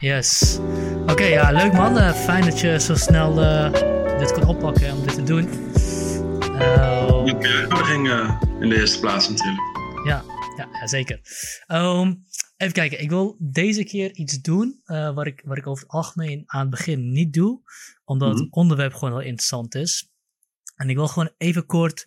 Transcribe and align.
Yes. 0.00 0.58
Oké, 1.06 1.24
ja, 1.24 1.50
leuk 1.50 1.72
man. 1.72 1.96
Uh, 1.96 2.12
fijn 2.12 2.44
dat 2.44 2.60
je 2.60 2.80
zo 2.80 2.94
snel 2.94 3.42
uh, 3.42 3.72
dit 4.18 4.32
kon 4.32 4.46
oppakken 4.46 4.92
om 4.92 5.02
dit 5.02 5.14
te 5.14 5.22
doen. 5.22 5.48
Uh, 6.52 7.24
uitnodiging 7.24 8.08
in 8.60 8.68
de 8.68 8.76
eerste 8.76 9.00
plaats 9.00 9.28
natuurlijk. 9.28 9.60
Ja, 10.06 10.24
ja, 10.56 10.86
zeker. 10.86 11.20
Um, 11.68 12.24
even 12.56 12.74
kijken, 12.74 13.00
ik 13.00 13.08
wil 13.08 13.36
deze 13.38 13.84
keer 13.84 14.14
iets 14.14 14.40
doen 14.40 14.82
wat, 15.14 15.26
ik, 15.26 15.42
wat 15.44 15.56
ik 15.56 15.66
over 15.66 15.82
het 15.82 15.92
algemeen 15.92 16.42
aan 16.46 16.60
het 16.60 16.70
begin 16.70 17.12
niet 17.12 17.32
doe, 17.32 17.62
omdat 18.04 18.28
mm 18.28 18.34
-hmm. 18.34 18.44
het 18.44 18.52
onderwerp 18.52 18.94
gewoon 18.94 19.18
heel 19.18 19.28
interessant 19.28 19.74
is. 19.74 20.10
En 20.76 20.90
ik 20.90 20.96
wil 20.96 21.08
gewoon 21.08 21.32
even 21.36 21.66
kort 21.66 22.04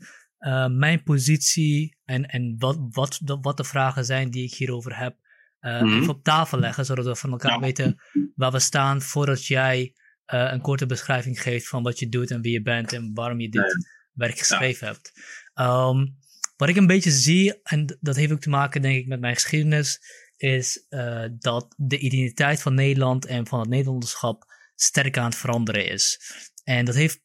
mijn 0.72 1.04
positie 1.04 1.98
en, 2.06 2.26
en 2.26 2.56
wat, 2.58 2.78
wat, 2.90 3.20
wat 3.42 3.58
de 3.58 3.64
vragen 3.64 4.06
zijn 4.06 4.30
die 4.30 4.44
ik 4.44 4.54
hierover 4.54 4.98
heb 4.98 5.22
uh, 5.66 5.82
mm 5.82 6.02
even 6.02 6.14
op 6.14 6.24
tafel 6.24 6.60
leggen, 6.60 6.86
zodat 6.86 7.06
we 7.06 7.16
van 7.16 7.32
elkaar 7.32 7.60
weten 7.60 8.02
waar 8.36 8.52
we 8.52 8.60
staan 8.60 9.02
voordat 9.02 9.46
jij 9.46 9.94
uh, 10.34 10.52
een 10.52 10.62
korte 10.62 10.86
beschrijving 10.86 11.42
geeft 11.42 11.68
van 11.68 11.84
wat 11.84 12.00
je 12.00 12.10
doet 12.10 12.32
en 12.32 12.42
wie 12.42 12.52
je 12.52 12.62
bent 12.62 12.94
en 12.94 13.12
waarom 13.14 13.40
je 13.40 13.50
dit 13.50 13.86
werk 14.14 14.38
geschreven 14.38 14.88
hebt. 14.88 15.12
Um, 15.56 16.18
wat 16.58 16.70
ik 16.70 16.76
een 16.76 16.88
beetje 16.88 17.12
zie, 17.12 17.62
en 17.64 17.98
dat 18.00 18.16
heeft 18.16 18.32
ook 18.32 18.42
te 18.42 18.50
maken 18.50 18.82
denk 18.82 18.98
ik 18.98 19.08
met 19.08 19.20
mijn 19.20 19.34
geschiedenis, 19.34 20.00
is 20.38 20.86
uh, 20.90 21.26
dat 21.38 21.74
de 21.78 21.98
identiteit 21.98 22.62
van 22.62 22.74
Nederland 22.74 23.26
en 23.26 23.48
van 23.48 23.60
het 23.60 23.70
Nederlanderschap 23.70 24.46
sterk 24.76 25.18
aan 25.18 25.26
het 25.26 25.36
veranderen 25.36 25.90
is. 25.90 26.20
En 26.64 26.86
dat 26.86 26.96
heeft 26.96 27.22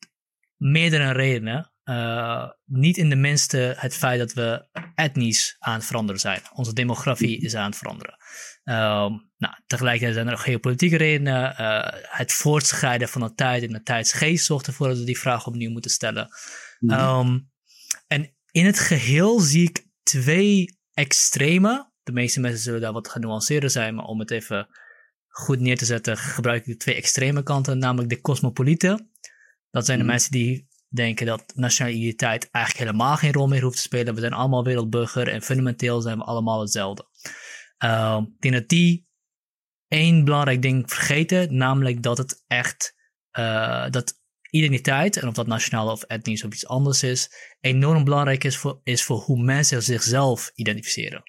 meerdere 0.56 1.12
redenen. 1.12 1.73
Uh, 1.88 2.48
niet 2.65 2.97
in 2.97 3.09
de 3.09 3.16
minste 3.16 3.74
het 3.77 3.95
feit 3.95 4.19
dat 4.19 4.33
we 4.33 4.69
etnisch 4.95 5.56
aan 5.59 5.74
het 5.74 5.84
veranderen 5.84 6.20
zijn. 6.20 6.41
Onze 6.55 6.72
demografie 6.72 7.41
is 7.41 7.55
aan 7.55 7.67
het 7.67 7.77
veranderen. 7.77 8.17
Uh, 8.64 8.75
nou, 9.36 9.55
tegelijkertijd 9.67 10.14
zijn 10.14 10.27
er 10.27 10.33
ook 10.33 10.41
geopolitieke 10.41 10.97
redenen. 10.97 11.55
Uh, 11.61 11.89
het 12.03 12.33
voortschrijden 12.33 13.08
van 13.08 13.20
de 13.20 13.34
tijd 13.34 13.62
en 13.62 13.72
de 13.72 13.83
tijdsgeest 13.83 14.45
zorgt 14.47 14.67
ervoor 14.67 14.89
dat 14.89 14.98
we 14.98 15.05
die 15.05 15.19
vraag 15.19 15.47
opnieuw 15.47 15.70
moeten 15.70 15.91
stellen. 15.91 16.28
Mm 16.78 16.91
um, 16.91 17.50
en 18.06 18.36
in 18.50 18.67
het 18.67 18.78
geheel 18.78 19.41
zie 19.41 19.69
ik 19.69 19.86
twee 20.02 20.78
extreme. 20.92 21.92
De 22.02 22.12
meeste 22.12 22.41
mensen 22.41 22.62
zullen 22.62 22.80
daar 22.80 22.92
wat 22.92 23.08
genuanceerder 23.08 23.70
zijn, 23.70 23.95
maar 23.95 24.05
om 24.05 24.19
het 24.19 24.30
even 24.30 24.69
goed 25.28 25.61
neer 25.61 25.77
te 25.77 25.84
zetten, 25.84 26.17
gebruik 26.17 26.61
ik 26.61 26.73
de 26.73 26.77
twee 26.77 26.95
extreme 26.95 27.42
kanten, 27.42 27.78
namelijk 27.78 28.11
de 28.11 28.20
cosmopolieten. 28.20 29.11
Dat 29.70 29.84
zijn 29.84 29.98
de 29.98 30.05
mm 30.05 30.11
mensen 30.11 30.30
die 30.30 30.67
denken 30.89 31.27
dat 31.27 31.53
nationale 31.55 31.94
identiteit 31.94 32.50
eigenlijk 32.50 32.84
helemaal 32.84 33.17
geen 33.17 33.33
rol 33.33 33.48
meer 33.48 33.62
hoeft 33.62 33.77
te 33.77 33.83
spelen. 33.83 34.14
We 34.14 34.20
zijn 34.20 34.33
allemaal 34.33 34.64
wereldburger 34.64 35.28
en 35.28 35.42
fundamenteel 35.42 36.00
zijn 36.00 36.19
we 36.19 36.25
allemaal 36.25 36.61
hetzelfde. 36.61 37.06
Uh, 37.84 38.20
ik 38.34 38.41
denk 38.41 38.55
dat 38.55 38.69
die 38.69 39.06
één 39.89 40.25
belangrijk 40.25 40.62
ding 40.62 40.91
vergeten, 40.92 41.56
namelijk 41.56 42.03
dat 42.03 42.19
het 42.19 42.45
echt, 42.47 42.95
uh, 43.39 43.91
dat 43.91 44.14
identiteit, 44.50 45.17
en 45.17 45.28
of 45.28 45.34
dat 45.34 45.47
nationaal 45.47 45.91
of 45.91 46.03
etnisch 46.03 46.45
of 46.45 46.53
iets 46.53 46.67
anders 46.67 47.02
is, 47.02 47.30
enorm 47.61 48.05
belangrijk 48.05 48.45
is 48.45 48.56
voor, 48.56 48.80
is 48.83 49.05
voor 49.05 49.19
hoe 49.19 49.42
mensen 49.42 49.83
zichzelf 49.83 50.50
identificeren. 50.55 51.23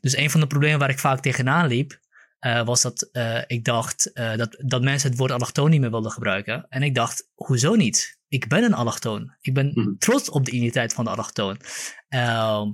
Dus 0.00 0.16
een 0.16 0.30
van 0.30 0.40
de 0.40 0.46
problemen 0.46 0.78
waar 0.78 0.90
ik 0.90 0.98
vaak 0.98 1.20
tegenaan 1.20 1.66
liep, 1.66 2.00
uh, 2.40 2.64
was 2.64 2.82
dat 2.82 3.08
uh, 3.12 3.42
ik 3.46 3.64
dacht 3.64 4.10
dat, 4.14 4.56
dat 4.58 4.82
mensen 4.82 5.08
het 5.10 5.18
woord 5.18 5.30
allochtoon 5.30 5.70
niet 5.70 5.80
meer 5.80 5.90
wilden 5.90 6.10
gebruiken. 6.10 6.66
En 6.68 6.82
ik 6.82 6.94
dacht, 6.94 7.30
hoezo 7.34 7.74
niet? 7.74 8.18
Ik 8.28 8.48
ben 8.48 8.64
een 8.64 8.74
allochtoon. 8.74 9.34
Ik 9.40 9.54
ben 9.54 9.70
mm. 9.74 9.98
trots 9.98 10.30
op 10.30 10.44
de 10.44 10.50
identiteit 10.50 10.92
van 10.92 11.04
de 11.04 11.10
allochtoon. 11.10 11.60
Ehm, 12.08 12.70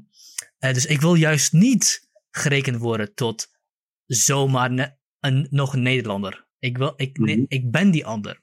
dus 0.58 0.86
ik 0.86 1.00
wil 1.00 1.14
juist 1.14 1.52
niet 1.52 2.08
gerekend 2.30 2.76
worden 2.76 3.14
tot 3.14 3.48
zomaar 4.06 4.96
een, 5.20 5.46
nog 5.50 5.72
een 5.72 5.82
Nederlander. 5.82 6.46
Ik, 6.58 6.78
wil, 6.78 6.92
ik, 6.96 7.16
-hmm. 7.16 7.44
ik 7.48 7.70
ben 7.70 7.90
die 7.90 8.06
ander. 8.06 8.40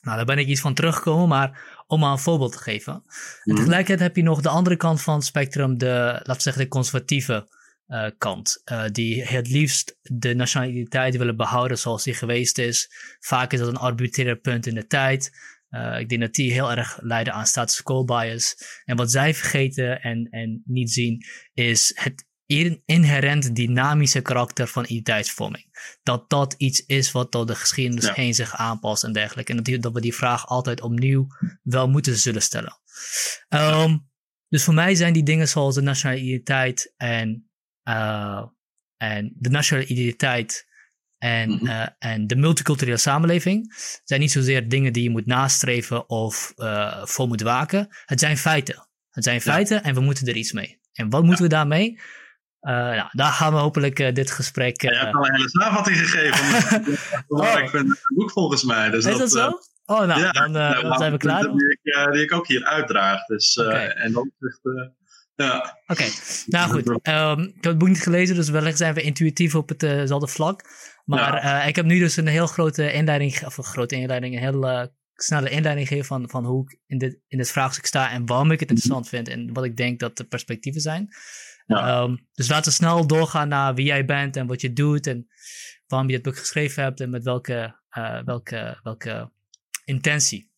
Nou, 0.00 0.16
daar 0.16 0.26
ben 0.26 0.38
ik 0.38 0.46
iets 0.46 0.60
van 0.60 0.74
teruggekomen, 0.74 1.28
maar 1.28 1.82
om 1.86 2.00
maar 2.00 2.12
een 2.12 2.18
voorbeeld 2.18 2.52
te 2.52 2.58
geven. 2.58 3.02
En 3.44 3.54
tegelijkertijd 3.54 4.00
heb 4.00 4.16
je 4.16 4.22
nog 4.22 4.40
de 4.40 4.48
andere 4.48 4.76
kant 4.76 5.02
van 5.02 5.14
het 5.14 5.24
spectrum, 5.24 5.78
de, 5.78 5.86
laten 6.12 6.34
we 6.34 6.40
zeggen, 6.40 6.62
de 6.62 6.68
conservatieve 6.68 7.48
uh, 7.88 8.06
kant. 8.18 8.62
Uh, 8.72 8.84
die 8.92 9.24
het 9.24 9.48
liefst 9.48 9.98
de 10.02 10.34
nationaliteit 10.34 11.16
willen 11.16 11.36
behouden 11.36 11.78
zoals 11.78 12.02
die 12.02 12.14
geweest 12.14 12.58
is. 12.58 12.90
Vaak 13.20 13.52
is 13.52 13.58
dat 13.58 13.68
een 13.68 13.76
arbitrair 13.76 14.36
punt 14.36 14.66
in 14.66 14.74
de 14.74 14.86
tijd. 14.86 15.32
Uh, 15.70 15.98
ik 15.98 16.08
denk 16.08 16.20
dat 16.20 16.34
die 16.34 16.52
heel 16.52 16.70
erg 16.70 16.98
leiden 17.02 17.32
aan 17.32 17.46
status 17.46 17.82
quo 17.82 18.04
bias. 18.04 18.56
En 18.84 18.96
wat 18.96 19.10
zij 19.10 19.34
vergeten 19.34 20.00
en, 20.00 20.28
en 20.30 20.62
niet 20.64 20.90
zien, 20.90 21.24
is 21.52 21.92
het 21.94 22.28
inherent 22.84 23.56
dynamische 23.56 24.20
karakter 24.20 24.66
van 24.66 24.82
identiteitsvorming. 24.82 25.96
Dat 26.02 26.30
dat 26.30 26.54
iets 26.56 26.86
is 26.86 27.12
wat 27.12 27.32
door 27.32 27.46
de 27.46 27.54
geschiedenis 27.54 28.04
ja. 28.04 28.12
heen 28.12 28.34
zich 28.34 28.56
aanpast 28.56 29.04
en 29.04 29.12
dergelijke. 29.12 29.52
En 29.52 29.62
dat, 29.62 29.82
dat 29.82 29.92
we 29.92 30.00
die 30.00 30.14
vraag 30.14 30.46
altijd 30.46 30.80
opnieuw 30.80 31.26
wel 31.62 31.88
moeten 31.88 32.16
zullen 32.16 32.42
stellen. 32.42 32.80
Um, 33.48 34.08
dus 34.48 34.64
voor 34.64 34.74
mij 34.74 34.94
zijn 34.94 35.12
die 35.12 35.22
dingen 35.22 35.48
zoals 35.48 35.74
de 35.74 35.80
nationale 35.80 36.20
identiteit 36.20 36.94
en 36.96 37.50
uh, 37.88 38.42
en 38.96 39.32
de 39.38 39.50
nationale 39.50 39.86
identiteit 39.86 40.68
en, 41.20 41.50
mm 41.50 41.58
-hmm. 41.58 41.66
uh, 41.66 41.86
en 41.98 42.26
de 42.26 42.36
multiculturele 42.36 42.96
samenleving 42.96 43.74
zijn 44.04 44.20
niet 44.20 44.32
zozeer 44.32 44.68
dingen 44.68 44.92
die 44.92 45.02
je 45.02 45.10
moet 45.10 45.26
nastreven 45.26 46.08
of 46.08 46.52
uh, 46.56 47.04
voor 47.04 47.28
moet 47.28 47.40
waken. 47.42 47.88
Het 48.04 48.20
zijn 48.20 48.36
feiten. 48.36 48.88
Het 49.10 49.24
zijn 49.24 49.40
feiten 49.40 49.76
ja. 49.76 49.82
en 49.82 49.94
we 49.94 50.00
moeten 50.00 50.26
er 50.26 50.36
iets 50.36 50.52
mee. 50.52 50.80
En 50.92 51.10
wat 51.10 51.22
moeten 51.22 51.44
ja. 51.44 51.50
we 51.50 51.56
daarmee? 51.56 52.00
Uh, 52.60 52.72
nou, 52.72 53.08
daar 53.10 53.32
gaan 53.32 53.52
we 53.52 53.58
hopelijk 53.58 53.98
uh, 53.98 54.14
dit 54.14 54.30
gesprek. 54.30 54.82
Uh, 54.82 54.90
ja, 54.90 54.98
je 54.98 55.04
hebt 55.04 55.16
al 55.16 55.26
een 55.26 55.34
hele 55.34 55.48
samenvatting 55.48 55.96
gegeven. 55.98 56.78
oh. 57.28 57.58
Ik 57.58 57.70
ben 57.70 57.88
het 57.88 58.00
boek 58.14 58.30
volgens 58.30 58.64
mij. 58.64 58.90
Dus 58.90 59.04
is 59.04 59.10
dat, 59.10 59.18
dat 59.18 59.30
zo? 59.30 59.58
Oh, 59.94 60.06
nou, 60.06 60.20
ja, 60.20 60.30
dan, 60.30 60.50
nou, 60.50 60.82
dan 60.82 60.98
zijn 60.98 61.12
we 61.12 61.18
klaar. 61.18 61.42
Die 61.42 61.78
ik, 61.82 62.12
die 62.12 62.22
ik 62.22 62.32
ook 62.32 62.46
hier 62.46 62.64
uitdraag. 62.64 63.24
Dus, 63.24 63.58
okay. 63.58 63.88
En 63.88 64.12
dan. 64.12 64.32
Ja. 65.34 65.80
Oké, 65.86 65.92
okay. 65.92 66.10
nou 66.46 66.70
goed. 66.70 66.88
Um, 66.88 67.40
ik 67.48 67.54
heb 67.54 67.64
het 67.64 67.78
boek 67.78 67.88
niet 67.88 68.02
gelezen, 68.02 68.34
dus 68.34 68.48
wellicht 68.48 68.78
zijn 68.78 68.94
we 68.94 69.02
intuïtief 69.02 69.54
op 69.54 69.68
hetzelfde 69.68 70.28
vlak. 70.28 70.62
Maar 71.10 71.44
uh, 71.44 71.68
ik 71.68 71.76
heb 71.76 71.84
nu 71.84 71.98
dus 71.98 72.16
een 72.16 72.26
heel 72.26 72.46
grote 72.46 72.92
inleiding, 72.92 73.44
of 73.44 73.56
een 73.56 73.64
grote 73.64 73.96
inleiding, 73.96 74.34
een 74.34 74.40
heel 74.40 74.68
uh, 74.70 74.84
snelle 75.14 75.50
inleiding 75.50 75.88
gegeven 75.88 76.08
van, 76.08 76.30
van 76.30 76.44
hoe 76.44 76.62
ik 76.62 76.78
in 76.86 76.98
dit, 76.98 77.18
in 77.26 77.38
dit 77.38 77.50
vraagstuk 77.50 77.86
sta 77.86 78.10
en 78.10 78.26
waarom 78.26 78.50
ik 78.50 78.60
het 78.60 78.68
interessant 78.68 79.08
vind 79.08 79.28
en 79.28 79.52
wat 79.52 79.64
ik 79.64 79.76
denk 79.76 80.00
dat 80.00 80.16
de 80.16 80.24
perspectieven 80.24 80.80
zijn. 80.80 81.08
Ja. 81.66 82.02
Um, 82.02 82.28
dus 82.32 82.48
laten 82.48 82.70
we 82.70 82.76
snel 82.76 83.06
doorgaan 83.06 83.48
naar 83.48 83.74
wie 83.74 83.86
jij 83.86 84.04
bent 84.04 84.36
en 84.36 84.46
wat 84.46 84.60
je 84.60 84.72
doet 84.72 85.06
en 85.06 85.28
waarom 85.86 86.08
je 86.08 86.14
het 86.14 86.24
boek 86.24 86.38
geschreven 86.38 86.82
hebt 86.82 87.00
en 87.00 87.10
met 87.10 87.24
welke, 87.24 87.80
uh, 87.98 88.22
welke, 88.22 88.80
welke 88.82 89.32
intentie. 89.84 90.49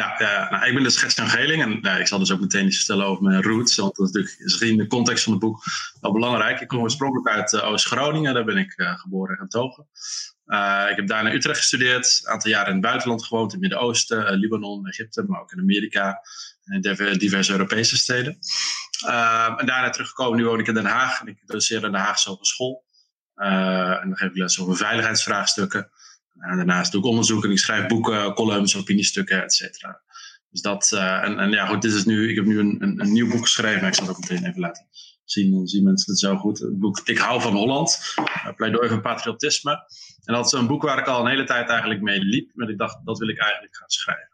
Ja, 0.00 0.48
nou, 0.50 0.66
ik 0.66 0.74
ben 0.74 0.82
dus 0.82 0.96
Gert-Jan 0.96 1.28
Geling 1.28 1.62
en 1.62 2.00
ik 2.00 2.06
zal 2.06 2.18
dus 2.18 2.32
ook 2.32 2.40
meteen 2.40 2.66
iets 2.66 2.76
vertellen 2.76 3.06
over 3.06 3.22
mijn 3.22 3.42
roots. 3.42 3.76
Want 3.76 3.96
dat 3.96 4.14
is 4.14 4.36
natuurlijk 4.38 4.70
in 4.70 4.76
de 4.76 4.86
context 4.86 5.24
van 5.24 5.32
het 5.32 5.42
boek 5.42 5.62
wel 6.00 6.12
belangrijk. 6.12 6.60
Ik 6.60 6.68
kom 6.68 6.80
oorspronkelijk 6.80 7.28
uit 7.28 7.52
uh, 7.52 7.64
Oost-Groningen, 7.64 8.34
daar 8.34 8.44
ben 8.44 8.56
ik 8.56 8.78
uh, 8.78 8.98
geboren 8.98 9.36
en 9.36 9.42
getogen. 9.42 9.86
Uh, 10.46 10.86
ik 10.90 10.96
heb 10.96 11.06
daar 11.06 11.22
naar 11.22 11.34
Utrecht 11.34 11.58
gestudeerd, 11.58 12.20
een 12.22 12.32
aantal 12.32 12.50
jaren 12.50 12.66
in 12.66 12.72
het 12.72 12.82
buitenland 12.82 13.24
gewoond, 13.24 13.52
in 13.52 13.60
het 13.60 13.68
Midden-Oosten, 13.68 14.34
Libanon, 14.34 14.86
Egypte, 14.86 15.24
maar 15.26 15.40
ook 15.40 15.52
in 15.52 15.58
Amerika 15.58 16.20
en 16.64 16.80
diverse 17.18 17.52
Europese 17.52 17.96
steden. 17.96 18.38
en 19.56 19.66
daarna 19.66 19.90
teruggekomen, 19.90 20.38
nu 20.38 20.44
woon 20.44 20.60
ik 20.60 20.66
in 20.66 20.74
Den 20.74 20.84
Haag 20.84 21.20
en 21.20 21.26
ik 21.26 21.46
doseer 21.46 21.84
in 21.84 21.92
de 21.92 21.98
Haagse 21.98 22.28
Hogeschool. 22.28 22.84
en 23.34 24.02
dan 24.02 24.16
geef 24.16 24.28
ik 24.28 24.36
les 24.36 24.60
over 24.60 24.76
veiligheidsvraagstukken. 24.76 25.90
En 26.40 26.56
daarnaast 26.56 26.92
doe 26.92 27.00
ik 27.00 27.06
onderzoek 27.06 27.44
en 27.44 27.50
ik 27.50 27.58
schrijf 27.58 27.86
boeken, 27.86 28.34
columns, 28.34 28.76
opiniestukken, 28.76 29.42
et 29.42 29.52
cetera. 29.52 30.00
Dus 30.50 30.60
dat, 30.60 30.90
uh, 30.94 31.24
en, 31.24 31.38
en 31.38 31.50
ja 31.50 31.66
goed, 31.66 31.82
dit 31.82 31.92
is 31.92 32.04
nu, 32.04 32.28
ik 32.28 32.36
heb 32.36 32.44
nu 32.44 32.58
een, 32.58 32.76
een, 32.78 33.00
een, 33.00 33.12
nieuw 33.12 33.30
boek 33.30 33.42
geschreven, 33.42 33.80
maar 33.80 33.88
ik 33.88 33.94
zal 33.94 34.06
het 34.06 34.16
ook 34.16 34.28
meteen 34.28 34.46
even 34.46 34.60
laten 34.60 34.86
zien, 35.24 35.50
dan 35.50 35.66
zien 35.66 35.84
mensen 35.84 36.10
het 36.10 36.20
zo 36.20 36.36
goed. 36.36 36.58
Het 36.58 36.78
boek 36.78 37.00
Ik 37.04 37.18
hou 37.18 37.40
van 37.40 37.52
Holland, 37.52 38.14
uh, 38.18 38.54
pleidooi 38.56 38.88
van 38.88 39.00
patriotisme. 39.00 39.72
En 40.24 40.34
dat 40.34 40.46
is 40.46 40.52
een 40.52 40.66
boek 40.66 40.82
waar 40.82 40.98
ik 40.98 41.06
al 41.06 41.20
een 41.20 41.30
hele 41.30 41.44
tijd 41.44 41.68
eigenlijk 41.68 42.00
mee 42.00 42.20
liep, 42.20 42.50
maar 42.54 42.68
ik 42.68 42.78
dacht, 42.78 42.98
dat 43.04 43.18
wil 43.18 43.28
ik 43.28 43.38
eigenlijk 43.38 43.76
gaan 43.76 43.88
schrijven. 43.90 44.29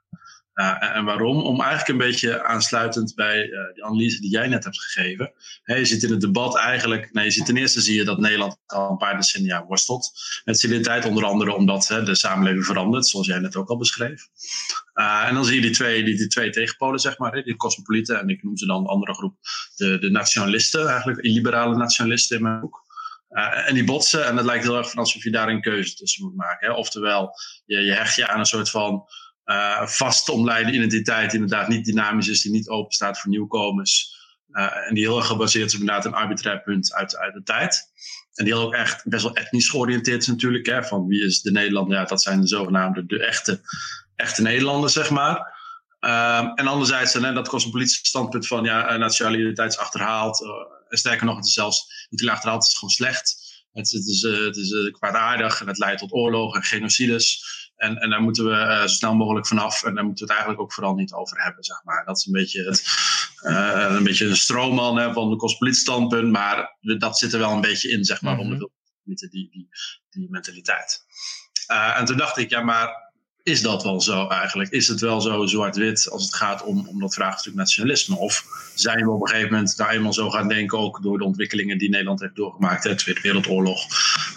Uh, 0.56 0.96
en, 0.96 1.04
waarom? 1.04 1.42
Om 1.42 1.60
eigenlijk 1.60 1.88
een 1.88 2.06
beetje 2.06 2.44
aansluitend 2.44 3.14
bij 3.14 3.46
uh, 3.46 3.74
die 3.74 3.84
analyse 3.84 4.20
die 4.20 4.30
jij 4.30 4.48
net 4.48 4.64
hebt 4.64 4.82
gegeven. 4.82 5.32
Je 5.64 5.84
ziet 5.84 6.02
in 6.02 6.10
het 6.10 6.20
debat 6.20 6.56
eigenlijk, 6.56 7.12
nee, 7.12 7.24
je 7.24 7.30
ziet 7.30 7.46
ten 7.46 7.56
eerste 7.56 7.80
zie 7.80 7.94
je 7.94 8.04
dat 8.04 8.18
Nederland 8.18 8.58
al 8.66 8.90
een 8.90 8.96
paar 8.96 9.16
decennia 9.16 9.64
worstelt 9.64 10.12
met 10.44 10.58
soliditeit, 10.58 11.04
onder 11.04 11.24
andere 11.24 11.54
omdat 11.54 11.86
de 12.04 12.14
samenleving 12.14 12.64
verandert, 12.64 13.06
zoals 13.06 13.26
jij 13.26 13.38
net 13.38 13.56
ook 13.56 13.68
al 13.68 13.76
beschreef. 13.76 14.28
Uh, 14.94 15.24
en 15.28 15.34
dan 15.34 15.44
zie 15.44 15.54
je 15.54 15.60
die 15.60 15.70
twee, 15.70 16.04
die, 16.04 16.26
twee 16.26 16.50
tegenpolen, 16.50 17.00
zeg 17.00 17.18
maar, 17.18 17.42
die 17.42 17.56
cosmopolieten 17.56 18.20
en 18.20 18.28
ik 18.28 18.42
noem 18.42 18.56
ze 18.56 18.66
dan 18.66 18.82
de 18.82 18.88
andere 18.88 19.14
groep, 19.14 19.36
de, 19.74 19.98
de 19.98 20.10
nationalisten, 20.10 20.88
eigenlijk 20.88 21.22
liberale 21.22 21.76
nationalisten 21.76 22.36
in 22.36 22.42
mijn 22.42 22.60
boek. 22.60 22.84
Uh, 23.30 23.68
en 23.68 23.74
die 23.74 23.84
botsen, 23.84 24.26
en 24.26 24.36
het 24.36 24.46
lijkt 24.46 24.64
heel 24.64 24.76
erg 24.76 24.90
van 24.90 24.98
alsof 24.98 25.24
je 25.24 25.30
daar 25.30 25.48
een 25.48 25.60
keuze 25.60 25.94
tussen 25.94 26.24
moet 26.24 26.36
maken. 26.36 26.68
Hè? 26.68 26.74
Oftewel, 26.74 27.30
je, 27.64 27.80
je 27.80 27.92
hecht 27.92 28.14
je 28.14 28.28
aan 28.28 28.38
een 28.38 28.46
soort 28.46 28.70
van 28.70 29.04
uh, 29.46 29.86
vast 29.86 30.28
omlijnde 30.28 30.72
identiteit, 30.72 31.34
inderdaad 31.34 31.68
niet 31.68 31.84
dynamisch 31.84 32.28
is, 32.28 32.42
die 32.42 32.52
niet 32.52 32.68
open 32.68 32.92
staat 32.92 33.20
voor 33.20 33.30
nieuwkomers. 33.30 34.14
en 34.86 34.94
die 34.94 35.04
heel 35.04 35.16
erg 35.16 35.26
gebaseerd 35.26 35.66
is 35.66 35.74
op 35.74 35.80
inderdaad 35.80 36.04
een 36.04 36.14
arbitrair 36.14 36.62
punt 36.62 36.94
uit, 36.94 37.16
uit 37.16 37.34
de 37.34 37.42
tijd. 37.42 37.90
En 38.36 38.44
die 38.44 38.54
ook 38.54 38.74
echt 38.74 39.08
best 39.08 39.22
wel 39.22 39.36
etnisch 39.36 39.68
georiënteerd 39.68 40.22
is 40.22 40.26
natuurlijk. 40.26 40.66
Hè, 40.66 40.84
van 40.84 41.06
wie 41.06 41.24
is 41.24 41.40
de 41.40 41.50
Nederlander? 41.50 41.98
Ja, 41.98 42.04
dat 42.04 42.22
zijn 42.22 42.40
de 42.40 42.46
zogenaamde 42.46 43.06
de 43.06 43.24
echte, 43.24 43.60
echte 44.16 44.42
Nederlanders, 44.42 44.92
zeg 44.92 45.10
maar. 45.10 45.54
Um, 46.00 46.54
en 46.54 46.66
anderzijds, 46.66 47.14
en, 47.14 47.34
dat 47.34 47.48
cosmopolitische 47.48 48.06
standpunt 48.06 48.46
van 48.46 48.64
ja, 48.64 48.96
nationaliteit 48.96 49.72
is 49.72 49.78
achterhaald. 49.78 50.40
Uh, 50.40 50.48
sterker 50.88 51.26
nog, 51.26 51.36
het 51.36 51.46
is 51.46 51.52
zelfs 51.52 52.06
niet 52.10 52.28
achterhaald, 52.28 52.62
het 52.62 52.72
is 52.72 52.78
gewoon 52.78 52.94
slecht. 52.94 53.44
Het, 53.72 53.90
het 53.90 54.06
is, 54.06 54.22
het 54.22 54.56
is 54.56 54.90
kwaadaardig 54.90 55.60
en 55.60 55.66
het 55.66 55.78
leidt 55.78 55.98
tot 55.98 56.12
oorlogen 56.12 56.60
en 56.60 56.66
genocides. 56.66 57.44
En, 57.76 57.96
en 57.96 58.10
daar 58.10 58.20
moeten 58.20 58.44
we 58.44 58.50
uh, 58.50 58.80
zo 58.80 58.86
snel 58.86 59.14
mogelijk 59.14 59.46
vanaf. 59.46 59.82
En 59.82 59.94
daar 59.94 60.04
moeten 60.04 60.26
we 60.26 60.32
het 60.32 60.40
eigenlijk 60.40 60.60
ook 60.60 60.72
vooral 60.72 60.94
niet 60.94 61.12
over 61.12 61.42
hebben, 61.42 61.64
zeg 61.64 61.84
maar. 61.84 62.04
Dat 62.04 62.16
is 62.16 62.26
een 62.26 62.32
beetje, 62.32 62.64
het, 62.64 62.84
uh, 63.42 63.94
een, 63.96 64.04
beetje 64.04 64.26
een 64.26 64.36
stroomman 64.36 64.98
hè, 64.98 65.12
van 65.12 65.30
de 65.30 65.36
cosmopolitische 65.36 65.90
standpunt. 65.90 66.32
Maar 66.32 66.76
dat 66.80 67.18
zit 67.18 67.32
er 67.32 67.38
wel 67.38 67.52
een 67.52 67.60
beetje 67.60 67.90
in, 67.90 68.04
zeg 68.04 68.22
maar, 68.22 68.34
mm 68.34 68.40
-hmm. 68.40 68.52
onder 68.52 68.68
die, 69.02 69.28
die, 69.30 69.50
die, 69.50 69.68
die 70.10 70.30
mentaliteit. 70.30 71.04
Uh, 71.70 71.98
en 71.98 72.04
toen 72.04 72.16
dacht 72.16 72.36
ik, 72.36 72.50
ja, 72.50 72.60
maar 72.60 73.05
is 73.46 73.62
dat 73.62 73.82
wel 73.82 74.00
zo 74.00 74.28
eigenlijk? 74.28 74.70
Is 74.70 74.88
het 74.88 75.00
wel 75.00 75.20
zo 75.20 75.46
zwart-wit 75.46 76.10
als 76.10 76.24
het 76.24 76.34
gaat 76.34 76.62
om, 76.62 76.88
om 76.88 77.00
dat 77.00 77.14
vraagstuk 77.14 77.54
nationalisme? 77.54 78.16
Of 78.16 78.44
zijn 78.74 79.04
we 79.04 79.10
op 79.10 79.20
een 79.20 79.28
gegeven 79.28 79.52
moment 79.52 79.76
daar 79.76 79.90
eenmaal 79.90 80.12
zo 80.12 80.30
gaan 80.30 80.48
denken, 80.48 80.78
ook 80.78 81.02
door 81.02 81.18
de 81.18 81.24
ontwikkelingen 81.24 81.78
die 81.78 81.88
Nederland 81.88 82.20
heeft 82.20 82.34
doorgemaakt, 82.34 82.82
de 82.82 82.94
Tweede 82.94 83.20
Wereldoorlog, 83.20 83.86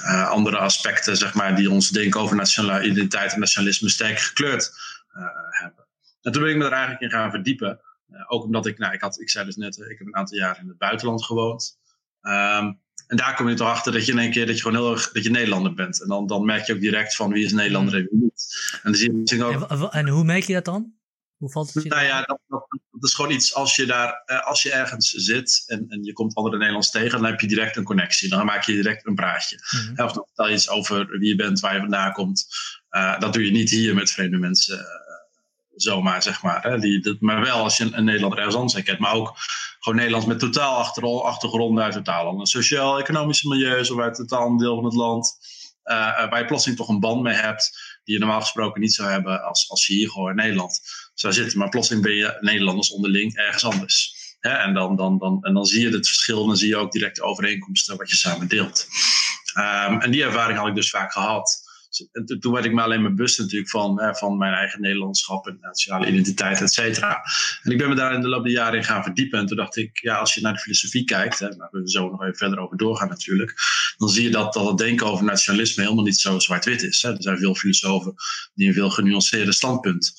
uh, 0.01 0.29
andere 0.29 0.57
aspecten 0.57 1.17
zeg 1.17 1.33
maar, 1.33 1.55
die 1.55 1.71
ons 1.71 1.89
denken 1.89 2.19
over 2.19 2.35
nationale 2.35 2.85
identiteit 2.85 3.33
en 3.33 3.39
nationalisme 3.39 3.89
sterk 3.89 4.19
gekleurd 4.19 4.71
uh, 5.17 5.23
hebben? 5.49 5.85
En 6.21 6.31
toen 6.31 6.41
ben 6.41 6.51
ik 6.51 6.57
me 6.57 6.65
er 6.65 6.71
eigenlijk 6.71 7.01
in 7.01 7.09
gaan 7.09 7.31
verdiepen. 7.31 7.79
Uh, 8.11 8.23
ook 8.27 8.43
omdat 8.43 8.65
ik, 8.65 8.77
nou, 8.77 8.93
ik, 8.93 9.01
had, 9.01 9.19
ik 9.19 9.29
zei 9.29 9.45
dus 9.45 9.55
net, 9.55 9.77
ik 9.77 9.97
heb 9.97 10.07
een 10.07 10.15
aantal 10.15 10.37
jaar 10.37 10.59
in 10.61 10.67
het 10.67 10.77
buitenland 10.77 11.25
gewoond. 11.25 11.79
Um, 12.21 12.79
en 13.09 13.17
daar 13.17 13.35
kom 13.35 13.49
je 13.49 13.55
toch 13.55 13.67
achter 13.67 13.91
dat 13.91 14.05
je 14.05 14.11
in 14.11 14.19
één 14.19 14.31
keer 14.31 14.45
dat 14.45 14.55
je 14.55 14.61
gewoon 14.61 14.77
heel 14.77 14.91
erg 14.91 15.11
dat 15.11 15.23
je 15.23 15.29
Nederlander 15.29 15.73
bent. 15.73 16.01
En 16.01 16.07
dan, 16.07 16.27
dan 16.27 16.45
merk 16.45 16.65
je 16.65 16.73
ook 16.73 16.79
direct 16.79 17.15
van 17.15 17.31
wie 17.31 17.45
is 17.45 17.51
Nederlander 17.51 17.95
en 17.95 18.07
wie 18.09 18.19
niet. 18.21 18.69
En, 18.71 18.91
dan 18.91 18.95
zie 18.95 19.37
je 19.37 19.43
ook, 19.43 19.93
en, 19.93 20.07
hoe 20.07 20.23
merk 20.23 20.43
je 20.43 20.53
dat 20.53 20.65
dan? 20.65 20.93
Hoe 21.37 21.51
valt 21.51 21.73
het 21.73 21.83
je 21.83 21.89
nou 21.89 22.03
ja, 22.03 22.21
dat, 22.21 22.39
dat, 22.47 22.67
dat, 22.91 23.03
is 23.03 23.13
gewoon 23.13 23.31
iets 23.31 23.53
als 23.53 23.75
je 23.75 23.85
daar, 23.85 24.23
als 24.45 24.63
je 24.63 24.71
ergens 24.71 25.09
zit 25.09 25.63
en, 25.67 25.85
en 25.87 26.03
je 26.03 26.13
komt 26.13 26.35
andere 26.35 26.57
Nederlands 26.57 26.91
tegen, 26.91 27.21
dan 27.21 27.29
heb 27.29 27.39
je 27.39 27.47
direct 27.47 27.75
een 27.75 27.83
connectie. 27.83 28.29
Dan 28.29 28.45
maak 28.45 28.63
je 28.63 28.73
direct 28.73 29.05
een 29.05 29.15
praatje. 29.15 29.59
Mm 29.71 29.79
-hmm. 29.79 30.05
Of 30.05 30.11
dan 30.11 30.25
vertel 30.25 30.47
je 30.47 30.53
iets 30.53 30.69
over 30.69 31.07
wie 31.07 31.29
je 31.29 31.35
bent, 31.35 31.59
waar 31.59 31.73
je 31.73 31.79
vandaan 31.79 32.11
komt. 32.11 32.47
Uh, 32.91 33.19
dat 33.19 33.33
doe 33.33 33.45
je 33.45 33.51
niet 33.51 33.69
hier 33.69 33.95
met 33.95 34.11
vreemde 34.11 34.37
mensen. 34.37 34.85
Zomaar, 35.81 36.23
zeg 36.23 36.43
maar. 36.43 36.61
Hè? 36.61 36.79
Die, 36.79 36.99
dat, 36.99 37.19
maar 37.19 37.41
wel 37.41 37.63
als 37.63 37.77
je 37.77 37.83
een, 37.83 37.97
een 37.97 38.03
Nederlander 38.03 38.37
ergens 38.37 38.55
anders 38.55 38.73
herkent. 38.73 38.99
Maar 38.99 39.13
ook 39.13 39.33
gewoon 39.79 39.97
Nederlands 39.97 40.27
met 40.27 40.39
totaal 40.39 40.77
achter, 40.77 41.23
achtergronden 41.23 41.83
uit 41.83 41.93
totaal 41.93 42.27
andere 42.27 42.47
sociaal-economische 42.47 43.47
milieus 43.47 43.91
of 43.91 43.99
uit 43.99 44.15
totaal 44.15 44.47
een 44.47 44.57
deel 44.57 44.75
van 44.75 44.85
het 44.85 44.93
land. 44.93 45.37
Uh, 45.83 45.95
waar 46.29 46.39
je 46.39 46.45
plotseling 46.45 46.79
toch 46.79 46.89
een 46.89 46.99
band 46.99 47.21
mee 47.21 47.33
hebt 47.33 47.97
die 48.03 48.13
je 48.13 48.19
normaal 48.19 48.41
gesproken 48.41 48.81
niet 48.81 48.93
zou 48.93 49.09
hebben 49.09 49.43
als, 49.43 49.69
als 49.69 49.87
je 49.87 49.93
hier 49.93 50.09
gewoon 50.09 50.29
in 50.29 50.35
Nederland 50.35 50.81
zou 51.13 51.33
zitten. 51.33 51.59
Maar 51.59 51.69
plotseling 51.69 52.03
ben 52.03 52.15
je 52.15 52.37
Nederlanders 52.39 52.91
onderling 52.91 53.35
ergens 53.35 53.65
anders. 53.65 54.15
Hè? 54.39 54.49
En, 54.49 54.73
dan, 54.73 54.95
dan, 54.95 55.17
dan, 55.17 55.37
en 55.41 55.53
dan 55.53 55.65
zie 55.65 55.81
je 55.81 55.95
het 55.95 56.07
verschil 56.07 56.41
en 56.41 56.47
dan 56.47 56.57
zie 56.57 56.67
je 56.67 56.77
ook 56.77 56.91
direct 56.91 57.15
de 57.15 57.23
overeenkomsten 57.23 57.97
wat 57.97 58.09
je 58.09 58.15
samen 58.15 58.47
deelt. 58.47 58.87
Um, 59.57 60.01
en 60.01 60.11
die 60.11 60.23
ervaring 60.23 60.57
had 60.57 60.67
ik 60.67 60.75
dus 60.75 60.89
vaak 60.89 61.11
gehad. 61.11 61.68
En 62.11 62.39
toen 62.39 62.53
werd 62.53 62.65
ik 62.65 62.73
me 62.73 62.81
alleen 62.81 63.01
maar 63.01 63.13
bewust 63.13 63.39
natuurlijk 63.39 63.69
van, 63.69 64.01
hè, 64.01 64.15
van 64.15 64.37
mijn 64.37 64.53
eigen 64.53 64.81
Nederlandschap 64.81 65.47
en 65.47 65.57
nationale 65.61 66.07
identiteit, 66.07 66.61
et 66.61 66.71
cetera. 66.71 67.21
En 67.63 67.71
ik 67.71 67.77
ben 67.77 67.89
me 67.89 67.95
daar 67.95 68.13
in 68.13 68.21
de 68.21 68.27
loop 68.27 68.43
der 68.43 68.51
jaren 68.51 68.77
in 68.77 68.83
gaan 68.83 69.03
verdiepen. 69.03 69.39
En 69.39 69.45
toen 69.45 69.57
dacht 69.57 69.75
ik, 69.75 69.99
ja, 70.01 70.15
als 70.15 70.33
je 70.33 70.41
naar 70.41 70.53
de 70.53 70.59
filosofie 70.59 71.03
kijkt, 71.03 71.39
hè, 71.39 71.55
waar 71.55 71.69
we 71.71 71.89
zo 71.89 72.09
nog 72.09 72.21
even 72.21 72.35
verder 72.35 72.59
over 72.59 72.77
doorgaan 72.77 73.07
natuurlijk, 73.09 73.53
dan 73.97 74.09
zie 74.09 74.23
je 74.23 74.29
dat, 74.29 74.53
dat 74.53 74.67
het 74.67 74.77
denken 74.77 75.05
over 75.05 75.25
nationalisme 75.25 75.83
helemaal 75.83 76.03
niet 76.03 76.19
zo 76.19 76.39
zwart-wit 76.39 76.83
is. 76.83 77.01
Hè. 77.01 77.09
Er 77.09 77.23
zijn 77.23 77.37
veel 77.37 77.55
filosofen 77.55 78.13
die 78.53 78.67
een 78.67 78.73
veel 78.73 78.89
genuanceerder 78.89 79.53
standpunt 79.53 80.13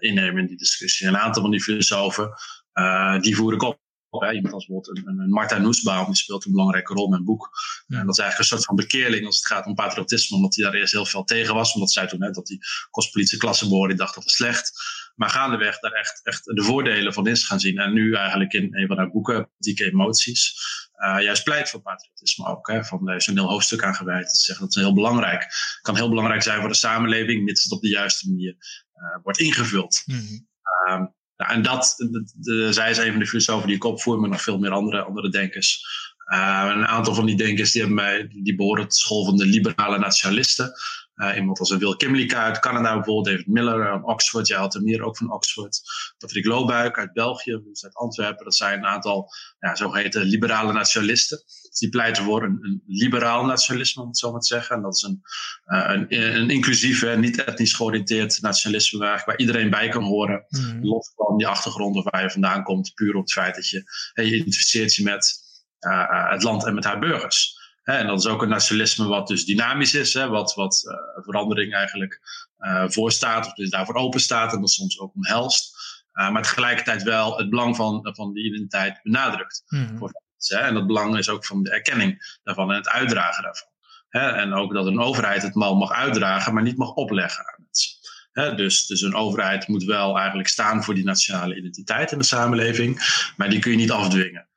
uh, 0.00 0.10
innemen 0.10 0.40
in 0.40 0.46
die 0.46 0.56
discussie. 0.56 1.06
En 1.06 1.14
een 1.14 1.20
aantal 1.20 1.42
van 1.42 1.50
die 1.50 1.62
filosofen, 1.62 2.30
uh, 2.74 3.20
die 3.20 3.36
voer 3.36 3.52
ik 3.52 3.62
op. 3.62 3.84
Hè. 4.22 4.32
Iemand 4.32 4.54
als 4.54 4.66
bijvoorbeeld 4.66 5.06
een, 5.06 5.18
een 5.18 5.30
Marta 5.30 5.58
Nussbaum, 5.58 6.04
die 6.04 6.16
speelt 6.16 6.44
een 6.44 6.52
belangrijke 6.52 6.94
rol 6.94 7.04
in 7.04 7.10
mijn 7.10 7.24
boek. 7.24 7.50
Ja. 7.86 7.98
En 7.98 8.06
dat 8.06 8.14
is 8.14 8.22
eigenlijk 8.22 8.38
een 8.38 8.56
soort 8.56 8.64
van 8.64 8.76
bekeerling 8.76 9.26
als 9.26 9.36
het 9.36 9.46
gaat 9.46 9.66
om 9.66 9.74
patriotisme, 9.74 10.36
omdat 10.36 10.54
hij 10.54 10.64
daar 10.64 10.74
eerst 10.74 10.92
heel 10.92 11.06
veel 11.06 11.24
tegen 11.24 11.54
was. 11.54 11.74
Omdat 11.74 11.92
zij 11.92 12.06
toen 12.06 12.18
net 12.18 12.34
dat 12.34 12.46
die 12.46 12.58
kostpolitische 12.90 13.38
klasse 13.38 13.68
behoorde, 13.68 13.88
die 13.88 14.02
dacht 14.02 14.14
dat 14.14 14.24
was 14.24 14.34
slecht. 14.34 14.72
Maar 15.14 15.30
gaandeweg 15.30 15.78
daar 15.78 15.92
echt, 15.92 16.20
echt 16.22 16.44
de 16.44 16.62
voordelen 16.62 17.12
van 17.12 17.26
is 17.26 17.44
gaan 17.44 17.60
zien. 17.60 17.78
En 17.78 17.92
nu 17.92 18.14
eigenlijk 18.14 18.52
in 18.52 18.76
een 18.76 18.86
van 18.86 18.96
haar 18.96 19.10
boeken, 19.10 19.48
Politieke 19.48 19.84
Emoties, 19.84 20.54
uh, 20.96 21.22
juist 21.22 21.44
pleit 21.44 21.70
voor 21.70 21.80
patriotisme 21.80 22.46
ook. 22.46 22.68
Hè. 22.68 22.84
Van, 22.84 23.04
daar 23.04 23.16
is 23.16 23.26
een 23.26 23.38
heel 23.38 23.48
hoofdstuk 23.48 23.82
aan 23.82 23.94
gewijd. 23.94 24.28
Te 24.28 24.36
zeggen 24.36 24.64
dat 24.64 24.76
is 24.76 24.82
heel 24.82 24.94
belangrijk. 24.94 25.46
kan 25.82 25.96
heel 25.96 26.08
belangrijk 26.08 26.42
zijn 26.42 26.60
voor 26.60 26.68
de 26.68 26.74
samenleving, 26.74 27.44
mits 27.44 27.62
het 27.62 27.72
op 27.72 27.80
de 27.80 27.88
juiste 27.88 28.28
manier 28.28 28.56
uh, 28.94 29.22
wordt 29.22 29.38
ingevuld. 29.38 30.02
Mm 30.06 30.16
-hmm. 30.16 30.48
um, 30.92 31.14
nou, 31.36 31.52
en 31.52 31.62
dat, 31.62 31.94
de, 32.34 32.72
zij 32.72 32.90
is 32.90 32.98
een 32.98 33.10
van 33.10 33.18
de 33.18 33.26
filosofen 33.26 33.66
die 33.66 33.76
ik 33.76 33.84
opvoer, 33.84 34.20
maar 34.20 34.30
nog 34.30 34.42
veel 34.42 34.58
meer 34.58 34.70
andere, 34.70 35.02
andere 35.02 35.30
denkers. 35.30 35.84
Uh, 36.32 36.72
een 36.74 36.86
aantal 36.86 37.14
van 37.14 37.26
die 37.26 37.36
denkers 37.36 37.72
die, 37.72 37.80
hebben 37.80 38.04
mij, 38.04 38.28
die 38.42 38.54
behoren 38.54 38.82
tot 38.82 38.96
school 38.96 39.24
van 39.24 39.36
de 39.36 39.46
liberale 39.46 39.98
nationalisten. 39.98 40.72
Uh, 41.16 41.36
iemand 41.36 41.58
als 41.58 41.76
Will 41.76 41.96
Kimlicka 41.96 42.42
uit 42.42 42.58
Canada 42.58 42.94
bijvoorbeeld, 42.94 43.24
David 43.24 43.46
Miller 43.46 43.92
uit 43.92 44.04
Oxford, 44.04 44.46
jij 44.46 44.58
had 44.58 44.74
er 44.74 44.82
meer 44.82 45.02
ook 45.02 45.16
van 45.16 45.32
Oxford. 45.32 45.80
Patrick 46.18 46.44
Loobuik 46.44 46.98
uit 46.98 47.12
België, 47.12 47.60
dus 47.64 47.84
uit 47.84 47.94
Antwerpen. 47.94 48.44
Dat 48.44 48.54
zijn 48.54 48.78
een 48.78 48.86
aantal 48.86 49.28
ja, 49.58 49.74
zogeheten 49.74 50.22
liberale 50.22 50.72
nationalisten. 50.72 51.38
Dus 51.38 51.78
die 51.78 51.88
pleiten 51.88 52.24
voor 52.24 52.42
een, 52.42 52.58
een, 52.60 52.82
liberaal 52.86 53.44
nationalisme, 53.44 54.02
om 54.02 54.08
het 54.08 54.18
zo 54.18 54.30
maar 54.30 54.40
te 54.40 54.46
zeggen. 54.46 54.76
En 54.76 54.82
dat 54.82 54.94
is 54.94 55.02
een, 55.02 55.22
uh, 55.66 55.90
een, 55.92 56.36
een 56.40 56.50
inclusief, 56.50 57.02
en 57.02 57.20
niet 57.20 57.44
etnisch 57.44 57.74
georiënteerd 57.74 58.42
nationalisme 58.42 58.98
waar, 58.98 59.22
waar 59.26 59.38
iedereen 59.38 59.70
bij 59.70 59.88
kan 59.88 60.04
horen. 60.04 60.44
Mm. 60.48 60.84
Los 60.84 61.12
van 61.14 61.36
die 61.36 61.46
achtergrond 61.46 61.96
of 61.96 62.04
waar 62.10 62.22
je 62.22 62.30
vandaan 62.30 62.62
komt, 62.62 62.94
puur 62.94 63.14
op 63.14 63.22
het 63.22 63.32
feit 63.32 63.54
dat 63.54 63.68
je, 63.68 63.82
hey, 64.12 64.24
je 64.24 64.34
identificeert 64.34 64.94
je 64.94 65.02
met 65.02 65.44
uh, 65.80 66.30
het 66.30 66.42
land 66.42 66.66
en 66.66 66.74
met 66.74 66.84
haar 66.84 66.98
burgers. 66.98 67.55
En 67.86 68.06
dat 68.06 68.18
is 68.18 68.26
ook 68.26 68.42
een 68.42 68.48
nationalisme 68.48 69.06
wat 69.06 69.26
dus 69.26 69.44
dynamisch 69.44 69.94
is, 69.94 70.14
hè, 70.14 70.28
wat, 70.28 70.54
wat 70.54 70.82
uh, 70.86 71.24
verandering 71.24 71.74
eigenlijk 71.74 72.20
uh, 72.58 72.84
voorstaat, 72.88 73.46
of 73.46 73.52
dus 73.52 73.70
daarvoor 73.70 73.94
open 73.94 74.20
staat 74.20 74.52
en 74.52 74.60
dat 74.60 74.70
soms 74.70 74.98
ook 74.98 75.14
omhelst. 75.14 75.76
Uh, 76.14 76.30
maar 76.30 76.42
tegelijkertijd 76.42 77.02
wel 77.02 77.36
het 77.36 77.50
belang 77.50 77.76
van, 77.76 78.08
van 78.12 78.32
die 78.32 78.44
identiteit 78.44 79.00
benadrukt. 79.02 79.64
Voor 79.66 80.10
mensen, 80.30 80.58
hè. 80.58 80.64
En 80.64 80.74
dat 80.74 80.86
belang 80.86 81.18
is 81.18 81.28
ook 81.28 81.46
van 81.46 81.62
de 81.62 81.70
erkenning 81.70 82.38
daarvan 82.42 82.70
en 82.70 82.76
het 82.76 82.88
uitdragen 82.88 83.42
daarvan. 83.42 83.68
Hè. 84.08 84.30
En 84.30 84.54
ook 84.54 84.72
dat 84.74 84.86
een 84.86 85.00
overheid 85.00 85.42
het 85.42 85.54
mal 85.54 85.76
mag 85.76 85.90
uitdragen, 85.90 86.54
maar 86.54 86.62
niet 86.62 86.76
mag 86.76 86.92
opleggen 86.92 87.46
aan 87.46 87.56
mensen. 87.58 88.56
Dus, 88.56 88.86
dus 88.86 89.00
een 89.00 89.14
overheid 89.14 89.68
moet 89.68 89.84
wel 89.84 90.18
eigenlijk 90.18 90.48
staan 90.48 90.84
voor 90.84 90.94
die 90.94 91.04
nationale 91.04 91.56
identiteit 91.56 92.12
in 92.12 92.18
de 92.18 92.24
samenleving, 92.24 93.22
maar 93.36 93.50
die 93.50 93.58
kun 93.58 93.70
je 93.70 93.76
niet 93.76 93.90
afdwingen 93.90 94.48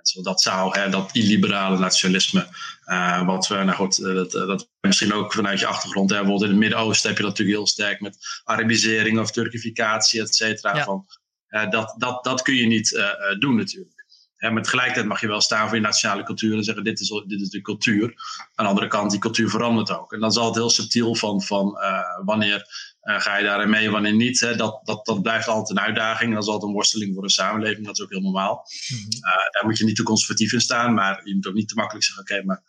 mensen. 0.00 0.22
Dat 0.22 0.40
zou, 0.40 0.78
hè, 0.78 0.88
dat 0.88 1.10
illiberale 1.12 1.78
nationalisme, 1.78 2.46
uh, 2.86 3.26
wat 3.26 3.48
we, 3.48 3.54
nou 3.54 3.72
goed, 3.72 4.02
dat, 4.02 4.30
dat 4.30 4.68
misschien 4.80 5.12
ook 5.12 5.32
vanuit 5.32 5.60
je 5.60 5.66
achtergrond, 5.66 6.10
hè, 6.10 6.16
bijvoorbeeld 6.16 6.50
in 6.50 6.56
het 6.56 6.58
Midden-Oosten 6.58 7.08
heb 7.08 7.18
je 7.18 7.24
dat 7.24 7.32
natuurlijk 7.32 7.58
heel 7.58 7.66
sterk 7.66 8.00
met 8.00 8.16
Arabisering 8.44 9.18
of 9.18 9.30
Turkificatie, 9.30 10.20
et 10.20 10.34
cetera. 10.34 10.76
Ja. 10.76 10.84
Van, 10.84 11.06
uh, 11.50 11.70
dat, 11.70 11.94
dat, 11.98 12.24
dat 12.24 12.42
kun 12.42 12.54
je 12.54 12.66
niet 12.66 13.02
doen 13.38 13.56
natuurlijk. 13.56 13.99
Hè, 14.40 14.50
maar 14.50 14.62
tegelijkertijd 14.62 15.06
mag 15.06 15.20
je 15.20 15.26
wel 15.26 15.40
staan 15.40 15.66
voor 15.66 15.76
je 15.76 15.82
nationale 15.82 16.22
cultuur 16.22 16.56
en 16.56 16.64
zeggen: 16.64 16.84
dit 16.84 17.00
is, 17.00 17.08
dit 17.26 17.40
is 17.40 17.48
de 17.48 17.60
cultuur. 17.60 18.14
Aan 18.54 18.64
de 18.64 18.70
andere 18.70 18.88
kant, 18.88 19.10
die 19.10 19.20
cultuur 19.20 19.50
verandert 19.50 19.90
ook. 19.90 20.12
En 20.12 20.20
dan 20.20 20.32
zal 20.32 20.46
het 20.46 20.54
heel 20.54 20.70
subtiel 20.70 21.14
van, 21.14 21.42
van 21.42 21.78
wanneer 22.24 22.66
uh, 23.02 23.20
ga 23.20 23.36
je 23.36 23.44
daarin 23.44 23.70
mee, 23.70 23.90
wanneer 23.90 24.14
niet? 24.14 24.40
Hè? 24.40 24.56
Dat, 24.56 24.80
dat, 24.84 25.06
dat 25.06 25.22
blijft 25.22 25.48
altijd 25.48 25.78
een 25.78 25.84
uitdaging. 25.84 26.32
Dat 26.34 26.42
is 26.42 26.48
altijd 26.48 26.68
een 26.68 26.76
worsteling 26.76 27.14
voor 27.14 27.22
een 27.22 27.30
samenleving. 27.30 27.86
Dat 27.86 27.98
is 27.98 28.04
ook 28.04 28.10
heel 28.10 28.20
normaal. 28.20 28.66
Uh, 28.90 29.30
daar 29.50 29.62
moet 29.64 29.78
je 29.78 29.84
niet 29.84 29.96
te 29.96 30.02
conservatief 30.02 30.52
in 30.52 30.60
staan. 30.60 30.94
Maar 30.94 31.20
je 31.24 31.34
moet 31.34 31.46
ook 31.46 31.54
niet 31.54 31.68
te 31.68 31.74
makkelijk 31.74 32.04
zeggen: 32.04 32.22
oké, 32.22 32.32
okay, 32.32 32.44
maar 32.44 32.62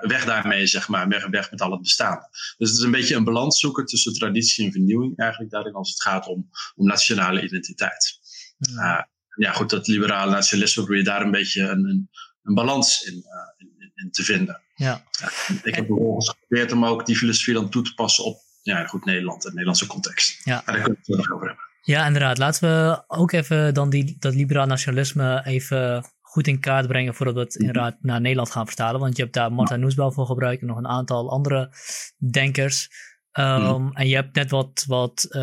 weg 0.00 0.24
daarmee, 0.24 0.66
zeg 0.66 0.88
maar. 0.88 1.08
Weg, 1.08 1.26
weg 1.26 1.50
met 1.50 1.60
al 1.60 1.70
het 1.70 1.82
bestaan. 1.82 2.18
Dus 2.56 2.68
het 2.68 2.78
is 2.78 2.84
een 2.84 2.90
beetje 2.90 3.14
een 3.14 3.24
balans 3.24 3.60
zoeken 3.60 3.84
tussen 3.84 4.12
traditie 4.12 4.66
en 4.66 4.72
vernieuwing, 4.72 5.18
eigenlijk 5.18 5.50
daarin, 5.50 5.72
als 5.72 5.90
het 5.90 6.02
gaat 6.02 6.26
om, 6.26 6.50
om 6.74 6.86
nationale 6.86 7.42
identiteit. 7.42 8.18
Mm-hmm. 8.58 9.06
Ja, 9.38 9.52
goed, 9.52 9.70
dat 9.70 9.86
liberale 9.86 10.30
nationalisme 10.30 10.82
probeer 10.82 11.00
je 11.00 11.08
daar 11.08 11.22
een 11.22 11.30
beetje 11.30 11.62
een, 11.62 11.84
een, 11.84 12.10
een 12.42 12.54
balans 12.54 13.02
in, 13.02 13.24
in, 13.56 13.92
in, 13.94 14.10
te 14.10 14.22
vinden. 14.22 14.60
Ja. 14.74 15.04
ik 15.62 15.74
heb 15.74 15.86
vervolgens 15.86 16.28
geprobeerd 16.28 16.72
om 16.72 16.84
ook 16.84 17.06
die 17.06 17.16
filosofie 17.16 17.54
dan 17.54 17.70
toe 17.70 17.82
te 17.82 17.94
passen 17.94 18.24
op 18.24 18.40
ja, 18.62 18.86
goed 18.86 19.04
Nederland, 19.04 19.44
een 19.44 19.50
Nederlandse 19.50 19.86
context. 19.86 20.44
Ja. 20.44 20.62
En 20.66 20.72
daar 20.72 20.82
kunnen 20.82 21.00
we 21.04 21.12
het 21.12 21.16
nog 21.16 21.32
over 21.32 21.46
hebben. 21.46 21.64
Ja, 21.82 22.06
inderdaad. 22.06 22.38
Laten 22.38 22.68
we 22.68 23.04
ook 23.06 23.32
even 23.32 23.74
dan 23.74 23.90
die, 23.90 24.16
dat 24.18 24.34
liberaal 24.34 24.66
nationalisme 24.66 25.42
even 25.44 26.04
goed 26.20 26.46
in 26.46 26.60
kaart 26.60 26.86
brengen 26.86 27.14
voordat 27.14 27.34
we 27.34 27.40
het 27.40 27.54
mhm. 27.54 27.66
inderdaad 27.66 27.96
naar 28.00 28.20
Nederland 28.20 28.50
gaan 28.50 28.66
vertalen. 28.66 29.00
Want 29.00 29.16
je 29.16 29.22
hebt 29.22 29.34
daar 29.34 29.52
Marta 29.52 29.76
Noesbel 29.76 30.12
voor 30.12 30.26
gebruikt 30.26 30.60
en 30.60 30.66
nog 30.66 30.76
een 30.76 30.88
aantal 30.88 31.30
andere 31.30 31.70
denkers. 32.30 32.88
Um, 33.38 33.92
En 33.92 34.08
je 34.08 34.14
hebt 34.14 34.34
net 34.34 34.50
wat, 34.50 34.84
wat, 34.86 35.26
uh, 35.30 35.40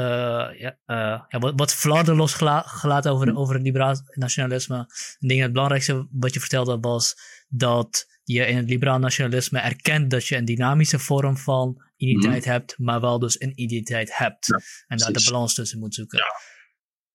ja, 0.58 0.78
uh, 0.86 1.22
ja, 1.28 1.40
wat, 1.40 1.54
wat 1.56 1.74
flarden 1.74 2.16
losgelaten 2.16 3.12
over, 3.12 3.28
mm. 3.28 3.38
over 3.38 3.54
het 3.54 3.64
liberaal 3.64 3.96
nationalisme. 4.14 4.80
Ik 5.20 5.28
denk 5.30 5.42
het 5.42 5.52
belangrijkste 5.52 6.08
wat 6.12 6.34
je 6.34 6.40
vertelde 6.40 6.80
was 6.80 7.16
dat 7.48 8.06
je 8.24 8.46
in 8.46 8.58
het 8.58 8.70
liberaal 8.70 9.00
nationalisme 9.00 9.60
erkent 9.60 10.12
dat 10.12 10.28
je 10.28 10.36
een 10.36 10.46
dynamische 10.46 11.00
vorm 11.00 11.38
van 11.38 11.84
identiteit 11.96 12.46
mm. 12.46 12.52
hebt, 12.52 12.78
maar 12.78 13.02
wel 13.02 13.20
dus 13.20 13.42
een 13.42 13.62
identiteit 13.62 14.18
hebt. 14.18 14.46
Ja, 14.46 14.60
en 14.88 14.98
daar 14.98 15.12
de 15.12 15.24
balans 15.24 15.54
tussen 15.54 15.80
moet 15.80 15.94
zoeken. 15.94 16.24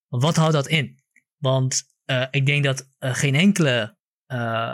Wat 0.09 0.37
houdt 0.37 0.53
dat 0.53 0.69
in? 0.69 1.03
Want 1.37 1.83
uh, 2.07 2.27
ik 2.31 2.47
denk 2.47 2.65
dat 2.65 2.89
geen 2.99 3.35
enkele 3.35 3.99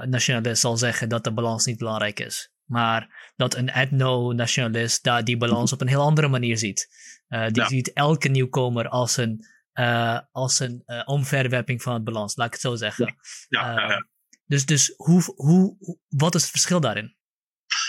nationalist 0.06 0.60
zal 0.60 0.76
zeggen 0.76 1.08
dat 1.08 1.24
de 1.24 1.32
balans 1.32 1.64
niet 1.64 1.78
belangrijk 1.78 2.20
is. 2.20 2.50
Maar 2.66 3.32
dat 3.36 3.54
een 3.54 3.68
etno-nationalist 3.68 5.02
daar 5.02 5.24
die 5.24 5.36
balans 5.36 5.72
op 5.72 5.80
een 5.80 5.88
heel 5.88 6.02
andere 6.02 6.28
manier 6.28 6.58
ziet. 6.58 6.88
Uh, 7.28 7.46
die 7.48 7.64
ziet 7.64 7.92
elke 7.92 8.28
nieuwkomer 8.28 8.88
als 8.88 9.16
een, 9.16 9.46
uh, 9.74 10.18
als 10.32 10.60
een 10.60 10.82
uh, 10.86 11.02
omverwerping 11.04 11.82
van 11.82 11.94
het 11.94 12.04
balans, 12.04 12.36
laat 12.36 12.46
ik 12.46 12.52
het 12.52 12.62
zo 12.62 12.74
zeggen. 12.74 13.16
Ja. 13.48 13.72
Ja, 13.72 14.06
dus 14.46 14.66
dus 14.66 14.92
hoe, 14.96 15.22
hoe, 15.36 15.76
wat 16.08 16.34
is 16.34 16.42
het 16.42 16.50
verschil 16.50 16.80
daarin? 16.80 17.16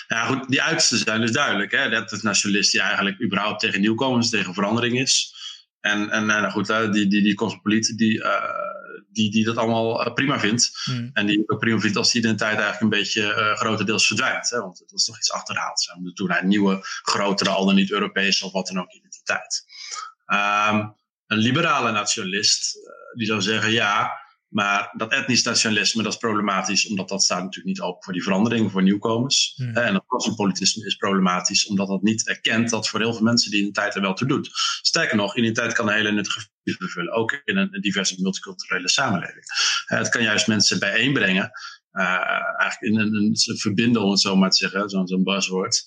Ja, 0.07 0.25
goed, 0.25 0.49
die 0.49 0.61
uitersten 0.61 0.97
zijn 0.97 1.21
dus 1.21 1.31
duidelijk. 1.31 1.71
Hè? 1.71 1.89
Dat 1.89 2.11
het 2.11 2.23
nationalist 2.23 2.71
die 2.71 2.81
eigenlijk 2.81 3.23
überhaupt 3.23 3.59
tegen 3.59 3.81
nieuwkomers, 3.81 4.29
tegen 4.29 4.53
verandering 4.53 4.99
is. 4.99 5.35
En, 5.81 6.09
en 6.09 6.25
nou 6.25 6.49
goed, 6.49 6.67
die, 6.67 7.07
die, 7.07 7.21
die 7.21 7.35
cosmopoliet 7.35 7.97
die 7.97 8.21
die, 9.17 9.31
die 9.31 9.45
dat 9.45 9.57
allemaal 9.57 10.05
eh, 10.05 10.13
prima 10.13 10.39
vindt. 10.39 10.71
Hmm. 10.83 11.09
En 11.13 11.25
die 11.25 11.43
ook 11.49 11.59
prima 11.59 11.79
vindt 11.79 11.97
als 11.97 12.11
die 12.11 12.21
identiteit 12.21 12.59
eigenlijk 12.59 12.81
een 12.81 12.99
beetje 12.99 13.21
uh, 13.21 13.55
grotendeels 13.55 14.07
verdwijnt. 14.07 14.49
Hè? 14.49 14.59
Want 14.59 14.79
dat 14.79 14.99
is 14.99 15.05
toch 15.05 15.17
iets 15.17 15.31
achterhaald. 15.31 15.81
Ze 15.81 15.91
moeten 15.95 16.15
toen 16.15 16.27
naar 16.27 16.41
een 16.41 16.47
nieuwe, 16.47 16.79
grotere, 16.81 17.49
al 17.49 17.65
dan 17.65 17.75
niet 17.75 17.91
Europese 17.91 18.45
of 18.45 18.51
wat 18.51 18.67
dan 18.67 18.79
ook 18.79 18.91
identiteit. 18.91 19.65
Um, 20.27 20.95
een 21.27 21.37
liberale 21.37 21.91
nationalist, 21.91 22.77
uh, 22.77 22.83
die 23.17 23.27
zou 23.27 23.41
zeggen 23.41 23.71
ja, 23.71 24.11
maar 24.47 24.93
dat 24.97 25.11
etnisch 25.11 25.43
nationalisme, 25.43 26.03
dat 26.03 26.13
is 26.13 26.19
problematisch, 26.19 26.87
omdat 26.87 27.09
dat 27.09 27.23
staat 27.23 27.43
natuurlijk 27.43 27.65
niet 27.65 27.81
open 27.81 28.03
voor 28.03 28.13
die 28.13 28.23
verandering, 28.23 28.71
voor 28.71 28.83
nieuwkomers. 28.83 29.61
En 29.73 29.93
dat 29.93 30.05
cosmopolitisme 30.05 30.85
is 30.85 30.95
problematisch, 30.95 31.67
omdat 31.67 31.87
dat 31.87 32.01
niet 32.01 32.27
erkent 32.27 32.69
dat 32.69 32.89
voor 32.89 32.99
heel 32.99 33.13
veel 33.13 33.23
mensen 33.23 33.51
die 33.51 33.59
identiteit 33.59 33.95
er 33.95 34.01
wel 34.01 34.13
toe 34.13 34.27
doet. 34.27 34.49
Sterker 34.81 35.15
nog, 35.15 35.37
identiteit 35.37 35.73
kan 35.73 35.87
een 35.87 35.93
hele 35.93 36.11
nuttige 36.11 36.39
functie 36.39 36.75
vervullen, 36.75 37.13
ook 37.13 37.41
in 37.43 37.57
een 37.57 37.81
diverse 37.81 38.21
multiculturele 38.21 38.89
samenleving. 38.89 39.43
Het 39.85 40.09
kan 40.09 40.23
juist 40.23 40.47
mensen 40.47 40.79
bijeenbrengen, 40.79 41.51
uh, 41.91 42.59
eigenlijk 42.59 42.81
in 42.81 42.99
een, 42.99 43.13
een, 43.13 43.57
verbinden, 43.57 44.01
om 44.01 44.09
het 44.09 44.19
zo 44.19 44.35
maar 44.35 44.49
te 44.49 44.57
zeggen, 44.57 44.89
zo'n 44.89 45.07
zo 45.07 45.21
buzzword. 45.21 45.85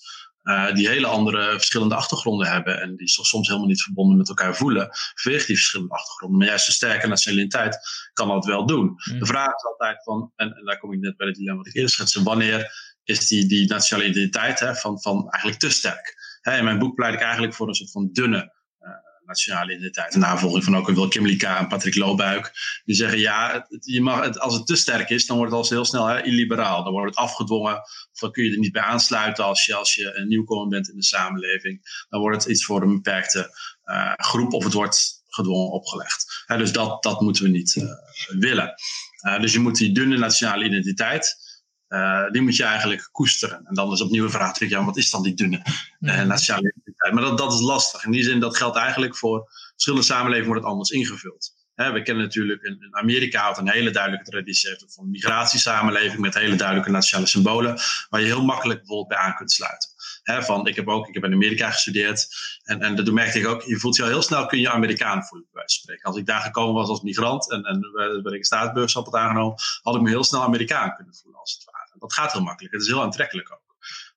Uh, 0.51 0.75
die 0.75 0.89
hele 0.89 1.07
andere 1.07 1.51
verschillende 1.51 1.95
achtergronden 1.95 2.49
hebben 2.49 2.81
en 2.81 2.97
die 2.97 3.09
zich 3.09 3.27
soms 3.27 3.47
helemaal 3.47 3.69
niet 3.69 3.83
verbonden 3.83 4.17
met 4.17 4.29
elkaar 4.29 4.57
voelen, 4.57 4.89
vanwege 5.15 5.47
die 5.47 5.57
verschillende 5.57 5.95
achtergronden. 5.95 6.39
Maar 6.39 6.47
juist 6.47 6.67
een 6.67 6.73
sterke 6.73 7.07
nationaliteit 7.07 7.79
kan 8.13 8.29
dat 8.29 8.45
wel 8.45 8.67
doen. 8.67 8.85
Mm. 8.85 9.19
De 9.19 9.27
vraag 9.27 9.55
is 9.55 9.65
altijd 9.65 10.03
van, 10.05 10.33
en, 10.37 10.57
en, 10.57 10.65
daar 10.65 10.79
kom 10.79 10.93
ik 10.93 11.01
net 11.01 11.17
bij 11.17 11.27
het 11.27 11.37
dilemma 11.37 11.59
wat 11.59 11.67
ik 11.67 11.75
eerder 11.75 11.91
schetste, 11.91 12.23
wanneer 12.23 12.73
is 13.05 13.29
die, 13.29 13.47
die 13.47 13.69
nationale 13.69 14.09
identiteit 14.09 14.61
hè, 14.61 14.75
van, 14.75 15.01
van 15.01 15.31
eigenlijk 15.31 15.59
te 15.63 15.71
sterk? 15.71 16.15
Hè, 16.41 16.57
in 16.57 16.65
mijn 16.65 16.79
boek 16.79 16.95
pleit 16.95 17.15
ik 17.15 17.21
eigenlijk 17.21 17.55
voor 17.55 17.69
een 17.69 17.75
soort 17.75 17.91
van 17.91 18.09
dunne 18.13 18.53
nationale 19.31 19.73
identiteit. 19.73 20.15
En 20.15 20.21
navolging 20.21 20.65
van 20.65 20.77
ook 20.77 20.89
een 20.89 20.95
Wil 20.95 21.09
Kimmelika 21.09 21.59
en 21.59 21.69
Patrick 21.69 21.97
Loobuik. 21.97 22.53
Die 22.85 22.95
zeggen 22.95 23.19
ja, 23.19 23.67
je 23.81 24.01
mag, 24.01 24.39
als 24.39 24.55
het 24.55 24.67
te 24.67 24.77
sterk 24.77 25.11
is, 25.11 25.27
dan 25.27 25.37
wordt 25.37 25.53
het 25.53 25.63
al 25.63 25.69
heel 25.69 25.85
snel 25.85 26.07
hè, 26.07 26.23
illiberaal. 26.23 26.85
Dan 26.85 26.93
wordt 26.93 27.17
het 27.17 27.25
afgedwongen. 27.25 27.77
Of 28.13 28.19
dan 28.21 28.33
kun 28.33 28.45
je 28.45 28.51
er 28.51 28.59
niet 28.59 28.73
bij 28.73 28.83
aansluiten 28.83 29.45
als 29.45 29.65
je, 29.65 29.75
als 29.75 29.95
je 29.95 30.15
een 30.15 30.29
nieuwkomer 30.29 30.69
bent 30.69 30.89
in 30.89 30.97
de 30.97 31.05
samenleving. 31.05 32.05
Dan 32.09 32.21
wordt 32.21 32.43
het 32.43 32.53
iets 32.53 32.65
voor 32.65 32.83
een 32.83 32.95
beperkte 32.95 33.51
uh, 33.85 34.13
groep 34.17 34.53
of 34.53 34.65
het 34.65 34.73
wordt 34.73 35.23
gedwongen 35.29 35.71
opgelegd. 35.71 36.45
dus 36.47 36.73
dat, 36.73 37.03
dat 37.03 37.21
moeten 37.21 37.43
we 37.43 37.49
niet 37.49 37.75
uh, 37.75 37.85
willen. 38.39 38.75
Uh, 39.27 39.41
dus 39.41 39.53
je 39.53 39.59
moet 39.59 39.77
die 39.77 39.93
dunne 39.93 40.19
nationale 40.19 40.65
identiteit. 40.65 41.40
Uh, 41.91 42.31
die 42.31 42.43
moet 42.43 42.57
je 42.57 42.65
eigenlijk 42.65 43.09
koesteren. 43.13 43.67
En 43.67 43.75
dan 43.75 43.93
is 43.93 44.01
opnieuw 44.01 44.25
een 44.25 44.31
vraag: 44.31 44.69
ja, 44.69 44.85
wat 44.85 44.97
is 44.97 45.11
dan 45.11 45.23
die 45.23 45.35
dunne 45.35 45.63
uh, 46.01 46.23
nationale 46.23 46.73
identiteit? 46.73 47.13
Maar 47.13 47.23
dat, 47.23 47.39
dat 47.39 47.53
is 47.53 47.61
lastig. 47.61 48.05
In 48.05 48.11
die 48.11 48.23
zin, 48.23 48.41
dat 48.41 48.57
geldt 48.57 48.77
eigenlijk 48.77 49.17
voor 49.17 49.51
verschillende 49.71 50.05
samenlevingen, 50.05 50.49
wordt 50.49 50.63
het 50.63 50.73
anders 50.73 50.91
ingevuld. 50.91 51.59
Hè, 51.75 51.93
we 51.93 52.03
kennen 52.03 52.25
natuurlijk, 52.25 52.63
in, 52.63 52.89
Amerika 52.91 53.43
had 53.43 53.59
een 53.59 53.71
hele 53.71 53.91
duidelijke 53.91 54.31
traditie 54.31 54.69
heeft 54.69 54.85
van 54.95 55.05
een 55.05 55.11
migratiesamenleving 55.11 56.21
met 56.21 56.35
hele 56.35 56.57
duidelijke 56.57 56.91
nationale 56.91 57.27
symbolen, 57.27 57.79
waar 58.09 58.21
je 58.21 58.27
heel 58.27 58.45
makkelijk 58.45 58.79
bijvoorbeeld 58.79 59.09
bij 59.09 59.19
aan 59.19 59.35
kunt 59.35 59.53
sluiten. 59.53 59.91
Hè, 60.23 60.43
van, 60.43 60.67
ik 60.67 60.77
heb 60.77 60.89
ook, 60.89 61.09
ik 61.09 61.15
heb 61.15 61.25
in 61.25 61.33
Amerika 61.33 61.71
gestudeerd 61.71 62.29
en, 62.63 62.81
en 62.81 62.97
dat 62.97 63.11
merkte 63.11 63.39
ik 63.39 63.47
ook, 63.47 63.63
je 63.63 63.79
voelt 63.79 63.97
je 63.97 64.03
al 64.03 64.09
heel 64.09 64.23
snel, 64.23 64.47
kun 64.47 64.61
je 64.61 64.71
Amerikaan 64.71 65.25
voelen, 65.25 65.49
bij 65.53 65.61
wijze 65.61 65.75
van 65.75 65.83
spreken. 65.83 66.05
Als 66.05 66.17
ik 66.17 66.27
daar 66.27 66.41
gekomen 66.41 66.75
was 66.75 66.89
als 66.89 67.03
migrant 67.03 67.51
en, 67.51 67.63
en 67.63 67.81
ben 68.23 68.33
ik 68.33 68.39
een 68.39 68.45
staatsburgerschap 68.45 69.05
had 69.05 69.15
aangenomen, 69.15 69.59
had 69.83 69.95
ik 69.95 70.01
me 70.01 70.09
heel 70.09 70.25
snel 70.25 70.43
Amerikaan 70.43 70.95
kunnen 70.97 71.15
voelen, 71.15 71.41
als 71.41 71.53
het 71.53 71.65
ware. 71.65 71.70
Dat 72.01 72.13
gaat 72.13 72.33
heel 72.33 72.43
makkelijk. 72.43 72.75
Het 72.75 72.83
is 72.83 72.89
heel 72.89 73.03
aantrekkelijk 73.03 73.53
ook. 73.53 73.71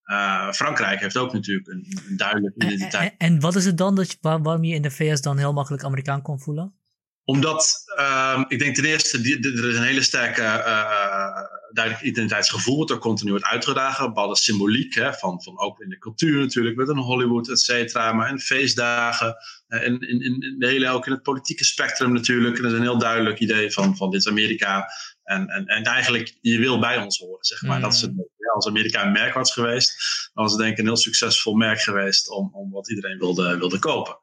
Uh, 0.05 0.51
Frankrijk 0.51 0.99
heeft 0.99 1.17
ook 1.17 1.33
natuurlijk 1.33 1.67
een, 1.67 2.01
een 2.07 2.17
duidelijke 2.17 2.65
identiteit. 2.65 3.15
En, 3.17 3.27
en, 3.27 3.39
wat 3.39 3.55
is 3.55 3.65
het 3.65 3.77
dan 3.77 3.95
dat 3.95 4.17
waar, 4.21 4.41
waarom 4.41 4.63
je 4.63 4.75
in 4.75 4.81
de 4.81 4.91
VS 4.91 5.21
dan 5.21 5.37
heel 5.37 5.53
makkelijk 5.53 5.83
Amerikaan 5.83 6.21
kon 6.21 6.39
voelen? 6.39 6.75
Omdat, 7.23 7.83
uh, 7.99 8.43
ik 8.47 8.59
denk 8.59 8.75
ten 8.75 8.85
eerste, 8.85 9.21
die, 9.21 9.39
er 9.39 9.69
is 9.69 9.77
een 9.77 9.83
hele 9.83 10.01
sterke 10.01 10.41
uh, 10.41 11.27
duidelijk 11.73 12.05
identiteitsgevoel 12.05 12.77
wat 12.77 12.89
er 12.89 12.97
continu 12.97 13.29
wordt 13.29 13.45
uitgedragen. 13.45 14.05
Bepaalde 14.05 14.37
symboliek, 14.37 14.95
hè, 14.95 15.13
van, 15.13 15.43
van 15.43 15.59
ook 15.59 15.79
in 15.79 15.89
de 15.89 15.97
cultuur 15.97 16.39
natuurlijk, 16.39 16.75
met 16.75 16.87
een 16.87 16.97
Hollywood, 16.97 17.49
et 17.49 17.59
cetera. 17.59 18.13
Maar 18.13 18.29
in 18.29 18.39
feestdagen, 18.39 19.35
en 19.67 19.99
in, 19.99 20.21
in, 20.21 20.41
in, 20.41 20.55
de 20.59 20.67
hele, 20.67 20.89
ook 20.89 21.05
in 21.05 21.11
het 21.11 21.21
politieke 21.21 21.65
spectrum 21.65 22.13
natuurlijk. 22.13 22.55
En 22.55 22.61
dat 22.63 22.71
is 22.71 22.77
een 22.77 22.83
heel 22.83 22.97
duidelijk 22.97 23.39
idee 23.39 23.71
van, 23.71 23.97
van 23.97 24.11
dit 24.11 24.19
is 24.19 24.27
Amerika. 24.27 24.87
En, 25.23 25.47
en, 25.47 25.65
en 25.65 25.83
eigenlijk, 25.83 26.37
je 26.41 26.59
wil 26.59 26.79
bij 26.79 26.97
ons 26.97 27.19
horen, 27.19 27.45
zeg 27.45 27.61
maar. 27.61 27.81
Dat 27.81 27.93
is 27.93 28.01
het, 28.01 28.11
mm. 28.11 28.27
ja, 28.37 28.51
als 28.53 28.67
Amerika 28.67 29.05
een 29.05 29.11
merk 29.11 29.33
was 29.33 29.53
geweest, 29.53 29.93
dan 30.33 30.43
was 30.43 30.51
het 30.53 30.61
denk 30.61 30.73
ik 30.73 30.79
een 30.79 30.85
heel 30.85 30.97
succesvol 30.97 31.53
merk 31.53 31.79
geweest 31.79 32.29
om, 32.29 32.49
om 32.53 32.71
wat 32.71 32.89
iedereen 32.89 33.17
wilde, 33.17 33.57
wilde 33.57 33.79
kopen. 33.79 34.17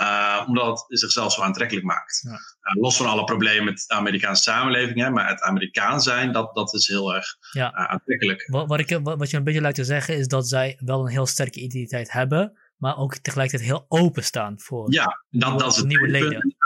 Uh, 0.00 0.44
omdat 0.46 0.84
het 0.88 0.98
zichzelf 0.98 1.32
zo 1.32 1.42
aantrekkelijk 1.42 1.86
maakt. 1.86 2.20
Ja. 2.22 2.30
Uh, 2.30 2.82
los 2.82 2.96
van 2.96 3.06
alle 3.06 3.24
problemen 3.24 3.64
met 3.64 3.84
de 3.86 3.94
Amerikaanse 3.94 4.42
samenleving, 4.42 5.00
hè, 5.00 5.10
maar 5.10 5.28
het 5.28 5.40
Amerikaan 5.40 6.00
zijn, 6.00 6.32
dat, 6.32 6.54
dat 6.54 6.74
is 6.74 6.88
heel 6.88 7.14
erg 7.14 7.36
ja. 7.52 7.72
uh, 7.72 7.84
aantrekkelijk. 7.84 8.48
Wat, 8.50 8.68
wat, 8.68 8.78
ik, 8.78 8.98
wat, 9.02 9.18
wat 9.18 9.30
je 9.30 9.36
een 9.36 9.44
beetje 9.44 9.60
lijkt 9.60 9.76
te 9.76 9.84
zeggen, 9.84 10.16
is 10.16 10.28
dat 10.28 10.48
zij 10.48 10.78
wel 10.84 11.00
een 11.00 11.10
heel 11.10 11.26
sterke 11.26 11.60
identiteit 11.60 12.12
hebben, 12.12 12.58
maar 12.76 12.96
ook 12.96 13.16
tegelijkertijd 13.16 13.70
heel 13.70 13.84
openstaan 13.88 14.60
voor 14.60 14.92
ja, 14.92 15.24
dat, 15.30 15.58
dat 15.58 15.70
is 15.70 15.76
het 15.76 15.86
nieuwe 15.86 16.08
leden. 16.08 16.56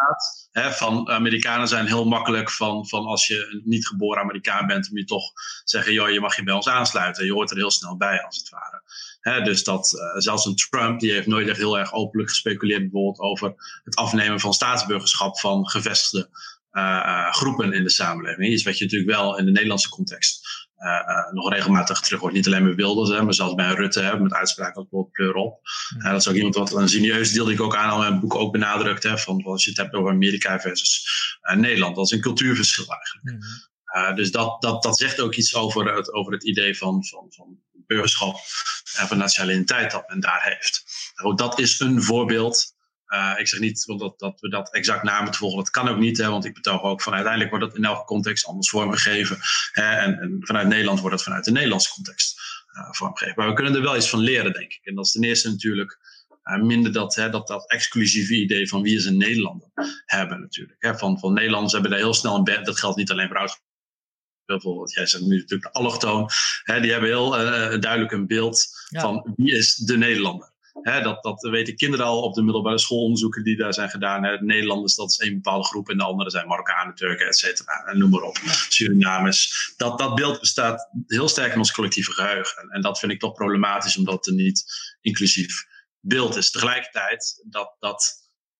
Hè, 0.50 0.72
van 0.72 1.08
Amerikanen 1.08 1.68
zijn 1.68 1.86
heel 1.86 2.04
makkelijk 2.04 2.50
van, 2.50 2.88
van 2.88 3.06
als 3.06 3.26
je 3.26 3.48
een 3.50 3.62
niet 3.64 3.86
geboren 3.86 4.22
Amerikaan 4.22 4.66
bent, 4.66 4.90
om 4.90 4.96
je 4.96 5.04
toch 5.04 5.32
zeggen, 5.64 5.92
joh, 5.92 6.10
je 6.10 6.20
mag 6.20 6.36
je 6.36 6.42
bij 6.42 6.54
ons 6.54 6.68
aansluiten. 6.68 7.24
Je 7.24 7.32
hoort 7.32 7.50
er 7.50 7.56
heel 7.56 7.70
snel 7.70 7.96
bij, 7.96 8.22
als 8.22 8.36
het 8.36 8.48
ware. 8.48 8.82
Hè, 9.20 9.42
dus 9.42 9.64
dat 9.64 9.92
uh, 9.92 10.20
zelfs 10.20 10.44
een 10.44 10.56
Trump, 10.56 11.00
die 11.00 11.12
heeft 11.12 11.26
nooit 11.26 11.48
echt 11.48 11.58
heel 11.58 11.78
erg 11.78 11.92
openlijk 11.92 12.28
gespeculeerd 12.28 12.80
bijvoorbeeld 12.80 13.18
over 13.18 13.54
het 13.84 13.96
afnemen 13.96 14.40
van 14.40 14.52
staatsburgerschap 14.52 15.38
van 15.38 15.68
gevestigde 15.68 16.30
uh, 16.72 17.32
groepen 17.32 17.72
in 17.72 17.82
de 17.82 17.90
samenleving. 17.90 18.52
Iets 18.52 18.62
wat 18.62 18.78
je 18.78 18.84
natuurlijk 18.84 19.10
wel 19.10 19.38
in 19.38 19.44
de 19.44 19.50
Nederlandse 19.50 19.88
context 19.88 20.67
uh, 20.78 21.32
nog 21.32 21.52
regelmatig 21.52 22.00
terug 22.00 22.20
wordt. 22.20 22.34
Niet 22.36 22.46
alleen 22.46 22.64
bij 22.64 22.74
Wilders, 22.74 23.10
hè, 23.10 23.22
maar 23.22 23.34
zelfs 23.34 23.54
bij 23.54 23.74
Rutte 23.74 24.00
hè, 24.00 24.20
met 24.20 24.32
uitspraken 24.32 24.74
als 24.74 24.82
bijvoorbeeld 24.82 25.12
pleur 25.12 25.34
op. 25.34 25.60
Uh, 25.98 26.10
dat 26.10 26.20
is 26.20 26.28
ook 26.28 26.34
iemand 26.34 26.54
wat 26.54 26.72
een 26.72 26.88
serieus 26.88 27.32
deel 27.32 27.44
die 27.44 27.54
ik 27.54 27.60
ook 27.60 27.76
aan 27.76 27.90
al 27.90 28.02
in 28.02 28.08
mijn 28.08 28.20
boek 28.20 28.34
ook 28.34 28.52
benadrukt. 28.52 29.02
Hè, 29.02 29.18
van 29.18 29.44
als 29.44 29.64
je 29.64 29.70
het 29.70 29.78
hebt 29.78 29.94
over 29.94 30.10
Amerika 30.10 30.60
versus 30.60 31.06
Nederland. 31.54 31.96
Dat 31.96 32.04
is 32.04 32.10
een 32.10 32.20
cultuurverschil 32.20 32.86
eigenlijk. 32.88 33.44
Mm. 34.04 34.16
dus 34.16 34.30
dat, 34.30 34.62
dat, 34.62 34.82
dat 34.82 34.98
zegt 34.98 35.20
ook 35.20 35.34
iets 35.34 35.54
over 35.54 35.94
het, 35.94 36.12
over 36.12 36.32
het 36.32 36.44
idee 36.44 36.76
van, 36.76 37.04
van, 37.04 37.26
van 37.28 37.58
burgerschap 37.86 38.36
en 38.98 39.08
van 39.08 39.18
nationaliteit 39.18 39.90
dat 39.90 40.08
men 40.08 40.20
daar 40.20 40.42
heeft. 40.42 40.84
Nou, 41.14 41.34
dat 41.34 41.58
is 41.58 41.80
een 41.80 42.02
voorbeeld 42.02 42.76
uh, 43.08 43.34
ik 43.38 43.48
zeg 43.48 43.60
niet 43.60 43.84
dat, 43.98 44.18
dat 44.18 44.40
we 44.40 44.48
dat 44.48 44.74
exact 44.74 45.02
na 45.02 45.20
moeten 45.20 45.40
volgen. 45.40 45.58
Dat 45.58 45.70
kan 45.70 45.88
ook 45.88 45.98
niet, 45.98 46.18
hè, 46.18 46.30
want 46.30 46.44
ik 46.44 46.54
betoog 46.54 46.82
ook 46.82 47.02
van 47.02 47.12
uiteindelijk 47.12 47.50
wordt 47.50 47.66
dat 47.66 47.76
in 47.76 47.84
elke 47.84 48.04
context 48.04 48.46
anders 48.46 48.70
vormgegeven. 48.70 49.38
Hè, 49.72 49.96
en, 49.96 50.18
en, 50.18 50.36
vanuit 50.40 50.68
Nederland 50.68 51.00
wordt 51.00 51.16
dat 51.16 51.24
vanuit 51.24 51.44
de 51.44 51.50
Nederlandse 51.50 51.92
context 51.92 52.40
uh, 52.76 52.92
vormgegeven. 52.92 53.34
Maar 53.36 53.48
we 53.48 53.54
kunnen 53.54 53.74
er 53.74 53.82
wel 53.82 53.96
iets 53.96 54.10
van 54.10 54.20
leren, 54.20 54.52
denk 54.52 54.72
ik. 54.72 54.80
En 54.82 54.94
dat 54.94 55.04
is 55.04 55.12
ten 55.12 55.22
eerste 55.22 55.50
natuurlijk 55.50 55.98
uh, 56.44 56.62
minder 56.62 56.92
dat, 56.92 57.14
hè, 57.14 57.30
dat, 57.30 57.46
dat 57.46 57.70
exclusieve 57.70 58.34
idee 58.34 58.68
van 58.68 58.82
wie 58.82 58.96
is 58.96 59.04
een 59.04 59.16
Nederlander 59.16 59.68
hebben 60.06 60.40
natuurlijk. 60.40 60.82
Hè. 60.82 60.98
Van, 60.98 61.18
van 61.18 61.32
Nederlanders 61.32 61.72
hebben 61.72 61.90
daar 61.90 62.00
heel 62.00 62.14
snel 62.14 62.36
een 62.36 62.44
bed. 62.44 62.64
Dat 62.64 62.78
geldt 62.78 62.96
niet 62.96 63.10
alleen 63.10 63.28
voor 63.28 63.38
oud 63.38 63.66
bijvoorbeeld, 64.44 64.92
jij 64.92 65.06
zegt 65.06 65.24
nu 65.24 65.36
natuurlijk 65.36 65.72
de 65.72 65.78
allochtoon, 65.78 66.30
hè, 66.62 66.80
die 66.80 66.90
hebben 66.90 67.08
heel 67.08 67.30
duidelijk 67.80 68.12
een 68.12 68.26
beeld 68.26 68.66
van 68.88 69.32
wie 69.36 69.56
is 69.56 69.74
de 69.74 69.96
Nederlander 69.96 70.52
dat, 70.82 71.22
dat 71.22 71.40
weten 71.40 71.76
kinderen 71.76 72.06
al 72.06 72.22
op 72.22 72.34
de 72.34 72.42
middelbare 72.42 72.78
schoolonderzoeken 72.78 73.44
die 73.44 73.56
daar 73.56 73.74
zijn 73.74 73.90
gedaan. 73.90 74.24
Hè. 74.24 74.36
Nederlanders, 74.40 74.94
dat 74.94 75.10
is 75.10 75.18
één 75.18 75.34
bepaalde 75.34 75.64
groep. 75.64 75.88
En 75.88 75.98
de 75.98 76.04
andere 76.04 76.30
zijn 76.30 76.48
Marokkanen, 76.48 76.94
Turken, 76.94 77.26
et 77.26 77.36
cetera. 77.36 77.84
En 77.84 77.98
noem 77.98 78.10
maar 78.10 78.22
op. 78.22 78.36
Surinamers. 78.68 79.72
Dat, 79.76 79.98
dat 79.98 80.14
beeld 80.14 80.40
bestaat 80.40 80.90
heel 81.06 81.28
sterk 81.28 81.52
in 81.52 81.58
ons 81.58 81.72
collectieve 81.72 82.12
geheugen. 82.12 82.62
En, 82.62 82.68
en 82.68 82.80
dat 82.80 82.98
vind 82.98 83.12
ik 83.12 83.20
toch 83.20 83.32
problematisch, 83.32 83.96
omdat 83.96 84.14
het 84.14 84.26
er 84.26 84.32
niet 84.32 84.64
inclusief 85.00 85.66
beeld 86.00 86.36
is. 86.36 86.50
Tegelijkertijd, 86.50 87.44
dat, 87.48 87.76
dat, 87.78 88.14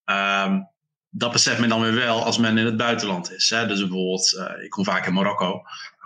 um, 0.04 0.76
dat 1.10 1.32
beseft 1.32 1.58
men 1.58 1.68
dan 1.68 1.80
weer 1.80 1.94
wel 1.94 2.24
als 2.24 2.38
men 2.38 2.58
in 2.58 2.64
het 2.64 2.76
buitenland 2.76 3.32
is. 3.32 3.50
Hè? 3.50 3.66
Dus 3.66 3.78
bijvoorbeeld, 3.78 4.32
uh, 4.32 4.64
ik 4.64 4.70
kom 4.70 4.84
vaak 4.84 5.06
in 5.06 5.12
Marokko. 5.12 5.62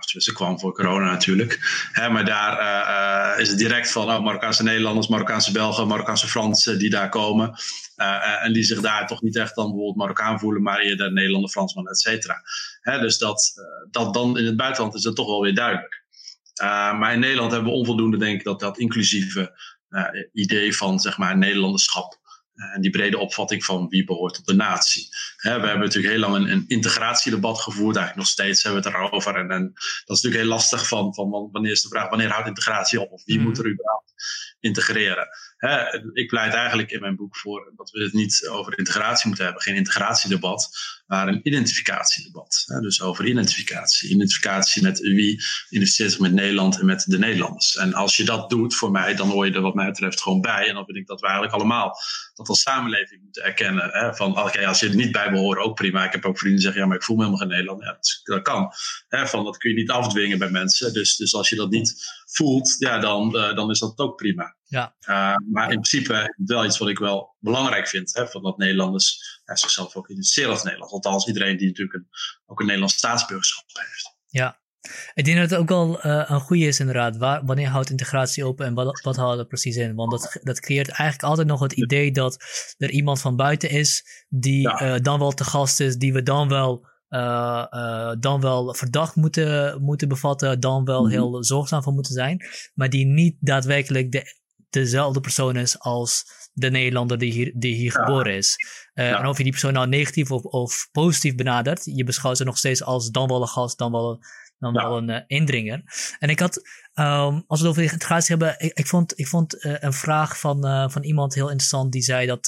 Ze 0.07 0.33
kwam 0.33 0.59
voor 0.59 0.75
corona 0.75 1.11
natuurlijk. 1.11 1.59
Hè, 1.93 2.09
maar 2.11 2.25
daar 2.25 2.61
uh, 2.61 3.35
uh, 3.35 3.41
is 3.41 3.49
het 3.49 3.59
direct 3.59 3.93
van 3.93 4.11
oh, 4.11 4.25
Marokkaanse 4.25 4.63
Nederlanders, 4.63 5.09
Marokkaanse 5.09 5.53
Belgen, 5.53 5.87
Marokkaanse 5.87 6.29
Fransen 6.29 6.79
die 6.79 6.91
daar 6.91 7.09
komen. 7.09 7.55
En 8.43 8.53
die 8.53 8.63
zich 8.63 8.81
daar 8.81 9.07
toch 9.07 9.23
niet 9.23 9.37
echt 9.37 9.55
dan 9.55 9.65
bijvoorbeeld 9.65 9.97
Marokkaan 9.97 10.39
voelen, 10.39 10.63
maar 10.63 10.79
eerder 10.79 11.13
Nederlander, 11.13 11.51
Fransman, 11.51 11.89
et 11.89 11.99
cetera. 12.01 12.43
Dus 12.83 13.19
dat, 13.19 13.53
dat 13.91 14.15
dan 14.15 14.39
in 14.39 14.45
het 14.45 14.57
buitenland 14.57 14.95
is 14.95 15.03
dat 15.03 15.17
toch 15.17 15.27
wel 15.27 15.43
weer 15.43 15.55
duidelijk. 15.55 16.05
maar 16.99 17.13
in 17.13 17.21
Nederland 17.21 17.53
hebben 17.53 17.71
we 17.71 17.77
onvoldoende, 17.77 18.17
denk 18.17 18.39
ik, 18.39 18.45
dat 18.45 18.61
dat 18.61 18.79
inclusieve 18.79 19.59
idee 20.33 20.77
van 20.77 21.01
zeg 21.01 21.19
maar 21.19 21.39
Nederlanderschap 21.39 22.22
en 22.75 22.81
die 22.81 22.91
brede 22.91 23.19
opvatting 23.19 23.65
van 23.65 23.89
wie 23.89 24.05
behoort 24.05 24.35
tot 24.35 24.47
de 24.47 24.55
natie. 24.55 25.09
we 25.43 25.49
hebben 25.49 25.79
natuurlijk 25.79 26.13
heel 26.13 26.19
lang 26.19 26.35
een, 26.35 26.53
een, 26.53 26.65
integratiedebat 26.67 27.61
gevoerd, 27.61 27.97
eigenlijk 27.97 28.17
nog 28.17 28.27
steeds 28.27 28.63
hebben 28.63 28.83
we 28.83 28.89
het 28.89 28.97
erover. 28.97 29.35
En, 29.35 29.51
en, 29.51 29.73
dat 29.75 30.17
is 30.17 30.23
natuurlijk 30.23 30.43
heel 30.43 30.53
lastig 30.53 30.89
van, 30.89 31.15
van 31.15 31.49
wanneer 31.53 31.73
is 31.73 31.83
de 31.83 31.89
vraag, 31.89 32.09
wanneer 32.09 32.31
houdt 32.31 32.49
integratie 32.49 33.01
op? 33.01 33.13
Of 33.13 33.25
wie 33.25 33.39
mm. 33.39 33.45
moet 33.45 33.59
er 33.59 33.71
überhaupt 33.71 34.15
integreren? 34.61 35.29
Ik 36.13 36.29
pleit 36.29 36.55
eigenlijk 36.55 36.91
in 36.91 37.01
mijn 37.01 37.17
boek 37.17 37.37
voor 37.37 37.73
dat 37.77 37.91
we 37.91 38.03
het 38.03 38.13
niet 38.13 38.49
over 38.49 38.79
integratie 38.79 39.27
moeten 39.27 39.45
hebben, 39.45 39.63
geen 39.63 39.75
integratiedebat, 39.75 40.71
maar 41.07 41.29
een 41.29 41.41
identificatiedebat. 41.43 42.65
dus 42.81 43.03
over 43.03 43.27
identificatie. 43.27 44.11
Identificatie 44.11 44.83
met 44.83 44.99
wie 45.01 45.43
identificeert 45.69 46.11
zich 46.11 46.21
met 46.21 46.33
Nederland 46.33 46.79
en 46.79 46.87
met 46.87 47.05
de 47.07 47.19
Nederlanders. 47.19 47.77
En 47.77 47.95
als 47.95 48.17
je 48.17 48.25
dat 48.25 48.51
doet 48.51 48.75
voor 48.75 48.91
mij, 48.91 49.15
dan 49.15 49.29
hoor 49.29 49.47
je 49.47 49.53
er 49.53 49.61
wat 49.61 49.75
mij 49.75 49.87
betreft 49.87 50.23
gewoon 50.23 50.41
bij. 50.41 50.69
En 50.69 50.75
dan 50.75 50.85
vind 50.85 50.97
ik 50.97 51.07
dat 51.07 51.21
we 51.21 51.27
eigenlijk 51.27 51.55
allemaal 51.55 51.97
dat 52.35 52.49
als 52.49 52.61
samenleving 52.61 53.23
moeten 53.23 53.43
erkennen. 53.43 53.91
Hè, 53.91 54.15
van 54.15 54.39
oké, 54.39 54.67
als 54.67 54.81
je 54.81 54.89
er 54.89 54.95
niet 54.95 55.13
bij 55.13 55.31
behoort, 55.31 55.59
ook 55.59 55.75
prima. 55.75 56.05
Ik 56.05 56.13
heb 56.13 56.25
ook 56.25 56.39
vrienden 56.39 56.61
die 56.61 56.65
zeggen, 56.65 56.83
ja, 56.83 56.87
maar 56.89 56.97
ik 56.97 57.05
voel 57.05 57.17
me 57.17 57.25
helemaal 57.25 57.47
geen 57.47 57.57
Nederland. 57.57 58.21
Dat, 58.25 58.43
kan. 58.43 58.73
Hè, 59.09 59.27
van, 59.27 59.45
dat 59.45 59.57
kun 59.57 59.71
je 59.71 59.77
niet 59.77 59.91
afdwingen 59.91 60.39
bij 60.39 60.51
mensen. 60.51 60.93
Dus, 60.93 61.17
dus 61.17 61.35
als 61.35 61.49
je 61.49 61.57
dat 61.57 61.71
niet 61.71 61.95
voelt, 62.27 62.77
ja, 62.79 62.99
dan, 62.99 63.37
uh, 63.37 63.55
dan 63.55 63.71
is 63.71 63.79
dat 63.79 63.99
ook 63.99 64.17
prima. 64.17 64.57
Ja. 64.73 64.95
Uh, 65.01 65.37
maar 65.51 65.65
in 65.65 65.81
principe 65.81 66.35
wel 66.37 66.65
iets 66.65 66.79
wat 66.79 66.89
ik 66.89 66.99
wel 66.99 67.37
belangrijk 67.39 67.89
vind. 67.89 68.15
Hè, 68.15 68.27
van 68.27 68.43
dat 68.43 68.59
Nederlanders 68.59 69.41
ja, 69.45 69.57
zichzelf 69.57 69.97
ook 69.97 70.09
identificeren 70.09 70.51
als 70.51 70.63
Nederlands. 70.63 70.93
Althans, 70.93 71.27
iedereen 71.27 71.57
die 71.57 71.67
natuurlijk 71.67 71.97
een, 71.97 72.09
ook 72.47 72.59
een 72.61 72.67
Nederlands 72.67 72.97
staatsburgerschap 72.97 73.65
heeft. 73.73 74.17
Ja. 74.27 74.61
Ik 75.15 75.25
denk 75.25 75.39
dat 75.39 75.51
het 75.51 75.59
ook 75.59 75.69
wel 75.69 76.07
uh, 76.07 76.25
een 76.27 76.41
goede 76.41 76.65
is 76.65 76.81
inderdaad. 76.81 77.17
Waar, 77.17 77.45
wanneer 77.45 77.69
houdt 77.69 77.91
integratie 77.91 78.45
open 78.45 78.67
en 78.67 78.75
wat, 78.75 79.01
wat 79.01 79.17
houdt 79.17 79.39
er 79.39 79.47
precies 79.47 79.77
in? 79.77 79.95
Want 79.95 80.11
dat, 80.11 80.39
dat 80.43 80.61
creëert 80.61 80.89
eigenlijk 80.89 81.23
altijd 81.23 81.49
nog 81.49 81.61
het 81.61 81.73
idee 81.73 82.13
dat 82.13 82.45
er 82.79 82.91
iemand 82.91 83.21
van 83.21 83.37
buiten 83.37 83.71
is 83.71 84.05
die 84.29 84.61
ja. 84.61 84.99
dan 84.99 85.19
wel 85.19 85.33
te 85.33 85.45
gast 85.45 85.81
is, 85.81 85.97
die 85.97 86.13
we 86.13 86.23
dan 86.23 86.49
wel 86.49 86.87
uh, 87.11 88.13
dan 88.21 88.41
wel 88.41 88.75
verdacht 88.75 89.17
moeten, 89.17 89.83
moeten 89.83 90.09
bevatten, 90.09 90.61
dan 90.61 90.85
wel 90.85 91.03
mhm. 91.03 91.11
heel 91.11 91.45
zorgzaam 91.45 91.83
voor 91.83 91.93
moeten 91.93 92.13
zijn, 92.13 92.45
maar 92.75 92.91
die 92.91 93.07
niet 93.07 93.37
daadwerkelijk 93.41 94.13
de, 94.13 94.41
dezelfde 94.73 95.21
persoon 95.21 95.57
is 95.57 95.79
als 95.79 96.25
de 96.53 96.71
Nederlander 96.71 97.19
die 97.19 97.33
hier, 97.33 97.53
die 97.55 97.75
hier 97.75 97.93
geboren 97.93 98.37
is. 98.37 98.57
Uh, 98.95 99.09
ja. 99.09 99.19
En 99.19 99.27
of 99.27 99.37
je 99.37 99.43
die 99.43 99.53
persoon 99.53 99.73
nou 99.73 99.89
negatief 99.89 100.31
of, 100.31 100.43
of 100.43 100.89
positief 100.93 101.35
benadert, 101.35 101.85
je 101.85 102.05
beschouwt 102.05 102.37
ze 102.37 102.45
nog 102.45 102.59
steeds 102.59 102.83
als 102.83 103.11
dan 103.11 103.29
wel 103.29 103.41
een 103.41 103.49
gast, 103.49 103.79
dan 103.79 103.93
wel, 103.93 104.25
dan 104.59 104.73
wel 104.73 104.97
een 104.97 105.25
indringer. 105.27 105.83
En 106.19 106.29
ik 106.29 106.41
had, 106.41 106.57
um, 106.95 107.45
als 107.47 107.61
we 107.61 107.67
het 107.67 107.77
over 107.77 107.83
integratie 107.93 108.37
hebben, 108.37 108.55
ik, 108.59 108.79
ik 108.79 108.87
vond, 108.87 109.19
ik 109.19 109.27
vond 109.27 109.65
een 109.65 109.93
vraag 109.93 110.39
van, 110.39 110.91
van 110.91 111.03
iemand 111.03 111.35
heel 111.35 111.49
interessant 111.49 111.93
die 111.93 112.03
zei 112.03 112.27
dat 112.27 112.47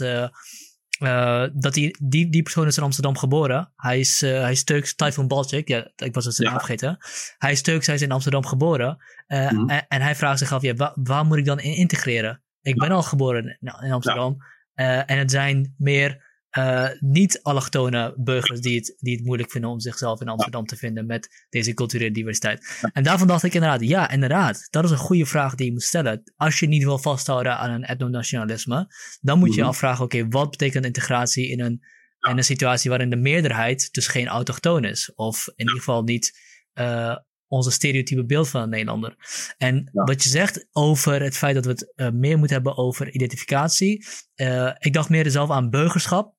uh, 1.00 1.44
dat 1.52 1.74
die, 1.74 1.96
die, 2.02 2.30
die 2.30 2.42
persoon 2.42 2.66
is 2.66 2.76
in 2.76 2.82
Amsterdam 2.82 3.16
geboren. 3.16 3.72
Hij 3.76 3.98
is, 3.98 4.22
uh, 4.22 4.40
hij 4.40 4.52
is 4.52 4.64
Turks, 4.64 4.94
Typhoon 4.94 5.28
Balcik. 5.28 5.68
Ja, 5.68 5.90
ik 5.96 6.14
was 6.14 6.24
het 6.24 6.36
ja. 6.36 6.50
vergeten. 6.50 6.96
Hij 7.38 7.52
is 7.52 7.62
Turks, 7.62 7.86
hij 7.86 7.94
is 7.94 8.02
in 8.02 8.12
Amsterdam 8.12 8.46
geboren. 8.46 9.04
Uh, 9.28 9.50
mm 9.50 9.58
-hmm. 9.58 9.68
en, 9.68 9.84
en, 9.88 10.00
hij 10.00 10.14
vraagt 10.14 10.38
zich 10.38 10.52
af, 10.52 10.62
ja, 10.62 10.74
waar, 10.74 10.92
waar 10.94 11.24
moet 11.24 11.38
ik 11.38 11.44
dan 11.44 11.60
in 11.60 11.76
integreren? 11.76 12.42
Ik 12.60 12.78
ben 12.78 12.90
al 12.90 13.02
geboren 13.02 13.58
in, 13.60 13.74
in 13.80 13.92
Amsterdam. 13.92 14.36
Ja. 14.74 15.06
en 15.06 15.18
het 15.18 15.30
zijn 15.30 15.74
meer 15.78 16.33
uh, 16.58 16.88
niet-allochtone 16.98 18.14
burgers 18.16 18.60
die 18.60 18.76
het, 18.76 18.96
die 18.98 19.16
het 19.16 19.24
moeilijk 19.24 19.50
vinden 19.50 19.70
om 19.70 19.80
zichzelf 19.80 20.20
in 20.20 20.28
Amsterdam 20.28 20.66
te 20.66 20.76
vinden 20.76 21.06
met 21.06 21.46
deze 21.48 21.74
culturele 21.74 22.10
diversiteit. 22.10 22.80
En 22.92 23.02
daarvan 23.02 23.26
dacht 23.26 23.42
ik 23.42 23.54
inderdaad, 23.54 23.80
ja, 23.80 24.10
inderdaad, 24.10 24.66
dat 24.70 24.84
is 24.84 24.90
een 24.90 24.96
goede 24.96 25.26
vraag 25.26 25.54
die 25.54 25.66
je 25.66 25.72
moet 25.72 25.82
stellen. 25.82 26.32
Als 26.36 26.58
je 26.58 26.68
niet 26.68 26.84
wil 26.84 26.98
vasthouden 26.98 27.58
aan 27.58 27.70
een 27.70 27.84
etnonationalisme, 27.84 28.86
dan 29.20 29.38
moet 29.38 29.48
je 29.48 29.54
je 29.54 29.60
mhm. 29.60 29.70
afvragen, 29.70 30.04
oké, 30.04 30.28
wat 30.28 30.50
betekent 30.50 30.84
integratie 30.84 31.48
in 31.48 31.60
een, 31.60 31.84
in 32.20 32.36
een 32.36 32.44
situatie 32.44 32.90
waarin 32.90 33.10
de 33.10 33.16
meerderheid 33.16 33.92
dus 33.92 34.06
geen 34.06 34.28
autochtoon 34.28 34.84
is? 34.84 35.12
Of 35.14 35.46
in 35.46 35.54
ieder 35.56 35.76
geval 35.76 36.02
niet 36.02 36.40
uh, 36.74 37.16
onze 37.48 37.70
stereotype 37.70 38.24
beeld 38.24 38.48
van 38.48 38.62
een 38.62 38.68
Nederlander. 38.68 39.16
En 39.58 39.90
wat 39.92 40.22
je 40.22 40.28
zegt 40.28 40.66
over 40.72 41.22
het 41.22 41.36
feit 41.36 41.54
dat 41.54 41.64
we 41.64 41.70
het 41.70 41.92
uh, 41.96 42.10
meer 42.10 42.38
moeten 42.38 42.56
hebben 42.56 42.76
over 42.76 43.10
identificatie. 43.10 44.04
Uh, 44.36 44.70
ik 44.78 44.92
dacht 44.92 45.08
meer 45.08 45.30
zelf 45.30 45.50
aan 45.50 45.70
burgerschap. 45.70 46.33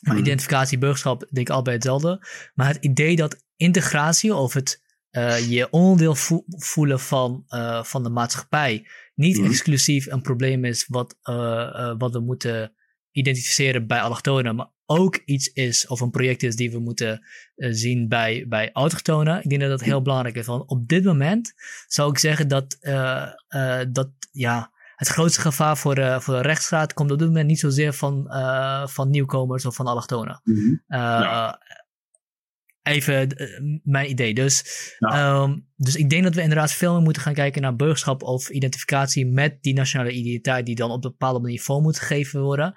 Maar 0.00 0.14
mhm. 0.14 0.22
identificatie, 0.22 0.78
burgerschap, 0.78 1.20
denk 1.30 1.48
ik 1.48 1.54
allebei 1.54 1.76
hetzelfde. 1.76 2.26
Maar 2.54 2.66
het 2.66 2.84
idee 2.84 3.16
dat 3.16 3.44
integratie 3.56 4.34
of 4.34 4.52
het 4.52 4.82
uh, 5.10 5.50
je 5.50 5.70
onderdeel 5.70 6.14
voelen 6.46 7.00
van, 7.00 7.44
uh, 7.48 7.84
van 7.84 8.02
de 8.02 8.08
maatschappij 8.08 8.86
niet 9.14 9.38
mm. 9.38 9.44
exclusief 9.44 10.06
een 10.06 10.22
probleem 10.22 10.64
is 10.64 10.86
wat, 10.88 11.16
uh, 11.22 11.94
wat 11.98 12.12
we 12.12 12.20
moeten 12.20 12.72
identificeren 13.10 13.86
bij 13.86 14.00
allochtonen, 14.00 14.54
maar 14.54 14.70
ook 14.86 15.16
iets 15.24 15.48
is 15.48 15.86
of 15.86 16.00
een 16.00 16.10
project 16.10 16.42
is 16.42 16.56
die 16.56 16.70
we 16.70 16.78
moeten 16.78 17.26
zien 17.54 18.08
bij, 18.08 18.44
bij 18.48 18.70
autochtonen. 18.72 19.42
Ik 19.42 19.48
denk 19.48 19.60
dat 19.60 19.70
dat 19.70 19.80
heel 19.80 20.02
belangrijk 20.02 20.36
is. 20.36 20.46
Want 20.46 20.68
op 20.68 20.88
dit 20.88 21.04
moment 21.04 21.52
zou 21.86 22.10
ik 22.10 22.18
zeggen 22.18 22.48
dat, 22.48 22.78
dat 23.92 24.10
ja, 24.32 24.72
het 25.00 25.08
grootste 25.08 25.40
gevaar 25.40 25.76
voor 25.76 25.94
de, 25.94 26.20
voor 26.20 26.34
de 26.34 26.40
rechtsstaat 26.42 26.92
komt 26.92 27.10
op 27.10 27.18
dit 27.18 27.26
moment 27.26 27.46
niet 27.46 27.58
zozeer 27.58 27.92
van, 27.92 28.26
uh, 28.28 28.86
van 28.86 29.10
nieuwkomers 29.10 29.66
of 29.66 29.74
van 29.74 29.86
allochtonen. 29.86 30.40
Mm 30.44 30.54
-hmm. 30.54 30.82
uh, 30.88 31.52
Even 32.82 33.28
mijn 33.84 34.10
idee. 34.10 34.34
Dus, 34.34 34.64
ja. 34.98 35.42
um, 35.42 35.66
dus 35.76 35.96
ik 35.96 36.10
denk 36.10 36.24
dat 36.24 36.34
we 36.34 36.42
inderdaad 36.42 36.72
veel 36.72 36.92
meer 36.92 37.02
moeten 37.02 37.22
gaan 37.22 37.34
kijken 37.34 37.62
naar 37.62 37.76
burgerschap 37.76 38.22
of 38.22 38.48
identificatie 38.48 39.26
met 39.26 39.62
die 39.62 39.74
nationale 39.74 40.10
identiteit 40.10 40.66
die 40.66 40.74
dan 40.74 40.90
op 40.90 41.04
een 41.04 41.10
bepaalde 41.10 41.40
manier 41.40 41.60
vorm 41.60 41.82
moet 41.82 41.98
gegeven 41.98 42.40
worden. 42.40 42.74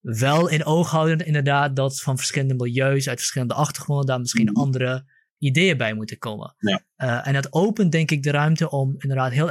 Wel 0.00 0.48
in 0.48 0.64
oog 0.64 0.90
houden 0.90 1.26
inderdaad 1.26 1.76
dat 1.76 2.00
van 2.00 2.16
verschillende 2.16 2.54
milieus, 2.54 3.08
uit 3.08 3.18
verschillende 3.18 3.54
achtergronden, 3.54 4.06
daar 4.06 4.20
misschien 4.20 4.48
mm 4.48 4.54
-hmm. 4.54 4.62
andere 4.62 5.04
ideeën 5.38 5.76
bij 5.76 5.94
moeten 5.94 6.18
komen. 6.18 6.54
Ja. 6.58 6.84
Uh, 6.96 7.26
en 7.26 7.32
dat 7.32 7.52
opent 7.52 7.92
denk 7.92 8.10
ik 8.10 8.22
de 8.22 8.30
ruimte 8.30 8.70
om 8.70 8.94
inderdaad 8.98 9.32
heel 9.32 9.50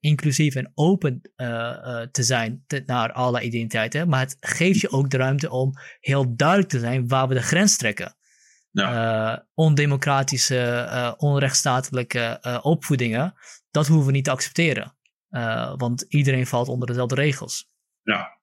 inclusief 0.00 0.54
en 0.54 0.72
open 0.74 1.20
uh, 1.36 1.46
uh, 1.46 2.00
te 2.00 2.22
zijn 2.22 2.64
te, 2.66 2.82
naar 2.86 3.12
alle 3.12 3.40
identiteiten. 3.42 4.08
Maar 4.08 4.20
het 4.20 4.36
geeft 4.40 4.80
je 4.80 4.90
ook 4.90 5.10
de 5.10 5.16
ruimte 5.16 5.50
om 5.50 5.72
heel 6.00 6.36
duidelijk 6.36 6.68
te 6.68 6.78
zijn 6.78 7.08
waar 7.08 7.28
we 7.28 7.34
de 7.34 7.42
grens 7.42 7.76
trekken. 7.76 8.16
Ja. 8.70 9.46
ondemocratische, 9.54 11.14
onrechtstatelijke 11.16 12.38
opvoedingen, 12.62 13.34
dat 13.70 13.86
hoeven 13.86 14.06
we 14.06 14.12
niet 14.12 14.24
te 14.24 14.30
accepteren. 14.30 14.96
want 15.76 16.04
iedereen 16.08 16.46
valt 16.46 16.68
onder 16.68 16.88
dezelfde 16.88 17.14
regels. 17.14 17.70
Ja, 18.02 18.37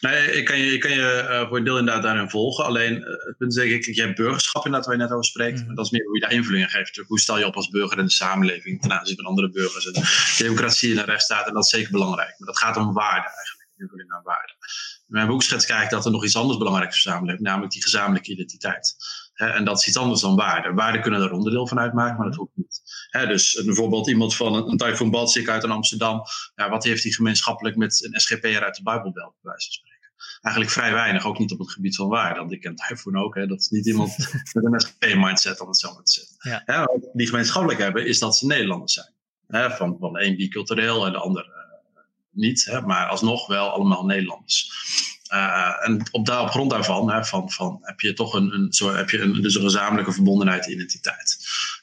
Nee, 0.00 0.32
ik 0.32 0.44
kan 0.44 0.58
je, 0.58 0.72
ik 0.72 0.80
kan 0.80 0.90
je 0.90 1.26
uh, 1.28 1.48
voor 1.48 1.56
een 1.56 1.64
deel 1.64 1.78
inderdaad 1.78 2.02
daarin 2.02 2.30
volgen. 2.30 2.64
Alleen 2.64 2.96
uh, 2.96 3.06
het 3.06 3.36
punt 3.38 3.56
is 3.56 3.62
denk 3.62 3.70
ik, 3.70 3.94
je 3.94 4.02
hebt 4.02 4.16
burgerschap 4.16 4.64
inderdaad 4.64 4.88
waar 4.88 4.96
je 4.96 5.02
net 5.02 5.12
over 5.12 5.24
spreekt. 5.24 5.66
Mm. 5.66 5.74
Dat 5.74 5.84
is 5.84 5.90
meer 5.90 6.04
hoe 6.04 6.14
je 6.14 6.20
daar 6.20 6.32
invulling 6.32 6.64
aan 6.64 6.70
geeft. 6.70 7.02
Hoe 7.06 7.20
stel 7.20 7.38
je 7.38 7.46
op 7.46 7.56
als 7.56 7.68
burger 7.68 7.98
in 7.98 8.04
de 8.04 8.10
samenleving 8.10 8.80
ten 8.80 8.92
aanzien 8.98 9.16
van 9.16 9.24
andere 9.24 9.50
burgers. 9.50 9.90
En 9.90 10.02
democratie 10.44 10.90
en 10.90 10.96
de 10.96 11.04
rechtsstaat, 11.04 11.46
en 11.46 11.54
dat 11.54 11.64
is 11.64 11.70
zeker 11.70 11.90
belangrijk. 11.90 12.34
Maar 12.38 12.46
dat 12.46 12.58
gaat 12.58 12.76
om 12.76 12.92
waarde 12.92 13.28
eigenlijk, 13.28 13.68
invulling 13.76 14.12
aan 14.12 14.22
waarde. 14.22 14.52
In 15.10 15.16
mijn 15.16 15.28
boek 15.28 15.42
schets 15.42 15.66
kijk 15.66 15.90
dat 15.90 16.04
er 16.04 16.10
nog 16.10 16.24
iets 16.24 16.36
anders 16.36 16.58
belangrijk 16.58 16.90
is 16.90 17.02
voor 17.02 17.10
de 17.10 17.16
samenleving, 17.16 17.48
namelijk 17.48 17.72
die 17.72 17.82
gezamenlijke 17.82 18.32
identiteit. 18.32 18.96
en 19.34 19.64
dat 19.64 19.78
is 19.78 19.86
iets 19.86 19.96
anders 19.96 20.20
dan 20.20 20.36
waarde. 20.36 20.72
Waarden 20.72 21.02
kunnen 21.02 21.20
er 21.20 21.32
onderdeel 21.32 21.66
van 21.66 21.78
uitmaken, 21.78 22.16
maar 22.16 22.26
dat 22.26 22.34
hoeft 22.34 22.56
niet. 22.56 22.82
dus 23.10 23.62
bijvoorbeeld 23.64 24.08
iemand 24.08 24.36
van 24.36 24.54
een, 24.54 24.68
een 24.68 24.76
Typhoon 24.76 25.10
Balzik 25.10 25.48
uit 25.48 25.64
Amsterdam. 25.64 26.22
Ja, 26.54 26.68
wat 26.70 26.84
heeft 26.84 27.02
hij 27.02 27.12
gemeenschappelijk 27.12 27.76
met 27.76 28.04
een 28.04 28.20
SGP'er 28.20 28.64
uit 28.64 28.76
de 28.76 28.82
Bijbelbelt, 28.82 29.34
bij 29.40 29.50
wijze 29.50 29.66
van 29.66 29.72
spreken? 29.72 29.89
Eigenlijk 30.40 30.74
vrij 30.74 30.92
weinig, 30.92 31.24
ook 31.24 31.38
niet 31.38 31.52
op 31.52 31.58
het 31.58 31.70
gebied 31.70 31.96
van 31.96 32.08
waarde. 32.08 32.40
Want 32.40 32.52
ik 32.52 32.60
ken 32.60 32.74
Typhoon 32.74 33.16
ook, 33.16 33.34
hè, 33.34 33.46
dat 33.46 33.60
is 33.60 33.68
niet 33.68 33.86
iemand 33.86 34.16
met 34.52 34.64
een 34.64 34.80
SGP-mindset 34.80 35.60
om 35.60 35.68
het 35.68 35.78
zo 35.78 35.94
maar 35.94 36.04
te 36.04 36.12
zeggen. 36.12 36.62
Ja. 36.66 36.84
wat 36.84 37.08
die 37.12 37.26
gemeenschappelijk 37.26 37.80
hebben, 37.80 38.06
is 38.06 38.18
dat 38.18 38.36
ze 38.36 38.46
Nederlanders 38.46 38.92
zijn. 38.92 39.12
Hè, 39.46 39.70
van, 39.70 39.96
van 40.00 40.12
de 40.12 40.24
een 40.24 40.36
bicultureel 40.36 41.06
en 41.06 41.12
de 41.12 41.18
ander 41.18 41.46
uh, 41.46 42.00
niet, 42.30 42.64
hè, 42.64 42.80
maar 42.80 43.06
alsnog 43.06 43.46
wel 43.46 43.70
allemaal 43.70 44.04
Nederlanders. 44.04 44.72
Uh, 45.32 45.86
en 45.86 46.02
op, 46.10 46.26
daar, 46.26 46.42
op 46.42 46.50
grond 46.50 46.70
daarvan 46.70 47.10
hè, 47.10 47.24
van, 47.24 47.50
van, 47.50 47.78
heb 47.80 48.00
je 48.00 48.12
toch 48.12 48.34
een, 48.34 48.54
een, 48.54 48.72
zo, 48.72 48.94
heb 48.94 49.10
je 49.10 49.20
een, 49.20 49.42
dus 49.42 49.54
een 49.54 49.62
gezamenlijke 49.62 50.12
verbondenheid 50.12 50.66
identiteit. 50.66 51.38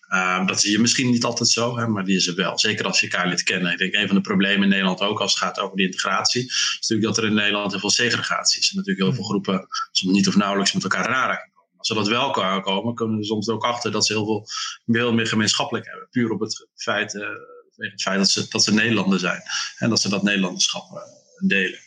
Ehm, 0.07 0.45
dat 0.45 0.61
zie 0.61 0.71
je 0.71 0.79
misschien 0.79 1.09
niet 1.09 1.23
altijd 1.23 1.49
zo, 1.49 1.77
hè, 1.77 1.87
maar 1.87 2.03
die 2.03 2.15
is 2.15 2.27
er 2.27 2.35
wel. 2.35 2.59
Zeker 2.59 2.85
als 2.85 2.99
je 2.99 3.09
elkaar 3.09 3.27
leert 3.27 3.43
kennen. 3.43 3.71
Ik 3.71 3.77
denk 3.77 3.93
een 3.93 4.07
van 4.07 4.15
de 4.15 4.21
problemen 4.21 4.63
in 4.63 4.69
Nederland 4.69 5.01
ook 5.01 5.19
als 5.19 5.33
het 5.33 5.43
gaat 5.43 5.59
over 5.59 5.77
de 5.77 5.83
integratie, 5.83 6.45
is 6.45 6.77
natuurlijk 6.79 7.15
dat 7.15 7.17
er 7.17 7.29
in 7.29 7.35
Nederland 7.35 7.71
heel 7.71 7.79
veel 7.79 7.89
segregatie 7.89 8.61
is. 8.61 8.69
En 8.69 8.75
natuurlijk 8.75 9.05
heel 9.05 9.15
veel 9.15 9.23
hmm. 9.23 9.43
groepen 9.43 9.67
soms 9.91 10.13
niet 10.13 10.27
of 10.27 10.35
nauwelijks 10.35 10.73
met 10.73 10.83
elkaar 10.83 11.07
in 11.07 11.15
aanraking 11.15 11.53
komen. 11.53 11.77
Als 11.77 11.87
ze 11.87 11.93
dat 11.93 12.07
wel 12.07 12.31
komen, 12.61 12.95
komen 12.95 13.17
we 13.17 13.25
soms 13.25 13.49
ook 13.49 13.63
achter 13.63 13.91
dat 13.91 14.05
ze 14.05 14.13
heel 14.13 14.25
veel, 14.25 14.47
veel 14.85 15.13
meer 15.13 15.27
gemeenschappelijk 15.27 15.85
hebben. 15.85 16.07
Puur 16.09 16.31
op 16.31 16.39
het 16.39 16.67
feit, 16.75 17.13
uh, 17.13 17.27
het 17.75 18.01
feit 18.01 18.17
dat, 18.17 18.29
ze, 18.29 18.45
dat 18.49 18.63
ze 18.63 18.73
Nederlander 18.73 19.19
zijn. 19.19 19.41
En 19.77 19.89
dat 19.89 20.01
ze 20.01 20.09
dat 20.09 20.23
Nederlanderschap 20.23 20.91
uh, 20.91 21.47
delen. 21.47 21.79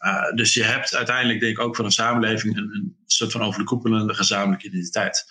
Uh, 0.00 0.32
dus 0.34 0.54
je 0.54 0.62
hebt 0.62 0.94
uiteindelijk, 0.94 1.40
denk 1.40 1.58
ik, 1.58 1.64
ook 1.64 1.76
voor 1.76 1.84
een 1.84 1.90
samenleving 1.90 2.56
een, 2.56 2.70
een 2.72 2.96
soort 3.06 3.32
van 3.32 3.42
overkoepelende 3.42 4.14
gezamenlijke 4.14 4.66
identiteit 4.66 5.26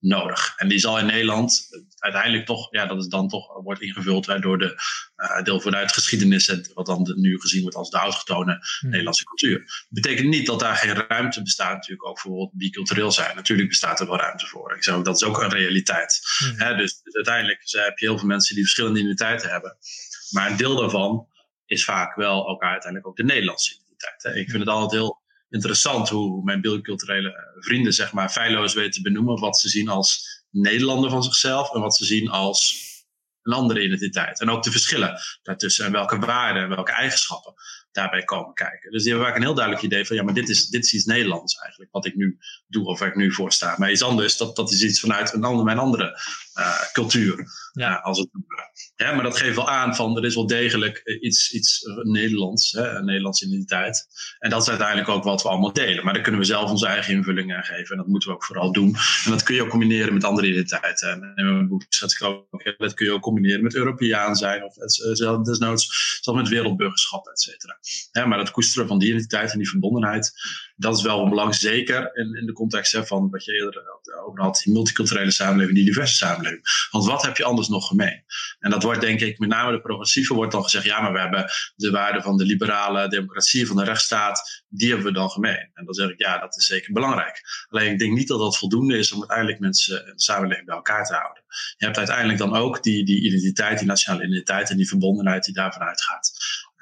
nodig. 0.00 0.52
En 0.56 0.68
die 0.68 0.78
zal 0.78 0.98
in 0.98 1.06
Nederland 1.06 1.68
uiteindelijk 1.98 2.46
toch, 2.46 2.68
ja, 2.70 2.86
dat 2.86 2.98
is 2.98 3.06
dan 3.06 3.28
toch 3.28 3.62
wordt 3.62 3.80
ingevuld 3.80 4.42
door 4.42 4.58
de 4.58 4.80
uh, 5.16 5.42
deel 5.42 5.60
vanuit 5.60 5.92
geschiedenis 5.92 6.48
en 6.48 6.70
wat 6.74 6.86
dan 6.86 7.14
nu 7.16 7.40
gezien 7.40 7.62
wordt 7.62 7.76
als 7.76 7.90
de 7.90 7.96
autochtone 7.96 8.52
hmm. 8.52 8.90
Nederlandse 8.90 9.24
cultuur. 9.24 9.58
Dat 9.58 9.86
betekent 9.88 10.28
niet 10.28 10.46
dat 10.46 10.60
daar 10.60 10.76
geen 10.76 10.94
ruimte 10.94 11.42
bestaat, 11.42 11.74
natuurlijk 11.74 12.08
ook 12.08 12.20
voor 12.20 12.50
bicultureel 12.52 13.12
zijn. 13.12 13.36
Natuurlijk 13.36 13.68
bestaat 13.68 14.00
er 14.00 14.06
wel 14.06 14.18
ruimte 14.18 14.46
voor. 14.46 14.76
Ik 14.76 14.82
zeg 14.82 15.02
dat 15.02 15.16
is 15.16 15.24
ook 15.24 15.42
een 15.42 15.50
realiteit. 15.50 16.20
Hmm. 16.38 16.76
dus, 16.76 17.00
dus, 17.02 17.14
uiteindelijk 17.14 17.60
heb 17.70 17.98
je 17.98 18.06
heel 18.06 18.18
veel 18.18 18.28
mensen 18.28 18.54
die 18.54 18.64
verschillende 18.64 18.98
identiteiten 18.98 19.50
hebben. 19.50 19.76
Maar 20.30 20.50
een 20.50 20.56
deel 20.56 20.76
daarvan 20.76 21.26
is 21.66 21.84
vaak 21.84 22.14
wel 22.14 22.46
elkaar 22.46 22.70
uiteindelijk 22.70 23.10
ook 23.10 23.16
de 23.16 23.24
Nederlandse 23.24 23.74
identiteit. 23.74 24.22
Hè. 24.22 24.34
Ik 24.34 24.50
vind 24.50 24.62
het 24.62 24.68
altijd 24.68 25.00
heel 25.00 25.26
interessant 25.50 26.08
hoe 26.08 26.44
mijn 26.44 26.60
biculturele 26.60 27.56
vrienden 27.58 27.92
zeg 27.92 28.12
maar 28.12 28.28
feilloos 28.28 28.74
weten 28.74 28.92
te 28.92 29.02
benoemen 29.02 29.40
wat 29.40 29.58
ze 29.58 29.68
zien 29.68 29.88
als 29.88 30.36
Nederlander 30.50 31.10
van 31.10 31.22
zichzelf 31.22 31.74
en 31.74 31.80
wat 31.80 31.96
ze 31.96 32.04
zien 32.04 32.28
als 32.28 32.86
een 33.42 33.52
andere 33.52 33.82
identiteit. 33.82 34.40
En 34.40 34.50
ook 34.50 34.62
de 34.62 34.70
verschillen 34.70 35.20
daartussen 35.42 35.86
en 35.86 35.92
welke 35.92 36.18
waarden 36.18 36.62
en 36.62 36.68
welke 36.68 36.92
eigenschappen 36.92 37.54
daarbij 37.92 38.24
komen 38.24 38.54
kijken. 38.54 38.90
Dus 38.90 39.02
die 39.02 39.10
hebben 39.10 39.28
vaak 39.28 39.38
een 39.38 39.46
heel 39.46 39.54
duidelijk 39.54 39.84
idee 39.84 40.06
van 40.06 40.16
ja, 40.16 40.22
maar 40.22 40.34
dit 40.34 40.48
is, 40.48 40.66
dit 40.66 40.84
is 40.84 40.94
iets 40.94 41.04
Nederlands 41.04 41.54
eigenlijk, 41.54 41.92
wat 41.92 42.06
ik 42.06 42.14
nu 42.14 42.38
doe 42.66 42.86
of 42.86 42.98
waar 42.98 43.08
ik 43.08 43.16
nu 43.16 43.32
voor 43.32 43.52
sta. 43.52 43.74
Maar 43.78 43.90
iets 43.90 44.02
anders, 44.02 44.36
dat, 44.36 44.56
dat 44.56 44.72
is 44.72 44.82
iets 44.82 45.00
vanuit 45.00 45.32
een 45.32 45.44
ander, 45.44 45.64
mijn 45.64 45.78
andere 45.78 46.20
uh, 46.58 46.80
cultuur. 46.92 47.46
Ja. 47.72 47.90
Uh, 47.90 48.04
als 48.04 48.18
het, 48.18 48.28
ja, 48.96 49.12
maar 49.12 49.22
dat 49.22 49.38
geeft 49.38 49.56
wel 49.56 49.68
aan 49.68 49.96
van 49.96 50.16
er 50.16 50.24
is 50.24 50.34
wel 50.34 50.46
degelijk 50.46 50.96
eh, 50.96 51.22
iets, 51.22 51.52
iets 51.52 51.80
Nederlands, 52.02 52.72
hè, 52.72 52.88
een 52.88 53.04
Nederlandse 53.04 53.46
identiteit. 53.46 54.06
En 54.38 54.50
dat 54.50 54.62
is 54.62 54.68
uiteindelijk 54.68 55.08
ook 55.08 55.24
wat 55.24 55.42
we 55.42 55.48
allemaal 55.48 55.72
delen. 55.72 56.04
Maar 56.04 56.14
daar 56.14 56.22
kunnen 56.22 56.40
we 56.40 56.46
zelf 56.46 56.70
onze 56.70 56.86
eigen 56.86 57.14
invulling 57.14 57.54
aan 57.54 57.64
geven. 57.64 57.90
En 57.90 57.96
dat 57.96 58.06
moeten 58.06 58.28
we 58.28 58.34
ook 58.34 58.44
vooral 58.44 58.72
doen. 58.72 58.96
En 59.24 59.30
dat 59.30 59.42
kun 59.42 59.54
je 59.54 59.62
ook 59.62 59.68
combineren 59.68 60.14
met 60.14 60.24
andere 60.24 60.46
identiteiten. 60.46 61.10
En 61.10 61.32
in 61.34 61.52
mijn 61.54 61.68
boek 61.68 61.84
zet 61.88 62.12
ik 62.12 62.22
ook, 62.22 62.74
dat 62.78 62.94
kun 62.94 63.06
je 63.06 63.12
ook 63.12 63.22
combineren 63.22 63.62
met 63.62 63.74
Europeaan 63.74 64.36
zijn. 64.36 64.64
Of 64.64 64.74
desnoods 65.44 66.18
zelfs 66.20 66.40
met 66.40 66.48
wereldburgerschap, 66.48 67.26
et 67.26 67.40
cetera. 67.40 67.78
Maar 68.12 68.38
het 68.38 68.50
koesteren 68.50 68.88
van 68.88 68.98
die 68.98 69.08
identiteit 69.08 69.52
en 69.52 69.58
die 69.58 69.68
verbondenheid, 69.68 70.32
dat 70.76 70.96
is 70.96 71.02
wel 71.02 71.22
een 71.22 71.28
belang, 71.28 71.54
zeker 71.54 72.16
in, 72.16 72.34
in 72.34 72.46
de 72.46 72.52
context 72.52 72.92
hè, 72.92 73.06
van 73.06 73.30
wat 73.30 73.44
je 73.44 73.52
eerder 73.52 73.82
over 74.26 74.42
had, 74.42 74.60
die 74.64 74.72
multiculturele 74.72 75.30
samenleving, 75.30 75.76
die 75.76 75.86
diverse 75.86 76.14
samenleving. 76.14 76.88
Want 76.90 77.04
wat 77.04 77.22
heb 77.22 77.36
je 77.36 77.44
anders 77.44 77.68
nog 77.68 77.86
gemeen? 77.86 78.24
En 78.58 78.70
dat 78.70 78.82
wordt 78.82 79.00
denk 79.00 79.20
ik, 79.20 79.38
met 79.38 79.48
name 79.48 79.72
de 79.72 79.80
progressieve 79.80 80.34
wordt 80.34 80.52
dan 80.52 80.62
gezegd, 80.62 80.84
ja, 80.84 81.00
maar 81.00 81.12
we 81.12 81.18
hebben 81.18 81.50
de 81.76 81.90
waarden 81.90 82.22
van 82.22 82.36
de 82.36 82.44
liberale 82.44 83.08
democratie, 83.08 83.66
van 83.66 83.76
de 83.76 83.84
rechtsstaat, 83.84 84.64
die 84.68 84.88
hebben 84.88 85.06
we 85.06 85.12
dan 85.12 85.30
gemeen. 85.30 85.70
En 85.74 85.84
dan 85.84 85.94
zeg 85.94 86.08
ik, 86.08 86.18
ja, 86.18 86.38
dat 86.38 86.56
is 86.56 86.66
zeker 86.66 86.92
belangrijk. 86.92 87.40
Alleen 87.68 87.92
ik 87.92 87.98
denk 87.98 88.16
niet 88.16 88.28
dat 88.28 88.38
dat 88.38 88.58
voldoende 88.58 88.98
is 88.98 89.12
om 89.12 89.18
uiteindelijk 89.18 89.60
mensen 89.60 90.06
en 90.06 90.12
de 90.16 90.20
samenleving 90.20 90.66
bij 90.66 90.76
elkaar 90.76 91.04
te 91.04 91.14
houden. 91.14 91.42
Je 91.76 91.84
hebt 91.84 91.98
uiteindelijk 91.98 92.38
dan 92.38 92.54
ook 92.54 92.82
die, 92.82 93.04
die 93.04 93.20
identiteit, 93.20 93.78
die 93.78 93.86
nationale 93.86 94.24
identiteit 94.24 94.70
en 94.70 94.76
die 94.76 94.88
verbondenheid 94.88 95.44
die 95.44 95.54
daarvan 95.54 95.82
uitgaat. 95.82 96.32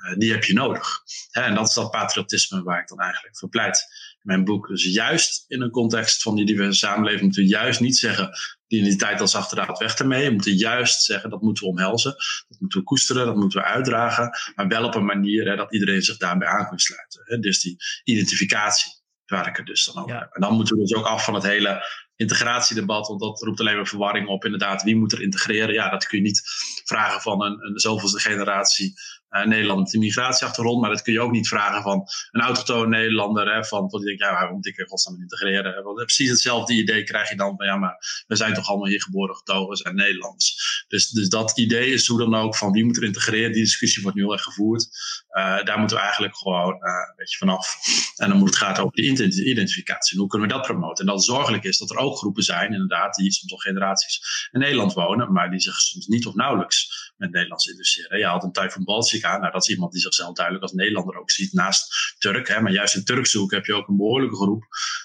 Eh, 0.06 0.16
die 0.16 0.32
heb 0.32 0.44
je 0.44 0.52
nodig. 0.52 1.02
en 1.30 1.54
dat 1.54 1.68
is 1.68 1.74
dat 1.74 1.90
patriotisme 1.90 2.62
waar 2.62 2.80
ik 2.80 2.88
dan 2.88 3.00
eigenlijk 3.00 3.36
voor 3.38 3.48
pleit 3.48 3.86
in 4.12 4.20
mijn 4.22 4.44
boek. 4.44 4.68
Dus 4.68 4.84
juist 4.84 5.44
in 5.48 5.62
een 5.62 5.70
context 5.70 6.22
van 6.22 6.34
die 6.34 6.46
diverse 6.46 6.78
samenleving 6.78 7.22
moeten 7.22 7.42
we 7.42 7.48
juist 7.48 7.80
niet 7.80 7.96
zeggen 7.96 8.30
die 8.66 8.80
identiteit 8.80 9.20
als 9.20 9.34
achterraad 9.34 9.78
weg 9.78 9.94
ermee. 9.94 10.26
We 10.26 10.32
moeten 10.32 10.56
juist 10.56 11.02
zeggen 11.02 11.30
dat 11.30 11.42
moeten 11.42 11.64
we 11.64 11.70
omhelzen. 11.70 12.14
Dat 12.48 12.60
moeten 12.60 12.78
we 12.78 12.84
koesteren, 12.84 13.26
dat 13.26 13.36
moeten 13.36 13.60
we 13.60 13.66
uitdragen. 13.66 14.30
Maar 14.54 14.68
wel 14.68 14.84
op 14.84 14.94
een 14.94 15.04
manier 15.04 15.48
hè, 15.48 15.56
dat 15.56 15.72
iedereen 15.72 16.02
zich 16.02 16.16
daarbij 16.16 16.48
aan 16.48 16.68
kan 16.68 16.78
sluiten. 16.78 17.22
Hè. 17.24 17.38
Dus 17.38 17.60
die 17.60 17.76
identificatie 18.04 18.92
waar 19.26 19.48
ik 19.48 19.56
het 19.56 19.66
dus 19.66 19.84
dan 19.84 20.02
over 20.02 20.18
heb. 20.18 20.32
En 20.32 20.40
dan 20.40 20.54
moeten 20.54 20.76
we 20.76 20.82
dus 20.82 20.94
ook 20.94 21.06
af 21.06 21.24
van 21.24 21.34
het 21.34 21.42
hele 21.42 21.84
integratiedebat, 22.16 23.08
want 23.08 23.20
dat 23.20 23.42
roept 23.42 23.60
alleen 23.60 23.76
maar 23.76 23.86
verwarring 23.86 24.28
op. 24.28 24.44
Inderdaad, 24.44 24.82
wie 24.82 24.96
moet 24.96 25.12
er 25.12 25.22
integreren? 25.22 25.74
Ja, 25.74 25.90
dat 25.90 26.06
kun 26.06 26.18
je 26.18 26.24
niet 26.24 26.42
vragen 26.84 27.20
van 27.20 27.42
een, 27.42 27.66
een 27.66 27.78
zoveelste 27.78 28.20
generatie 28.20 28.94
uh, 29.30 29.44
Nederlander 29.44 29.84
met 29.84 29.94
een 29.94 30.00
migratieachtergrond. 30.00 30.80
Maar 30.80 30.90
dat 30.90 31.02
kun 31.02 31.12
je 31.12 31.20
ook 31.20 31.30
niet 31.30 31.48
vragen 31.48 31.82
van 31.82 32.06
een 32.30 32.40
autochtone 32.40 32.88
Nederlander. 32.88 33.54
Hè, 33.54 33.64
van, 33.64 33.88
die 33.88 34.04
denkt, 34.04 34.20
ja, 34.20 34.32
waarom 34.32 34.54
moet 34.54 34.66
ik 34.66 34.78
er 34.78 34.88
godsnaam 34.88 35.20
integreren? 35.20 35.82
Want 35.84 35.96
precies 35.96 36.30
hetzelfde 36.30 36.74
idee 36.74 37.04
krijg 37.04 37.28
je 37.28 37.36
dan 37.36 37.56
van, 37.56 37.66
ja, 37.66 37.76
maar 37.76 38.24
we 38.26 38.36
zijn 38.36 38.54
toch 38.54 38.68
allemaal 38.68 38.88
hier 38.88 39.02
geboren, 39.02 39.36
getogen, 39.36 39.76
zijn 39.76 39.94
Nederlanders. 39.94 40.55
Dus, 40.88 41.08
dus 41.08 41.28
dat 41.28 41.58
idee 41.58 41.92
is 41.92 42.06
hoe 42.06 42.18
dan 42.18 42.34
ook 42.34 42.56
van 42.56 42.72
wie 42.72 42.84
moet 42.84 42.96
er 42.96 43.04
integreren. 43.04 43.52
Die 43.52 43.62
discussie 43.62 44.02
wordt 44.02 44.16
nu 44.16 44.22
heel 44.22 44.32
erg 44.32 44.42
gevoerd. 44.42 44.88
Uh, 45.30 45.64
daar 45.64 45.78
moeten 45.78 45.96
we 45.96 46.02
eigenlijk 46.02 46.36
gewoon 46.36 46.74
uh, 46.74 46.80
een 47.08 47.14
beetje 47.16 47.38
vanaf. 47.38 47.76
En 48.16 48.28
dan 48.28 48.38
moet 48.38 48.48
het 48.48 48.58
gaan 48.58 48.76
over 48.76 48.96
de 48.96 49.02
identificatie. 49.44 50.12
En 50.12 50.18
hoe 50.20 50.28
kunnen 50.28 50.48
we 50.48 50.54
dat 50.54 50.62
promoten? 50.62 51.00
En 51.00 51.06
dat 51.06 51.14
het 51.14 51.24
zorgelijk 51.24 51.64
is 51.64 51.78
dat 51.78 51.90
er 51.90 51.96
ook 51.96 52.18
groepen 52.18 52.42
zijn, 52.42 52.72
inderdaad, 52.72 53.14
die 53.14 53.32
soms 53.32 53.52
al 53.52 53.58
generaties 53.58 54.48
in 54.52 54.60
Nederland 54.60 54.92
wonen, 54.92 55.32
maar 55.32 55.50
die 55.50 55.60
zich 55.60 55.80
soms 55.80 56.06
niet 56.06 56.26
of 56.26 56.34
nauwelijks 56.34 57.12
met 57.16 57.30
Nederlands 57.30 57.66
interesseren. 57.66 58.18
Je 58.18 58.26
had 58.26 58.42
een 58.42 58.52
Typhoon 58.52 58.84
Baltica, 58.84 59.38
nou 59.38 59.52
dat 59.52 59.62
is 59.62 59.68
iemand 59.68 59.92
die 59.92 60.00
zichzelf 60.00 60.34
duidelijk 60.34 60.64
als 60.64 60.74
Nederlander 60.74 61.16
ook 61.16 61.30
ziet, 61.30 61.52
naast 61.52 62.14
Turk. 62.18 62.48
Hè, 62.48 62.60
maar 62.60 62.72
juist 62.72 62.94
in 62.94 63.04
Turkse 63.04 63.38
hoek 63.38 63.50
heb 63.50 63.64
je 63.64 63.74
ook 63.74 63.88
een 63.88 63.96
behoorlijke 63.96 64.36
groep 64.36 64.62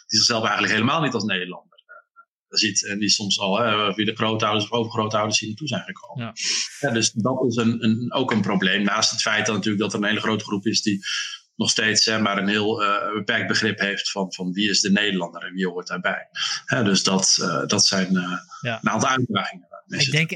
die 0.08 0.20
zichzelf 0.20 0.44
eigenlijk 0.44 0.74
helemaal 0.74 1.02
niet 1.02 1.13
als 1.13 1.24
Nederlander 1.24 1.71
ziet. 2.58 2.86
En 2.86 3.00
die 3.00 3.10
soms 3.10 3.40
al 3.40 3.60
hè, 3.60 3.94
via 3.94 4.06
de 4.06 4.16
grootouders 4.16 4.64
of 4.64 4.72
overgrootouders 4.72 5.40
hier 5.40 5.50
naartoe 5.50 5.68
zijn 5.68 5.84
gekomen. 5.84 6.26
Ja. 6.26 6.34
ja 6.80 6.94
dus 6.94 7.12
dat 7.12 7.46
is 7.48 7.56
een, 7.56 7.84
een, 7.84 8.14
ook 8.14 8.32
een 8.32 8.42
probleem. 8.42 8.84
Naast 8.84 9.12
het 9.12 9.22
feit 9.22 9.46
dat, 9.46 9.56
natuurlijk 9.56 9.84
dat 9.84 9.94
er 9.94 10.00
een 10.00 10.06
hele 10.06 10.20
grote 10.20 10.44
groep 10.44 10.66
is 10.66 10.82
die 10.82 11.00
nog 11.56 11.70
steeds 11.70 12.06
hè, 12.06 12.20
maar 12.20 12.38
een 12.38 12.48
heel 12.48 12.84
uh, 12.84 13.14
beperkt 13.14 13.48
begrip 13.48 13.80
heeft 13.80 14.12
van, 14.12 14.34
van 14.34 14.52
wie 14.52 14.70
is 14.70 14.82
de 14.82 14.92
Nederlander 14.92 15.44
en 15.44 15.54
wie 15.54 15.68
hoort 15.68 15.88
daarbij. 15.88 16.28
Hè, 16.66 16.84
dus 16.84 17.04
dat, 17.04 17.38
uh, 17.42 17.68
dat 17.68 17.86
zijn 17.86 18.14
uh, 18.14 18.38
ja. 18.62 18.80
een 18.82 18.90
aantal 18.90 19.10
uitdagingen. 19.10 19.68
Ik 19.91 20.12
denk, 20.12 20.32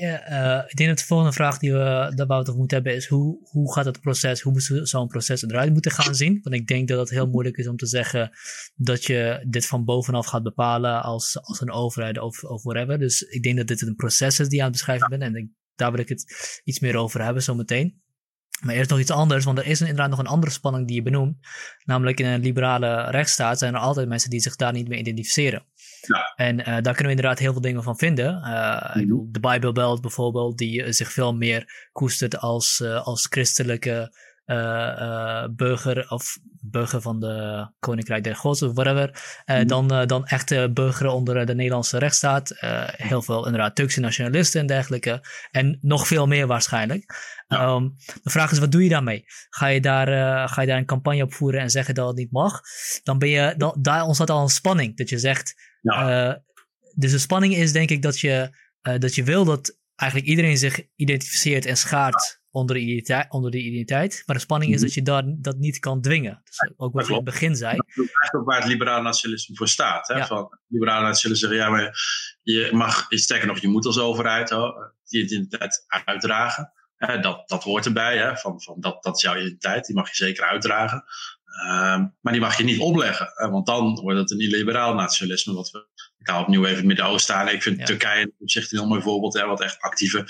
ik 0.69 0.75
denk 0.77 0.89
dat 0.89 0.97
de 0.97 1.05
volgende 1.05 1.33
vraag 1.33 1.57
die 1.57 1.71
we 1.71 2.11
daarbij 2.15 2.43
moeten 2.55 2.77
hebben 2.77 2.95
is 2.95 3.07
hoe, 3.07 3.39
hoe 3.43 3.73
gaat 3.73 3.85
het 3.85 4.01
proces, 4.01 4.41
hoe 4.41 4.51
moet 4.51 4.87
zo'n 4.87 5.07
proces 5.07 5.43
eruit 5.43 5.71
moeten 5.71 5.91
gaan 5.91 6.15
zien? 6.15 6.39
Want 6.43 6.55
ik 6.55 6.67
denk 6.67 6.87
dat 6.87 6.99
het 6.99 7.09
heel 7.09 7.27
moeilijk 7.27 7.57
is 7.57 7.67
om 7.67 7.77
te 7.77 7.85
zeggen 7.85 8.31
dat 8.75 9.05
je 9.05 9.45
dit 9.47 9.65
van 9.65 9.85
bovenaf 9.85 10.25
gaat 10.25 10.43
bepalen 10.43 11.01
als, 11.01 11.41
als 11.41 11.61
een 11.61 11.71
overheid 11.71 12.19
of, 12.19 12.43
of 12.43 12.63
whatever. 12.63 12.99
Dus 12.99 13.21
ik 13.21 13.43
denk 13.43 13.57
dat 13.57 13.67
dit 13.67 13.81
een 13.81 13.95
proces 13.95 14.39
is 14.39 14.47
die 14.47 14.57
je 14.57 14.63
aan 14.63 14.69
het 14.69 14.77
beschrijven 14.77 15.09
bent 15.09 15.21
en 15.21 15.35
ik, 15.35 15.47
daar 15.75 15.91
wil 15.91 15.99
ik 15.99 16.09
het 16.09 16.61
iets 16.63 16.79
meer 16.79 16.95
over 16.95 17.23
hebben 17.23 17.43
zometeen. 17.43 18.03
Maar 18.61 18.75
eerst 18.75 18.89
nog 18.89 18.99
iets 18.99 19.11
anders, 19.11 19.45
want 19.45 19.57
er 19.57 19.65
is 19.65 19.81
inderdaad 19.81 20.09
nog 20.09 20.19
een 20.19 20.27
andere 20.27 20.51
spanning 20.51 20.87
die 20.87 20.95
je 20.95 21.01
benoemt. 21.01 21.37
Namelijk 21.83 22.19
in 22.19 22.25
een 22.25 22.41
liberale 22.41 23.09
rechtsstaat 23.09 23.59
zijn 23.59 23.73
er 23.73 23.79
altijd 23.79 24.07
mensen 24.07 24.29
die 24.29 24.39
zich 24.39 24.55
daar 24.55 24.73
niet 24.73 24.87
mee 24.87 24.99
identificeren. 24.99 25.65
Ja. 26.01 26.33
En 26.35 26.59
uh, 26.59 26.65
daar 26.65 26.81
kunnen 26.81 27.03
we 27.03 27.09
inderdaad 27.09 27.39
heel 27.39 27.51
veel 27.51 27.61
dingen 27.61 27.83
van 27.83 27.97
vinden. 27.97 28.41
Uh, 28.43 28.81
Ik 28.83 28.89
mhm. 28.89 28.99
bedoel, 28.99 29.27
de 29.31 29.39
Bijbelbelt 29.39 30.01
bijvoorbeeld, 30.01 30.57
die 30.57 30.91
zich 30.91 31.11
veel 31.11 31.35
meer 31.35 31.89
koestert 31.91 32.37
als, 32.37 32.79
uh, 32.83 33.05
als 33.05 33.27
christelijke 33.29 34.17
uh, 34.45 35.45
burger 35.55 36.09
of 36.09 36.37
burger 36.61 37.01
van 37.01 37.19
de 37.19 37.67
Koninkrijk 37.79 38.23
der 38.23 38.35
Gods 38.35 38.61
of 38.61 38.73
whatever, 38.73 39.41
mm. 39.45 39.67
dan, 39.67 39.87
dan 40.07 40.25
echte 40.25 40.71
burger 40.73 41.07
onder 41.07 41.45
de 41.45 41.55
Nederlandse 41.55 41.97
rechtsstaat. 41.97 42.53
heel 42.91 43.21
veel 43.21 43.45
inderdaad 43.45 43.75
Turkse 43.75 43.99
nationalisten 43.99 44.61
en 44.61 44.67
dergelijke. 44.67 45.27
En 45.51 45.77
nog 45.81 46.07
veel 46.07 46.27
meer 46.27 46.47
waarschijnlijk. 46.47 47.15
Um, 47.47 47.95
de 48.23 48.29
vraag 48.29 48.51
is, 48.51 48.59
wat 48.59 48.71
doe 48.71 48.83
je 48.83 48.89
daarmee? 48.89 49.23
Ga 49.49 49.67
je 49.67 49.81
daar, 49.81 50.07
ga 50.49 50.61
je 50.61 50.67
daar 50.67 50.77
een 50.77 50.85
campagne 50.85 51.23
op 51.23 51.33
voeren 51.33 51.61
en 51.61 51.69
zeggen 51.69 51.95
dat 51.95 52.07
het 52.07 52.17
niet 52.17 52.31
mag? 52.31 52.61
Dan 53.03 53.17
ben 53.17 53.29
je, 53.29 53.53
dan, 53.57 53.75
daar 53.79 54.03
ontstaat 54.03 54.29
al 54.29 54.41
een 54.41 54.49
spanning. 54.49 54.97
Dat 54.97 55.09
je 55.09 55.19
zegt, 55.19 55.53
ja. 55.81 56.41
dus 56.95 57.11
de 57.11 57.19
spanning 57.19 57.55
is 57.55 57.71
denk 57.71 57.89
ik 57.89 58.01
dat 58.01 58.19
je, 58.19 58.57
dat 58.81 59.15
je 59.15 59.23
wil 59.23 59.45
dat 59.45 59.79
eigenlijk 59.95 60.29
iedereen 60.29 60.57
zich 60.57 60.81
identificeert 60.95 61.65
en 61.65 61.77
schaart 61.77 62.43
onder 62.55 62.75
de 62.75 62.81
identiteit. 62.81 63.31
Onder 63.31 63.51
de 63.51 63.57
identiteit. 63.57 64.23
Maar 64.25 64.35
de 64.35 64.41
spanning 64.41 64.71
is 64.71 64.77
mhm. 64.77 64.85
dat 64.85 64.95
je 64.95 65.01
daar, 65.01 65.23
dat 65.25 65.57
niet 65.57 65.79
kan 65.79 66.01
dwingen. 66.01 66.41
Dus 66.43 66.71
ook 66.77 66.93
wat 66.93 67.03
je 67.05 67.09
in 67.09 67.15
het 67.15 67.25
begin 67.25 67.55
zei. 67.55 67.75
Dat 67.75 68.05
is 68.21 68.33
ook 68.33 68.45
waar 68.45 68.59
het 68.59 68.67
liberaal 68.67 69.01
nationalisme 69.01 69.55
voor 69.55 69.67
staat. 69.67 70.07
Hè? 70.07 70.25
Van, 70.25 70.59
liberaal 70.67 71.01
nationalisme 71.01 71.47
zeggen, 71.47 71.65
ja, 71.65 71.69
maar 71.69 71.97
je 72.41 72.69
mag, 72.73 73.05
sterker 73.09 73.47
nog, 73.47 73.59
je 73.59 73.67
moet 73.67 73.85
als 73.85 73.99
overheid 73.99 74.49
die 75.03 75.23
identiteit 75.23 75.85
uitdragen. 76.05 76.71
dat, 77.21 77.47
dat 77.49 77.63
hoort 77.63 77.85
erbij, 77.85 78.17
hè? 78.17 78.37
Van, 78.37 78.61
van 78.61 78.79
dat, 78.79 79.03
dat 79.03 79.15
is 79.15 79.21
jouw 79.21 79.35
identiteit, 79.35 79.85
die 79.85 79.95
mag 79.95 80.07
je 80.09 80.15
zeker 80.15 80.43
uitdragen. 80.43 81.03
Um, 81.67 82.15
maar 82.21 82.33
die 82.33 82.41
mag 82.41 82.57
je 82.57 82.63
niet 82.63 82.79
opleggen, 82.79 83.49
want 83.51 83.65
dan 83.65 83.99
wordt 84.01 84.19
het 84.19 84.31
een 84.31 84.39
illiberaal 84.39 84.93
nationalisme, 84.93 85.53
wat 85.53 85.71
we 85.71 85.87
ik 86.25 86.31
haal 86.31 86.41
opnieuw 86.41 86.63
even 86.63 86.77
het 86.77 86.85
Midden-Oosten 86.85 87.35
aan. 87.35 87.47
Ik 87.47 87.63
vind 87.63 87.85
Turkije 87.85 88.33
op 88.39 88.49
zich 88.49 88.71
een 88.71 88.77
heel 88.77 88.87
mooi 88.87 89.01
voorbeeld, 89.01 89.33
hè, 89.33 89.45
wat 89.45 89.61
echt 89.61 89.79
actieve 89.79 90.25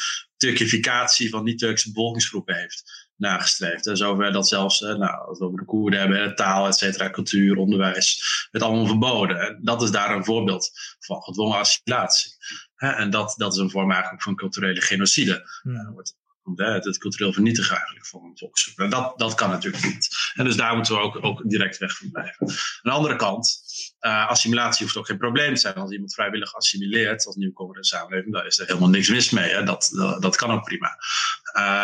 Turkificatie 0.45 1.29
van 1.29 1.43
niet-Turkse 1.43 1.91
bevolkingsgroepen 1.91 2.55
heeft 2.55 3.08
nagestreefd. 3.15 3.88
En 3.88 3.97
zover 3.97 4.31
dat 4.31 4.47
zelfs, 4.47 4.79
nou, 4.79 5.27
als 5.27 5.39
we 5.39 5.45
over 5.45 5.60
de 5.60 5.65
Koerden 5.65 5.99
hebben, 5.99 6.36
taal, 6.36 6.67
et 6.67 6.75
cetera, 6.75 7.10
cultuur, 7.10 7.58
onderwijs, 7.58 8.47
het 8.51 8.62
allemaal 8.62 8.86
verboden. 8.86 9.39
En 9.39 9.60
dat 9.62 9.81
is 9.81 9.91
daar 9.91 10.15
een 10.15 10.25
voorbeeld 10.25 10.71
van 10.99 11.21
gedwongen 11.21 11.58
assimilatie. 11.58 12.31
En 12.75 13.10
dat, 13.10 13.34
dat 13.38 13.53
is 13.53 13.60
een 13.60 13.69
vorm 13.69 13.91
eigenlijk 13.91 14.23
van 14.23 14.36
culturele 14.36 14.81
genocide. 14.81 15.49
Ja. 15.63 15.91
wordt 15.93 16.15
het, 16.55 16.97
cultureel 16.97 17.34
vernietigen 17.34 17.75
eigenlijk 17.75 18.05
van 18.05 18.23
een 18.23 18.38
volksgroep. 18.38 18.91
Dat, 18.91 19.13
dat 19.17 19.34
kan 19.34 19.49
natuurlijk 19.49 19.84
niet. 19.84 20.10
En 20.34 20.45
dus 20.45 20.55
daar 20.55 20.75
moeten 20.75 20.93
we 20.93 21.01
ook, 21.01 21.23
ook 21.23 21.49
direct 21.49 21.77
weg 21.77 21.97
van 21.97 22.12
blijven. 22.12 22.47
Aan 22.47 22.55
de 22.81 22.91
andere 22.91 23.15
kant, 23.15 23.62
uh, 24.01 24.29
assimilatie 24.29 24.84
hoeft 24.84 24.97
ook 24.97 25.05
geen 25.05 25.17
probleem 25.17 25.53
te 25.53 25.60
zijn. 25.60 25.73
Als 25.75 25.91
iemand 25.91 26.13
vrijwillig 26.13 26.55
assimileert 26.55 27.25
als 27.25 27.36
nieuwkomer 27.36 27.75
in 27.75 27.81
de 27.81 27.88
samenleving, 27.88 28.34
dan 28.34 28.45
is 28.45 28.60
er 28.60 28.67
helemaal 28.67 28.89
niks 28.89 29.10
mis 29.10 29.29
mee. 29.29 29.53
Hè? 29.53 29.63
Dat, 29.63 29.89
dat, 30.19 30.36
kan 30.36 30.51
ook 30.51 30.63
prima. 30.63 30.97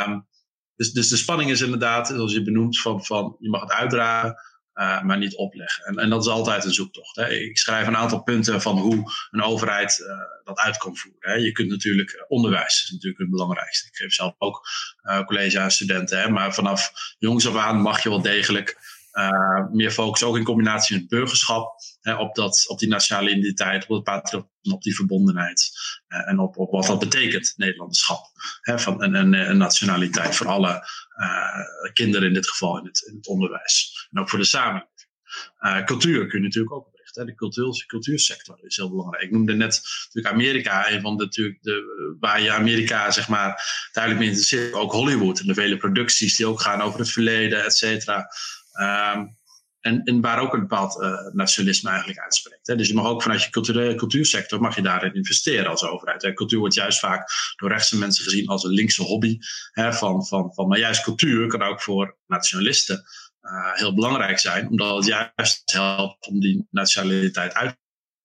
Um, 0.05 0.27
dus, 0.75 0.91
dus 0.91 1.09
de 1.09 1.17
spanning 1.17 1.51
is 1.51 1.61
inderdaad, 1.61 2.07
zoals 2.07 2.33
je 2.33 2.43
benoemt, 2.43 2.79
van, 2.79 3.05
van 3.05 3.35
je 3.39 3.49
mag 3.49 3.61
het 3.61 3.71
uitdragen. 3.71 4.35
Uh, 4.81 5.01
maar 5.01 5.17
niet 5.17 5.35
opleggen. 5.35 5.85
En, 5.85 5.97
en, 5.97 6.09
dat 6.09 6.21
is 6.21 6.31
altijd 6.31 6.65
een 6.65 6.73
zoektocht. 6.73 7.15
Hè. 7.15 7.29
Ik 7.29 7.57
schrijf 7.57 7.87
een 7.87 7.97
aantal 7.97 8.23
punten 8.23 8.61
van 8.61 8.77
hoe 8.77 9.11
een 9.31 9.41
overheid 9.41 9.99
uh, 9.99 10.07
dat 10.43 10.57
uit 10.57 10.77
kan 10.77 10.95
voeren. 10.97 11.31
Hè. 11.31 11.33
Je 11.33 11.51
kunt 11.51 11.69
natuurlijk, 11.69 12.11
eh, 12.11 12.23
onderwijs 12.27 12.83
is 12.83 12.91
natuurlijk 12.91 13.21
het 13.21 13.29
belangrijkste. 13.29 13.87
Ik 13.87 13.95
geef 13.95 14.13
zelf 14.13 14.33
ook 14.37 14.67
uh, 15.03 15.25
college 15.25 15.59
aan 15.59 15.71
studenten. 15.71 16.21
Hè, 16.21 16.29
maar 16.29 16.53
vanaf 16.53 16.91
jongs 17.19 17.47
af 17.47 17.55
aan 17.55 17.81
mag 17.81 18.03
je 18.03 18.09
wel 18.09 18.21
degelijk 18.21 18.77
uh, 19.13 19.71
meer 19.71 19.91
focus 19.91 20.23
ook 20.23 20.37
in 20.37 20.43
combinatie 20.43 20.97
met 20.97 21.07
burgerschap. 21.07 21.73
Hè, 22.01 22.15
op, 22.15 22.35
dat, 22.35 22.63
op 22.67 22.79
die 22.79 22.89
nationale 22.89 23.29
identiteit, 23.29 23.87
op 23.87 24.49
op 24.61 24.81
die 24.81 24.95
verbondenheid. 24.95 25.71
Uh, 26.07 26.29
en 26.29 26.39
op, 26.39 26.57
op 26.57 26.71
wat 26.71 26.85
dat 26.85 26.99
betekent, 26.99 27.53
Nederlanderschap. 27.55 28.25
Hè, 28.61 28.79
van 28.79 29.03
een, 29.03 29.33
een, 29.33 29.57
nationaliteit 29.57 30.35
voor 30.35 30.47
alle 30.47 30.87
uh, 31.21 31.91
kinderen 31.93 32.27
in 32.27 32.33
dit 32.33 32.49
geval 32.49 32.79
in 32.79 32.85
het, 32.85 33.01
in 33.07 33.15
het 33.15 33.27
onderwijs. 33.27 34.07
En 34.11 34.21
ook 34.21 34.29
voor 34.29 34.39
de 34.39 34.45
samenleving. 34.45 35.85
cultuur 35.85 36.27
kun 36.27 36.39
je 36.39 36.45
natuurlijk 36.45 36.73
ook 36.73 36.87
oprichten. 36.87 37.25
De 37.25 37.35
cultuur, 37.35 37.85
cultuursector 37.87 38.59
is 38.61 38.75
heel 38.75 38.89
belangrijk. 38.89 39.23
Ik 39.23 39.31
noemde 39.31 39.53
net 39.53 39.81
natuurlijk 40.03 40.35
Amerika, 40.35 40.91
een 40.91 41.01
van 41.01 41.17
de, 41.17 41.23
natuurlijk 41.23 41.61
de, 41.61 42.15
waar 42.19 42.41
je 42.41 42.51
Amerika 42.51 43.11
zeg 43.11 43.27
maar 43.27 43.63
duidelijk 43.91 44.23
mee 44.23 44.33
interesseert. 44.33 44.73
Ook 44.73 44.91
Hollywood 44.91 45.39
en 45.39 45.47
de 45.47 45.53
vele 45.53 45.77
producties 45.77 46.35
die 46.35 46.45
ook 46.45 46.61
gaan 46.61 46.81
over 46.81 46.99
het 46.99 47.11
verleden, 47.11 47.63
et 47.63 47.75
cetera. 47.75 48.27
Um, 48.71 49.39
en, 49.81 50.21
waar 50.21 50.39
ook 50.39 50.53
een 50.53 50.59
bepaald 50.59 51.01
uh, 51.01 51.33
nationalisme 51.33 51.89
eigenlijk 51.89 52.19
uitspreekt. 52.19 52.67
Hè. 52.67 52.75
Dus 52.75 52.87
je 52.87 52.93
mag 52.93 53.05
ook 53.05 53.21
vanuit 53.21 53.43
je 53.43 53.49
culturele 53.49 53.95
cultuursector 53.95 54.61
mag 54.61 54.75
je 54.75 54.81
daarin 54.81 55.13
investeren 55.13 55.69
als 55.69 55.83
overheid. 55.83 56.21
Hè. 56.21 56.33
Cultuur 56.33 56.59
wordt 56.59 56.75
juist 56.75 56.99
vaak 56.99 57.31
door 57.55 57.69
rechtse 57.69 57.97
mensen 57.97 58.23
gezien 58.23 58.47
als 58.47 58.63
een 58.63 58.71
linkse 58.71 59.03
hobby. 59.03 59.37
Hè, 59.71 59.93
van, 59.93 60.25
van, 60.25 60.53
van, 60.53 60.67
maar 60.67 60.79
juist 60.79 61.03
cultuur 61.03 61.47
kan 61.47 61.61
ook 61.61 61.81
voor 61.81 62.17
nationalisten 62.25 63.03
uh, 63.41 63.73
heel 63.73 63.93
belangrijk 63.95 64.39
zijn, 64.39 64.69
omdat 64.69 64.95
het 64.95 65.05
juist 65.05 65.71
helpt 65.71 66.27
om 66.27 66.39
die 66.39 66.67
nationaliteit 66.69 67.53
uit 67.53 67.79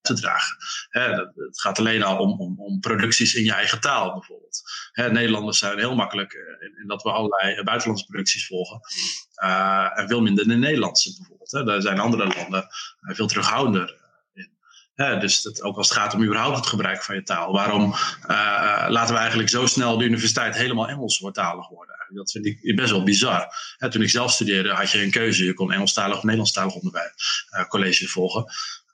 te 0.06 0.14
dragen. 0.14 0.56
het 1.34 1.60
gaat 1.60 1.78
alleen 1.78 2.02
al 2.02 2.18
om, 2.18 2.40
om, 2.40 2.60
om, 2.60 2.80
producties 2.80 3.34
in 3.34 3.44
je 3.44 3.52
eigen 3.52 3.80
taal 3.80 4.12
bijvoorbeeld. 4.12 4.62
Nederlanders 4.92 5.58
zijn 5.58 5.78
heel 5.78 5.94
makkelijk 5.94 6.32
eh, 6.32 6.66
in, 6.66 6.78
in, 6.82 6.88
dat 6.88 7.02
we 7.02 7.10
allerlei 7.10 7.62
buitenlandse 7.62 8.06
producties 8.06 8.46
volgen. 8.46 8.80
Uh, 9.42 9.98
en 9.98 10.08
veel 10.08 10.22
minder 10.22 10.48
de 10.48 10.54
Nederlandse 10.54 11.16
bijvoorbeeld. 11.16 11.66
Daar 11.66 11.82
zijn 11.82 11.98
andere 11.98 12.26
landen 12.26 12.62
eh, 12.62 13.14
veel 13.14 13.26
terughoudender 13.26 14.04
in. 14.94 15.20
dus 15.20 15.62
ook 15.62 15.76
als 15.76 15.88
het 15.88 15.98
gaat 15.98 16.14
om 16.14 16.22
überhaupt 16.22 16.56
het 16.56 16.66
gebruik 16.66 17.02
van 17.02 17.14
je 17.14 17.22
taal. 17.22 17.52
Waarom 17.52 17.94
laten 18.88 19.14
we 19.14 19.20
eigenlijk 19.20 19.48
zo 19.48 19.66
snel 19.66 19.98
de 19.98 20.04
universiteit 20.04 20.56
helemaal 20.56 20.88
Engels 20.88 21.18
worden? 21.68 21.96
Dat 22.08 22.30
vind 22.30 22.46
ik 22.46 22.76
best 22.76 22.90
wel 22.90 23.02
bizar. 23.02 23.48
toen 23.78 24.02
ik 24.02 24.10
zelf 24.10 24.32
studeerde 24.32 24.70
had 24.70 24.90
je 24.90 25.02
een 25.02 25.10
keuze. 25.10 25.44
Je 25.44 25.54
kon 25.54 25.72
Engelstalig 25.72 26.16
of 26.16 26.22
Nederlandstalig 26.22 26.74
onderwijs, 26.74 27.46
uh, 27.56 27.64
college 27.64 28.08
volgen. 28.08 28.44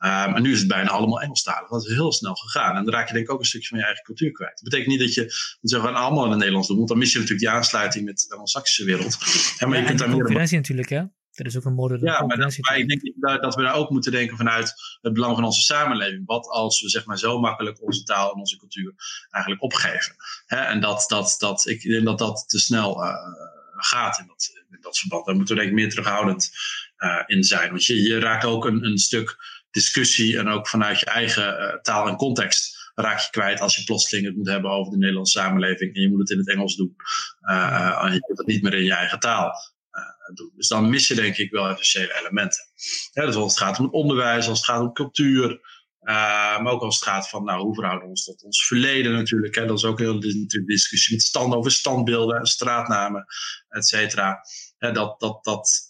Uh, 0.05 0.35
nu 0.35 0.53
is 0.53 0.59
het 0.59 0.69
bijna 0.69 0.91
allemaal 0.91 1.21
Engelstalig. 1.21 1.69
Dat 1.69 1.87
is 1.87 1.95
heel 1.95 2.13
snel 2.13 2.35
gegaan. 2.35 2.77
En 2.77 2.85
dan 2.85 2.95
raak 2.95 3.07
je 3.07 3.13
denk 3.13 3.27
ik 3.27 3.33
ook 3.33 3.41
een 3.41 3.47
stukje 3.47 3.69
van 3.69 3.79
je 3.79 3.85
eigen 3.85 4.05
cultuur 4.05 4.33
kwijt. 4.33 4.55
Dat 4.55 4.63
betekent 4.63 4.89
niet 4.89 5.01
dat 5.01 5.15
je 5.15 5.79
allemaal 5.79 6.25
in 6.25 6.31
het 6.31 6.39
Nederlands 6.39 6.69
doet. 6.69 6.77
Want 6.77 6.89
dan 6.89 6.99
mis 6.99 7.13
je 7.13 7.19
natuurlijk 7.19 7.47
die 7.47 7.55
aansluiting 7.55 8.05
met 8.05 8.25
de 8.29 8.31
Anglo-Saxische 8.31 8.85
wereld. 8.85 9.19
Maar 9.67 9.79
je 9.79 9.85
kunt 9.85 9.99
daar 9.99 10.11
concurrentie 10.11 10.57
natuurlijk, 10.57 10.89
hè? 10.89 11.03
Er 11.33 11.47
is 11.47 11.57
ook 11.57 11.65
een 11.65 11.75
moderne 11.75 12.07
Ja, 12.07 12.27
maar, 12.27 12.37
dat, 12.37 12.59
maar 12.59 12.79
ik 12.79 12.89
denk 12.89 13.41
dat 13.43 13.55
we 13.55 13.63
daar 13.63 13.75
ook 13.75 13.91
moeten 13.91 14.13
denken 14.13 14.37
vanuit 14.37 14.75
het 15.01 15.13
belang 15.13 15.35
van 15.35 15.45
onze 15.45 15.61
samenleving. 15.61 16.23
Wat 16.27 16.47
als 16.47 16.81
we 16.81 16.89
zeg 16.89 17.05
maar 17.05 17.19
zo 17.19 17.41
makkelijk 17.41 17.83
onze 17.83 18.03
taal 18.03 18.33
en 18.33 18.39
onze 18.39 18.57
cultuur 18.57 18.95
eigenlijk 19.31 19.63
opgeven. 19.63 20.15
Hè? 20.47 20.57
En 20.57 20.81
dat, 20.81 21.05
dat, 21.09 21.35
dat, 21.39 21.67
ik 21.67 21.83
denk 21.83 22.05
dat 22.05 22.19
dat 22.19 22.45
te 22.47 22.59
snel 22.59 23.05
uh, 23.05 23.15
gaat 23.77 24.19
in 24.19 24.27
dat, 24.27 24.51
in 24.71 24.79
dat 24.81 24.99
verband. 24.99 25.27
Daar 25.27 25.37
moeten 25.37 25.55
we 25.55 25.61
denk 25.61 25.73
ik 25.73 25.79
meer 25.79 25.91
terughoudend 25.91 26.51
uh, 26.99 27.23
in 27.27 27.45
zijn. 27.45 27.71
Want 27.71 27.85
je, 27.85 28.03
je 28.03 28.19
raakt 28.19 28.45
ook 28.45 28.65
een, 28.65 28.85
een 28.85 28.99
stuk 28.99 29.37
discussie 29.73 30.39
en 30.39 30.49
ook 30.49 30.69
vanuit 30.69 31.01
je 31.01 31.07
eigen 31.07 31.61
uh, 31.61 31.81
taal 31.81 32.09
en 32.09 32.17
context 32.17 32.91
raak 32.95 33.21
je 33.21 33.31
kwijt 33.31 33.61
als 33.61 33.77
je 33.77 33.85
plotseling 33.85 34.27
het 34.27 34.37
moet 34.37 34.49
hebben 34.49 34.71
over 34.71 34.93
de 34.93 34.99
Nederlandse 34.99 35.39
samenleving 35.39 35.95
en 35.95 36.03
je 36.03 36.09
moet 36.09 36.21
het 36.21 36.31
in 36.31 36.39
het 36.39 36.49
Engels 36.49 36.77
doen. 36.77 36.95
Uh, 37.51 38.05
en 38.05 38.13
je 38.13 38.21
kunt 38.21 38.39
het 38.39 38.47
niet 38.47 38.63
meer 38.63 38.75
in 38.75 38.85
je 38.85 38.95
eigen 38.95 39.19
taal 39.21 39.53
doen. 40.35 40.53
Dus 40.57 40.69
dan 40.69 40.91
mis 40.91 41.09
je 41.09 41.15
denk 41.15 41.37
ik 41.37 41.51
wel 41.51 41.69
essentiële 41.69 42.19
elementen. 42.21 42.61
Ja, 43.13 43.27
dus 43.27 43.35
als 43.35 43.55
het 43.55 43.63
gaat 43.63 43.79
om 43.79 43.89
onderwijs, 43.91 44.49
als 44.49 44.59
het 44.59 44.67
gaat 44.67 44.81
om 44.81 44.93
cultuur, 44.93 45.61
maar 46.01 46.67
ook 46.67 46.83
als 46.83 46.95
het 46.95 47.09
gaat 47.09 47.29
van 47.29 47.45
nou, 47.45 47.63
hoe 47.63 47.75
verhouden 47.75 48.05
we 48.05 48.11
ons 48.11 48.25
tot 48.25 48.43
ons 48.43 48.67
verleden 48.67 49.13
natuurlijk. 49.13 49.55
Hè? 49.55 49.67
Dat 49.67 49.79
is 49.79 49.85
ook 49.85 49.99
heel 49.99 50.21
de 50.21 50.65
discussie 50.67 51.15
met 51.15 51.25
stand 51.25 51.55
over 51.55 51.71
standbeelden, 51.71 52.47
straatnamen, 52.47 53.25
et 53.69 53.87
cetera. 53.87 54.41
dat, 54.79 55.21
dat, 55.21 55.45
dat, 55.45 55.87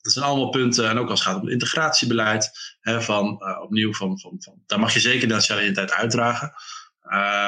dat 0.00 0.12
zijn 0.12 0.24
allemaal 0.24 0.48
punten. 0.48 0.88
En 0.88 0.98
ook 0.98 1.10
als 1.10 1.24
het 1.24 1.28
gaat 1.28 1.42
om 1.42 1.48
integratiebeleid. 1.48 2.50
Hè, 2.80 3.02
van, 3.02 3.24
uh, 3.24 3.62
opnieuw, 3.62 3.94
van, 3.94 4.18
van, 4.18 4.36
van, 4.38 4.62
daar 4.66 4.80
mag 4.80 4.94
je 4.94 5.00
zeker 5.00 5.28
de 5.28 5.34
nationale 5.34 5.66
identiteit 5.66 6.00
uitdragen. 6.00 6.52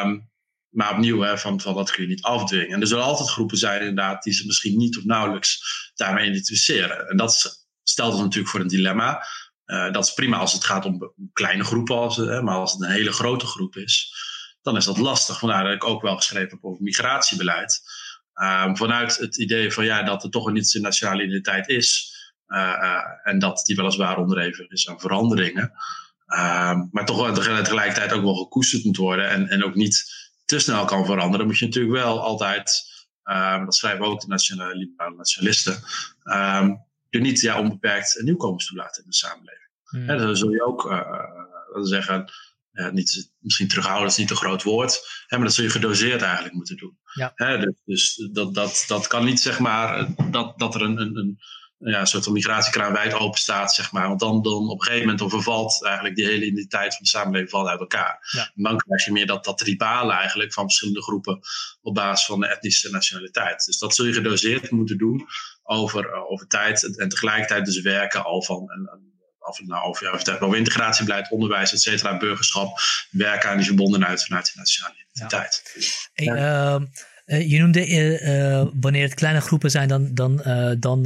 Um, 0.05 0.31
maar 0.69 0.93
opnieuw, 0.93 1.21
hè, 1.21 1.39
van, 1.39 1.61
van 1.61 1.75
dat 1.75 1.91
kun 1.91 2.03
je 2.03 2.09
niet 2.09 2.23
afdwingen. 2.23 2.75
En 2.75 2.81
er 2.81 2.87
zullen 2.87 3.05
altijd 3.05 3.29
groepen 3.29 3.57
zijn 3.57 3.81
inderdaad 3.81 4.23
die 4.23 4.33
ze 4.33 4.47
misschien 4.47 4.77
niet 4.77 4.99
of 4.99 5.05
nauwelijks 5.05 5.61
daarmee 5.95 6.29
identificeren. 6.29 7.09
En 7.09 7.17
dat 7.17 7.65
stelt 7.83 8.13
ons 8.13 8.23
natuurlijk 8.23 8.51
voor 8.51 8.61
een 8.61 8.69
dilemma. 8.69 9.27
Uh, 9.67 9.93
dat 9.93 10.05
is 10.05 10.15
prima 10.15 10.37
als 10.37 10.53
het 10.53 10.65
gaat 10.65 10.85
om 10.85 11.13
kleine 11.33 11.65
groepen, 11.65 11.97
als, 11.97 12.17
hè, 12.17 12.43
maar 12.43 12.55
als 12.55 12.73
het 12.73 12.83
een 12.83 12.91
hele 12.91 13.13
grote 13.13 13.47
groep 13.47 13.77
is, 13.77 14.15
dan 14.63 14.77
is 14.77 14.85
dat 14.85 14.99
lastig. 14.99 15.39
Vandaar 15.39 15.65
dat 15.65 15.73
ik 15.73 15.85
ook 15.85 16.03
wel 16.03 16.17
geschreven 16.17 16.51
heb 16.51 16.65
over 16.65 16.83
migratiebeleid. 16.83 17.81
Um, 18.35 18.77
vanuit 18.77 19.17
het 19.17 19.39
idee 19.39 19.73
van 19.73 19.85
ja, 19.85 20.03
dat 20.03 20.25
er 20.25 20.31
toch 20.31 20.47
een 20.47 20.53
niet-nationale 20.53 21.23
identiteit 21.23 21.69
is, 21.69 22.12
en 23.23 23.39
dat 23.39 23.63
die 23.65 23.77
weliswaar 23.77 24.17
onderhevig 24.17 24.69
is 24.71 24.89
aan 24.89 25.01
veranderingen. 25.01 25.73
Uh, 26.33 26.81
maar 26.91 27.07
toch 27.07 27.17
wel 27.17 27.35
tegelijkertijd 27.35 28.13
ook 28.13 28.23
wel 28.23 28.35
gekoesterd 28.35 28.85
moet 28.85 28.97
worden. 28.97 29.29
En, 29.29 29.49
en 29.49 29.65
ook 29.65 29.75
niet 29.75 30.13
te 30.45 30.59
snel 30.59 30.85
kan 30.85 31.05
veranderen. 31.05 31.47
Moet 31.47 31.59
je 31.59 31.65
natuurlijk 31.65 31.95
wel 31.95 32.21
altijd, 32.21 32.83
uh, 33.25 33.65
dat 33.65 33.75
schrijven 33.75 34.05
ook 34.05 34.21
de 34.21 34.27
nationale, 34.27 34.75
liberale 34.75 35.17
nationalisten. 35.17 35.77
Ehm, 36.23 36.75
je 37.09 37.21
niet 37.21 37.41
ja, 37.41 37.59
onbeperkt 37.59 38.21
nieuwkomers 38.23 38.67
toelaten 38.67 39.03
in 39.03 39.09
de 39.09 39.17
samenleving. 39.17 39.71
Hmm. 39.83 40.07
dan 40.07 40.37
zul 40.37 40.51
je 40.51 40.65
ook 40.67 41.05
zeggen. 41.83 42.31
niet, 42.93 43.33
misschien 43.39 43.69
terughouden 43.69 44.09
is 44.09 44.17
niet 44.17 44.31
een 44.31 44.37
groot 44.37 44.63
woord. 44.63 45.25
Hè, 45.27 45.37
maar 45.37 45.47
dat 45.47 45.55
zul 45.55 45.65
je 45.65 45.71
gedoseerd 45.71 46.23
eigenlijk 46.23 46.55
moeten 46.55 46.77
doen. 46.77 46.99
Ja. 47.13 47.33
Hè, 47.35 47.59
dus, 47.59 47.75
dus 47.85 48.29
dat, 48.33 48.55
dat, 48.55 48.85
dat 48.87 49.07
kan 49.07 49.25
niet 49.25 49.41
zeg 49.41 49.59
maar 49.59 50.15
dat, 50.31 50.59
dat 50.59 50.75
er 50.75 50.83
een, 50.83 51.01
een, 51.01 51.17
een 51.17 51.41
ja, 51.85 52.01
een 52.01 52.07
soort 52.07 52.25
van 52.25 52.33
migratiekraan 52.33 52.93
wijd 52.93 53.15
open 53.15 53.41
staat, 53.41 53.75
zeg 53.75 53.93
maar. 53.93 54.09
Want 54.09 54.21
dan, 54.21 54.43
dan 54.43 54.69
op 54.69 54.79
een 54.79 54.83
gegeven 54.83 55.01
moment 55.01 55.19
dan 55.19 55.31
vervalt 55.31 55.85
eigenlijk 55.85 56.17
die 56.17 56.25
hele 56.25 56.45
identiteit 56.45 56.95
van 56.95 57.03
de 57.03 57.09
samenleving 57.09 57.51
valt 57.51 57.69
uit 57.69 57.81
elkaar. 57.81 58.29
Ja. 58.33 58.51
En 58.55 58.63
dan 58.63 58.77
krijg 58.77 59.05
je 59.05 59.13
meer 59.13 59.27
dat, 59.27 59.45
dat 59.45 59.59
tribale 59.59 60.13
eigenlijk 60.13 60.53
van 60.53 60.65
verschillende 60.65 61.03
groepen 61.03 61.41
op 61.83 61.95
basis 61.95 62.27
van 62.27 62.41
de 62.41 62.47
etnische 62.47 62.91
nationaliteit. 62.91 63.65
Dus 63.65 63.79
dat 63.79 63.95
zul 63.95 64.05
je 64.05 64.13
gedoseerd 64.13 64.71
moeten 64.71 64.99
doen 64.99 65.27
over, 65.63 66.09
uh, 66.09 66.31
over 66.31 66.47
tijd 66.47 66.99
en, 66.99 67.09
tegelijkertijd 67.09 67.65
dus 67.65 67.81
werken 67.81 68.25
al 68.25 68.43
van 68.43 68.71
en, 68.71 69.11
of 69.39 69.59
het 69.59 69.67
nou 69.67 69.85
over, 69.85 70.07
ja, 70.07 70.13
of 70.13 70.27
het 70.27 70.41
over 70.41 70.59
integratiebeleid, 70.59 71.31
onderwijs, 71.31 71.73
et 71.73 71.81
cetera, 71.81 72.17
burgerschap, 72.17 72.79
werken 73.11 73.51
aan 73.51 73.57
die 73.57 73.67
verbondenheid 73.67 74.25
vanuit 74.25 74.47
de 74.47 74.53
nationale 74.55 74.95
identiteit. 74.95 75.63
Ja. 76.15 76.35
Hey, 76.35 76.75
uh, 76.75 76.81
uh, 77.27 77.51
je 77.51 77.59
noemde 77.59 77.89
uh, 77.89 78.67
wanneer 78.81 79.03
het 79.03 79.15
kleine 79.15 79.41
groepen 79.41 79.71
zijn, 79.71 79.89
dan, 79.89 80.15
dan, 80.15 80.37
dan 80.79 81.05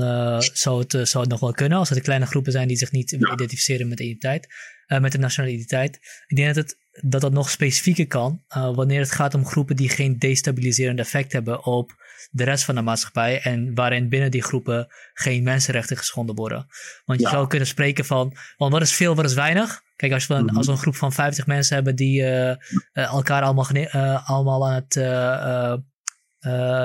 zou, 0.53 0.81
het, 0.81 1.09
zou 1.09 1.23
het 1.25 1.29
nog 1.29 1.41
wel 1.41 1.53
kunnen. 1.53 1.79
Als 1.79 1.89
het 1.89 2.01
kleine 2.01 2.27
groepen 2.27 2.53
zijn 2.53 2.69
die 2.69 2.77
zich 2.77 2.93
niet 2.93 3.13
identificeren 3.13 3.89
met 3.89 3.99
de 3.99 4.05
identiteit, 4.05 4.49
met 4.87 5.13
de 5.13 5.19
nationale 5.19 5.53
identiteit. 5.53 5.99
Ik 6.27 6.37
denk 6.37 6.55
dat 6.55 6.65
het, 6.65 6.77
dat, 7.03 7.21
dat 7.21 7.33
nog 7.33 7.51
specifieker 7.51 8.07
kan 8.07 8.43
wanneer 8.49 9.01
het 9.01 9.11
gaat 9.13 9.35
om 9.35 9.47
groepen 9.47 9.77
die 9.77 9.89
geen 9.89 10.19
destabiliserend 10.19 10.99
effect 10.99 11.33
hebben 11.33 11.65
op 11.65 12.05
de 12.31 12.45
rest 12.45 12.65
van 12.65 12.75
de 12.75 12.81
maatschappij 12.83 13.41
en 13.41 13.75
waarin 13.75 14.09
binnen 14.09 14.31
die 14.31 14.43
groepen 14.43 14.87
geen 15.13 15.43
mensenrechten 15.43 15.97
geschonden 15.97 16.35
worden. 16.35 16.67
Want 17.05 17.21
je 17.21 17.29
zou 17.29 17.47
kunnen 17.47 17.69
spreken 17.69 18.05
van, 18.05 18.37
want 18.57 18.73
wat 18.73 18.83
is 18.83 18.93
veel, 18.93 19.15
wat 19.15 19.25
is 19.25 19.35
weinig? 19.35 19.83
Kijk, 19.97 20.13
als 20.13 20.27
we 20.27 20.35
een, 20.35 20.45
Mhm. 20.45 20.57
als 20.57 20.67
we 20.67 20.73
een 20.73 20.79
groep 20.79 20.97
van 20.97 21.13
50 21.13 21.47
mensen 21.47 21.75
hebben 21.75 21.97
die 21.97 22.23
eh, 22.23 22.51
eh, 22.51 22.59
elkaar 22.93 23.43
allemaal, 23.43 23.69
eh, 23.71 24.31
allemaal 24.31 24.67
aan 24.69 24.75
het 24.75 24.97
eh, 24.97 25.33
eh, 25.33 25.73
eh, 25.73 25.79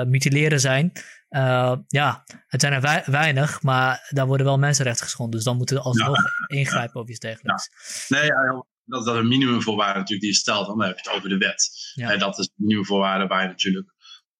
mutileren 0.08 0.60
zijn. 0.60 0.92
eh, 1.28 1.76
ja, 1.88 2.24
het 2.46 2.60
zijn 2.60 2.72
er 2.72 2.80
wei- 2.80 3.02
weinig, 3.06 3.62
maar 3.62 4.06
daar 4.10 4.26
worden 4.26 4.46
wel 4.46 4.58
mensenrechten 4.58 5.04
geschonden. 5.04 5.34
Dus 5.36 5.44
dan 5.44 5.56
moeten 5.56 5.76
we 5.76 5.82
alsnog 5.82 6.18
ingrijpen 6.46 7.00
of 7.00 7.08
iets 7.08 7.18
dergelijks. 7.18 7.68
Nee, 8.08 8.24
ja, 8.24 8.46
dat, 8.46 8.66
dat 8.84 9.14
is 9.14 9.20
een 9.20 9.28
minimumvoorwaarde 9.28 9.92
natuurlijk 9.98 10.20
die 10.20 10.30
je 10.30 10.36
stelt. 10.36 10.66
Dan 10.66 10.82
heb 10.82 10.98
je 10.98 11.08
het 11.08 11.16
over 11.18 11.28
de 11.28 11.36
wet. 11.38 11.70
Ja. 11.94 12.10
En 12.12 12.18
dat 12.18 12.38
is 12.38 12.44
een 12.44 12.52
minimumvoorwaarde 12.56 13.26
waar 13.26 13.42
je 13.42 13.48
natuurlijk 13.48 13.94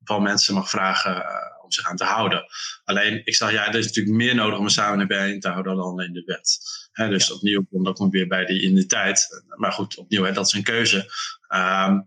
van 0.04 0.22
mensen 0.22 0.54
mag 0.54 0.70
vragen 0.70 1.16
eh, 1.24 1.64
om 1.64 1.72
zich 1.72 1.87
aan 1.88 1.96
te 1.96 2.04
houden. 2.04 2.44
Alleen, 2.85 3.20
ik 3.26 3.35
zeg 3.35 3.52
ja, 3.52 3.66
er 3.68 3.74
is 3.78 3.87
natuurlijk 3.87 4.16
meer 4.16 4.35
nodig 4.35 4.58
om 4.58 4.64
een 4.64 4.70
samenleving 4.70 5.40
te 5.42 5.48
houden 5.48 5.76
dan 5.76 5.85
alleen 5.85 6.12
de 6.12 6.22
wet. 6.26 6.58
Hè, 6.92 7.08
dus 7.08 7.32
opnieuw, 7.32 7.66
dan 7.70 7.94
kom 7.94 8.06
ik 8.06 8.12
weer 8.12 8.26
bij 8.26 8.44
die 8.46 8.62
identiteit. 8.62 9.42
Maar 9.56 9.72
goed, 9.72 9.96
opnieuw, 9.96 10.24
hè, 10.24 10.32
dat 10.32 10.46
is 10.46 10.52
een 10.52 10.62
keuze. 10.62 11.11
Ehm, 11.48 12.00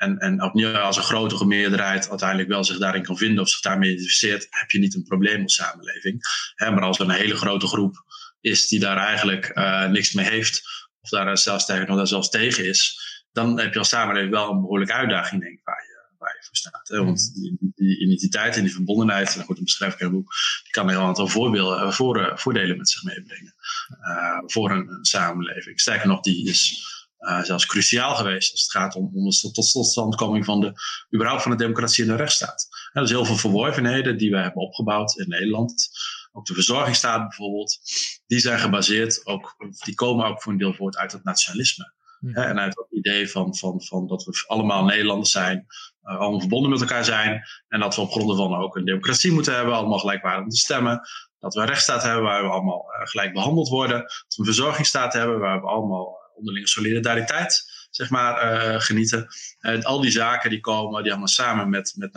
en, 0.00 0.18
en 0.18 0.42
opnieuw, 0.42 0.76
als 0.76 0.96
een 0.96 1.02
grotere 1.02 1.44
meerderheid 1.44 2.08
uiteindelijk 2.08 2.48
wel 2.48 2.64
zich 2.64 2.78
daarin 2.78 3.02
kan 3.02 3.16
vinden 3.16 3.42
of 3.42 3.48
zich 3.48 3.60
daarmee 3.60 3.90
identificeert, 3.90 4.46
heb 4.50 4.70
je 4.70 4.78
niet 4.78 4.94
een 4.94 5.04
probleem 5.04 5.42
als 5.42 5.54
samenleving. 5.54 6.20
Hè, 6.54 6.70
maar 6.70 6.82
als 6.82 6.98
er 6.98 7.04
een 7.04 7.10
hele 7.10 7.36
grote 7.36 7.66
groep 7.66 8.04
is 8.40 8.68
die 8.68 8.80
daar 8.80 8.96
eigenlijk 8.96 9.46
eh, 9.46 9.86
niks 9.86 10.12
mee 10.12 10.26
heeft, 10.26 10.62
of 11.00 11.08
daar 11.08 11.38
zelfs 11.38 11.66
tegen 11.66 11.86
nog 11.86 11.96
daar 11.96 12.06
zelfs 12.06 12.30
tegen 12.30 12.64
is, 12.64 13.00
dan 13.32 13.60
heb 13.60 13.72
je 13.72 13.78
als 13.78 13.88
samenleving 13.88 14.32
wel 14.32 14.50
een 14.50 14.60
behoorlijke 14.60 14.94
uitdaging, 14.94 15.40
denk 15.40 15.58
ik, 15.58 15.64
waar 15.64 15.84
je, 15.88 16.14
waar 16.18 16.36
je 16.38 16.46
voor 16.46 16.56
staat. 16.56 16.88
Hè? 16.88 17.04
Want 17.04 17.34
die, 17.34 17.56
die 17.60 18.00
identiteit 18.00 18.56
en 18.56 18.62
die 18.62 18.72
verbondenheid, 18.72 19.36
en 19.36 19.44
goed, 19.44 19.56
dat 19.56 19.64
beschrijf 19.64 19.94
ik 19.94 20.00
in 20.00 20.06
het 20.06 20.14
boek, 20.14 20.32
die 20.62 20.72
kan 20.72 20.84
een 20.88 20.94
heel 20.94 21.06
aantal 21.06 21.28
voorbeelden, 21.28 21.80
eh, 21.80 21.90
voor, 21.90 22.32
voordelen 22.34 22.76
met 22.76 22.88
zich 22.88 23.02
meebrengen 23.02 23.54
eh, 24.00 24.38
voor 24.46 24.70
een, 24.70 24.88
een 24.88 25.04
samenleving. 25.04 25.80
Sterker 25.80 26.08
nog, 26.08 26.20
die 26.20 26.48
is 26.48 26.88
uh, 27.20 27.42
zelfs 27.42 27.66
cruciaal 27.66 28.14
geweest 28.14 28.52
als 28.52 28.62
het 28.62 28.70
gaat 28.70 28.94
om, 28.94 29.10
om 29.14 29.24
de 29.24 29.50
tot 29.52 29.72
totstandkoming 29.72 30.44
van 30.44 30.60
de, 30.60 30.72
überhaupt 31.14 31.42
van 31.42 31.50
de 31.50 31.56
democratie 31.56 32.04
en 32.04 32.10
de 32.10 32.16
rechtsstaat. 32.16 32.68
Er 32.70 33.06
zijn 33.06 33.18
heel 33.18 33.26
veel 33.26 33.36
verworvenheden 33.36 34.18
die 34.18 34.30
wij 34.30 34.42
hebben 34.42 34.62
opgebouwd 34.62 35.18
in 35.18 35.28
Nederland. 35.28 35.88
Ook 36.32 36.46
de 36.46 36.54
verzorgingsstaat 36.54 37.28
bijvoorbeeld. 37.28 37.78
Die 38.26 38.38
zijn 38.38 38.58
gebaseerd, 38.58 39.26
ook, 39.26 39.56
die 39.84 39.94
komen 39.94 40.26
ook 40.26 40.42
voor 40.42 40.52
een 40.52 40.58
deel 40.58 40.74
voort 40.74 40.96
uit 40.96 41.12
het 41.12 41.24
nationalisme. 41.24 41.92
Hè, 42.20 42.42
en 42.44 42.58
uit 42.58 42.76
het 42.76 42.86
idee 42.90 43.30
van, 43.30 43.56
van, 43.56 43.82
van 43.82 44.06
dat 44.06 44.24
we 44.24 44.44
allemaal 44.46 44.84
Nederlanders 44.84 45.30
zijn, 45.30 45.66
uh, 46.04 46.18
allemaal 46.18 46.40
verbonden 46.40 46.70
met 46.70 46.80
elkaar 46.80 47.04
zijn. 47.04 47.42
En 47.68 47.80
dat 47.80 47.94
we 47.94 48.00
op 48.00 48.10
grond 48.10 48.36
van 48.36 48.54
ook 48.54 48.76
een 48.76 48.84
democratie 48.84 49.32
moeten 49.32 49.54
hebben, 49.54 49.74
allemaal 49.74 49.98
gelijkwaardig 49.98 50.48
te 50.48 50.56
stemmen. 50.56 51.00
Dat 51.38 51.54
we 51.54 51.60
een 51.60 51.66
rechtsstaat 51.66 52.02
hebben 52.02 52.22
waar 52.22 52.42
we 52.42 52.48
allemaal 52.48 52.84
uh, 52.86 53.06
gelijk 53.06 53.32
behandeld 53.32 53.68
worden. 53.68 53.98
Dat 53.98 54.24
we 54.28 54.38
een 54.38 54.44
verzorgingsstaat 54.44 55.12
hebben 55.12 55.38
waar 55.38 55.60
we 55.60 55.66
allemaal 55.66 56.19
onderlinge 56.40 56.68
solidariteit 56.68 57.78
zeg 57.90 58.10
maar, 58.10 58.64
uh, 58.74 58.80
genieten. 58.80 59.28
Al 59.82 60.00
die 60.00 60.10
zaken 60.10 60.50
die 60.50 60.60
komen, 60.60 61.02
die 61.02 61.10
allemaal 61.10 61.28
samen 61.28 61.68
met, 61.68 61.92
met 61.96 62.12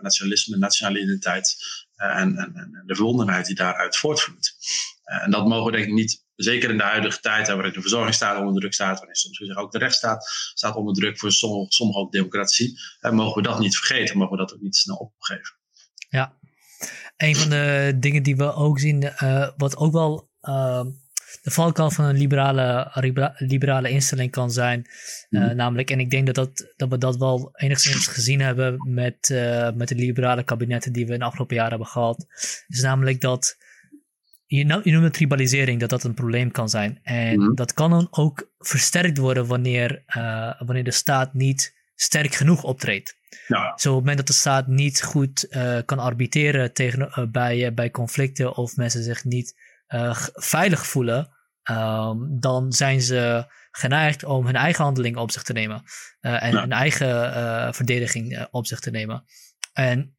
nationalisme, 0.00 0.56
nationale 0.56 1.00
identiteit 1.00 1.56
uh, 1.96 2.20
en, 2.20 2.36
en, 2.36 2.54
en, 2.54 2.82
de 2.86 2.94
verbondenheid 2.94 3.46
die 3.46 3.54
daaruit 3.54 3.96
voortvloeit. 3.96 4.54
en 5.04 5.30
dat 5.30 5.46
mogen 5.46 5.70
we 5.70 5.76
denk 5.76 5.88
ik 5.88 5.94
niet, 5.94 6.24
zeker 6.36 6.70
in 6.70 6.76
de 6.76 6.82
huidige 6.82 7.20
tijd, 7.20 7.48
waarin 7.48 7.72
de 7.72 7.80
verzorgingsstaat 7.80 8.38
onder 8.38 8.60
druk 8.60 8.74
staat, 8.74 8.98
waarin 8.98 9.14
soms 9.14 9.56
ook 9.56 9.72
de 9.72 9.78
rechtsstaat 9.78 10.26
staat 10.54 10.76
onder 10.76 10.94
druk, 10.94 11.18
voor 11.18 11.32
sommige 11.32 11.98
ook 11.98 12.12
democratie, 12.12 12.78
mogen 13.00 13.42
we 13.42 13.48
dat 13.48 13.58
niet 13.58 13.76
vergeten, 13.76 14.18
mogen 14.18 14.36
we 14.36 14.42
dat 14.42 14.54
ook 14.54 14.60
niet 14.60 14.76
snel 14.76 14.96
opgeven. 14.96 15.56
Ja, 16.08 16.36
een 17.16 17.36
van 17.36 17.48
de 17.48 17.96
dingen 17.96 18.22
die 18.22 18.36
we 18.36 18.54
ook 18.54 18.78
zien, 18.78 19.12
wat 19.56 19.76
ook 19.76 19.92
wel 19.92 20.30
de 21.42 21.50
valkuil 21.50 21.90
van 21.90 22.04
een 22.04 22.16
liberale, 22.16 22.90
liberale 23.36 23.90
instelling 23.90 24.30
kan 24.30 24.50
zijn. 24.50 24.86
Uh, 25.30 25.48
mm. 25.48 25.56
Namelijk, 25.56 25.90
en 25.90 26.00
ik 26.00 26.10
denk 26.10 26.26
dat, 26.26 26.34
dat, 26.34 26.72
dat 26.76 26.88
we 26.88 26.98
dat 26.98 27.16
wel 27.16 27.50
enigszins 27.52 28.06
gezien 28.06 28.40
hebben 28.40 28.92
met, 28.94 29.28
uh, 29.32 29.70
met 29.74 29.88
de 29.88 29.94
liberale 29.94 30.42
kabinetten 30.42 30.92
die 30.92 31.06
we 31.06 31.12
in 31.12 31.18
de 31.18 31.24
afgelopen 31.24 31.54
jaren 31.56 31.70
hebben 31.70 31.88
gehad. 31.88 32.26
Is 32.68 32.80
namelijk 32.80 33.20
dat, 33.20 33.56
je, 34.46 34.64
nou, 34.64 34.80
je 34.84 34.92
noemde 34.92 35.10
tribalisering, 35.10 35.80
dat 35.80 35.90
dat 35.90 36.04
een 36.04 36.14
probleem 36.14 36.50
kan 36.50 36.68
zijn. 36.68 36.98
En 37.02 37.40
mm. 37.40 37.54
dat 37.54 37.74
kan 37.74 37.90
dan 37.90 38.08
ook 38.10 38.50
versterkt 38.58 39.18
worden 39.18 39.46
wanneer, 39.46 40.02
uh, 40.16 40.52
wanneer 40.58 40.84
de 40.84 40.90
staat 40.90 41.34
niet 41.34 41.74
sterk 41.94 42.34
genoeg 42.34 42.62
optreedt. 42.62 43.16
Ja. 43.46 43.72
Zo 43.76 43.88
op 43.88 43.94
het 43.94 44.04
moment 44.04 44.16
dat 44.16 44.26
de 44.26 44.32
staat 44.32 44.66
niet 44.66 45.02
goed 45.02 45.48
kan 45.84 45.98
arbitreren 45.98 46.72
tegen, 46.72 47.30
bij, 47.32 47.74
bij 47.74 47.90
conflicten 47.90 48.56
of 48.56 48.76
mensen 48.76 49.02
zich 49.02 49.24
niet 49.24 49.54
veilig 50.32 50.86
voelen, 50.86 51.28
um, 51.70 52.40
dan 52.40 52.72
zijn 52.72 53.00
ze 53.02 53.44
geneigd 53.70 54.24
om 54.24 54.46
hun 54.46 54.56
eigen 54.56 54.84
handelingen 54.84 55.20
op 55.20 55.30
zich 55.30 55.42
te 55.42 55.52
nemen. 55.52 55.82
Uh, 56.20 56.42
en 56.42 56.52
Ja. 56.52 56.60
hun 56.60 56.72
eigen 56.72 57.08
uh, 57.08 57.72
verdediging 57.72 58.46
op 58.50 58.66
zich 58.66 58.80
te 58.80 58.90
nemen. 58.90 59.24
En 59.72 60.16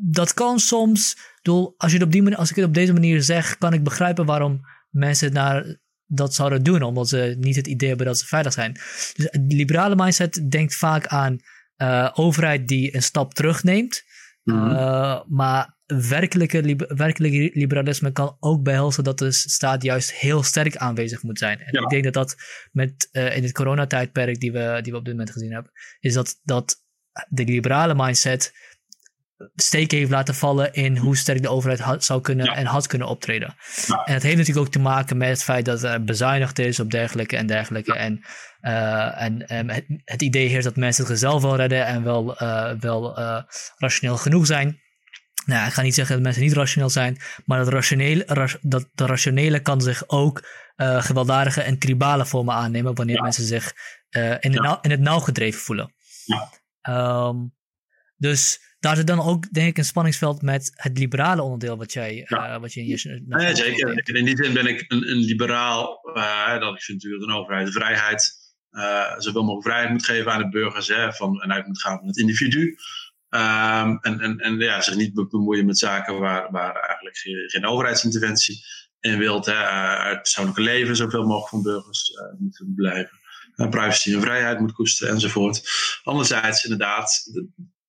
dat 0.00 0.34
kan 0.34 0.58
soms, 0.58 1.16
bedoel, 1.42 1.74
als, 1.76 1.90
je 1.92 1.96
het 1.98 2.06
op 2.06 2.12
die 2.12 2.22
manier, 2.22 2.38
als 2.38 2.50
ik 2.50 2.56
het 2.56 2.64
op 2.64 2.74
deze 2.74 2.92
manier 2.92 3.22
zeg, 3.22 3.58
kan 3.58 3.72
ik 3.72 3.82
begrijpen 3.84 4.24
waarom 4.26 4.60
mensen 4.90 5.32
naar 5.32 5.76
dat 6.06 6.34
zouden 6.34 6.62
doen, 6.62 6.82
omdat 6.82 7.08
ze 7.08 7.36
niet 7.38 7.56
het 7.56 7.66
idee 7.66 7.88
hebben 7.88 8.06
dat 8.06 8.18
ze 8.18 8.26
veilig 8.26 8.52
zijn. 8.52 8.72
Dus 8.72 9.28
de 9.30 9.54
liberale 9.54 9.96
mindset 9.96 10.46
denkt 10.50 10.74
vaak 10.76 11.06
aan 11.06 11.38
uh, 11.76 12.10
overheid 12.14 12.68
die 12.68 12.94
een 12.94 13.02
stap 13.02 13.34
terugneemt, 13.34 14.02
Mhm. 14.42 14.70
uh, 14.70 15.20
maar 15.26 15.76
werkelijke, 15.96 16.62
liber 16.62 16.96
werkelijke 16.96 17.50
liberalisme 17.54 18.12
kan 18.12 18.36
ook 18.40 18.62
behelzen 18.62 19.04
dat 19.04 19.18
de 19.18 19.32
staat 19.32 19.82
juist 19.82 20.12
heel 20.12 20.42
sterk 20.42 20.76
aanwezig 20.76 21.22
moet 21.22 21.38
zijn. 21.38 21.58
En 21.60 21.72
Ja. 21.72 21.80
ik 21.80 21.88
denk 21.88 22.04
dat 22.04 22.12
dat 22.12 22.36
met, 22.72 23.08
uh, 23.12 23.36
in 23.36 23.42
het 23.42 23.52
coronatijdperk 23.52 24.40
die 24.40 24.52
we, 24.52 24.78
die 24.82 24.92
we 24.92 24.98
op 24.98 25.04
dit 25.04 25.14
moment 25.14 25.32
gezien 25.32 25.52
hebben, 25.52 25.72
is 26.00 26.14
dat, 26.14 26.40
dat 26.42 26.76
de 27.28 27.44
liberale 27.44 27.94
mindset 27.94 28.52
steken 29.54 29.98
heeft 29.98 30.10
laten 30.10 30.34
vallen 30.34 30.72
in 30.72 30.96
hoe 30.96 31.16
sterk 31.16 31.42
de 31.42 31.48
overheid 31.48 31.80
had, 31.80 32.04
zou 32.04 32.20
kunnen 32.20 32.46
Ja. 32.46 32.54
en 32.54 32.66
had 32.66 32.86
kunnen 32.86 33.08
optreden. 33.08 33.54
Ja. 33.86 34.04
En 34.04 34.14
het 34.14 34.22
heeft 34.22 34.36
natuurlijk 34.36 34.66
ook 34.66 34.72
te 34.72 34.78
maken 34.78 35.16
met 35.16 35.28
het 35.28 35.42
feit 35.42 35.64
dat 35.64 35.82
er 35.82 36.04
bezuinigd 36.04 36.58
is 36.58 36.80
op 36.80 36.90
dergelijke 36.90 37.36
en 37.36 37.46
dergelijke. 37.46 37.94
En, 37.94 38.20
uh, 38.62 39.22
en 39.22 39.56
um, 39.58 39.68
het, 39.68 39.84
het, 40.04 40.22
idee 40.22 40.48
heerst 40.48 40.64
dat 40.64 40.76
mensen 40.76 41.06
het 41.06 41.18
zelf 41.18 41.42
wel 41.42 41.56
redden 41.56 41.86
en 41.86 42.04
wel, 42.04 42.42
uh, 42.42 42.72
wel 42.80 43.18
rationeel 43.76 44.16
genoeg 44.16 44.46
zijn. 44.46 44.80
Nou, 45.48 45.66
ik 45.66 45.72
ga 45.72 45.82
niet 45.82 45.94
zeggen 45.94 46.14
dat 46.14 46.24
mensen 46.24 46.42
niet 46.42 46.52
rationeel 46.52 46.90
zijn, 46.90 47.16
maar 47.44 47.58
dat, 47.58 47.68
rationele, 47.68 48.22
ra 48.26 48.48
dat 48.60 48.88
de 48.94 49.06
rationele 49.06 49.60
kan 49.60 49.80
zich 49.80 50.08
ook 50.08 50.48
uh, 50.76 51.02
gewelddadige 51.02 51.60
en 51.62 51.78
tribale 51.78 52.26
vormen 52.26 52.54
aannemen 52.54 52.94
wanneer 52.94 53.16
Ja. 53.16 53.22
mensen 53.22 53.44
zich 53.44 53.72
uh, 54.10 54.30
in, 54.40 54.52
Ja. 54.52 54.60
nauw, 54.62 54.78
in 54.82 54.90
het 54.90 55.00
nauw 55.00 55.18
gedreven 55.18 55.60
voelen. 55.60 55.94
Ja. 56.24 56.50
Um, 57.28 57.54
dus 58.16 58.60
daar 58.80 58.96
zit 58.96 59.06
dan 59.06 59.20
ook, 59.20 59.52
denk 59.52 59.68
ik, 59.68 59.78
een 59.78 59.84
spanningsveld 59.84 60.42
met 60.42 60.72
het 60.74 60.98
liberale 60.98 61.42
onderdeel 61.42 61.76
wat 61.76 61.92
jij, 61.92 62.24
Ja. 62.28 62.54
uh, 62.54 62.60
wat 62.60 62.72
je 62.72 62.80
in 62.80 62.86
je. 62.86 63.22
Nee, 63.26 63.54
zeker. 63.54 64.16
In 64.16 64.24
die 64.24 64.36
zin 64.36 64.52
ben 64.52 64.66
ik 64.66 64.84
een, 64.88 65.10
een 65.10 65.16
liberaal. 65.18 66.00
Dat 66.60 66.74
ik 66.74 66.82
vind 66.82 67.02
natuurlijk 67.02 67.30
een 67.30 67.36
overheid 67.36 67.66
de 67.66 67.72
vrijheid, 67.72 68.34
zoveel 69.18 69.42
mogelijk 69.42 69.66
vrijheid 69.66 69.90
moet 69.90 70.04
geven 70.04 70.32
aan 70.32 70.42
de 70.42 70.48
burgers. 70.48 70.88
Hè, 70.88 71.12
van, 71.12 71.40
en 71.42 71.52
uit 71.52 71.66
moet 71.66 71.80
gaan 71.80 71.98
van 71.98 72.06
het 72.06 72.16
individu. 72.18 72.76
Um, 73.30 73.98
en 74.00 74.20
en, 74.20 74.38
en 74.38 74.58
ja, 74.58 74.80
zich 74.80 74.94
niet 74.94 75.28
bemoeien 75.28 75.66
met 75.66 75.78
zaken 75.78 76.18
waar, 76.18 76.50
waar 76.50 76.74
eigenlijk 76.74 77.16
geen, 77.50 77.66
overheidsinterventie 77.66 78.64
in 79.00 79.18
wilt. 79.18 79.46
Hè, 79.46 79.54
het 80.08 80.22
persoonlijke 80.22 80.60
leven 80.60 80.96
zoveel 80.96 81.26
mogelijk 81.26 81.48
van 81.48 81.62
burgers 81.62 82.10
uh, 82.10 82.40
moet 82.40 82.62
blijven. 82.76 83.18
Uh, 83.56 83.68
privacy 83.68 84.14
en 84.14 84.20
vrijheid 84.20 84.60
moet 84.60 84.72
koesteren 84.72 85.14
enzovoort. 85.14 85.62
Anderzijds, 86.02 86.64
inderdaad, 86.64 87.24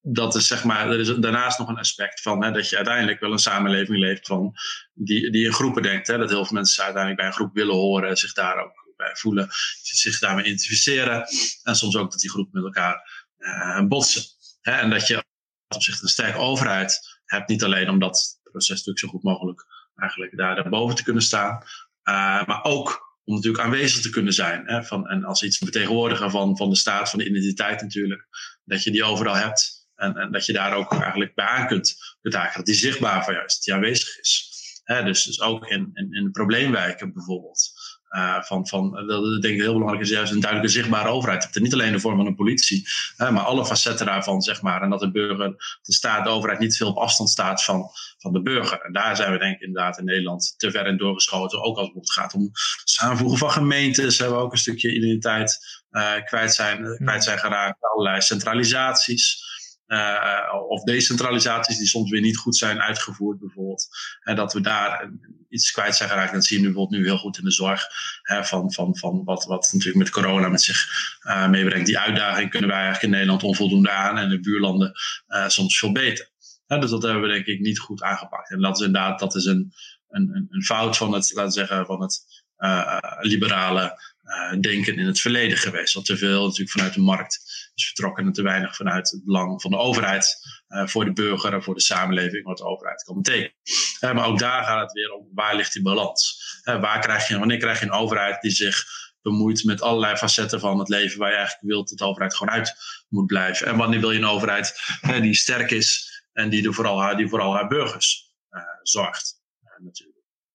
dat 0.02 0.36
is 0.36 0.48
zeg 0.48 0.64
maar, 0.64 0.90
er 0.90 1.00
is 1.00 1.08
daarnaast 1.08 1.60
nog 1.60 1.68
een 1.68 1.78
aspect 1.78 2.22
van 2.22 2.44
hè, 2.44 2.52
dat 2.52 2.70
je 2.70 2.76
uiteindelijk 2.76 3.20
wel 3.20 3.32
een 3.32 3.40
samenleving 3.40 4.00
leeft 4.00 4.28
van 4.28 4.54
die, 4.94 5.32
die 5.32 5.46
in 5.46 5.54
groepen 5.54 5.82
denkt. 5.82 6.08
Hè, 6.08 6.18
dat 6.18 6.30
heel 6.30 6.46
veel 6.46 6.56
mensen 6.56 6.84
uiteindelijk 6.84 7.22
bij 7.22 7.30
een 7.30 7.38
groep 7.38 7.54
willen 7.54 7.76
horen, 7.76 8.18
zich 8.18 8.34
daar 8.34 8.64
ook 8.64 8.94
bij 8.98 9.16
voelen, 9.16 9.48
zich 9.82 10.20
daarmee 10.20 10.46
identificeren. 10.46 11.26
En 11.64 11.76
soms 11.76 11.98
ook 11.98 12.12
dat 12.12 12.20
die 12.20 12.30
groepen 12.30 12.62
met 12.62 12.76
elkaar 12.76 13.28
botsen. 13.88 14.24
Hè, 14.62 14.72
en 14.72 14.90
dat 14.90 15.08
je 15.08 15.28
op 15.76 15.84
zich 15.84 16.02
een 16.02 16.08
sterke 16.08 16.38
overheid 16.38 17.20
hebt, 17.26 17.50
niet 17.50 17.64
alleen 17.64 17.90
om 17.90 18.00
dat 18.00 18.40
proces 18.44 18.78
natuurlijk 18.78 19.00
zo 19.00 19.08
goed 19.08 19.24
mogelijk 19.24 19.66
eigenlijk 19.96 20.38
daar 20.38 20.56
daarboven 20.56 20.96
te 20.96 21.04
kunnen 21.04 21.24
staan, 21.24 21.64
uh, 22.04 22.46
maar 22.46 22.64
ook 22.64 23.08
om 23.24 23.36
natuurlijk 23.36 23.64
aanwezig 23.64 24.02
te 24.02 24.10
kunnen 24.10 24.34
zijn. 24.34 24.68
Hè, 24.68 24.84
van, 24.84 25.08
en 25.08 25.24
als 25.24 25.44
iets 25.44 25.58
vertegenwoordiger 25.58 26.30
van, 26.30 26.58
van 26.58 26.70
de 26.70 26.76
staat, 26.76 27.10
van 27.10 27.20
de 27.20 27.30
identiteit 27.30 27.82
natuurlijk, 27.82 28.28
dat 28.64 28.84
je 28.84 28.92
die 28.92 29.04
overal 29.04 29.36
hebt. 29.36 29.88
En, 29.96 30.16
en, 30.16 30.32
dat 30.32 30.46
je 30.46 30.54
daar 30.54 30.74
ook 30.74 30.94
eigenlijk 30.94 31.36
bij 31.36 31.46
aan 31.46 31.68
kunt 31.68 31.96
bedagen. 32.22 32.58
Dat 32.58 32.66
die 32.66 32.76
zichtbaar 32.76 33.24
van 33.24 33.34
juist, 33.34 33.64
die 33.66 33.74
aanwezig 33.74 34.20
is. 34.20 34.48
He, 34.84 35.04
dus, 35.04 35.24
dus 35.24 35.42
ook 35.42 35.68
in, 35.68 35.90
in, 35.94 36.14
in 36.14 36.24
de 36.24 36.32
probleemwijken 36.32 37.14
bijvoorbeeld. 37.14 37.72
Uh, 38.10 38.42
van, 38.42 38.68
van, 38.68 39.08
dat 39.08 39.42
denk 39.42 39.54
ik 39.54 39.62
heel 39.62 39.74
belangrijk 39.74 40.04
is 40.04 40.10
juist 40.10 40.32
een 40.32 40.40
duidelijke 40.40 40.74
zichtbare 40.74 41.10
overheid. 41.10 41.44
Het 41.44 41.64
niet 41.64 41.74
alleen 41.74 41.92
de 41.92 42.00
vorm 42.00 42.18
van 42.18 42.26
een 42.26 42.36
politie, 42.36 42.88
maar 43.18 43.40
alle 43.40 43.66
facetten 43.66 44.06
daarvan, 44.06 44.42
zeg 44.42 44.62
maar. 44.62 44.82
En 44.82 44.90
dat 44.90 45.00
de 45.00 45.12
burger, 45.12 45.80
de 45.82 45.94
staat, 45.94 46.24
de 46.24 46.30
overheid 46.30 46.60
niet 46.60 46.78
veel 46.78 46.90
op 46.90 46.98
afstand 46.98 47.30
staat 47.30 47.64
van, 47.64 47.90
van 48.18 48.34
de 48.34 48.42
burger. 48.42 48.82
En 48.82 48.94
daar 48.94 49.16
zijn 49.16 49.32
we 49.32 49.38
denk 49.38 49.56
ik 49.56 49.62
inderdaad 49.62 49.98
in 49.98 50.06
Nederland 50.06 50.54
te 50.58 50.72
ver 50.72 50.88
in 50.88 50.98
doorgeschoten. 50.98 51.64
Ook 51.64 51.78
als 51.78 51.92
het 51.94 52.12
gaat 52.12 52.34
om 52.34 52.52
samenvoegen 52.84 53.38
van 53.38 53.52
gemeentes, 53.52 54.18
hebben 54.18 54.38
we 54.38 54.44
ook 54.44 54.52
een 54.52 54.58
stukje 54.58 54.96
identiteit 54.96 55.60
uh, 55.92 56.12
kwijt, 56.26 56.54
zijn, 56.54 56.96
kwijt 56.96 57.24
zijn 57.24 57.40
geraakt. 57.40 57.78
Allerlei 57.82 58.22
centralisaties. 58.22 59.49
Uh, 59.90 60.54
of 60.68 60.84
decentralisaties 60.84 61.78
die 61.78 61.88
soms 61.88 62.10
weer 62.10 62.22
niet 62.22 62.38
goed 62.38 62.58
zijn 62.58 62.82
uitgevoerd, 62.82 63.40
bijvoorbeeld. 63.40 63.88
En 64.24 64.36
dat 64.36 64.54
we 64.54 64.62
daar 64.62 65.12
iets 65.50 65.72
kwijt 65.72 65.96
zijn 65.96 66.10
geraakt. 66.10 66.34
Dat 66.34 66.46
zie 66.46 66.56
je 66.58 66.62
nu 66.62 66.70
bijvoorbeeld 66.70 67.02
nu 67.02 67.08
heel 67.08 67.18
goed 67.18 67.38
in 67.38 67.44
de 67.44 67.52
zorg. 67.52 67.84
Van, 68.42 68.74
van, 68.74 68.98
van 68.98 69.24
wat, 69.24 69.46
wat 69.46 69.70
natuurlijk 69.72 70.04
met 70.04 70.10
corona 70.10 70.50
met 70.50 70.62
zich 70.62 70.88
uh, 71.28 71.50
meebrengt. 71.50 71.86
Die 71.86 72.00
uitdaging 72.00 72.50
kunnen 72.50 72.70
wij 72.70 72.78
eigenlijk 72.78 73.06
in 73.06 73.12
Nederland 73.12 73.44
onvoldoende 73.44 73.92
aan. 73.92 74.18
En 74.18 74.30
de 74.30 74.40
buurlanden 74.40 74.92
uh, 75.28 75.48
soms 75.48 75.80
veel 75.80 75.92
beter. 75.92 76.30
dus 76.68 76.90
dat 76.90 77.04
hebben 77.04 77.22
we 77.22 77.28
denk 77.28 77.46
ik 77.46 77.60
niet 77.60 77.80
goed 77.80 78.02
aangepakt. 78.02 78.52
En 78.52 78.62
dat 78.62 78.80
is 78.80 78.86
inderdaad 78.86 79.20
dat 79.20 79.36
is 79.36 79.46
een, 79.46 79.74
een, 80.10 80.48
een 80.50 80.64
fout 80.64 80.98
van 80.98 81.14
het, 81.14 81.32
laten 81.34 81.46
we 81.46 81.68
zeggen, 81.68 81.86
van 81.86 82.02
het 82.02 82.24
liberale 83.20 84.00
uh, 84.30 84.60
denken 84.62 84.98
in 84.98 85.06
het 85.06 85.20
verleden 85.20 85.58
geweest. 85.58 85.94
Wat 85.94 86.06
te 86.06 86.18
veel 86.18 86.44
natuurlijk 86.44 86.72
vanuit 86.72 86.94
de 86.94 87.02
markt 87.02 87.42
is 87.76 87.86
vertrokken 87.86 88.26
en 88.26 88.34
te 88.34 88.42
weinig 88.42 88.76
vanuit 88.76 89.10
het 89.10 89.26
belang 89.26 89.62
van 89.62 89.72
de 89.72 89.78
overheid 89.78 90.36
uh, 90.70 90.88
voor 90.88 91.06
de 91.06 91.14
burger 91.14 91.54
en 91.54 91.64
voor 91.64 91.74
de 91.74 91.82
samenleving, 91.82 92.44
wat 92.44 92.58
de 92.58 92.64
overheid 92.64 93.04
kan 93.04 93.16
betekenen. 93.16 93.54
Uh, 94.02 94.14
maar 94.14 94.26
ook 94.26 94.40
daar 94.40 94.64
gaat 94.64 94.82
het 94.82 94.92
weer 94.92 95.12
om 95.12 95.28
waar 95.34 95.56
ligt 95.56 95.74
die 95.74 95.82
balans? 95.82 96.48
waar 96.64 97.00
krijg 97.00 97.28
je, 97.28 97.40
wanneer 97.40 97.58
krijg 97.58 97.80
je 97.80 97.86
een 97.86 97.92
overheid 97.92 98.42
die 98.42 98.52
zich 98.52 98.84
bemoeit 99.22 99.64
met 99.64 99.82
allerlei 99.82 100.16
facetten 100.16 100.60
van 100.60 100.80
het 100.80 100.90
leven 100.90 101.20
waar 101.20 101.30
je 101.30 101.36
eigenlijk 101.36 101.68
wilt 101.68 101.90
dat 101.90 101.98
de 101.98 102.06
overheid 102.06 102.36
gewoon 102.36 102.54
uit 102.54 102.76
moet 103.08 103.26
blijven? 103.26 103.68
En 103.68 103.78
wanneer 103.78 104.00
wil 104.00 104.12
je 104.12 104.18
een 104.18 104.26
overheid 104.26 104.82
die 105.22 105.36
sterk 105.36 105.72
is 105.72 106.22
en 106.34 106.50
die, 106.50 106.68
er 106.68 106.74
vooral, 106.74 107.16
die 107.16 107.28
vooral 107.28 107.54
haar 107.54 107.68
burgers 107.68 108.34
zorgt? 108.84 109.42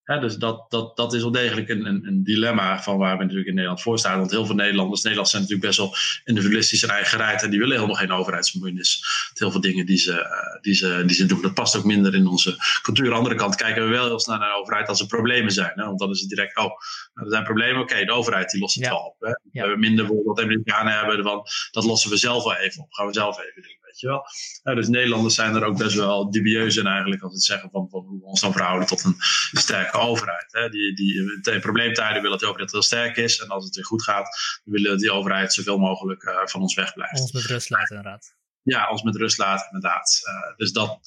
Dus 0.05 0.35
dat, 0.35 0.65
dat, 0.69 0.97
dat 0.97 1.13
is 1.13 1.21
wel 1.21 1.31
degelijk 1.31 1.69
een, 1.69 1.85
een, 1.85 2.07
een, 2.07 2.23
dilemma 2.23 2.81
van 2.81 2.97
waar 2.97 3.17
we 3.17 3.21
natuurlijk 3.21 3.47
in 3.47 3.53
Nederland 3.53 3.81
voor 3.81 3.99
staan. 3.99 4.19
Want 4.19 4.31
heel 4.31 4.45
veel 4.45 4.55
Nederlanders, 4.55 5.01
Nederlanders 5.01 5.29
zijn 5.29 5.41
natuurlijk 5.41 5.67
best 5.67 5.79
wel 5.79 5.95
individualistisch 6.23 6.83
en 6.83 6.89
eigenheid. 6.89 7.43
En 7.43 7.49
die 7.49 7.59
willen 7.59 7.75
helemaal 7.75 7.95
geen 7.95 8.11
overheidsbemoeienis. 8.11 9.03
Heel 9.33 9.51
veel 9.51 9.61
dingen 9.61 9.85
die 9.85 9.97
ze, 9.97 10.11
uh, 10.11 10.61
die, 10.61 10.73
ze, 10.73 11.03
die 11.05 11.15
ze 11.15 11.25
doen, 11.25 11.41
dat 11.41 11.53
past 11.53 11.75
ook 11.75 11.83
minder 11.83 12.15
in 12.15 12.27
onze 12.27 12.57
cultuur. 12.81 13.05
Aan 13.05 13.11
de 13.11 13.17
andere 13.17 13.35
kant 13.35 13.55
kijken 13.55 13.83
we 13.83 13.89
wel 13.89 14.05
heel 14.05 14.19
snel 14.19 14.37
naar 14.37 14.49
de 14.49 14.59
overheid 14.59 14.87
als 14.87 14.99
er 14.99 15.07
problemen 15.07 15.51
zijn. 15.51 15.71
Hè? 15.75 15.85
Want 15.85 15.99
dan 15.99 16.09
is 16.09 16.19
het 16.19 16.29
direct, 16.29 16.57
oh, 16.57 16.71
er 17.13 17.29
zijn 17.29 17.43
problemen. 17.43 17.81
Oké, 17.81 18.05
de 18.05 18.11
overheid 18.11 18.51
die 18.51 18.61
lost 18.61 18.75
het 18.75 18.87
wel 18.87 18.97
op. 18.97 19.15
Hè? 19.19 19.31
We 19.31 19.59
hebben 19.59 19.79
minder 19.79 20.05
bijvoorbeeld 20.05 20.37
wat 20.37 20.45
Amerikanen 20.45 20.93
hebben. 20.93 21.23
Van, 21.23 21.45
dat 21.71 21.83
lossen 21.83 22.09
we 22.09 22.17
zelf 22.17 22.43
wel 22.43 22.55
even 22.55 22.81
op. 22.81 22.93
Gaan 22.93 23.07
we 23.07 23.13
zelf 23.13 23.39
even 23.39 23.61
doen. 23.61 23.84
Weet 24.01 24.11
wel? 24.63 24.75
dus 24.75 24.87
Nederlanders 24.87 25.35
zijn 25.35 25.55
er 25.55 25.63
ook 25.63 25.77
best 25.77 25.95
wel 25.95 26.31
dubieus 26.31 26.75
in 26.75 26.87
eigenlijk 26.87 27.21
als 27.21 27.33
het 27.33 27.43
zeggen 27.43 27.69
van, 27.69 27.89
van 27.89 28.01
hoe 28.05 28.19
we 28.19 28.25
ons 28.25 28.41
dan 28.41 28.51
verhouden 28.51 28.87
tot 28.87 29.03
een 29.03 29.15
sterke 29.51 29.97
overheid. 29.97 30.45
Hè? 30.51 30.69
Die, 30.69 30.95
die 30.95 31.41
in 31.43 31.61
probleemtijden 31.61 32.15
willen 32.15 32.31
dat 32.31 32.39
de 32.39 32.45
overheid 32.45 32.71
heel 32.71 32.81
sterk 32.81 33.17
is. 33.17 33.39
En 33.39 33.47
als 33.47 33.65
het 33.65 33.75
weer 33.75 33.85
goed 33.85 34.03
gaat, 34.03 34.59
willen 34.63 34.91
we 34.91 34.97
die 34.97 35.11
overheid 35.11 35.53
zoveel 35.53 35.77
mogelijk 35.77 36.23
uh, 36.23 36.45
van 36.45 36.61
ons 36.61 36.75
wegblijft. 36.75 37.19
Ons 37.19 37.31
met 37.31 37.45
rust 37.45 37.69
laten 37.69 37.95
inderdaad. 37.95 38.35
Ja, 38.61 38.89
ons 38.89 39.03
met 39.03 39.15
rust 39.15 39.37
laten 39.37 39.65
inderdaad. 39.71 40.21
Uh, 40.27 40.57
dus 40.57 40.71
dat... 40.71 40.99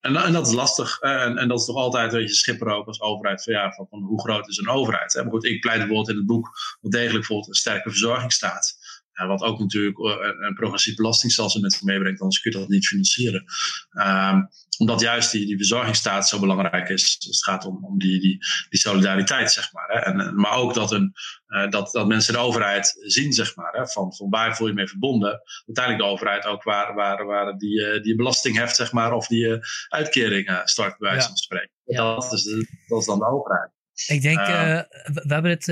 En, 0.00 0.16
en, 0.16 0.32
dat 0.32 0.46
is 0.46 0.52
lastig. 0.52 1.00
En, 1.00 1.38
en, 1.38 1.48
dat 1.48 1.58
is 1.58 1.64
toch 1.64 1.76
altijd 1.76 2.12
een 2.12 2.18
beetje 2.18 2.34
schipper 2.34 2.68
ook 2.68 2.86
als 2.86 3.00
overheid. 3.00 3.42
Van, 3.42 3.52
ja, 3.52 3.72
van, 3.72 3.86
van 3.90 4.02
hoe 4.02 4.20
groot 4.20 4.48
is 4.48 4.56
een 4.56 4.68
overheid? 4.68 5.12
Hè? 5.12 5.22
Maar 5.22 5.30
goed, 5.30 5.44
ik 5.44 5.60
pleit 5.60 5.78
bijvoorbeeld 5.78 6.08
in 6.08 6.16
het 6.16 6.26
boek 6.26 6.50
wel 6.80 6.90
degelijk 6.90 7.18
bijvoorbeeld 7.18 7.48
een 7.48 7.54
sterke 7.54 7.90
verzorgingsstaat. 7.90 8.78
Ja, 9.14 9.26
wat 9.26 9.42
ook 9.42 9.58
natuurlijk 9.58 9.98
eh, 9.98 10.46
een 10.46 10.54
progressief 10.54 10.94
belastingstelsel 10.94 11.60
met 11.60 11.72
zich 11.72 11.82
meebrengt, 11.82 12.20
anders 12.20 12.40
kun 12.40 12.50
je 12.50 12.58
dat 12.58 12.68
niet 12.68 12.86
financieren. 12.86 13.44
Um, 13.90 14.48
omdat 14.78 15.00
juist 15.00 15.32
die, 15.32 15.46
die 15.46 15.56
verzorgingsstaat 15.56 16.28
zo 16.28 16.40
belangrijk 16.40 16.88
is. 16.88 17.18
Dus 17.18 17.36
het 17.36 17.44
gaat 17.44 17.64
om, 17.64 17.84
om 17.84 17.98
die, 17.98 18.20
die, 18.20 18.38
die 18.68 18.80
solidariteit, 18.80 19.52
zeg 19.52 19.72
maar. 19.72 19.88
Hè. 19.88 19.98
En, 19.98 20.34
maar 20.40 20.56
ook 20.56 20.74
dat, 20.74 20.92
een, 20.92 21.12
uh, 21.46 21.70
dat, 21.70 21.92
dat 21.92 22.06
mensen 22.06 22.32
de 22.32 22.38
overheid 22.38 22.96
zien, 23.00 23.32
zeg 23.32 23.56
maar. 23.56 23.72
Hè, 23.72 23.86
van, 23.86 24.14
van 24.14 24.30
waar 24.30 24.56
voel 24.56 24.66
je 24.66 24.72
mee 24.72 24.88
verbonden. 24.88 25.42
Uiteindelijk 25.66 26.04
de 26.04 26.10
overheid 26.10 26.44
ook 26.44 26.62
waar, 26.62 26.94
waar, 26.94 27.24
waar 27.26 27.56
die, 27.56 27.80
uh, 27.80 28.02
die 28.02 28.16
belasting 28.16 28.56
heft, 28.56 28.76
zeg 28.76 28.92
maar. 28.92 29.12
Of 29.12 29.26
die 29.26 29.46
uh, 29.46 29.58
uitkeringen 29.88 30.66
start, 30.68 30.98
bij 30.98 31.10
wijze 31.10 31.26
van 31.26 31.36
spreken. 31.36 31.70
Ja. 31.84 32.14
Dat, 32.14 32.32
is 32.32 32.44
dat 32.88 33.00
is 33.00 33.06
dan 33.06 33.18
de 33.18 33.26
overheid. 33.26 33.70
Ik 34.06 34.22
denk, 34.22 34.46
we, 34.46 34.86
we 35.04 35.34
hebben 35.34 35.50
het 35.50 35.66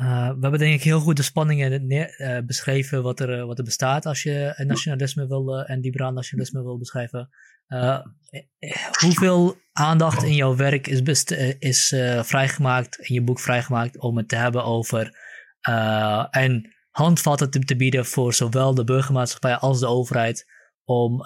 uh, 0.00 0.28
we 0.28 0.38
hebben 0.40 0.58
denk 0.58 0.74
ik 0.74 0.82
heel 0.82 1.00
goed 1.00 1.16
de 1.16 1.22
spanningen 1.22 1.86
neer, 1.86 2.20
uh, 2.20 2.38
beschreven 2.46 3.02
wat 3.02 3.20
er, 3.20 3.38
uh, 3.38 3.44
wat 3.44 3.58
er 3.58 3.64
bestaat 3.64 4.06
als 4.06 4.22
je 4.22 4.62
nationalisme 4.66 5.26
wil 5.26 5.64
en 5.64 5.80
liberaal 5.80 6.12
nationalisme 6.12 6.62
wil 6.62 6.78
beschrijven. 6.78 7.28
hoeveel 9.00 9.56
aandacht 9.72 10.22
in 10.22 10.34
jouw 10.34 10.56
werk 10.56 10.86
is, 10.86 11.24
is 11.58 11.94
vrijgemaakt, 12.26 12.98
in 12.98 13.14
je 13.14 13.22
boek 13.22 13.40
vrijgemaakt, 13.40 13.98
om 13.98 14.16
het 14.16 14.28
te 14.28 14.36
hebben 14.36 14.64
over 14.64 15.16
en 16.30 16.74
handvatten 16.90 17.50
te, 17.50 17.58
te, 17.58 17.76
bieden 17.76 18.06
voor 18.06 18.34
zowel 18.34 18.74
de 18.74 18.84
burgermaatschappij 18.84 19.56
als 19.56 19.80
de 19.80 19.86
overheid 19.86 20.46
om 20.84 21.16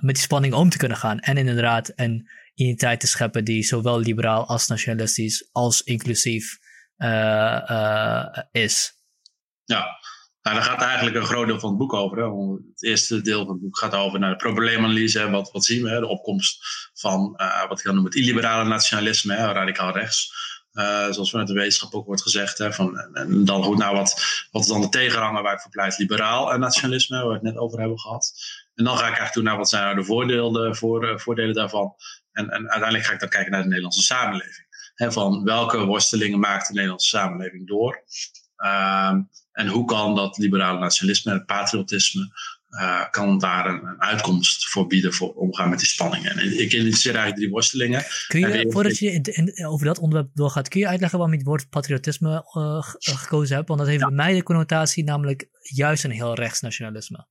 met 0.00 0.14
die 0.14 0.16
spanning 0.16 0.54
om 0.54 0.68
te 0.68 0.78
kunnen 0.78 0.96
gaan. 0.96 1.18
En 1.18 1.36
inderdaad 1.36 1.92
een 1.94 2.28
identiteit 2.54 3.00
te 3.00 3.06
scheppen 3.06 3.44
die 3.44 3.62
zowel 3.62 4.00
liberaal 4.00 4.46
als 4.46 4.66
nationalistisch 4.66 5.48
als 5.52 5.82
inclusief 5.82 6.58
is. 8.50 8.92
Ja, 9.64 9.98
nou, 10.42 10.56
daar 10.56 10.64
gaat 10.64 10.82
eigenlijk 10.82 11.16
een 11.16 11.24
groot 11.24 11.46
deel 11.46 11.60
van 11.60 11.68
het 11.68 11.78
boek 11.78 11.92
over. 11.92 12.18
Hè. 12.18 12.24
Het 12.72 12.82
eerste 12.82 13.20
deel 13.20 13.44
van 13.44 13.52
het 13.52 13.62
boek 13.62 13.78
gaat 13.78 13.94
over 13.94 14.18
naar 14.18 14.30
de 14.30 14.36
probleemanalyse. 14.36 15.30
Wat, 15.30 15.50
wat 15.52 15.64
zien 15.64 15.82
we? 15.82 15.90
Hè? 15.90 16.00
De 16.00 16.06
opkomst 16.06 16.58
van 16.94 17.34
uh, 17.36 17.68
wat 17.68 17.78
ik 17.78 17.84
dan 17.84 17.94
noem 17.94 18.04
het 18.04 18.14
illiberale 18.14 18.68
nationalisme, 18.68 19.34
hè, 19.34 19.52
radicaal 19.52 19.92
rechts. 19.92 20.48
Zoals 21.10 21.30
vanuit 21.30 21.48
de 21.48 21.54
wetenschap 21.54 21.94
ook 21.94 22.06
wordt 22.06 22.22
gezegd. 22.22 22.58
Hè, 22.58 22.72
van, 22.72 22.98
en 22.98 23.44
dan 23.44 23.62
goed, 23.62 23.78
nou, 23.78 23.96
wat, 23.96 24.46
wat 24.50 24.62
is 24.62 24.68
dan 24.68 24.80
de 24.80 24.88
tegenhanger 24.88 25.42
waar 25.42 25.54
ik 25.54 25.60
voor 25.60 25.70
pleit? 25.70 25.98
Liberaal 25.98 26.58
nationalisme, 26.58 27.16
waar 27.16 27.26
we 27.26 27.32
het 27.32 27.42
net 27.42 27.56
over 27.56 27.78
hebben 27.78 28.00
gehad. 28.00 28.32
En 28.74 28.84
dan 28.84 28.94
ga 28.94 29.00
ik 29.00 29.06
eigenlijk 29.06 29.32
toe 29.32 29.42
naar 29.42 29.56
wat 29.56 29.68
zijn 29.68 29.82
nou 29.84 29.96
de 29.96 30.04
voordelen, 30.04 30.76
voor, 30.76 31.20
voordelen 31.20 31.54
daarvan. 31.54 31.94
En, 32.32 32.50
en 32.50 32.70
uiteindelijk 32.70 33.04
ga 33.04 33.12
ik 33.12 33.20
dan 33.20 33.28
kijken 33.28 33.50
naar 33.50 33.62
de 33.62 33.68
Nederlandse 33.68 34.02
samenleving 34.02 34.68
van 35.08 35.44
welke 35.44 35.84
worstelingen 35.84 36.38
maakt 36.38 36.66
de 36.66 36.72
Nederlandse 36.72 37.08
samenleving 37.08 37.66
door. 37.66 38.02
Um, 38.56 39.28
en 39.52 39.66
hoe 39.66 39.84
kan 39.84 40.14
dat 40.14 40.38
liberale 40.38 40.78
nationalisme 40.78 41.30
en 41.30 41.36
het 41.36 41.46
patriotisme, 41.46 42.30
uh, 42.70 43.10
kan 43.10 43.38
daar 43.38 43.66
een, 43.66 43.86
een, 43.86 44.00
uitkomst 44.02 44.68
voor 44.68 44.86
bieden 44.86 45.12
voor 45.12 45.32
omgaan 45.32 45.68
met 45.68 45.78
die 45.78 45.88
spanningen. 45.88 46.30
En 46.30 46.38
ik 46.38 46.72
identificeer 46.72 47.10
eigenlijk 47.10 47.36
drie 47.36 47.50
worstelingen. 47.50 48.04
Kun 48.28 48.40
je, 48.40 48.70
voordat 48.70 48.98
je 48.98 49.12
in, 49.12 49.22
in, 49.22 49.66
over 49.66 49.86
dat 49.86 49.98
onderwerp 49.98 50.30
doorgaat, 50.34 50.68
kun 50.68 50.80
je 50.80 50.88
uitleggen 50.88 51.18
waarom 51.18 51.34
je 51.34 51.40
het 51.40 51.50
woord 51.50 51.68
patriotisme 51.68 52.44
uh, 52.56 52.82
gekozen 53.18 53.56
hebt? 53.56 53.68
Want 53.68 53.80
dat 53.80 53.88
heeft 53.88 54.00
ja. 54.00 54.06
bij 54.06 54.16
mij 54.16 54.34
de 54.34 54.42
connotatie 54.42 55.04
namelijk 55.04 55.48
juist 55.60 56.04
een 56.04 56.10
heel 56.10 56.34
rechtsnationalisme. 56.34 57.26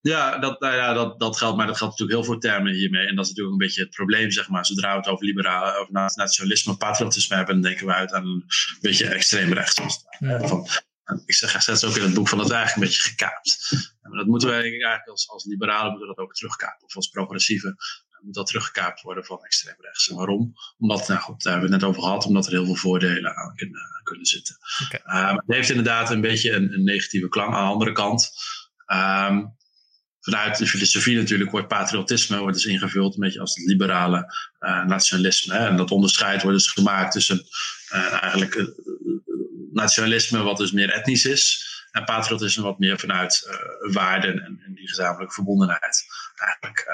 Ja, 0.00 0.38
dat, 0.38 0.60
nou 0.60 0.74
ja 0.74 0.92
dat, 0.92 1.20
dat 1.20 1.36
geldt, 1.36 1.56
maar 1.56 1.66
dat 1.66 1.76
geldt 1.76 1.98
natuurlijk 1.98 2.26
heel 2.26 2.32
veel 2.32 2.50
termen 2.50 2.72
hiermee. 2.72 3.06
En 3.06 3.16
dat 3.16 3.24
is 3.24 3.30
natuurlijk 3.30 3.60
een 3.60 3.66
beetje 3.66 3.82
het 3.82 3.90
probleem, 3.90 4.30
zeg 4.30 4.48
maar. 4.48 4.66
Zodra 4.66 4.90
we 4.90 4.96
het 4.96 5.06
over 5.06 5.24
liberale, 5.24 5.78
over 5.78 5.92
nationalisme, 5.92 6.76
patriotisme 6.76 7.36
hebben, 7.36 7.54
dan 7.54 7.64
denken 7.70 7.86
we 7.86 7.92
uit 7.92 8.12
aan 8.12 8.26
een 8.26 8.44
beetje 8.80 9.06
extreem 9.06 9.52
rechts. 9.52 9.80
Ja. 10.18 10.46
Van, 10.46 10.68
ik 11.26 11.34
zeg 11.34 11.62
steeds 11.62 11.84
ook 11.84 11.96
in 11.96 12.02
het 12.02 12.14
boek 12.14 12.28
van 12.28 12.38
dat 12.38 12.46
is 12.46 12.52
eigenlijk 12.52 12.82
een 12.82 12.92
beetje 12.92 13.10
gekaapt. 13.10 13.68
En 14.02 14.10
dat 14.10 14.26
moeten 14.26 14.48
we 14.48 14.54
eigenlijk 14.54 15.08
als, 15.08 15.28
als 15.28 15.44
liberalen 15.44 15.90
moeten 15.90 16.08
we 16.08 16.14
dat 16.14 16.24
ook 16.24 16.34
terugkapen. 16.34 16.86
Of 16.86 16.96
als 16.96 17.08
progressieve 17.08 17.76
moet 18.22 18.34
dat 18.34 18.46
teruggekaapt 18.46 19.02
worden 19.02 19.24
van 19.24 19.44
extreem 19.44 19.74
rechts. 19.78 20.08
En 20.08 20.16
waarom? 20.16 20.52
Omdat, 20.78 21.08
nou 21.08 21.20
goed, 21.20 21.42
daar 21.42 21.52
hebben 21.52 21.70
we 21.70 21.76
het 21.76 21.84
net 21.84 21.94
over 21.94 22.08
gehad, 22.08 22.26
omdat 22.26 22.46
er 22.46 22.52
heel 22.52 22.64
veel 22.64 22.74
voordelen 22.74 23.36
aan 23.36 23.54
kunnen, 23.54 23.80
kunnen 24.02 24.26
zitten. 24.26 24.56
Okay. 24.84 25.00
Maar 25.04 25.34
het 25.34 25.44
heeft 25.46 25.68
inderdaad 25.68 26.10
een 26.10 26.20
beetje 26.20 26.52
een, 26.52 26.72
een 26.72 26.84
negatieve 26.84 27.28
klank. 27.28 27.54
Aan 27.54 27.64
de 27.64 27.72
andere 27.72 27.92
kant, 27.92 28.30
um, 28.86 29.58
vanuit 30.20 30.58
de 30.58 30.66
filosofie 30.66 31.16
natuurlijk 31.16 31.50
wordt 31.50 31.68
patriotisme 31.68 32.38
wordt 32.38 32.54
dus 32.54 32.64
ingevuld 32.64 33.14
een 33.14 33.20
beetje 33.20 33.40
als 33.40 33.54
het 33.54 33.66
liberale 33.66 34.34
uh, 34.60 34.84
nationalisme. 34.84 35.54
En 35.54 35.76
dat 35.76 35.90
onderscheid 35.90 36.42
wordt 36.42 36.56
dus 36.56 36.70
gemaakt 36.70 37.12
tussen 37.12 37.46
uh, 37.92 38.22
eigenlijk 38.22 38.54
uh, 38.54 38.66
nationalisme 39.72 40.42
wat 40.42 40.56
dus 40.56 40.72
meer 40.72 40.90
etnisch 40.90 41.24
is 41.24 41.68
en 41.90 42.04
patriotisme 42.04 42.62
wat 42.62 42.78
meer 42.78 42.98
vanuit 42.98 43.48
waarden 43.92 44.44
en, 44.44 44.60
en, 44.64 44.74
die 44.74 44.88
gezamenlijke 44.88 45.34
verbondenheid 45.34 46.04
eigenlijk 46.34 46.86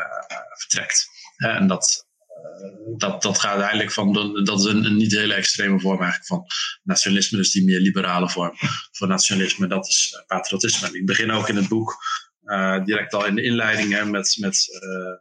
vertrekt. 0.52 1.08
En 1.36 1.66
dat, 1.66 2.06
dat, 2.96 3.22
dat 3.22 3.38
gaat 3.38 3.60
eigenlijk 3.60 3.92
van, 3.92 4.12
dat 4.44 4.58
is 4.58 4.64
een, 4.64 4.84
een, 4.84 4.96
niet 4.96 5.12
hele 5.12 5.34
extreme 5.34 5.80
vorm 5.80 6.02
eigenlijk 6.02 6.26
van 6.26 6.46
nationalisme, 6.82 7.38
dus 7.38 7.52
die 7.52 7.64
meer 7.64 7.80
liberale 7.80 8.28
vorm 8.28 8.52
van 8.92 9.08
nationalisme, 9.08 9.66
dat 9.66 9.86
is 9.86 10.24
patriotisme. 10.26 10.98
Ik 10.98 11.06
begin 11.06 11.30
ook 11.30 11.48
in 11.48 11.56
het 11.56 11.68
boek 11.68 11.96
uh, 12.46 12.84
direct 12.84 13.14
al 13.14 13.26
in 13.26 13.34
de 13.34 13.42
inleiding 13.42 14.10
met, 14.10 14.36
met 14.40 14.80
uh, 14.82 15.16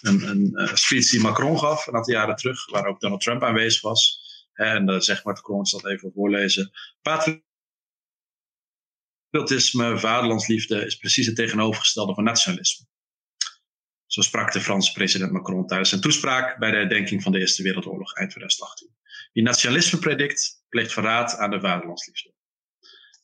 een, 0.00 0.28
een 0.28 0.50
uh, 0.54 0.74
speech 0.74 1.10
die 1.10 1.20
Macron 1.20 1.58
gaf 1.58 1.86
een 1.86 1.94
aantal 1.94 2.14
jaren 2.14 2.36
terug, 2.36 2.70
waar 2.70 2.86
ook 2.86 3.00
Donald 3.00 3.20
Trump 3.20 3.42
aanwezig 3.42 3.82
was. 3.82 4.22
En 4.52 4.90
uh, 4.90 5.00
zeg 5.00 5.24
maar, 5.24 5.38
ik 5.38 5.66
zal 5.66 5.88
even 5.88 6.12
voorlezen. 6.14 6.70
Patriotisme, 9.30 9.98
vaderlandsliefde 9.98 10.86
is 10.86 10.96
precies 10.96 11.26
het 11.26 11.36
tegenovergestelde 11.36 12.14
van 12.14 12.24
nationalisme. 12.24 12.86
Zo 14.06 14.20
sprak 14.20 14.52
de 14.52 14.60
Franse 14.60 14.92
president 14.92 15.32
Macron 15.32 15.66
tijdens 15.66 15.88
zijn 15.88 16.00
toespraak 16.00 16.58
bij 16.58 16.70
de 16.70 16.76
herdenking 16.76 17.22
van 17.22 17.32
de 17.32 17.38
Eerste 17.38 17.62
Wereldoorlog 17.62 18.14
eind 18.14 18.30
2018. 18.30 18.88
Wie 19.32 19.42
nationalisme 19.42 19.98
predikt, 19.98 20.64
pleegt 20.68 20.92
verraad 20.92 21.36
aan 21.36 21.50
de 21.50 21.60
vaderlandsliefde. 21.60 22.33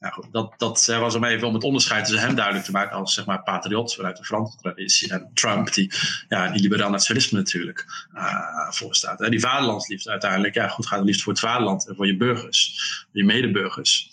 Nou 0.00 0.24
dat, 0.30 0.54
dat 0.56 0.86
was 0.86 1.14
om 1.14 1.24
even 1.24 1.48
om 1.48 1.54
het 1.54 1.64
onderscheid 1.64 2.04
tussen 2.04 2.26
hem 2.26 2.34
duidelijk 2.34 2.64
te 2.64 2.70
maken 2.70 2.96
als 2.96 3.14
zeg 3.14 3.26
maar 3.26 3.42
patriot 3.42 3.94
vanuit 3.94 4.16
de 4.16 4.24
Franse 4.24 4.56
traditie 4.56 5.12
en 5.12 5.30
Trump 5.34 5.72
die, 5.72 5.92
ja, 6.28 6.50
die 6.50 6.60
liberaal 6.60 6.90
nationalisme 6.90 7.38
natuurlijk 7.38 8.08
uh, 8.14 8.70
voorstaat. 8.70 9.30
Die 9.30 9.40
vaderlandsliefde 9.40 10.10
uiteindelijk, 10.10 10.54
ja 10.54 10.68
goed, 10.68 10.86
gaat 10.86 10.98
het 10.98 11.06
liefst 11.06 11.22
voor 11.22 11.32
het 11.32 11.42
vaderland 11.42 11.88
en 11.88 11.96
voor 11.96 12.06
je 12.06 12.16
burgers, 12.16 12.80
je 13.12 13.24
medeburgers. 13.24 14.10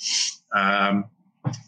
Um, 0.50 1.10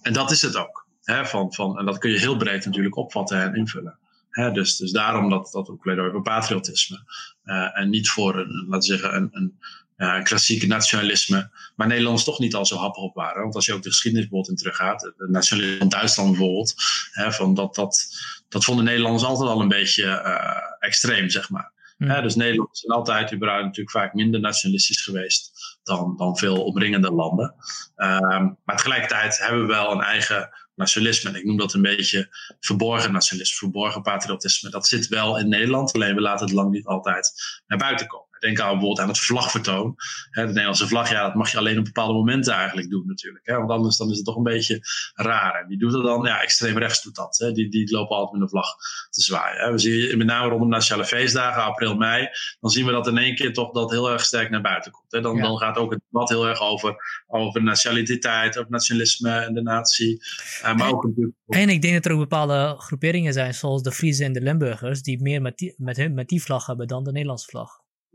en 0.01 0.13
dat 0.13 0.31
is 0.31 0.41
het 0.41 0.55
ook. 0.55 0.87
Hè, 1.03 1.25
van, 1.25 1.53
van, 1.53 1.77
en 1.77 1.85
dat 1.85 1.97
kun 1.97 2.11
je 2.11 2.19
heel 2.19 2.37
breed 2.37 2.65
natuurlijk 2.65 2.95
opvatten 2.95 3.41
en 3.41 3.55
invullen. 3.55 3.97
Hè, 4.29 4.51
dus, 4.51 4.77
dus 4.77 4.91
daarom 4.91 5.29
dat, 5.29 5.49
dat 5.51 5.69
ook 5.69 5.81
pleidooi 5.81 6.11
voor 6.11 6.21
patriotisme. 6.21 7.03
Uh, 7.45 7.79
en 7.79 7.89
niet 7.89 8.09
voor 8.09 8.39
een, 8.39 8.65
laten 8.67 8.91
we 8.91 8.97
zeggen, 8.97 9.15
een, 9.15 9.29
een, 9.31 9.59
uh, 9.99 10.15
een 10.15 10.23
klassieke 10.23 10.67
nationalisme. 10.67 11.51
Maar 11.75 11.87
Nederlanders 11.87 12.23
toch 12.23 12.39
niet 12.39 12.55
al 12.55 12.65
zo 12.65 12.77
happig 12.77 13.03
op 13.03 13.15
waren. 13.15 13.41
Want 13.41 13.55
als 13.55 13.65
je 13.65 13.73
ook 13.73 13.83
de 13.83 13.89
geschiedenis 13.89 14.27
bijvoorbeeld 14.27 14.57
in 14.57 14.63
teruggaat. 14.63 15.01
Het 15.01 15.29
nationalisme 15.29 15.77
van 15.77 15.89
Duitsland 15.89 16.29
bijvoorbeeld. 16.29 16.73
Hè, 17.11 17.31
van 17.31 17.53
dat, 17.53 17.75
dat, 17.75 18.07
dat 18.49 18.63
vonden 18.63 18.85
Nederlanders 18.85 19.23
altijd 19.23 19.49
al 19.49 19.61
een 19.61 19.67
beetje 19.67 20.03
uh, 20.03 20.57
extreem, 20.79 21.29
zeg 21.29 21.49
maar. 21.49 21.71
Hmm. 21.97 22.21
dus 22.21 22.35
Nederland 22.35 22.69
is 22.71 22.87
altijd 22.87 23.33
überhaupt 23.33 23.63
natuurlijk 23.63 23.91
vaak 23.91 24.13
minder 24.13 24.39
nationalistisch 24.39 25.01
geweest 25.01 25.51
dan, 25.83 26.17
dan 26.17 26.37
veel 26.37 26.63
omringende 26.63 27.11
landen. 27.11 27.55
Um, 27.95 28.57
maar 28.63 28.75
tegelijkertijd 28.75 29.37
hebben 29.37 29.61
we 29.61 29.67
wel 29.67 29.91
een 29.91 30.01
eigen 30.01 30.49
nationalisme. 30.75 31.29
En 31.29 31.35
ik 31.35 31.45
noem 31.45 31.57
dat 31.57 31.73
een 31.73 31.81
beetje 31.81 32.35
verborgen 32.59 33.11
nationalisme, 33.11 33.57
verborgen 33.57 34.01
patriotisme. 34.01 34.69
Dat 34.69 34.87
zit 34.87 35.07
wel 35.07 35.39
in 35.39 35.49
Nederland, 35.49 35.93
alleen 35.93 36.15
we 36.15 36.21
laten 36.21 36.45
het 36.45 36.55
lang 36.55 36.71
niet 36.71 36.85
altijd 36.85 37.33
naar 37.67 37.77
buiten 37.77 38.07
komen. 38.07 38.28
Denk 38.39 38.59
aan 38.59 38.69
bijvoorbeeld 38.69 38.99
aan 38.99 39.07
het 39.07 39.19
vlagvertoon. 39.19 39.95
de 40.31 40.41
Nederlandse 40.41 40.87
vlag, 40.87 41.09
ja, 41.09 41.23
dat 41.23 41.35
mag 41.35 41.51
je 41.51 41.57
alleen 41.57 41.77
op 41.77 41.83
bepaalde 41.83 42.13
momenten 42.13 42.53
eigenlijk 42.53 42.89
doen 42.89 43.07
natuurlijk. 43.07 43.45
Hè, 43.45 43.57
want 43.57 43.69
anders 43.69 43.97
dan 43.97 44.09
is 44.09 44.15
het 44.15 44.25
toch 44.25 44.35
een 44.35 44.43
beetje 44.43 44.79
raar. 45.13 45.61
En 45.61 45.67
wie 45.67 45.77
doet 45.77 45.93
het 45.93 46.03
dan? 46.03 46.25
Ja, 46.25 46.41
extreem 46.41 46.77
rechts 46.77 47.03
doet 47.03 47.15
dat. 47.15 47.37
Hè. 47.37 47.51
Die, 47.51 47.69
die 47.69 47.91
lopen 47.91 48.15
altijd 48.15 48.33
met 48.33 48.41
een 48.41 48.49
vlag 48.49 48.75
te 49.09 49.21
zwaaien. 49.21 49.61
Hè. 49.61 49.71
We 49.71 49.77
zien 49.77 50.17
met 50.17 50.27
name 50.27 50.49
rondom 50.49 50.69
nationale 50.69 51.05
feestdagen, 51.05 51.63
april, 51.63 51.95
mei, 51.95 52.27
dan 52.59 52.69
zien 52.69 52.85
we 52.85 52.91
dat 52.91 53.07
in 53.07 53.17
één 53.17 53.35
keer 53.35 53.53
toch 53.53 53.71
dat 53.71 53.91
heel 53.91 54.11
erg 54.11 54.25
sterk 54.25 54.49
naar 54.49 54.61
buiten 54.61 54.91
komt. 54.91 55.11
Hè. 55.11 55.21
Dan, 55.21 55.41
dan 55.41 55.57
gaat 55.57 55.77
ook 55.77 55.91
het 55.91 56.01
debat 56.09 56.29
heel 56.29 56.47
erg 56.47 56.61
over, 56.61 56.95
over 57.27 57.63
nationaliteit, 57.63 58.57
over 58.57 58.71
nationalisme 58.71 59.31
en 59.31 59.53
de 59.53 59.61
natie. 59.61 60.21
Uh, 60.57 60.75
maar 60.75 60.87
en, 60.87 60.93
ook 60.93 61.03
natuurlijk... 61.03 61.35
en 61.47 61.69
ik 61.69 61.81
denk 61.81 61.93
dat 61.93 62.05
er 62.05 62.11
ook 62.11 62.19
bepaalde 62.19 62.75
groeperingen 62.77 63.33
zijn, 63.33 63.53
zoals 63.53 63.81
de 63.81 63.91
Friese 63.91 64.23
en 64.23 64.33
de 64.33 64.41
Limburgers, 64.41 65.01
die 65.01 65.21
meer 65.21 65.41
met 65.41 65.57
die, 65.57 65.73
met, 65.77 65.97
hun, 65.97 66.13
met 66.13 66.27
die 66.27 66.43
vlag 66.43 66.65
hebben 66.65 66.87
dan 66.87 67.03
de 67.03 67.11
Nederlandse 67.11 67.47
vlag. 67.47 67.69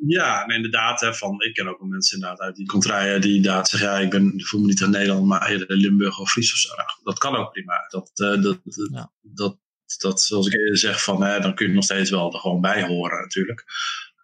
Ja, 0.06 0.48
inderdaad. 0.48 1.00
Hè, 1.00 1.14
van, 1.14 1.42
ik 1.42 1.54
ken 1.54 1.68
ook 1.68 1.78
wel 1.78 1.88
mensen 1.88 2.16
inderdaad 2.16 2.40
uit 2.40 2.56
die 2.56 2.66
contraien 2.66 3.20
die 3.20 3.36
inderdaad 3.36 3.68
zeggen, 3.68 3.88
ja, 3.88 3.98
ik, 3.98 4.10
ben, 4.10 4.32
ik 4.36 4.46
voel 4.46 4.60
me 4.60 4.66
niet 4.66 4.80
in 4.80 4.90
Nederland, 4.90 5.26
maar 5.26 5.48
eerder 5.48 5.76
Limburg 5.76 6.18
of 6.18 6.30
Fries 6.30 6.52
of 6.52 6.58
zo. 6.58 6.74
Nou, 6.74 6.88
dat 7.02 7.18
kan 7.18 7.36
ook 7.36 7.52
prima. 7.52 7.86
Dat, 7.88 8.10
uh, 8.14 8.42
dat, 8.42 8.60
ja. 8.92 9.12
dat, 9.20 9.58
dat, 9.98 10.20
zoals 10.20 10.46
ik 10.46 10.54
eerder 10.54 10.78
zeg, 10.78 11.02
van, 11.02 11.22
hè, 11.22 11.40
dan 11.40 11.54
kun 11.54 11.66
je 11.66 11.74
nog 11.74 11.84
steeds 11.84 12.10
wel 12.10 12.32
er 12.32 12.38
gewoon 12.38 12.60
bij 12.60 12.86
horen 12.86 13.20
natuurlijk. 13.20 13.64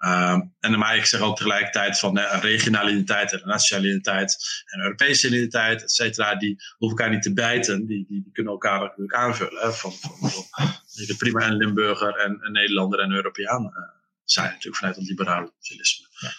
Uh, 0.04 0.40
en 0.60 0.78
maar 0.78 0.96
ik 0.96 1.04
zeg 1.04 1.20
ook 1.20 1.36
tegelijkertijd 1.36 1.98
van 1.98 2.18
uh, 2.18 2.38
regionale 2.40 2.90
identiteit 2.90 3.32
en 3.32 3.48
nationale 3.48 3.86
identiteit 3.86 4.36
en 4.64 4.82
Europese 4.82 5.26
identiteit, 5.26 5.82
et 5.82 5.90
cetera, 5.90 6.34
die 6.34 6.56
hoeven 6.76 6.98
elkaar 6.98 7.14
niet 7.14 7.22
te 7.22 7.32
bijten. 7.32 7.86
Die, 7.86 8.06
die, 8.08 8.22
die 8.22 8.32
kunnen 8.32 8.52
elkaar 8.52 8.80
natuurlijk 8.80 9.14
aanvullen. 9.14 9.62
Hè, 9.62 9.72
van, 9.72 9.92
van, 9.92 10.30
van, 10.30 11.16
prima 11.18 11.46
een 11.46 11.56
Limburger 11.56 12.16
en 12.16 12.38
een 12.40 12.52
Nederlander 12.52 13.00
en 13.00 13.12
Europeaan 13.12 13.64
uh, 13.64 13.99
zijn 14.32 14.46
natuurlijk 14.46 14.76
vanuit 14.76 14.96
het 14.96 15.08
liberale 15.08 15.52
socialisme 15.58 16.06
ja. 16.20 16.28
Eh, 16.28 16.34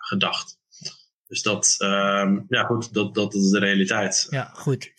gedacht. 0.00 0.58
Dus 1.26 1.42
dat, 1.42 1.76
um, 1.78 2.44
ja 2.48 2.64
goed, 2.64 2.94
dat, 2.94 3.14
dat 3.14 3.34
is 3.34 3.50
de 3.50 3.58
realiteit. 3.58 4.26
Ja, 4.30 4.50
goed. 4.52 4.92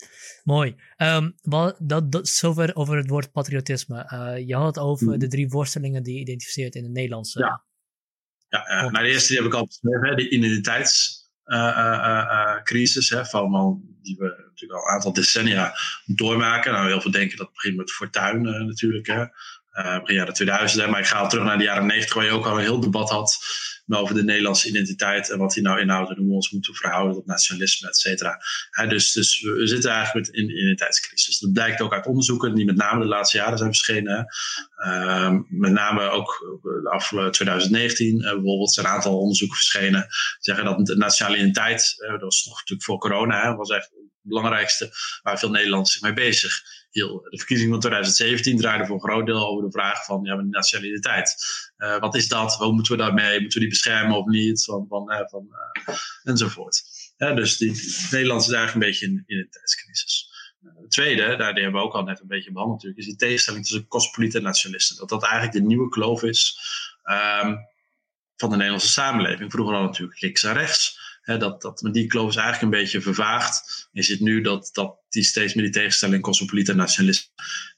Mooi. 0.44 0.76
Um, 0.98 1.36
wat, 1.42 1.76
dat, 1.80 2.12
dat, 2.12 2.28
zover 2.28 2.76
over 2.76 2.98
het 2.98 3.10
woord 3.10 3.32
patriotisme. 3.32 4.12
Uh, 4.14 4.48
je 4.48 4.56
had 4.56 4.76
het 4.76 4.80
over 4.80 5.08
mm. 5.08 5.20
de 5.20 5.28
drie 5.28 5.50
worstelingen 5.50 6.04
die 6.04 6.14
je 6.14 6.20
identificeert 6.20 6.76
in 6.76 6.84
het 6.84 6.92
Nederlandse. 6.92 7.40
Ja, 7.40 7.64
ja 8.48 8.68
uh, 8.68 8.82
nou, 8.92 9.04
de 9.04 9.10
eerste 9.10 9.28
die 9.28 9.38
heb 9.38 9.46
ik 9.46 9.54
al 9.54 9.66
beschreven, 9.66 10.16
de 10.16 10.30
identiteitscrisis. 10.30 13.12
Uh, 13.12 13.26
van, 13.26 13.82
die 14.02 14.16
we 14.18 14.46
natuurlijk 14.50 14.80
al 14.80 14.88
een 14.88 14.94
aantal 14.94 15.14
decennia 15.14 15.76
doormaken. 16.06 16.72
Nou, 16.72 16.88
heel 16.88 17.02
veel 17.02 17.12
denken 17.12 17.38
dat 17.38 17.46
het 17.46 17.56
begint 17.56 17.78
met 17.78 17.92
Fortuin 17.92 18.42
natuurlijk. 18.42 19.08
Hè 19.08 19.26
begin 19.76 20.16
jaren 20.16 20.34
2000. 20.34 20.90
Maar 20.90 21.00
ik 21.00 21.06
ga 21.06 21.20
al 21.20 21.30
terug 21.30 21.46
naar 21.46 21.58
de 21.58 21.64
jaren 21.64 21.86
90, 21.86 22.14
waar 22.14 22.26
je 22.26 22.32
ook 22.32 22.46
al 22.46 22.58
een 22.58 22.64
heel 22.64 22.80
debat 22.80 23.10
had 23.10 23.38
over 23.88 24.16
de 24.16 24.24
Nederlandse 24.24 24.68
identiteit 24.68 25.30
en 25.30 25.38
wat 25.38 25.54
die 25.54 25.64
nou 25.64 25.80
inhoudt 25.80 26.10
en 26.10 26.18
hoe 26.18 26.28
we 26.28 26.34
ons 26.34 26.52
moeten 26.52 26.76
verhouden 26.76 27.14
tot 27.14 27.26
nationalisme, 27.26 27.88
et 27.88 27.98
cetera. 27.98 28.40
dus, 28.88 29.12
dus 29.12 29.42
we 29.42 29.68
zitten 29.68 29.92
eigenlijk 29.92 30.28
met 30.28 30.38
een 30.38 30.50
identiteitscrisis. 30.50 31.40
Dat 31.40 31.54
blijkt 31.54 31.82
ook 31.82 31.94
uit 31.94 32.06
onderzoeken 32.06 32.56
die 32.56 32.66
met 32.66 32.76
name 32.76 33.02
de 33.02 33.08
laatste 33.08 33.38
jaren 33.38 33.58
zijn 33.58 33.70
verschenen. 33.70 34.26
Uh, 34.86 35.36
met 35.50 35.72
name 35.72 36.10
ook 36.10 36.60
af 36.84 37.14
2019 37.32 38.16
uh, 38.16 38.22
bijvoorbeeld 38.22 38.74
zijn 38.74 38.86
een 38.86 38.92
aantal 38.92 39.20
onderzoeken 39.20 39.58
verschenen. 39.58 40.08
Zeggen 40.40 40.66
dat 40.66 40.86
de 40.86 40.98
nationale 40.98 41.38
identiteit, 41.38 41.96
dat 41.98 42.22
was 42.22 42.46
natuurlijk 42.46 42.84
voor 42.84 42.98
corona, 42.98 43.56
was 43.56 43.70
echt 43.70 43.92
belangrijkste 44.28 44.92
waar 45.22 45.40
veel 45.40 45.50
Nederlanders 45.50 45.94
zich 45.94 46.02
mee 46.02 46.14
bezig 46.14 46.64
de 47.04 47.38
verkiezingen 47.38 47.72
van 47.72 47.80
2017 47.80 48.58
draaiden 48.58 48.88
voor 48.88 48.96
een 48.96 49.10
groot 49.10 49.26
deel 49.26 49.48
over 49.48 49.64
de 49.64 49.72
vraag 49.72 50.06
van 50.06 50.24
ja, 50.24 50.36
nationaliteit. 50.36 51.36
Uh, 51.78 52.00
wat 52.00 52.16
is 52.16 52.28
dat? 52.28 52.56
Hoe 52.56 52.74
moeten 52.74 52.92
we 52.92 53.04
daarmee? 53.04 53.40
Moeten 53.40 53.60
we 53.60 53.66
die 53.66 53.70
beschermen 53.70 54.18
of 54.18 54.26
niet? 54.26 54.64
Van, 54.64 54.86
van, 54.90 55.12
uh, 55.12 55.20
van, 55.26 55.48
uh, 55.88 55.96
enzovoort. 56.24 56.84
dus 57.18 57.58
die, 57.58 57.72
die, 57.72 58.08
Nederland 58.12 58.42
is 58.42 58.52
eigenlijk 58.52 58.74
een 58.74 58.92
beetje 58.92 59.06
in, 59.06 59.24
in 59.26 59.38
een 59.38 59.50
tijdscrisis. 59.50 60.34
Het 60.82 60.92
tweede, 60.92 61.36
daar 61.36 61.54
hebben 61.54 61.72
we 61.72 61.78
ook 61.78 61.94
al 61.94 62.04
net 62.04 62.20
een 62.20 62.28
beetje 62.28 62.52
behandeld 62.52 62.84
natuurlijk, 62.84 63.02
is 63.02 63.18
die 63.18 63.28
tegenstelling 63.28 63.66
tussen 63.66 63.88
cosmopolieten 63.88 64.40
en 64.40 64.46
nationalisten. 64.46 64.98
Dat 64.98 65.10
dat 65.10 65.24
eigenlijk 65.24 65.54
de 65.54 65.62
nieuwe 65.62 65.90
kloof 65.90 66.24
is 66.24 66.60
um, 67.04 67.58
van 68.36 68.50
de 68.50 68.56
Nederlandse 68.56 68.92
samenleving. 68.92 69.52
Vroeger 69.52 69.76
al 69.76 69.84
natuurlijk 69.84 70.22
links 70.22 70.44
en 70.44 70.54
rechts 70.54 71.05
dat, 71.26 71.62
dat, 71.62 71.90
die 71.92 72.08
kloof 72.08 72.30
is 72.30 72.36
eigenlijk 72.36 72.74
een 72.74 72.80
beetje 72.80 73.02
vervaagd. 73.02 73.88
Je 73.92 74.04
ziet 74.04 74.20
nu 74.20 74.42
dat, 74.42 74.70
dat 74.74 74.98
die 75.10 75.24
steeds 75.24 75.54
meer 75.54 75.64
die 75.64 75.74
tegenstelling 75.74 76.22
cosmopoliet 76.22 76.70
en 76.70 76.76
nationalisme 76.76 77.32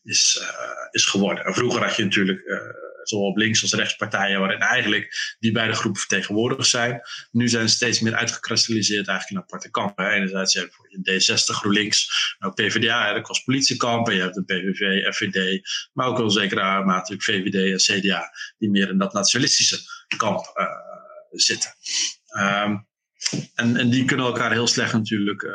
is, 0.03 0.39
uh, 0.41 0.47
is 0.91 1.05
geworden. 1.05 1.45
En 1.45 1.53
vroeger 1.53 1.83
had 1.83 1.95
je 1.95 2.03
natuurlijk 2.03 2.41
uh, 2.45 2.57
zowel 3.03 3.25
op 3.25 3.37
links 3.37 3.61
als 3.61 3.73
rechts 3.73 3.95
partijen 3.95 4.39
waarin 4.39 4.59
eigenlijk 4.59 5.35
die 5.39 5.51
beide 5.51 5.73
groepen 5.73 5.99
vertegenwoordigd 5.99 6.69
zijn. 6.69 7.01
Nu 7.31 7.47
zijn 7.49 7.69
ze 7.69 7.75
steeds 7.75 7.99
meer 7.99 8.15
uitgekristalliseerd 8.15 9.07
eigenlijk 9.07 9.39
in 9.39 9.45
aparte 9.47 9.71
kampen. 9.71 10.11
Enerzijds 10.11 10.53
heb 10.53 10.69
je 10.87 11.21
D60, 11.21 11.55
GroenLinks, 11.55 12.35
ook 12.39 12.55
PvdA, 12.55 13.13
de 13.13 13.21
cospolitiekampen. 13.21 14.15
Je 14.15 14.21
hebt 14.21 14.35
de 14.35 14.43
PVV, 14.43 15.13
FVD, 15.15 15.61
maar 15.93 16.07
ook 16.07 16.17
wel 16.17 16.29
zeker 16.29 16.85
mate 16.85 17.15
VVD 17.17 17.71
en 17.71 17.99
CDA, 17.99 18.31
die 18.57 18.69
meer 18.69 18.89
in 18.89 18.97
dat 18.97 19.13
nationalistische 19.13 19.79
kamp 20.17 20.53
uh, 20.55 20.65
zitten. 21.31 21.71
Um, 22.37 22.87
en, 23.55 23.75
en 23.75 23.89
die 23.89 24.05
kunnen 24.05 24.25
elkaar 24.25 24.51
heel 24.51 24.67
slecht 24.67 24.93
natuurlijk 24.93 25.41
uh, 25.41 25.51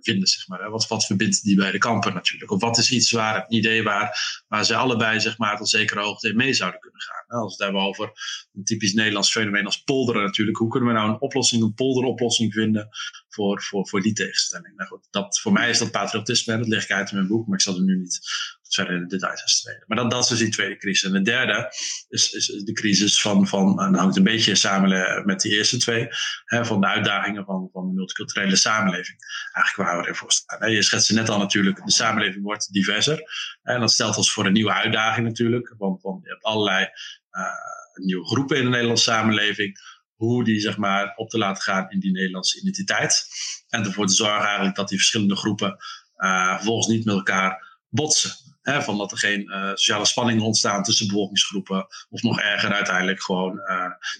vinden, 0.00 0.28
zeg 0.28 0.48
maar. 0.48 0.70
Wat, 0.70 0.88
wat 0.88 1.06
verbindt 1.06 1.42
die 1.42 1.56
beide 1.56 1.78
kampen 1.78 2.14
natuurlijk? 2.14 2.50
Of 2.50 2.60
wat 2.60 2.78
is 2.78 2.90
iets 2.90 3.10
waar, 3.10 3.36
een 3.36 3.56
idee 3.56 3.82
waar, 3.82 4.18
waar 4.48 4.64
ze 4.64 4.76
allebei, 4.76 5.20
zeg 5.20 5.38
maar, 5.38 5.56
tot 5.56 5.68
zekere 5.68 6.00
hoogte 6.00 6.34
mee 6.34 6.52
zouden 6.52 6.80
kunnen 6.80 7.00
gaan? 7.00 7.40
Als 7.40 7.56
we 7.56 7.64
het 7.64 7.72
hebben 7.72 7.88
over 7.88 8.10
een 8.52 8.64
typisch 8.64 8.92
Nederlands 8.92 9.30
fenomeen 9.30 9.66
als 9.66 9.82
polderen 9.82 10.22
natuurlijk. 10.22 10.58
Hoe 10.58 10.68
kunnen 10.68 10.88
we 10.88 10.94
nou 10.94 11.08
een 11.08 11.20
oplossing, 11.20 11.62
een 11.62 11.74
polderoplossing 11.74 12.52
vinden 12.52 12.88
voor, 13.28 13.62
voor, 13.62 13.88
voor 13.88 14.02
die 14.02 14.12
tegenstelling? 14.12 14.76
Nou 14.76 14.88
goed, 14.88 15.08
dat, 15.10 15.40
voor 15.40 15.52
mij 15.52 15.70
is 15.70 15.78
dat 15.78 15.90
patriotisme, 15.90 16.58
dat 16.58 16.68
leg 16.68 16.84
ik 16.84 16.90
uit 16.90 17.10
in 17.10 17.16
mijn 17.16 17.28
boek, 17.28 17.46
maar 17.46 17.56
ik 17.56 17.64
zal 17.64 17.76
er 17.76 17.82
nu 17.82 17.98
niet 17.98 18.20
verder 18.68 18.94
in 18.94 19.00
de 19.00 19.06
details 19.06 19.40
aan 19.40 19.48
strijden. 19.48 19.84
Maar 19.86 19.96
dat, 19.96 20.10
dat 20.10 20.22
is 20.22 20.28
dus 20.28 20.38
die 20.38 20.48
tweede 20.48 20.76
crisis. 20.76 21.08
En 21.08 21.12
de 21.12 21.30
derde 21.30 21.72
is, 22.08 22.32
is 22.32 22.46
de 22.46 22.72
crisis 22.72 23.20
van, 23.20 23.46
van 23.46 23.80
en 23.80 23.92
dat 23.92 24.00
hangt 24.00 24.16
een 24.16 24.22
beetje 24.22 24.54
samen 24.54 25.22
met 25.26 25.40
die 25.40 25.52
eerste 25.52 25.76
twee, 25.76 26.08
hè, 26.44 26.64
van 26.64 26.80
de 26.80 26.86
uitdagingen 26.86 27.44
van, 27.44 27.68
van 27.72 27.88
de 27.88 27.94
multiculturele 27.94 28.56
samenleving. 28.56 29.16
Eigenlijk 29.52 29.88
waar 29.88 30.02
we 30.02 30.08
ervoor 30.08 30.32
staan. 30.32 30.70
Je 30.70 30.82
schetste 30.82 31.14
net 31.14 31.28
al 31.28 31.38
natuurlijk, 31.38 31.84
de 31.84 31.92
samenleving 31.92 32.44
wordt 32.44 32.72
diverser. 32.72 33.22
En 33.62 33.80
dat 33.80 33.92
stelt 33.92 34.16
ons 34.16 34.32
voor 34.32 34.46
een 34.46 34.52
nieuwe 34.52 34.72
uitdaging 34.72 35.26
natuurlijk, 35.26 35.74
want, 35.78 36.02
want 36.02 36.24
je 36.24 36.30
hebt 36.30 36.42
allerlei 36.42 36.88
uh, 37.30 38.04
nieuwe 38.04 38.26
groepen 38.26 38.56
in 38.56 38.62
de 38.62 38.70
Nederlandse 38.70 39.10
samenleving 39.10 39.78
hoe 40.14 40.44
die 40.44 40.60
zeg 40.60 40.76
maar 40.76 41.12
op 41.16 41.30
te 41.30 41.38
laten 41.38 41.62
gaan 41.62 41.90
in 41.90 42.00
die 42.00 42.12
Nederlandse 42.12 42.60
identiteit. 42.60 43.26
En 43.68 43.84
ervoor 43.84 44.06
te 44.06 44.14
zorgen 44.14 44.44
eigenlijk 44.44 44.76
dat 44.76 44.88
die 44.88 44.98
verschillende 44.98 45.36
groepen 45.36 45.76
uh, 46.16 46.54
vervolgens 46.54 46.86
niet 46.86 47.04
met 47.04 47.14
elkaar 47.14 47.80
botsen 47.88 48.45
Van 48.66 48.98
dat 48.98 49.12
er 49.12 49.18
geen 49.18 49.50
sociale 49.74 50.06
spanningen 50.06 50.44
ontstaan 50.44 50.82
tussen 50.82 51.06
bevolkingsgroepen. 51.06 51.86
Of 52.08 52.22
nog 52.22 52.40
erger 52.40 52.72
uiteindelijk 52.72 53.22
gewoon 53.22 53.60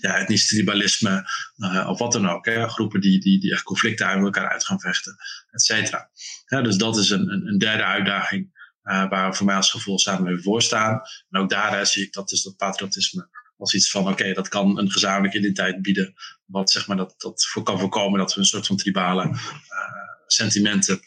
ja, 0.01 0.17
etnisch 0.17 0.49
tribalisme 0.49 1.31
of 1.87 1.99
wat 1.99 2.13
dan 2.13 2.29
ook. 2.29 2.47
Hè. 2.47 2.69
Groepen 2.69 3.01
die, 3.01 3.21
die, 3.21 3.41
die 3.41 3.53
echt 3.53 3.63
conflicten 3.63 4.07
uit 4.07 4.23
elkaar 4.23 4.49
uit 4.49 4.65
gaan 4.65 4.81
vechten, 4.81 5.17
et 5.51 5.63
cetera. 5.63 6.11
dus 6.47 6.77
dat 6.77 6.97
is 6.97 7.11
een, 7.11 7.33
een, 7.33 7.47
een 7.47 7.59
derde 7.59 7.85
uitdaging 7.85 8.55
waar 8.83 9.31
we 9.31 9.37
voor 9.37 9.47
mij 9.47 9.57
als 9.57 9.71
gevoel 9.71 9.99
samen 9.99 10.43
voor 10.43 10.63
staan. 10.63 11.01
En 11.31 11.41
ook 11.41 11.51
daar 11.51 11.87
zie 11.87 12.05
ik 12.05 12.13
dat, 12.13 12.29
dus 12.29 12.43
dat 12.43 12.57
patriotisme 12.57 13.29
als 13.59 13.75
iets 13.75 13.91
van, 13.91 14.09
oké, 14.09 14.33
dat 14.33 14.49
kan 14.49 14.79
een 14.79 14.91
gezamenlijke 14.91 15.39
identiteit 15.39 15.83
bieden. 15.83 16.15
Wat 16.45 16.71
zeg 16.71 16.87
maar 16.87 16.97
dat, 16.97 17.15
dat 17.19 17.47
voor 17.47 17.63
kan 17.63 17.79
voorkomen 17.79 18.19
dat 18.19 18.35
we 18.35 18.41
een 18.41 18.47
soort 18.47 18.67
van 18.67 18.77
tribale 18.77 19.37
sentimenten 20.27 21.01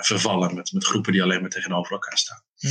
vervallen 0.00 0.54
met, 0.54 0.72
met 0.72 0.84
groepen 0.84 1.12
die 1.12 1.22
alleen 1.22 1.40
maar 1.40 1.50
tegenover 1.50 1.92
elkaar 1.92 2.18
staan. 2.18 2.42
Hmm. 2.56 2.70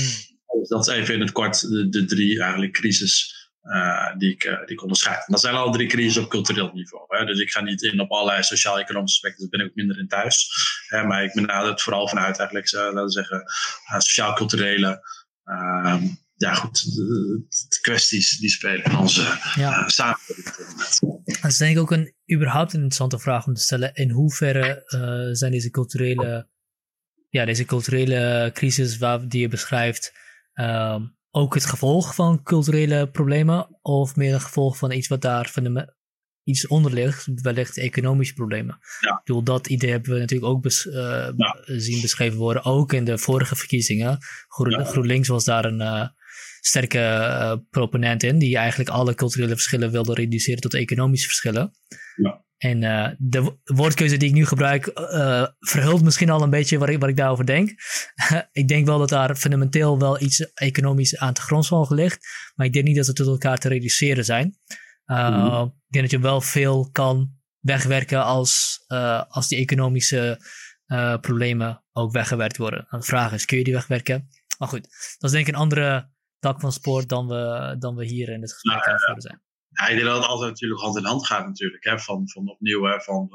Dus 0.59 0.69
dat 0.69 0.87
is 0.87 0.93
even 0.93 1.13
in 1.13 1.19
het 1.21 1.31
kort 1.31 1.61
de, 1.61 1.89
de 1.89 2.05
drie 2.05 2.41
eigenlijk 2.41 2.73
crisis 2.73 3.39
uh, 3.63 4.17
die, 4.17 4.31
ik, 4.31 4.43
uh, 4.43 4.57
die 4.59 4.75
ik 4.75 4.81
onderscheid. 4.81 5.17
En 5.17 5.31
dat 5.31 5.41
zijn 5.41 5.55
al 5.55 5.71
drie 5.71 5.87
crises 5.87 6.23
op 6.23 6.29
cultureel 6.29 6.71
niveau. 6.73 7.05
Hè. 7.07 7.25
Dus 7.25 7.39
ik 7.39 7.51
ga 7.51 7.61
niet 7.61 7.81
in 7.81 7.99
op 7.99 8.11
allerlei 8.11 8.43
sociaal-economische 8.43 9.15
aspecten, 9.15 9.49
daar 9.49 9.49
ben 9.49 9.59
ik 9.59 9.67
ook 9.67 9.75
minder 9.75 9.99
in 9.99 10.07
thuis. 10.07 10.49
Hè, 10.87 11.03
maar 11.03 11.23
ik 11.23 11.33
benader 11.33 11.69
het 11.69 11.81
vooral 11.81 12.07
vanuit 12.07 12.37
eigenlijk, 12.37 12.71
uh, 12.71 12.81
laten 12.81 13.03
we 13.03 13.11
zeggen, 13.11 13.43
sociaal-culturele 13.97 15.01
ehm, 15.43 16.03
ja, 16.41 16.53
goed, 16.53 16.95
de, 16.95 17.45
kwesties 17.81 18.37
die 18.37 18.49
spelen 18.49 18.83
in 18.83 18.97
onze 18.97 19.37
ja. 19.55 19.89
samenleving. 19.89 20.59
Dat 21.41 21.51
is 21.51 21.57
denk 21.57 21.75
ik 21.75 21.81
ook 21.81 21.91
een 21.91 22.13
überhaupt 22.33 22.73
een 22.73 22.83
interessante 22.83 23.19
vraag 23.19 23.47
om 23.47 23.53
te 23.53 23.61
stellen. 23.61 23.93
In 23.93 24.09
hoeverre 24.09 24.83
zijn 25.31 25.51
deze 25.51 25.69
culturele, 25.69 26.47
ja, 27.29 27.45
deze 27.45 27.65
culturele 27.65 28.49
crisis 28.53 28.97
waar, 28.97 29.27
die 29.27 29.41
je 29.41 29.47
beschrijft, 29.47 30.13
ehm, 30.53 31.01
ook 31.31 31.53
het 31.53 31.65
gevolg 31.65 32.15
van 32.15 32.43
culturele 32.43 33.09
problemen 33.09 33.79
of 33.81 34.15
meer 34.15 34.33
een 34.33 34.41
gevolg 34.41 34.77
van 34.77 34.91
iets 34.91 35.07
wat 35.07 35.21
daar 35.21 35.49
van 35.49 35.63
de, 35.63 35.93
iets 36.43 36.67
onder 36.67 36.93
ligt, 36.93 37.41
wellicht 37.41 37.77
economische 37.77 38.33
problemen. 38.33 38.79
Ja. 38.99 39.11
Ik 39.11 39.23
bedoel, 39.23 39.43
dat 39.43 39.67
idee 39.67 39.91
hebben 39.91 40.13
we 40.13 40.19
natuurlijk 40.19 40.51
ook 40.51 40.61
bes, 40.61 40.85
uh, 40.85 41.29
zien 41.65 42.01
beschreven 42.01 42.37
worden, 42.37 42.63
ook 42.63 42.93
in 42.93 43.05
de 43.05 43.17
vorige 43.17 43.55
verkiezingen. 43.55 44.17
GroenLinks 44.47 45.27
was 45.27 45.43
daar 45.43 45.65
een 45.65 45.81
uh, 45.81 46.07
sterke 46.61 46.97
uh, 46.97 47.53
proponent 47.69 48.23
in, 48.23 48.37
die 48.37 48.57
eigenlijk 48.57 48.89
alle 48.89 49.15
culturele 49.15 49.53
verschillen 49.53 49.91
wilde 49.91 50.13
reduceren 50.13 50.61
tot 50.61 50.73
economische 50.73 51.27
verschillen. 51.27 51.71
Ja. 52.15 52.45
En 52.57 52.81
uh, 52.81 53.07
de 53.17 53.57
woordkeuze 53.63 54.17
die 54.17 54.29
ik 54.29 54.35
nu 54.35 54.45
gebruik 54.45 54.91
uh, 54.95 55.45
verhult 55.59 56.03
misschien 56.03 56.29
al 56.29 56.41
een 56.41 56.49
beetje 56.49 56.77
wat 56.77 56.89
ik, 56.89 56.99
wat 56.99 57.09
ik 57.09 57.17
daarover 57.17 57.45
denk. 57.45 57.69
ik 58.51 58.67
denk 58.67 58.85
wel 58.85 58.99
dat 58.99 59.09
daar 59.09 59.35
fundamenteel 59.35 59.99
wel 59.99 60.21
iets 60.21 60.53
economisch 60.53 61.17
aan 61.17 61.33
te 61.33 61.41
grondslag 61.41 61.89
ligt. 61.89 62.27
Maar 62.55 62.65
ik 62.65 62.73
denk 62.73 62.85
niet 62.85 62.95
dat 62.95 63.05
ze 63.05 63.13
tot 63.13 63.27
elkaar 63.27 63.57
te 63.57 63.67
reduceren 63.67 64.25
zijn. 64.25 64.57
Mm. 65.05 65.63
Ik 65.63 65.91
denk 65.91 66.03
dat 66.03 66.11
je 66.11 66.19
wel 66.19 66.41
veel 66.41 66.89
kan 66.91 67.31
wegwerken 67.59 68.23
als, 68.23 68.83
als 69.27 69.47
die 69.47 69.59
economische 69.59 70.39
problemen 71.21 71.83
ook 71.91 72.11
weggewerkt 72.11 72.57
worden. 72.57 72.87
de 72.89 73.01
vraag 73.01 73.33
is, 73.33 73.45
kun 73.45 73.57
je 73.57 73.63
die 73.63 73.73
wegwerken? 73.73 74.29
Maar 74.57 74.67
goed, 74.67 74.81
dat 75.17 75.29
is 75.29 75.31
denk 75.31 75.47
ik 75.47 75.53
een 75.53 75.59
andere 75.59 76.09
tak 76.41 76.59
van 76.59 76.71
sport 76.71 77.09
dan 77.09 77.27
we, 77.27 77.75
dan 77.79 77.95
we 77.95 78.05
hier 78.05 78.29
in 78.29 78.41
het 78.41 78.53
gesprek 78.53 78.85
aan 78.85 79.13
het 79.13 79.23
zijn. 79.23 79.41
Ja, 79.69 79.87
ik 79.87 79.95
denk 79.95 80.07
dat 80.07 80.17
het 80.17 80.25
altijd 80.25 80.49
natuurlijk 80.49 80.81
hand 80.81 80.97
in 80.97 81.03
hand 81.03 81.25
gaat 81.25 81.45
natuurlijk. 81.45 81.83
Hè, 81.83 81.99
van, 81.99 82.29
van 82.29 82.49
opnieuw, 82.49 82.83
hè, 82.83 83.01
van, 83.01 83.29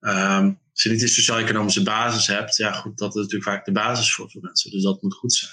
uh, 0.00 0.40
als 0.72 0.82
je 0.82 0.90
niet 0.90 0.98
die 0.98 1.08
sociaal-economische 1.08 1.82
basis 1.82 2.26
hebt, 2.26 2.56
ja 2.56 2.72
goed, 2.72 2.98
dat 2.98 3.08
is 3.08 3.14
natuurlijk 3.22 3.50
vaak 3.50 3.64
de 3.64 3.72
basis 3.72 4.14
voor 4.14 4.30
veel 4.30 4.40
mensen. 4.40 4.70
Dus 4.70 4.82
dat 4.82 5.02
moet 5.02 5.14
goed 5.14 5.32
zijn. 5.32 5.52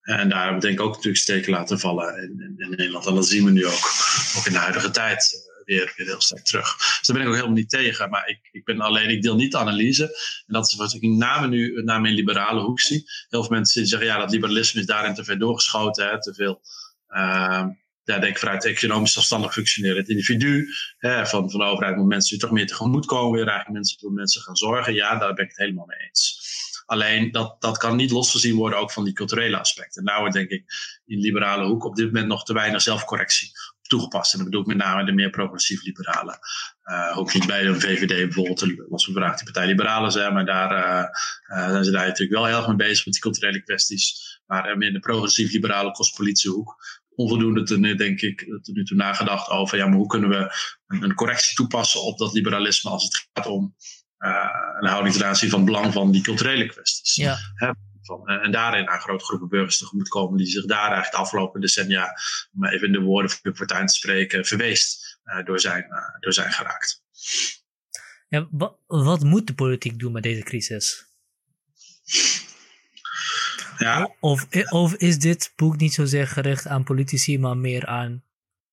En 0.00 0.28
daar 0.28 0.42
hebben 0.42 0.60
we 0.60 0.66
denk 0.66 0.78
ik 0.78 0.84
ook 0.84 0.94
natuurlijk 0.94 1.22
steken 1.22 1.52
laten 1.52 1.78
vallen 1.78 2.16
in, 2.22 2.40
in, 2.40 2.54
in, 2.58 2.70
Nederland. 2.70 3.06
En 3.06 3.14
dat 3.14 3.26
zien 3.26 3.44
we 3.44 3.50
nu 3.50 3.66
ook, 3.66 3.92
ook 4.36 4.46
in 4.46 4.52
de 4.52 4.58
huidige 4.58 4.90
tijd 4.90 5.32
eh, 5.32 5.47
weer, 5.68 5.92
weer 5.96 6.06
heel 6.06 6.20
sterk 6.20 6.44
terug. 6.44 6.76
Dus 6.76 7.00
daar 7.02 7.16
ben 7.16 7.24
ik 7.24 7.28
ook 7.28 7.34
helemaal 7.34 7.56
niet 7.56 7.70
tegen. 7.70 8.10
Maar 8.10 8.28
ik, 8.28 8.48
ik 8.52 8.64
ben 8.64 8.80
alleen, 8.80 9.08
ik 9.08 9.22
deel 9.22 9.36
niet 9.36 9.52
de 9.52 9.58
analyse. 9.58 10.04
En 10.46 10.52
dat 10.54 10.66
is 10.66 10.74
wat 10.74 10.94
ik 10.94 11.02
name 11.02 11.48
nu, 11.48 11.82
name 11.82 12.08
in 12.08 12.14
liberale 12.14 12.60
hoek 12.60 12.80
zie. 12.80 13.04
Heel 13.28 13.44
veel 13.44 13.56
mensen 13.56 13.86
zeggen, 13.86 14.08
ja, 14.08 14.18
dat 14.18 14.30
liberalisme 14.30 14.80
is 14.80 14.86
daarin 14.86 15.14
te 15.14 15.24
ver 15.24 15.38
doorgeschoten. 15.38 16.08
Hè, 16.08 16.22
te 16.22 16.34
veel... 16.34 16.60
Uh, 17.08 17.66
ja, 18.04 18.18
denk 18.18 18.38
vanuit 18.38 18.64
economisch 18.64 19.12
zelfstandig 19.12 19.52
functioneren. 19.52 19.96
Het 19.96 20.08
individu 20.08 20.68
hè, 20.98 21.26
van, 21.26 21.50
van 21.50 21.62
overheid 21.62 21.96
moet 21.96 22.06
mensen 22.06 22.38
toch 22.38 22.50
meer 22.50 22.66
tegemoet 22.66 23.06
komen. 23.06 23.32
Weer 23.32 23.46
eigenlijk 23.46 23.74
mensen 23.74 23.98
voor 24.00 24.12
mensen 24.12 24.42
gaan 24.42 24.56
zorgen. 24.56 24.94
Ja, 24.94 25.18
daar 25.18 25.34
ben 25.34 25.44
ik 25.44 25.50
het 25.50 25.58
helemaal 25.58 25.86
mee 25.86 25.98
eens. 26.08 26.46
Alleen 26.86 27.30
dat, 27.30 27.60
dat 27.60 27.78
kan 27.78 27.96
niet 27.96 28.10
losgezien 28.10 28.56
worden 28.56 28.78
ook 28.78 28.92
van 28.92 29.04
die 29.04 29.12
culturele 29.12 29.58
aspecten. 29.58 30.04
Nou 30.04 30.30
denk 30.30 30.50
ik 30.50 30.64
in 31.06 31.18
liberale 31.18 31.66
hoek 31.66 31.84
op 31.84 31.96
dit 31.96 32.06
moment 32.06 32.26
nog 32.26 32.44
te 32.44 32.52
weinig 32.52 32.82
zelfcorrectie 32.82 33.50
toegepast. 33.88 34.32
En 34.32 34.38
dat 34.38 34.46
bedoel 34.46 34.60
ik 34.60 34.66
met 34.66 34.76
name 34.76 35.04
de 35.04 35.12
meer 35.12 35.30
progressief 35.30 35.82
liberale. 35.82 36.38
Uh, 36.84 37.18
ook 37.18 37.34
niet 37.34 37.46
bij 37.46 37.62
de 37.62 37.80
VVD 37.80 38.08
bijvoorbeeld, 38.08 38.88
was 38.88 39.06
we 39.06 39.12
vandaag 39.12 39.36
die 39.36 39.44
partij 39.44 39.66
Liberalen 39.66 40.12
zijn, 40.12 40.32
maar 40.32 40.44
daar 40.44 40.72
uh, 40.72 41.04
uh, 41.58 41.70
zijn 41.70 41.84
ze 41.84 41.90
daar 41.90 42.06
natuurlijk 42.06 42.38
wel 42.38 42.46
heel 42.46 42.56
erg 42.56 42.66
mee 42.66 42.76
bezig 42.76 43.04
met 43.04 43.14
die 43.14 43.22
culturele 43.22 43.62
kwesties. 43.62 44.40
Maar 44.46 44.76
meer 44.76 44.92
de 44.92 44.98
progressief 44.98 45.52
liberale 45.52 45.90
kostpolitiehoek 45.90 46.76
onvoldoende 47.18 47.62
te, 47.62 47.94
denk 47.94 48.20
ik, 48.20 48.58
tot 48.62 48.74
nu 48.74 48.84
toe 48.84 48.96
nagedacht 48.96 49.50
over 49.50 49.78
ja, 49.78 49.86
maar 49.86 49.96
hoe 49.96 50.06
kunnen 50.06 50.28
we 50.28 50.52
een, 50.86 51.14
correctie 51.14 51.54
toepassen 51.54 52.02
op 52.02 52.18
dat 52.18 52.32
liberalisme 52.32 52.90
als 52.90 53.04
het 53.04 53.28
gaat 53.32 53.46
om 53.46 53.74
uh, 54.18 54.48
een 54.80 54.88
houding 54.88 55.14
ten 55.14 55.26
aanzien 55.26 55.50
van 55.50 55.64
belang 55.64 55.92
van 55.92 56.10
die 56.10 56.22
culturele 56.22 56.66
kwesties. 56.66 57.14
Ja. 57.14 57.38
Van, 58.08 58.26
en 58.26 58.50
daarin 58.50 58.88
aan 58.88 59.00
grote 59.00 59.24
groepen 59.24 59.48
burgers 59.48 59.78
tegemoet 59.78 60.08
komen 60.08 60.36
die 60.36 60.46
zich 60.46 60.64
daar 60.64 60.78
eigenlijk 60.78 61.10
de 61.10 61.16
afgelopen 61.16 61.60
decennia, 61.60 62.12
om 62.52 62.64
even 62.64 62.86
in 62.86 62.92
de 62.92 63.00
woorden 63.00 63.30
van 63.30 63.40
de 63.42 63.52
partij 63.52 63.86
te 63.86 63.94
spreken, 63.94 64.44
verweest 64.44 65.18
uh, 65.24 65.44
door, 65.44 65.60
zijn, 65.60 65.84
uh, 65.90 66.20
door 66.20 66.32
zijn 66.32 66.52
geraakt. 66.52 67.02
Ja, 68.28 68.48
wat, 68.50 68.78
wat 68.86 69.24
moet 69.24 69.46
de 69.46 69.54
politiek 69.54 69.98
doen 69.98 70.12
met 70.12 70.22
deze 70.22 70.42
crisis? 70.42 71.06
Ja. 73.78 74.14
Of, 74.20 74.46
of 74.70 74.94
is 74.94 75.18
dit 75.18 75.52
boek 75.56 75.76
niet 75.76 75.94
zozeer 75.94 76.26
gericht 76.26 76.66
aan 76.66 76.84
politici, 76.84 77.38
maar 77.38 77.56
meer 77.56 77.86
aan 77.86 78.22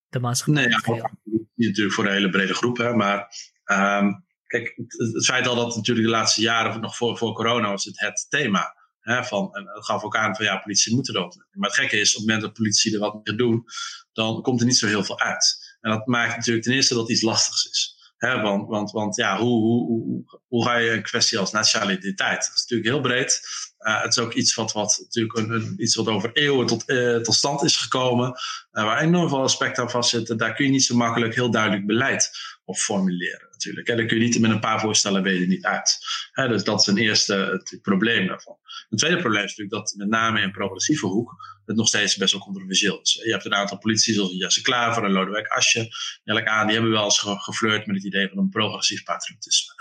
de 0.09 0.19
maatschappij? 0.19 0.65
Nee, 0.65 0.97
ja, 0.97 1.11
natuurlijk 1.55 1.95
voor 1.95 2.05
een 2.05 2.11
hele 2.11 2.29
brede 2.29 2.53
groep. 2.53 2.77
Hè, 2.77 2.93
maar 2.93 3.27
um, 3.65 4.25
kijk, 4.47 4.73
het, 4.87 5.25
feit 5.25 5.47
al 5.47 5.55
dat 5.55 5.75
natuurlijk 5.75 6.07
de 6.07 6.13
laatste 6.13 6.41
jaren, 6.41 6.81
nog 6.81 6.95
voor, 6.95 7.17
voor 7.17 7.33
corona, 7.33 7.69
was 7.69 7.85
het 7.85 7.99
het 7.99 8.25
thema. 8.29 8.75
Hè, 9.05 9.23
van, 9.23 9.53
en 9.53 9.67
het 9.73 9.85
gaf 9.85 10.03
ook 10.03 10.15
aan 10.15 10.35
van 10.35 10.45
ja, 10.45 10.57
politie 10.57 10.95
moeten 10.95 11.13
dat. 11.13 11.45
Maar 11.51 11.69
het 11.69 11.79
gekke 11.79 11.99
is, 11.99 12.09
op 12.09 12.15
het 12.15 12.25
moment 12.25 12.41
dat 12.41 12.53
politici 12.53 12.93
er 12.93 12.99
wat 12.99 13.19
meer 13.23 13.37
doen, 13.37 13.65
dan 14.13 14.41
komt 14.41 14.59
er 14.59 14.65
niet 14.65 14.77
zo 14.77 14.87
heel 14.87 15.03
veel 15.03 15.19
uit. 15.19 15.75
En 15.81 15.91
dat 15.91 16.07
maakt 16.07 16.35
natuurlijk 16.35 16.65
ten 16.65 16.73
eerste 16.73 16.93
dat 16.93 17.09
iets 17.09 17.21
lastigs 17.21 17.65
is. 17.65 17.93
Want, 18.17 18.67
want, 18.67 18.91
want 18.91 19.15
ja, 19.15 19.37
hoe, 19.37 19.61
hoe, 19.61 19.87
hoe, 19.87 20.41
hoe 20.47 20.65
ga 20.65 20.75
je 20.75 20.91
een 20.91 21.03
kwestie 21.03 21.39
als 21.39 21.51
nationale 21.51 21.91
identiteit? 21.91 22.45
Dat 22.45 22.55
is 22.55 22.61
natuurlijk 22.61 22.89
heel 22.89 23.01
breed. 23.01 23.41
Uh, 23.79 24.01
het 24.01 24.11
is 24.11 24.23
ook 24.23 24.33
iets 24.33 24.55
wat, 24.55 24.71
wat, 24.71 24.97
natuurlijk 24.99 25.37
een, 25.37 25.73
iets 25.77 25.95
wat 25.95 26.07
over 26.07 26.31
eeuwen 26.33 26.65
tot, 26.65 26.89
uh, 26.89 27.17
tot 27.17 27.33
stand 27.33 27.63
is 27.63 27.77
gekomen. 27.77 28.27
Uh, 28.27 28.83
waar 28.83 29.01
enorm 29.01 29.29
veel 29.29 29.41
aspecten 29.41 29.83
aan 29.83 29.89
vastzitten. 29.89 30.37
Daar 30.37 30.53
kun 30.53 30.65
je 30.65 30.71
niet 30.71 30.83
zo 30.83 30.95
makkelijk 30.95 31.35
heel 31.35 31.51
duidelijk 31.51 31.85
beleid 31.85 32.31
op 32.63 32.75
formuleren 32.75 33.44
natuurlijk. 33.55 33.87
Hè. 33.87 33.95
Daar 33.95 34.05
kun 34.05 34.17
je 34.17 34.23
niet 34.23 34.39
met 34.39 34.51
een 34.51 34.59
paar 34.59 34.79
voorstellen 34.79 35.23
weten 35.23 35.49
niet 35.49 35.65
uit. 35.65 35.97
Dus 36.33 36.63
dat 36.63 36.81
is 36.81 36.87
een 36.87 36.97
eerste 36.97 37.33
het 37.33 37.79
probleem 37.81 38.27
daarvan. 38.27 38.57
Een 38.89 38.97
tweede 38.97 39.17
probleem 39.17 39.43
is 39.43 39.55
natuurlijk 39.55 39.85
dat 39.85 39.93
met 39.97 40.07
name 40.07 40.41
in 40.41 40.51
progressieve 40.51 41.05
hoek 41.05 41.59
het 41.65 41.75
nog 41.75 41.87
steeds 41.87 42.15
best 42.15 42.31
wel 42.31 42.41
controversieel 42.41 43.01
is. 43.01 43.21
Je 43.23 43.31
hebt 43.31 43.45
een 43.45 43.53
aantal 43.53 43.77
politici 43.77 44.13
zoals 44.13 44.33
Jesse 44.33 44.61
Klaver 44.61 45.03
en 45.03 45.11
Lodewijk 45.11 45.47
Asje, 45.47 45.89
aan, 46.25 46.65
die 46.65 46.75
hebben 46.75 46.91
wel 46.91 47.03
eens 47.03 47.19
geflirt 47.19 47.85
met 47.85 47.95
het 47.95 48.05
idee 48.05 48.29
van 48.29 48.37
een 48.37 48.49
progressief 48.49 49.03
patriotisme. 49.03 49.73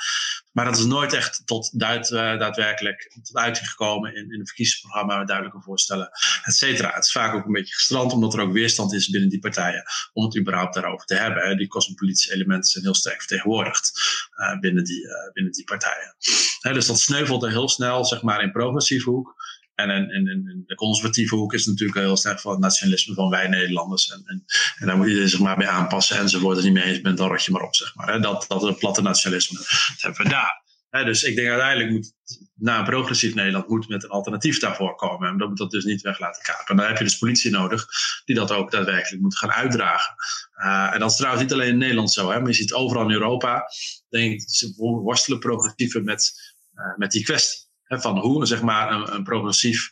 Maar 0.55 0.65
dat 0.65 0.79
is 0.79 0.85
nooit 0.85 1.13
echt 1.13 1.43
tot 1.45 1.81
duid, 1.81 2.11
uh, 2.11 2.39
daadwerkelijk 2.39 3.11
tot 3.25 3.37
uiting 3.37 3.69
gekomen 3.69 4.15
in, 4.15 4.33
in 4.33 4.41
een 4.41 4.47
verkiezingsprogramma 4.47 5.25
duidelijke 5.25 5.61
voorstellen, 5.61 6.11
et 6.45 6.55
cetera. 6.55 6.95
Het 6.95 7.05
is 7.05 7.13
vaak 7.13 7.35
ook 7.35 7.47
een 7.47 7.53
beetje 7.53 7.75
gestrand, 7.75 8.13
omdat 8.13 8.35
er 8.35 8.41
ook 8.41 8.53
weerstand 8.53 8.93
is 8.93 9.09
binnen 9.09 9.31
die 9.31 9.39
partijen 9.39 9.85
om 10.13 10.25
het 10.25 10.39
überhaupt 10.39 10.75
daarover 10.75 11.07
te 11.07 11.15
hebben. 11.15 11.43
Hè. 11.43 11.55
Die 11.55 11.67
cosmopolitische 11.69 12.33
elementen 12.33 12.71
zijn 12.71 12.85
heel 12.85 12.95
sterk 12.95 13.19
vertegenwoordigd 13.19 13.93
uh, 14.37 14.59
binnen, 14.59 14.85
die, 14.85 15.05
uh, 15.05 15.33
binnen 15.33 15.53
die 15.53 15.65
partijen. 15.65 16.15
Hè, 16.61 16.73
dus 16.73 16.87
dat 16.87 17.01
sneuvelt 17.01 17.43
er 17.43 17.51
heel 17.51 17.69
snel, 17.69 18.05
zeg 18.05 18.23
maar, 18.23 18.43
in 18.43 18.53
progressieve 18.53 19.11
hoek. 19.11 19.35
En 19.75 19.91
in, 19.91 20.64
de 20.66 20.75
conservatieve 20.75 21.35
hoek 21.35 21.53
is 21.53 21.66
natuurlijk 21.66 21.99
heel 21.99 22.16
sterk 22.16 22.41
van 22.41 22.51
het 22.51 22.61
nationalisme 22.61 23.14
van 23.14 23.31
wij 23.31 23.49
Nederlanders. 23.49 24.12
En, 24.12 24.22
en, 24.27 24.45
en 24.79 24.87
daar 24.87 24.97
moet 24.97 25.07
iedereen 25.07 25.29
zich 25.29 25.41
maar 25.41 25.57
bij 25.57 25.68
aanpassen 25.68 26.18
enzovoort. 26.18 26.57
Het 26.57 26.64
niet 26.64 26.75
mee 26.75 26.85
eens 26.85 27.01
bent, 27.01 27.18
dan 27.18 27.29
rot 27.29 27.45
je 27.45 27.53
maar 27.53 27.62
op, 27.62 27.75
zeg 27.75 27.95
maar. 27.95 28.12
Hè. 28.12 28.20
Dat, 28.20 28.45
dat 28.49 28.62
het 28.62 28.79
platte 28.79 29.03
nationalisme, 29.03 29.59
dat 29.59 29.97
hebben 30.01 30.22
we 30.22 30.29
daar. 30.29 30.62
Dus 31.03 31.22
ik 31.22 31.37
denk 31.37 31.49
uiteindelijk 31.49 31.91
moet, 31.91 32.12
na 32.55 32.79
een 32.79 32.85
progressief 32.85 33.35
Nederland, 33.35 33.68
moet 33.68 33.89
met 33.89 34.05
een 34.05 34.11
alternatief 34.11 34.59
daarvoor 34.59 34.95
komen. 34.95 35.29
En 35.29 35.39
dat 35.39 35.49
moet 35.49 35.59
dat 35.59 35.70
dus 35.70 35.85
niet 35.85 36.01
weg 36.01 36.18
laten 36.18 36.43
kapen. 36.43 36.66
En 36.66 36.77
dan 36.77 36.87
heb 36.87 36.99
je 36.99 37.05
dus 37.05 37.18
politie 37.18 37.51
nodig, 37.51 37.87
die 38.25 38.35
dat 38.35 38.51
ook 38.51 38.70
daadwerkelijk 38.70 39.22
moet 39.22 39.39
gaan 39.39 39.53
uitdragen. 39.53 40.14
Uh, 40.57 40.91
en 40.93 41.01
dat 41.01 41.11
is 41.11 41.16
trouwens 41.16 41.43
niet 41.43 41.53
alleen 41.53 41.68
in 41.68 41.79
Nederland 41.79 42.12
zo, 42.12 42.31
hè, 42.31 42.39
maar 42.39 42.49
je 42.49 42.55
ziet 42.55 42.72
overal 42.72 43.05
in 43.05 43.11
Europa, 43.11 43.64
denk 44.09 44.33
ik, 44.33 44.51
ze 44.51 44.75
worstelen 44.77 45.39
progressieven 45.39 46.05
met, 46.05 46.33
uh, 46.75 46.97
met 46.97 47.11
die 47.11 47.25
kwestie 47.25 47.64
van 48.01 48.19
hoe 48.19 48.47
zeg 48.47 48.63
maar, 48.63 48.93
een, 48.93 49.15
een 49.15 49.25
progressief 49.25 49.91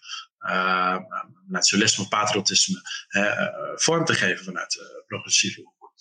nationalisme 1.46 2.02
of 2.02 2.08
patriotisme 2.08 2.80
vorm 3.74 4.04
te 4.04 4.14
geven 4.14 4.44
vanuit 4.44 5.02
progressieve 5.06 5.60
hoek. 5.60 5.92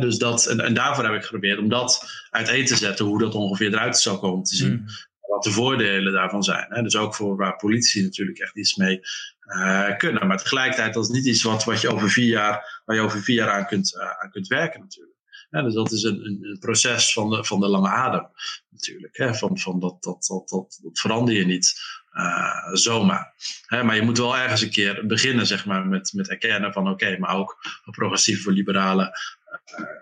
dus 0.00 0.18
dat, 0.18 0.46
en, 0.46 0.60
en, 0.60 0.74
daarvoor 0.74 1.04
heb 1.04 1.14
ik 1.14 1.22
geprobeerd 1.22 1.58
om 1.58 1.68
dat 1.68 2.04
uiteen 2.30 2.66
te 2.66 2.76
zetten, 2.76 3.04
hoe 3.04 3.18
dat 3.18 3.34
ongeveer 3.34 3.72
eruit 3.72 3.98
zou 3.98 4.18
komen 4.18 4.44
te 4.44 4.56
zien. 4.56 4.72
Mm. 4.72 4.86
Wat 5.20 5.42
de 5.42 5.50
voordelen 5.50 6.12
daarvan 6.12 6.42
zijn. 6.42 6.66
Hè? 6.68 6.82
Dus 6.82 6.96
ook 6.96 7.14
voor 7.14 7.36
waar 7.36 7.56
politie 7.56 8.02
natuurlijk 8.02 8.38
echt 8.38 8.56
iets 8.56 8.74
mee 8.74 9.00
uh, 9.44 9.96
kunnen. 9.96 10.26
Maar 10.26 10.38
tegelijkertijd, 10.38 10.94
dat 10.94 11.04
is 11.04 11.10
niet 11.10 11.26
iets 11.26 11.42
wat, 11.42 11.64
wat 11.64 11.80
je 11.80 11.88
over 11.88 12.10
vier 12.10 12.28
jaar, 12.28 12.82
waar 12.84 12.96
je 12.96 13.02
over 13.02 13.22
vier 13.22 13.36
jaar 13.36 13.50
aan 13.50 13.66
kunt, 13.66 13.94
uh, 13.94 14.22
aan 14.22 14.30
kunt 14.30 14.46
werken 14.46 14.80
natuurlijk. 14.80 15.13
Dus 15.62 15.74
dat 15.74 15.92
is 15.92 16.02
een, 16.02 16.24
een, 16.24 16.56
proces 16.60 17.12
van 17.12 17.30
de, 17.30 17.44
van 17.44 17.60
de 17.60 17.68
lange 17.68 17.88
adem 17.88 18.28
natuurlijk. 18.70 19.16
Hè? 19.16 19.34
Van, 19.34 19.58
van 19.58 19.80
dat, 19.80 20.02
dat, 20.02 20.26
dat, 20.26 20.48
dat, 20.48 20.80
verander 20.92 21.34
je 21.34 21.46
niet 21.46 21.74
uh, 22.12 22.72
zomaar. 22.72 23.34
Hè? 23.66 23.82
Maar 23.82 23.96
je 23.96 24.02
moet 24.02 24.18
wel 24.18 24.36
ergens 24.36 24.60
een 24.60 24.70
keer 24.70 25.06
beginnen 25.06 25.46
zeg 25.46 25.66
maar, 25.66 25.86
met, 25.86 26.12
met 26.12 26.28
erkennen 26.28 26.72
van 26.72 26.88
oké, 26.88 27.18
maar 27.18 27.36
ook 27.36 27.56
progressief 27.90 28.42
voor 28.42 28.52
liberalen 28.52 29.10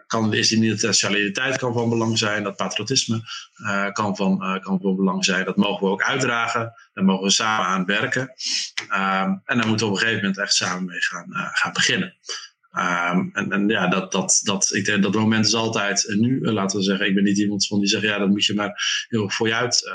kan, 0.06 0.34
is 0.34 0.48
die 0.48 0.64
internationaliteit 0.64 1.58
kan 1.58 1.72
van 1.72 1.88
belang 1.88 2.18
zijn, 2.18 2.42
dat 2.42 2.56
patriotisme 2.56 3.22
uh, 3.62 3.90
kan, 3.92 4.16
van, 4.16 4.60
kan 4.60 4.78
belang 4.78 5.24
zijn. 5.24 5.44
Dat 5.44 5.56
mogen 5.56 5.86
we 5.86 5.92
ook 5.92 6.02
uitdragen, 6.02 6.72
daar 6.92 7.04
mogen 7.04 7.24
we 7.24 7.30
samen 7.30 7.66
aan 7.66 7.84
werken. 7.84 8.20
Um, 8.22 9.42
en 9.44 9.56
daar 9.58 9.66
moeten 9.66 9.86
we 9.86 9.92
op 9.92 9.98
een 9.98 10.02
gegeven 10.02 10.20
moment 10.20 10.38
echt 10.38 10.54
samen 10.54 10.84
mee 10.84 11.00
gaan 11.00 11.72
beginnen. 11.72 12.16
Um, 12.72 13.30
en, 13.32 13.52
en 13.52 13.68
ja, 13.68 13.88
dat, 13.88 14.12
dat, 14.12 14.40
dat, 14.44 14.74
ik 14.74 14.84
denk 14.84 15.02
dat 15.02 15.14
moment 15.14 15.46
is 15.46 15.54
altijd, 15.54 16.08
en 16.08 16.20
nu 16.20 16.40
laten 16.40 16.78
we 16.78 16.84
zeggen, 16.84 17.06
ik 17.06 17.14
ben 17.14 17.24
niet 17.24 17.38
iemand 17.38 17.66
van 17.66 17.78
die 17.78 17.88
zegt, 17.88 18.02
ja, 18.02 18.18
dat 18.18 18.28
moet 18.28 18.44
je 18.44 18.54
maar 18.54 19.06
heel 19.08 19.30
voor 19.30 19.48
je 19.48 19.54
uit 19.54 19.90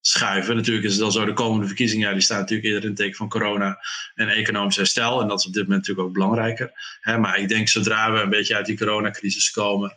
schuiven. 0.00 0.56
Natuurlijk 0.56 0.86
is 0.86 0.92
het 0.92 1.00
dan 1.00 1.12
zo, 1.12 1.24
de 1.24 1.32
komende 1.32 1.66
verkiezingen, 1.66 2.06
ja, 2.06 2.12
die 2.12 2.22
staan 2.22 2.38
natuurlijk 2.38 2.66
eerder 2.68 2.82
in 2.82 2.88
het 2.88 2.98
teken 2.98 3.16
van 3.16 3.28
corona 3.28 3.78
en 4.14 4.28
economisch 4.28 4.76
herstel. 4.76 5.20
En 5.20 5.28
dat 5.28 5.38
is 5.38 5.46
op 5.46 5.52
dit 5.52 5.62
moment 5.62 5.80
natuurlijk 5.80 6.08
ook 6.08 6.14
belangrijker. 6.14 6.70
Hè, 7.00 7.18
maar 7.18 7.38
ik 7.38 7.48
denk 7.48 7.68
zodra 7.68 8.12
we 8.12 8.20
een 8.20 8.30
beetje 8.30 8.56
uit 8.56 8.66
die 8.66 8.76
coronacrisis 8.76 9.50
komen 9.50 9.94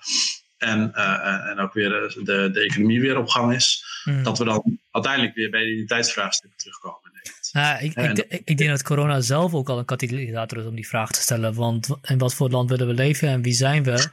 en, 0.57 0.91
uh, 0.95 1.49
en 1.49 1.59
ook 1.59 1.73
weer 1.73 1.89
de, 1.89 2.49
de 2.51 2.63
economie 2.63 3.01
weer 3.01 3.17
op 3.17 3.27
gang 3.27 3.53
is, 3.53 3.85
hmm. 4.03 4.23
dat 4.23 4.37
we 4.37 4.43
dan 4.43 4.79
uiteindelijk 4.91 5.35
weer 5.35 5.49
bij 5.49 5.61
de 5.61 5.71
identiteitsvraagstukken 5.71 6.59
terugkomen. 6.59 7.13
Ja, 7.51 7.79
ik, 7.79 7.93
ik, 7.93 8.41
ik, 8.45 8.57
denk 8.57 8.69
dat 8.69 8.83
corona 8.83 9.21
zelf 9.21 9.53
ook 9.53 9.69
al 9.69 9.77
een 9.77 9.85
katalysator 9.85 10.57
is 10.57 10.65
om 10.65 10.75
die 10.75 10.87
vraag 10.87 11.11
te 11.11 11.21
stellen. 11.21 11.53
Want 11.53 11.89
in 12.01 12.17
wat 12.17 12.33
voor 12.33 12.49
land 12.49 12.69
willen 12.69 12.87
we 12.87 12.93
leven 12.93 13.29
en 13.29 13.41
wie 13.41 13.53
zijn 13.53 13.83
we? 13.83 14.07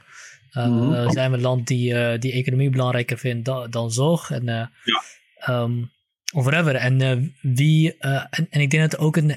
Uh, 0.57 0.67
mm 0.67 1.11
Zijn 1.11 1.31
we 1.31 1.37
een 1.37 1.43
land 1.43 1.67
die, 1.67 1.93
uh, 1.93 2.19
die 2.19 2.31
economie 2.31 2.69
belangrijker 2.69 3.17
vindt 3.17 3.45
dan, 3.45 3.69
dan 3.69 3.91
zorg? 3.91 4.31
En, 4.31 4.47
uh, 4.47 4.65
ja. 4.83 5.61
Um, 5.61 5.91
of 6.33 6.43
whatever. 6.43 6.75
En 6.75 7.01
uh, 7.01 7.29
wie, 7.55 7.95
uh, 7.99 8.25
en, 8.29 8.47
en, 8.49 8.61
ik 8.61 8.69
denk 8.69 8.83
dat 8.83 8.99
er 8.99 9.05
ook 9.05 9.17
een 9.17 9.35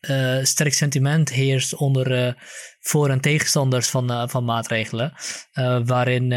uh, 0.00 0.44
sterk 0.44 0.72
sentiment 0.72 1.32
heerst 1.32 1.74
onder 1.74 2.36
voor- 2.80 3.10
en 3.10 3.20
tegenstanders 3.20 3.88
van, 3.88 4.28
van 4.28 4.44
maatregelen. 4.44 5.12
waarin 5.84 6.28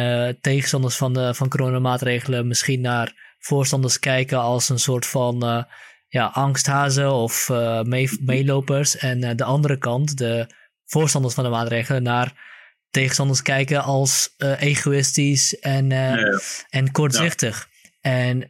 tegenstanders 0.42 0.96
van, 0.96 1.14
de, 1.14 1.34
van 1.34 1.50
coronamaatregelen 1.50 2.48
misschien 2.48 2.82
naar 2.82 3.36
voorstanders 3.40 4.00
kijken 4.00 4.40
als 4.40 4.70
een 4.70 4.80
soort 4.80 5.06
van 5.06 5.66
ja, 6.08 6.26
angsthazen 6.26 7.14
of 7.14 7.50
mee, 7.84 8.10
meelopers. 8.22 8.98
En 8.98 9.38
de 9.38 9.44
andere 9.44 9.78
kant, 9.78 10.18
de 10.18 10.48
voorstanders 10.86 11.34
van 11.34 11.44
de 11.44 11.50
maatregelen, 11.50 12.04
naar 12.04 12.50
tegenstanders 12.90 13.42
kijken 13.42 13.84
als 13.84 14.36
egoïstisch 14.58 15.60
en, 15.60 15.90
ja, 15.90 16.40
en 16.70 16.92
kortzichtig. 16.92 17.70
En 18.02 18.50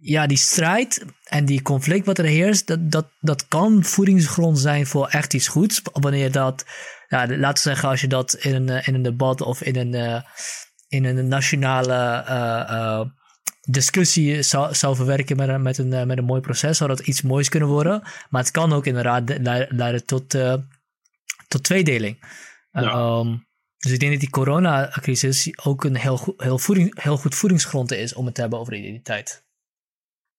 ja, 0.00 0.26
die 0.26 0.36
strijd 0.36 1.04
en 1.24 1.44
die 1.44 1.62
conflict 1.62 2.06
wat 2.06 2.18
er 2.18 2.24
heerst, 2.24 2.66
dat, 2.66 2.90
dat, 2.90 3.06
dat 3.20 3.48
kan 3.48 3.84
voedingsgrond 3.84 4.58
zijn 4.58 4.86
voor 4.86 5.06
echt 5.06 5.34
iets 5.34 5.48
goeds. 5.48 5.80
Wanneer 5.92 6.32
dat, 6.32 6.66
ja, 7.08 7.26
laten 7.26 7.62
we 7.62 7.68
zeggen, 7.68 7.88
als 7.88 8.00
je 8.00 8.06
dat 8.06 8.34
in 8.34 8.54
een, 8.54 8.68
eh, 8.68 8.88
in 8.88 8.94
een 8.94 9.02
debat 9.02 9.40
of 9.40 9.62
in 9.62 9.76
een, 9.76 9.94
uh, 9.94 10.20
in 10.88 11.04
een 11.04 11.28
nationale 11.28 12.24
uh, 12.28 13.00
discussie 13.60 14.42
zou, 14.42 14.74
zou 14.74 14.96
verwerken 14.96 15.36
met 15.36 15.48
een, 15.48 15.62
met, 15.62 15.78
een, 15.78 16.06
met 16.06 16.18
een 16.18 16.24
mooi 16.24 16.40
proces, 16.40 16.76
zou 16.76 16.90
dat 16.90 17.06
iets 17.06 17.22
moois 17.22 17.48
kunnen 17.48 17.68
worden. 17.68 18.02
Maar 18.30 18.42
het 18.42 18.50
kan 18.50 18.72
ook 18.72 18.86
inderdaad 18.86 19.38
leiden 19.68 20.04
tot, 20.04 20.30
tot 21.48 21.62
tweedeling. 21.62 22.18
Um, 22.72 23.46
dus 23.78 23.92
ik 23.92 24.00
denk 24.00 24.12
dat 24.12 24.20
die 24.20 24.30
coronacrisis 24.30 25.58
ook 25.64 25.84
een 25.84 25.96
heel, 25.96 26.34
heel, 26.36 26.58
voeding, 26.58 27.02
heel 27.02 27.16
goed 27.16 27.34
voedingsgrond 27.34 27.92
is 27.92 28.14
om 28.14 28.24
het 28.26 28.34
te 28.34 28.40
hebben 28.40 28.58
over 28.58 28.74
identiteit. 28.74 29.47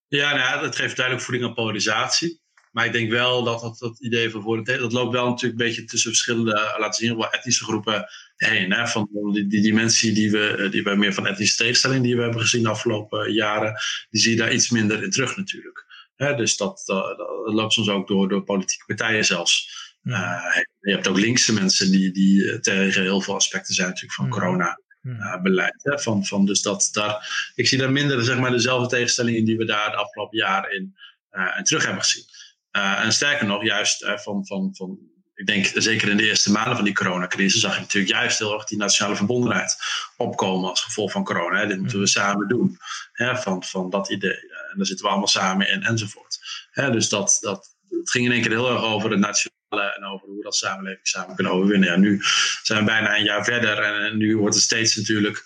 Ja, 0.09 0.29
nou 0.29 0.39
ja, 0.39 0.61
dat 0.61 0.75
geeft 0.75 0.95
duidelijk 0.95 1.25
voeding 1.25 1.47
aan 1.47 1.53
polarisatie. 1.53 2.41
Maar 2.71 2.85
ik 2.85 2.91
denk 2.91 3.09
wel 3.09 3.43
dat 3.43 3.61
dat, 3.61 3.77
dat 3.77 3.99
idee 3.99 4.29
van 4.29 4.41
voor 4.41 4.63
dat 4.63 4.91
loopt 4.91 5.13
wel 5.13 5.29
natuurlijk 5.29 5.59
een 5.59 5.67
beetje 5.67 5.83
tussen 5.83 6.09
verschillende, 6.09 6.53
eh, 6.53 6.79
laten 6.79 7.05
zien, 7.05 7.17
wel 7.17 7.31
etnische 7.31 7.63
groepen 7.63 8.05
heen. 8.35 8.71
Hè? 8.73 8.87
Van 8.87 9.09
die, 9.33 9.47
die 9.47 9.61
dimensie 9.61 10.13
die 10.13 10.31
we, 10.31 10.55
eh, 10.55 10.71
die 10.71 10.83
we 10.83 10.95
meer 10.95 11.13
van 11.13 11.27
etnische 11.27 11.55
tegenstelling 11.55 12.03
die 12.03 12.15
we 12.15 12.21
hebben 12.21 12.41
gezien 12.41 12.63
de 12.63 12.69
afgelopen 12.69 13.33
jaren, 13.33 13.73
die 14.09 14.21
zie 14.21 14.31
je 14.31 14.37
daar 14.37 14.53
iets 14.53 14.69
minder 14.69 15.03
in 15.03 15.09
terug 15.09 15.37
natuurlijk. 15.37 15.85
Hè? 16.15 16.35
Dus 16.35 16.57
dat, 16.57 16.81
dat, 16.85 17.17
dat, 17.17 17.53
loopt 17.53 17.73
soms 17.73 17.89
ook 17.89 18.07
door, 18.07 18.29
door 18.29 18.43
politieke 18.43 18.85
partijen 18.85 19.25
zelfs. 19.25 19.77
Uh, 20.03 20.41
je 20.79 20.91
hebt 20.91 21.07
ook 21.07 21.19
linkse 21.19 21.53
mensen 21.53 21.91
die, 21.91 22.11
die 22.11 22.59
tegen 22.59 23.01
heel 23.01 23.21
veel 23.21 23.35
aspecten 23.35 23.73
zijn 23.73 23.87
natuurlijk 23.87 24.15
van 24.15 24.29
corona 24.29 24.79
uh, 25.01 25.41
beleid. 25.41 25.79
Hè, 25.83 25.99
van, 25.99 26.25
van, 26.25 26.45
dus 26.45 26.61
dat, 26.61 26.89
daar, 26.91 27.51
ik 27.55 27.67
zie 27.67 27.77
daar 27.77 27.91
minder 27.91 28.23
zeg 28.23 28.37
maar, 28.37 28.51
dezelfde 28.51 28.87
tegenstellingen 28.87 29.45
die 29.45 29.57
we 29.57 29.65
daar 29.65 29.91
de 29.91 29.97
afgelopen 29.97 30.37
jaren 30.37 30.75
in, 30.75 30.97
uh, 31.31 31.55
in 31.57 31.63
terug 31.63 31.85
hebben 31.85 32.03
gezien. 32.03 32.23
Uh, 32.71 33.03
en 33.03 33.11
sterker 33.11 33.45
nog, 33.45 33.63
juist 33.63 34.05
van, 34.15 34.45
van, 34.45 34.69
van, 34.75 34.99
ik 35.39 35.45
denk 35.45 35.71
zeker 35.73 36.09
in 36.09 36.17
de 36.17 36.27
eerste 36.27 36.51
maanden 36.51 36.75
van 36.75 36.85
die 36.85 36.93
coronacrisis 36.93 37.61
zag 37.61 37.73
je 37.73 37.79
natuurlijk 37.79 38.13
juist 38.13 38.39
heel 38.39 38.53
erg 38.53 38.65
die 38.65 38.77
nationale 38.77 39.15
verbondenheid 39.15 39.77
opkomen 40.17 40.69
als 40.69 40.81
gevolg 40.81 41.11
van 41.11 41.23
corona. 41.23 41.59
Hè. 41.59 41.67
Dit 41.67 41.79
moeten 41.79 41.99
we 41.99 42.07
samen 42.07 42.47
doen. 42.47 42.77
Hè, 43.11 43.37
van, 43.37 43.63
van 43.63 43.89
dat 43.89 44.09
idee. 44.09 44.39
En 44.71 44.77
daar 44.77 44.85
zitten 44.85 45.05
we 45.05 45.11
allemaal 45.11 45.27
samen 45.27 45.69
in 45.69 45.83
enzovoort. 45.83 46.39
Hè, 46.71 46.91
dus 46.91 47.09
dat, 47.09 47.37
dat, 47.41 47.75
het 47.89 48.11
ging 48.11 48.25
in 48.25 48.31
één 48.31 48.41
keer 48.41 48.51
heel 48.51 48.71
erg 48.71 48.81
over 48.81 49.11
het 49.11 49.19
nationale 49.19 49.58
en 49.69 50.05
over 50.05 50.27
hoe 50.27 50.37
we 50.37 50.43
dat 50.43 50.55
samenleving 50.55 51.07
samen 51.07 51.35
kunnen 51.35 51.53
overwinnen. 51.53 51.89
Ja, 51.89 51.95
nu 51.95 52.21
zijn 52.63 52.79
we 52.79 52.85
bijna 52.85 53.17
een 53.17 53.23
jaar 53.23 53.43
verder 53.43 53.77
en, 53.77 54.17
nu 54.17 54.37
wordt 54.37 54.55
het 54.55 54.63
steeds 54.63 54.95
natuurlijk 54.95 55.43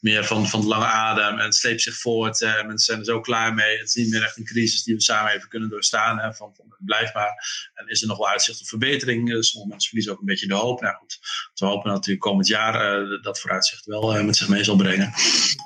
meer 0.00 0.24
van, 0.24 0.48
van 0.48 0.60
de 0.60 0.66
lange 0.66 0.84
adem 0.84 1.38
en 1.38 1.44
het 1.44 1.54
sleept 1.54 1.82
zich 1.82 1.96
voort. 1.96 2.42
Eh, 2.42 2.54
mensen 2.54 2.78
zijn 2.78 2.98
er 2.98 3.04
zo 3.04 3.20
klaar 3.20 3.54
mee. 3.54 3.78
Het 3.78 3.88
is 3.88 3.94
niet 3.94 4.10
meer 4.10 4.22
echt 4.22 4.36
een 4.36 4.44
crisis 4.44 4.82
die 4.82 4.94
we 4.94 5.02
samen 5.02 5.32
even 5.32 5.48
kunnen 5.48 5.68
doorstaan. 5.68 6.18
Hè, 6.18 6.34
van, 6.34 6.54
van 6.56 6.76
blijfbaar. 6.78 7.32
En 7.74 7.88
is 7.88 8.02
er 8.02 8.08
nog 8.08 8.18
wel 8.18 8.28
uitzicht 8.28 8.60
op 8.60 8.66
verbetering? 8.66 9.28
Dus 9.28 9.50
sommige 9.50 9.70
mensen 9.70 9.88
verliezen 9.88 10.12
ook 10.12 10.20
een 10.20 10.26
beetje 10.26 10.46
de 10.46 10.54
hoop. 10.54 10.80
Nou 10.80 10.96
goed, 10.96 11.18
we 11.54 11.66
hopen 11.66 11.90
natuurlijk 11.90 12.26
komend 12.26 12.46
jaar 12.46 13.02
uh, 13.02 13.22
dat 13.22 13.40
vooruitzicht 13.40 13.84
wel 13.84 14.16
uh, 14.16 14.24
met 14.24 14.36
zich 14.36 14.48
mee 14.48 14.64
zal 14.64 14.76
brengen. 14.76 15.12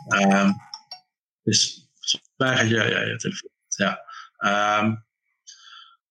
Uh, 0.08 0.50
dus 1.42 1.88
gaat 2.36 2.68
je, 2.68 2.74
ja, 2.74 3.00
je 3.00 3.16
telefoon? 3.16 3.50
Ja. 3.68 4.04
Um, 4.82 5.04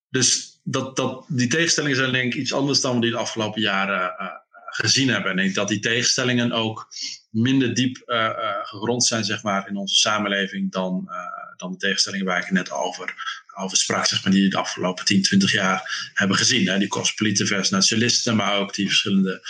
dus 0.10 0.59
dat, 0.72 0.96
dat, 0.96 1.26
die 1.28 1.48
tegenstellingen 1.48 1.98
zijn 1.98 2.12
denk 2.12 2.34
ik 2.34 2.40
iets 2.40 2.54
anders 2.54 2.82
dan 2.82 2.96
we 2.96 3.02
die 3.02 3.12
de 3.12 3.18
afgelopen 3.18 3.62
jaren 3.62 4.16
uh, 4.20 4.28
gezien 4.66 5.10
hebben. 5.10 5.32
En 5.32 5.38
ik 5.38 5.44
denk 5.44 5.56
dat 5.56 5.68
die 5.68 5.80
tegenstellingen 5.80 6.52
ook 6.52 6.88
minder 7.30 7.74
diep 7.74 8.04
uh, 8.06 8.30
gegrond 8.64 9.06
zijn 9.06 9.24
zeg 9.24 9.44
maar, 9.44 9.70
in 9.70 9.76
onze 9.76 9.96
samenleving 9.96 10.72
dan, 10.72 11.10
dan 11.58 11.72
de 11.72 11.78
tegenstellingen 11.78 12.26
waar 12.26 12.42
ik 12.42 12.52
net 12.52 12.72
over, 12.72 13.14
over 13.56 13.78
sprak, 13.78 14.06
zeg 14.06 14.24
maar, 14.24 14.34
die 14.34 14.44
we 14.44 14.50
de 14.50 14.58
afgelopen 14.58 15.06
10, 15.06 15.22
20 15.22 15.52
jaar 15.52 16.12
hebben 16.14 16.38
gezien. 16.38 16.68
Hè? 16.68 16.80
Die 16.80 16.88
cosmopolieten 16.88 17.48
versus 17.48 17.70
nationalisten, 17.70 18.36
maar 18.36 18.58
ook 18.58 18.74
die 18.74 18.88
verschillende 18.88 19.48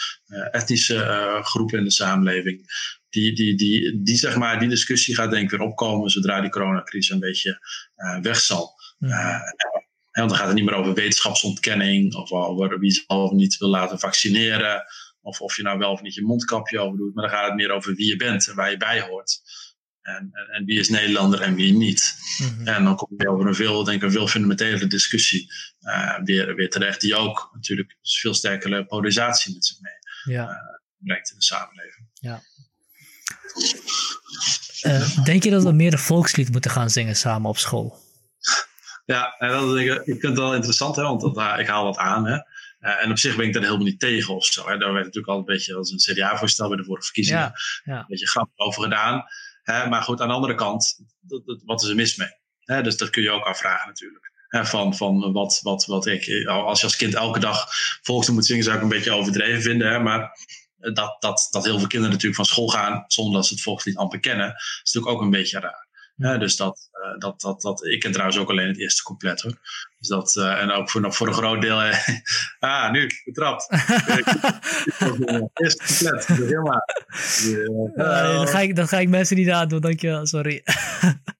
etnische 0.51 1.39
groepen 1.43 1.78
in 1.78 1.84
de 1.84 1.91
samenleving. 1.91 2.88
Die, 3.09 3.36
die, 3.36 3.55
die, 3.55 4.01
die, 4.03 4.15
zeg 4.15 4.36
maar, 4.36 4.59
die 4.59 4.70
discussie 4.70 5.15
gaat 5.15 5.32
denk 5.32 5.43
ik 5.43 5.57
weer 5.57 5.67
opkomen 5.67 6.09
zodra 6.09 6.41
die 6.41 6.49
coronacrisis 6.49 7.13
een 7.13 7.20
beetje 7.20 7.59
weg 8.22 8.39
zal. 8.39 8.74
Ja 8.99 9.41
want 10.12 10.30
dan 10.30 10.38
gaat 10.38 10.47
het 10.47 10.55
niet 10.55 10.66
meer 10.66 10.76
over 10.76 10.93
wetenschapsontkenning 10.93 12.16
of 12.16 12.32
over 12.32 12.80
wie 12.80 12.91
zal 12.91 13.24
of 13.24 13.32
niet 13.32 13.57
wil 13.57 13.70
laten 13.70 13.99
vaccineren. 13.99 14.84
Of 15.22 15.41
of 15.41 15.55
je 15.55 15.64
nou 15.64 15.78
wel 15.78 15.91
of 15.91 16.01
niet 16.01 16.14
je 16.14 16.22
mondkapje 16.22 16.80
over 16.80 16.97
doet. 16.97 17.14
Maar 17.14 17.30
dan 17.30 17.38
gaat 17.38 17.45
het 17.45 17.55
meer 17.55 17.72
over 17.72 17.95
wie 17.95 18.07
je 18.07 18.16
bent 18.16 18.47
en 18.47 18.55
waar 18.55 18.72
je 18.72 18.78
bij 18.78 19.01
hoort. 19.01 19.41
En, 20.01 20.30
en, 20.32 20.47
en 20.55 20.66
wie 20.66 20.80
is 20.80 20.89
Nederlander 20.89 21.41
en 21.41 21.55
wie 21.55 21.74
niet. 21.74 22.16
Mhm. 22.38 22.68
En 22.68 22.84
dan 22.84 22.95
kom 22.95 23.10
je 23.18 23.30
over 23.30 23.47
een 23.47 23.55
veel, 23.55 23.84
denk 23.84 23.97
ik, 23.97 24.03
een 24.03 24.12
veel 24.12 24.28
fundamentelere 24.28 24.88
discussie 24.88 25.51
uh, 25.82 26.20
weer, 26.24 26.55
weer 26.55 26.70
terecht. 26.70 27.01
Die 27.01 27.16
ook 27.16 27.49
natuurlijk 27.53 27.97
veel 28.01 28.34
sterkere 28.34 28.86
polarisatie 28.86 29.53
met 29.53 29.66
zich 29.66 29.78
mee 29.82 30.36
ja. 30.36 30.49
uh, 30.49 30.55
brengt 30.97 31.32
in 31.32 31.38
de 31.38 31.43
samenleving. 31.43 32.07
Ja. 32.14 32.41
Uh, 34.84 35.24
denk 35.24 35.43
je 35.43 35.49
dat 35.49 35.64
we 35.64 35.72
meer 35.72 35.93
een 35.93 35.99
volkslied 35.99 36.51
moeten 36.51 36.72
gaan 36.72 36.89
zingen 36.89 37.16
samen 37.16 37.49
op 37.49 37.57
school? 37.57 38.09
Ja, 39.10 39.36
en 39.38 39.49
dat 39.49 39.78
ik, 39.78 39.91
ik 39.91 40.03
vind 40.03 40.22
het 40.22 40.38
wel 40.38 40.53
interessant, 40.55 40.95
hè, 40.95 41.01
want 41.01 41.22
dat, 41.22 41.60
ik 41.60 41.68
haal 41.68 41.84
wat 41.84 41.97
aan. 41.97 42.26
Hè. 42.26 42.34
Uh, 42.34 43.03
en 43.03 43.12
op 43.12 43.18
zich 43.18 43.36
ben 43.36 43.45
ik 43.45 43.53
daar 43.53 43.64
helemaal 43.64 43.86
niet 43.86 43.99
tegen 43.99 44.36
of 44.36 44.45
zo. 44.45 44.70
Hè. 44.70 44.78
Daar 44.78 44.93
werd 44.93 45.05
natuurlijk 45.05 45.34
al 45.34 45.38
een 45.38 45.45
beetje 45.45 45.76
als 45.76 45.91
een 45.91 45.97
CDA-voorstel 45.97 46.68
bij 46.68 46.78
de 46.78 46.84
vorige 46.84 47.05
verkiezingen 47.05 47.41
ja, 47.41 47.53
ja. 47.84 47.99
een 47.99 48.05
beetje 48.07 48.28
grappig 48.28 48.57
over 48.57 48.84
gedaan. 48.84 49.24
Hè. 49.64 49.88
Maar 49.88 50.01
goed, 50.01 50.22
aan 50.22 50.28
de 50.28 50.34
andere 50.34 50.55
kant, 50.55 50.99
dat, 51.20 51.45
dat, 51.45 51.62
wat 51.66 51.82
is 51.82 51.89
er 51.89 51.95
mis 51.95 52.16
mee? 52.16 52.30
Hè. 52.64 52.82
Dus 52.82 52.97
dat 52.97 53.10
kun 53.10 53.22
je 53.22 53.32
ook 53.32 53.43
afvragen 53.43 53.88
natuurlijk. 53.88 54.32
van, 54.68 54.95
van 54.95 55.32
wat, 55.32 55.60
wat, 55.62 55.86
wat 55.86 56.05
ik, 56.05 56.45
als 56.47 56.80
je 56.80 56.86
als 56.86 56.95
kind 56.95 57.16
elke 57.16 57.39
dag 57.39 57.68
volkslied 58.01 58.36
moet 58.36 58.45
zingen, 58.45 58.64
zou 58.64 58.76
ik 58.76 58.82
een 58.82 58.89
beetje 58.89 59.12
overdreven 59.12 59.62
vinden. 59.62 59.91
Hè, 59.91 59.99
maar 59.99 60.32
dat, 60.76 61.16
dat, 61.20 61.47
dat 61.51 61.66
heel 61.66 61.80
veel 61.80 61.88
kinderen 61.88 62.14
natuurlijk 62.14 62.36
van 62.36 62.45
school 62.45 62.68
gaan 62.68 63.03
zonder 63.07 63.34
dat 63.34 63.45
ze 63.45 63.53
het 63.53 63.64
volkslied 63.64 63.97
amper 63.97 64.20
kennen, 64.20 64.53
is 64.55 64.91
natuurlijk 64.93 65.14
ook 65.14 65.22
een 65.22 65.30
beetje 65.30 65.60
raar. 65.60 65.89
Ja, 66.20 66.38
dus 66.38 66.55
dat, 66.55 66.89
uh, 66.93 67.20
dat, 67.20 67.41
dat, 67.41 67.61
dat, 67.61 67.86
ik 67.86 67.99
ken 67.99 68.11
trouwens 68.11 68.39
ook 68.39 68.49
alleen 68.49 68.67
het 68.67 68.80
eerste 68.80 69.03
couplet 69.03 69.41
hoor. 69.41 69.57
Dus 69.99 70.07
dat, 70.07 70.36
uh, 70.36 70.61
en 70.61 70.72
ook 70.72 70.89
voor, 70.89 71.13
voor 71.13 71.28
een 71.28 71.34
groot 71.34 71.61
deel. 71.61 71.84
Uh, 71.84 72.07
ah, 72.59 72.91
nu, 72.91 73.09
betrapt. 73.26 73.70
eerste 75.53 75.84
couplet, 75.86 76.28
helemaal. 76.28 76.86
dat, 78.39 78.49
ga 78.49 78.59
ik, 78.59 78.76
dat 78.76 78.88
ga 78.88 78.99
ik 78.99 79.09
mensen 79.09 79.36
niet 79.36 79.49
aandoen, 79.49 79.82
dankjewel, 79.82 80.26
sorry. 80.26 80.63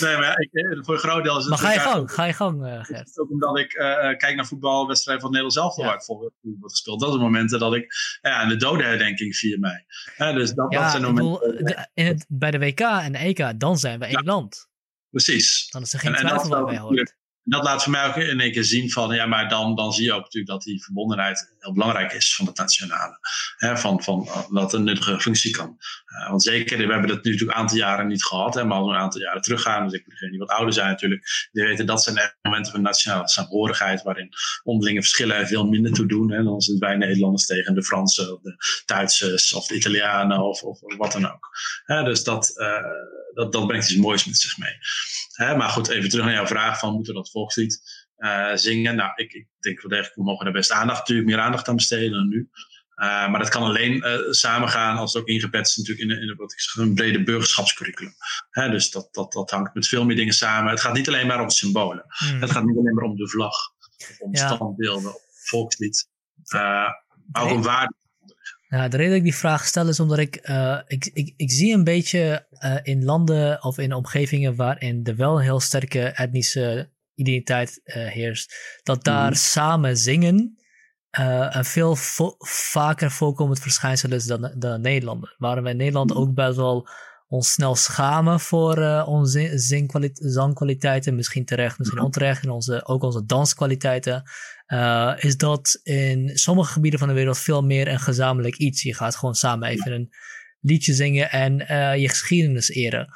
Nee, 0.00 0.16
maar 0.16 0.40
ik, 0.40 0.52
eh, 0.52 0.78
voor 0.84 0.94
een 0.94 1.00
groot 1.00 1.24
deel 1.24 1.36
is 1.38 1.44
het... 1.44 1.50
Maar 1.50 1.58
ga 1.58 1.72
je 1.72 1.80
gang, 1.80 2.12
ga 2.12 2.24
je 2.24 2.32
gang, 2.32 2.66
uh, 2.66 2.84
Gert. 2.84 3.18
Ook 3.18 3.30
omdat 3.30 3.58
ik 3.58 3.74
uh, 3.74 3.82
kijk 4.16 4.34
naar 4.34 4.46
voetbalwedstrijden 4.46 5.22
van 5.22 5.32
Nederland 5.32 5.58
zelf, 5.58 5.76
ja. 5.76 5.84
waar 5.84 5.94
ik 5.94 6.02
voor 6.02 6.18
wordt 6.18 6.72
gespeeld. 6.72 7.00
Dat 7.00 7.08
zijn 7.08 7.22
momenten 7.22 7.58
dat 7.58 7.74
ik... 7.74 7.94
Ja, 8.20 8.46
de 8.46 8.56
dodenherdenking 8.56 9.36
4 9.36 9.58
mei. 9.58 9.84
Ja, 10.16 10.32
dus 10.32 10.52
dat, 10.52 10.72
ja, 10.72 10.82
dat 10.82 10.90
zijn 10.90 11.02
momenten... 11.02 11.40
Bedoel, 11.40 11.64
de, 11.64 11.88
in 11.94 12.06
het, 12.06 12.24
bij 12.28 12.50
de 12.50 12.58
WK 12.58 12.80
en 12.80 13.12
de 13.12 13.18
EK, 13.18 13.60
dan 13.60 13.78
zijn 13.78 13.98
we 13.98 14.06
één 14.06 14.24
land. 14.24 14.68
Precies. 15.10 15.68
Dan 15.70 15.82
is 15.82 15.92
er 15.92 15.98
geen 15.98 16.14
en, 16.14 16.26
twijfel 16.26 16.48
waarbij 16.48 16.78
hoort 16.78 17.20
dat 17.44 17.62
laat 17.62 17.82
voor 17.82 17.92
mij 17.92 18.06
ook 18.06 18.16
in 18.16 18.40
één 18.40 18.52
keer 18.52 18.64
zien 18.64 18.90
van, 18.90 19.14
ja, 19.14 19.26
maar 19.26 19.48
dan, 19.48 19.74
dan 19.74 19.92
zie 19.92 20.04
je 20.04 20.12
ook 20.12 20.22
natuurlijk 20.22 20.52
dat 20.52 20.62
die 20.62 20.82
verbondenheid 20.82 21.54
heel 21.58 21.72
belangrijk 21.72 22.12
is 22.12 22.34
van 22.34 22.46
het 22.46 22.56
nationale. 22.56 23.18
Hè, 23.56 23.76
van, 23.76 24.02
van 24.02 24.28
dat 24.50 24.72
een 24.72 24.84
nuttige 24.84 25.20
functie 25.20 25.50
kan. 25.50 25.76
Uh, 26.06 26.28
want 26.28 26.42
zeker, 26.42 26.76
we 26.76 26.92
hebben 26.92 27.08
dat 27.08 27.24
nu 27.24 27.30
natuurlijk 27.30 27.50
een 27.50 27.62
aantal 27.62 27.76
jaren 27.76 28.06
niet 28.06 28.24
gehad, 28.24 28.54
hè, 28.54 28.64
maar 28.64 28.78
al 28.78 28.90
een 28.90 29.00
aantal 29.00 29.20
jaren 29.20 29.42
teruggaan. 29.42 29.84
Dus 29.88 29.98
ik 29.98 30.08
degenen 30.08 30.30
die 30.30 30.40
wat 30.40 30.50
ouder 30.50 30.74
zijn 30.74 30.88
natuurlijk, 30.88 31.48
die 31.52 31.64
weten 31.64 31.86
dat 31.86 32.02
zijn 32.02 32.16
echt 32.16 32.36
momenten 32.42 32.72
van 32.72 32.82
nationale 32.82 33.28
saamhorigheid, 33.28 34.02
waarin 34.02 34.28
onderlinge 34.62 35.00
verschillen 35.00 35.46
veel 35.46 35.66
minder 35.66 35.92
toe 35.92 36.06
doen. 36.06 36.32
Hè, 36.32 36.42
dan 36.42 36.60
zijn 36.60 36.78
wij 36.78 36.96
Nederlanders 36.96 37.46
tegen 37.46 37.74
de 37.74 37.82
Fransen, 37.82 38.34
of 38.34 38.40
de 38.40 38.82
Duitsers, 38.86 39.52
of 39.52 39.66
de 39.66 39.74
Italianen, 39.74 40.42
of, 40.42 40.62
of, 40.62 40.80
wat 40.96 41.12
dan 41.12 41.32
ook. 41.32 41.48
Hè, 41.84 42.04
dus 42.04 42.24
dat, 42.24 42.52
uh, 42.56 42.76
dat, 43.34 43.52
dat 43.52 43.66
brengt 43.66 43.90
iets 43.90 44.00
moois 44.00 44.24
met 44.24 44.36
zich 44.36 44.58
mee. 44.58 44.78
Hè, 45.42 45.56
maar 45.56 45.68
goed, 45.68 45.88
even 45.88 46.08
terug 46.08 46.24
naar 46.24 46.34
jouw 46.34 46.46
vraag 46.46 46.78
van 46.78 46.94
moeten 46.94 47.14
we 47.14 47.18
dat 47.18 47.30
volkslied 47.30 47.82
uh, 48.18 48.54
zingen? 48.54 48.96
Nou, 48.96 49.12
ik, 49.14 49.32
ik 49.32 49.46
denk 49.58 49.80
wel 49.80 49.90
degelijk, 49.90 50.14
we 50.14 50.22
mogen 50.22 50.44
daar 50.44 50.54
best 50.54 50.70
aandacht, 50.70 50.98
natuurlijk 50.98 51.28
meer 51.28 51.38
aandacht 51.38 51.68
aan 51.68 51.76
besteden 51.76 52.12
dan 52.12 52.28
nu. 52.28 52.50
Uh, 52.96 53.28
maar 53.30 53.38
dat 53.38 53.48
kan 53.48 53.62
alleen 53.62 53.96
uh, 53.96 54.30
samengaan 54.30 54.96
als 54.96 55.12
het 55.12 55.22
ook 55.22 55.28
ingebed 55.28 55.66
is 55.66 55.76
natuurlijk 55.76 56.10
in, 56.10 56.28
in, 56.28 56.36
wat 56.36 56.52
ik 56.52 56.60
zeg, 56.60 56.74
een 56.84 56.94
brede 56.94 57.22
burgerschapscurriculum. 57.22 58.14
Hè, 58.50 58.70
dus 58.70 58.90
dat, 58.90 59.08
dat, 59.12 59.32
dat 59.32 59.50
hangt 59.50 59.74
met 59.74 59.88
veel 59.88 60.04
meer 60.04 60.16
dingen 60.16 60.32
samen. 60.32 60.70
Het 60.70 60.80
gaat 60.80 60.94
niet 60.94 61.08
alleen 61.08 61.26
maar 61.26 61.40
om 61.40 61.50
symbolen. 61.50 62.04
Mm. 62.18 62.40
Het 62.40 62.50
gaat 62.50 62.64
niet 62.64 62.78
alleen 62.78 62.94
maar 62.94 63.04
om 63.04 63.16
de 63.16 63.28
vlag, 63.28 63.54
of 64.10 64.16
om 64.18 64.34
ja. 64.34 64.54
standbeelden, 64.54 65.14
of 65.14 65.22
volkslied. 65.32 66.08
maar 66.50 67.04
ook 67.32 67.50
om 67.50 67.62
waarde 67.62 67.94
de 68.72 68.96
reden 68.96 69.08
dat 69.08 69.18
ik 69.18 69.22
die 69.22 69.36
vraag 69.36 69.66
stel 69.66 69.88
is 69.88 70.00
omdat 70.00 70.18
ik, 70.18 70.48
uh, 70.48 70.78
ik, 70.86 71.10
ik, 71.12 71.34
ik 71.36 71.50
zie 71.50 71.74
een 71.74 71.84
beetje 71.84 72.46
uh, 72.64 72.76
in 72.82 73.04
landen 73.04 73.64
of 73.64 73.78
in 73.78 73.94
omgevingen 73.94 74.56
waarin 74.56 75.00
er 75.04 75.16
wel 75.16 75.36
een 75.36 75.42
heel 75.42 75.60
sterke 75.60 76.00
etnische 76.00 76.90
identiteit 77.14 77.80
uh, 77.84 77.94
heerst, 77.94 78.54
dat 78.82 79.04
daar 79.04 79.28
mm. 79.28 79.34
samen 79.34 79.96
zingen 79.96 80.56
een 81.10 81.64
veel 81.64 81.96
vo 81.96 82.34
vaker 82.38 83.10
voorkomend 83.10 83.60
verschijnsel 83.60 84.12
is 84.12 84.24
dan, 84.24 84.52
dan 84.56 84.80
Nederlander. 84.80 85.34
Waarom 85.38 85.62
wij 85.62 85.72
in 85.72 85.78
Nederland 85.78 86.10
mm. 86.10 86.16
ook 86.16 86.34
best 86.34 86.56
wel 86.56 86.88
ons 87.28 87.50
snel 87.50 87.74
schamen 87.74 88.40
voor 88.40 89.02
onze 89.06 89.52
zangkwaliteiten, 90.14 91.14
misschien 91.14 91.44
terecht, 91.44 91.78
misschien 91.78 92.00
onterecht, 92.00 92.44
en 92.44 92.50
onze, 92.50 92.86
ook 92.86 93.02
onze 93.02 93.24
danskwaliteiten, 93.24 94.22
uh, 94.72 95.12
is 95.16 95.36
dat 95.36 95.80
in 95.82 96.30
sommige 96.34 96.72
gebieden 96.72 96.98
van 96.98 97.08
de 97.08 97.14
wereld 97.14 97.38
veel 97.38 97.62
meer 97.62 97.88
een 97.88 98.00
gezamenlijk 98.00 98.56
iets. 98.56 98.82
Je 98.82 98.94
gaat 98.94 99.16
gewoon 99.16 99.34
samen 99.34 99.68
even 99.68 99.92
een 99.92 100.14
liedje 100.60 100.94
zingen 100.94 101.30
en 101.30 101.60
uh, 101.60 101.96
je 101.96 102.08
geschiedenis 102.08 102.70
eren. 102.70 103.08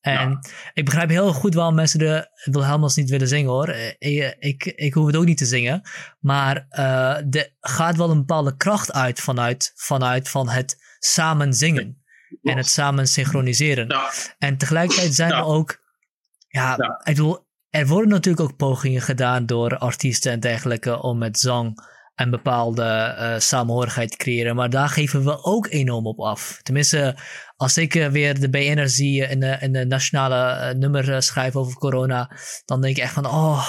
En 0.00 0.30
ja. 0.30 0.40
ik 0.72 0.84
begrijp 0.84 1.08
heel 1.08 1.32
goed 1.32 1.54
waarom 1.54 1.74
mensen 1.74 1.98
de 1.98 2.28
Wilhelmus 2.44 2.94
niet 2.94 3.10
willen 3.10 3.28
zingen 3.28 3.50
hoor. 3.50 3.68
Ik, 3.98 4.36
ik, 4.38 4.64
ik 4.64 4.94
hoef 4.94 5.06
het 5.06 5.16
ook 5.16 5.24
niet 5.24 5.38
te 5.38 5.46
zingen. 5.46 5.82
Maar 6.20 6.66
uh, 6.70 7.34
er 7.34 7.56
gaat 7.60 7.96
wel 7.96 8.10
een 8.10 8.18
bepaalde 8.18 8.56
kracht 8.56 8.92
uit 8.92 9.20
vanuit, 9.20 9.72
vanuit 9.74 10.28
van 10.28 10.48
het 10.48 10.96
samen 10.98 11.54
zingen 11.54 12.02
en 12.42 12.56
het 12.56 12.68
samen 12.68 13.06
synchroniseren. 13.06 13.88
Ja. 13.88 14.10
En 14.38 14.56
tegelijkertijd 14.56 15.14
zijn 15.14 15.32
er 15.32 15.44
ook, 15.44 15.82
ja, 16.48 16.74
ja, 16.76 16.98
ik 16.98 17.14
bedoel, 17.14 17.47
er 17.78 17.86
worden 17.86 18.10
natuurlijk 18.10 18.50
ook 18.50 18.56
pogingen 18.56 19.02
gedaan 19.02 19.46
door 19.46 19.78
artiesten 19.78 20.32
en 20.32 20.40
dergelijke 20.40 21.02
om 21.02 21.18
met 21.18 21.38
zang 21.38 21.86
een 22.14 22.30
bepaalde 22.30 23.16
uh, 23.18 23.38
samenhorigheid 23.38 24.10
te 24.10 24.16
creëren. 24.16 24.56
Maar 24.56 24.70
daar 24.70 24.88
geven 24.88 25.24
we 25.24 25.44
ook 25.44 25.66
enorm 25.70 26.06
op 26.06 26.20
af. 26.20 26.60
Tenminste, 26.62 27.16
als 27.56 27.76
ik 27.76 27.94
uh, 27.94 28.06
weer 28.06 28.40
de 28.40 28.50
BN'er 28.50 28.88
zie 28.88 29.28
in 29.28 29.40
de, 29.40 29.56
in 29.60 29.72
de 29.72 29.86
nationale 29.86 30.72
uh, 30.72 30.78
nummer 30.78 31.22
schrijven 31.22 31.60
over 31.60 31.74
corona, 31.74 32.30
dan 32.64 32.80
denk 32.80 32.96
ik 32.96 33.02
echt 33.02 33.12
van, 33.12 33.26
oh, 33.26 33.68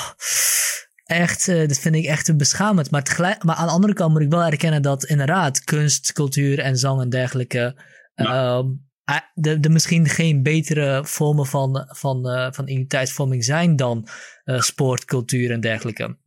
echt, 1.06 1.46
dat 1.46 1.78
vind 1.78 1.96
ik 1.96 2.06
echt 2.06 2.38
beschamend. 2.38 2.92
Maar, 2.92 3.04
tegelijk, 3.04 3.44
maar 3.44 3.56
aan 3.56 3.68
de 3.68 3.74
andere 3.74 3.94
kant 3.94 4.12
moet 4.12 4.22
ik 4.22 4.30
wel 4.30 4.44
erkennen 4.44 4.82
dat 4.82 5.04
inderdaad 5.04 5.64
kunst, 5.64 6.14
cultuur 6.14 6.60
en 6.60 6.78
zang 6.78 7.02
en 7.02 7.10
dergelijke 7.10 7.82
ja. 8.16 8.64
Um, 9.10 9.20
de, 9.34 9.60
de 9.60 9.70
misschien 9.70 10.08
geen 10.08 10.44
betere 10.44 11.06
vormen 11.06 11.46
van, 11.46 11.88
van, 11.88 12.30
uh, 12.30 12.48
van 12.52 12.68
identiteitsvorming 12.68 13.44
zijn 13.44 13.76
dan 13.76 14.08
uh, 14.46 14.60
sport, 14.60 15.06
cultuur 15.06 15.52
en 15.52 15.60
dergelijke. 15.60 16.18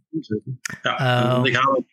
Ja, 0.82 1.44
ik 1.44 1.56
hou 1.56 1.84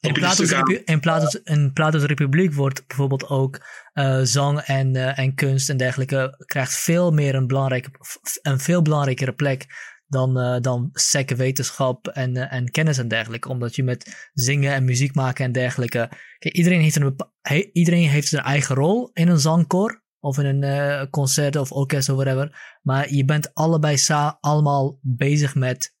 in 0.00 0.12
Plato's, 0.12 0.52
in, 0.84 1.00
Plato's, 1.00 1.40
in 1.44 1.72
Plato's 1.72 2.02
Republiek 2.02 2.54
wordt 2.54 2.86
bijvoorbeeld 2.86 3.28
ook 3.28 3.60
uh, 3.94 4.20
zang 4.22 4.58
en, 4.58 4.94
uh, 4.94 5.18
en 5.18 5.34
kunst 5.34 5.68
en 5.68 5.76
dergelijke 5.76 6.44
krijgt 6.46 6.74
veel 6.74 7.10
meer 7.10 7.34
een, 7.34 7.46
belangrijke, 7.46 7.90
een 8.42 8.60
veel 8.60 8.82
belangrijkere 8.82 9.32
plek 9.32 9.66
dan, 10.06 10.38
uh, 10.38 10.60
dan 10.60 10.90
sec 10.92 11.30
wetenschap 11.30 12.08
en, 12.08 12.50
en 12.50 12.70
kennis 12.70 12.98
en 12.98 13.08
dergelijke. 13.08 13.48
Omdat 13.48 13.76
je 13.76 13.82
met 13.82 14.30
zingen 14.32 14.72
en 14.72 14.84
muziek 14.84 15.14
maken 15.14 15.44
en 15.44 15.52
dergelijke. 15.52 16.10
Kijk, 16.38 16.54
iedereen 16.54 16.80
heeft 16.80 16.96
een, 16.96 17.16
he, 17.40 17.70
iedereen 17.72 18.08
heeft 18.08 18.28
zijn 18.28 18.44
eigen 18.44 18.74
rol 18.74 19.10
in 19.12 19.28
een 19.28 19.40
zangkoor. 19.40 20.06
Of 20.20 20.38
in 20.38 20.46
een 20.46 20.62
uh, 20.62 21.10
concert 21.10 21.56
of 21.56 21.72
orkest 21.72 22.08
of 22.08 22.16
whatever. 22.16 22.78
Maar 22.82 23.12
je 23.12 23.24
bent 23.24 23.54
allebei 23.54 23.98
allemaal 24.40 24.98
bezig 25.02 25.54
met 25.54 25.96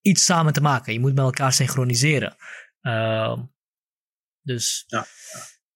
iets 0.00 0.24
samen 0.24 0.52
te 0.52 0.60
maken. 0.60 0.92
Je 0.92 1.00
moet 1.00 1.14
met 1.14 1.24
elkaar 1.24 1.52
synchroniseren. 1.52 2.36
Ehm, 2.80 3.40
dus. 4.42 4.84
Ja, 4.86 5.06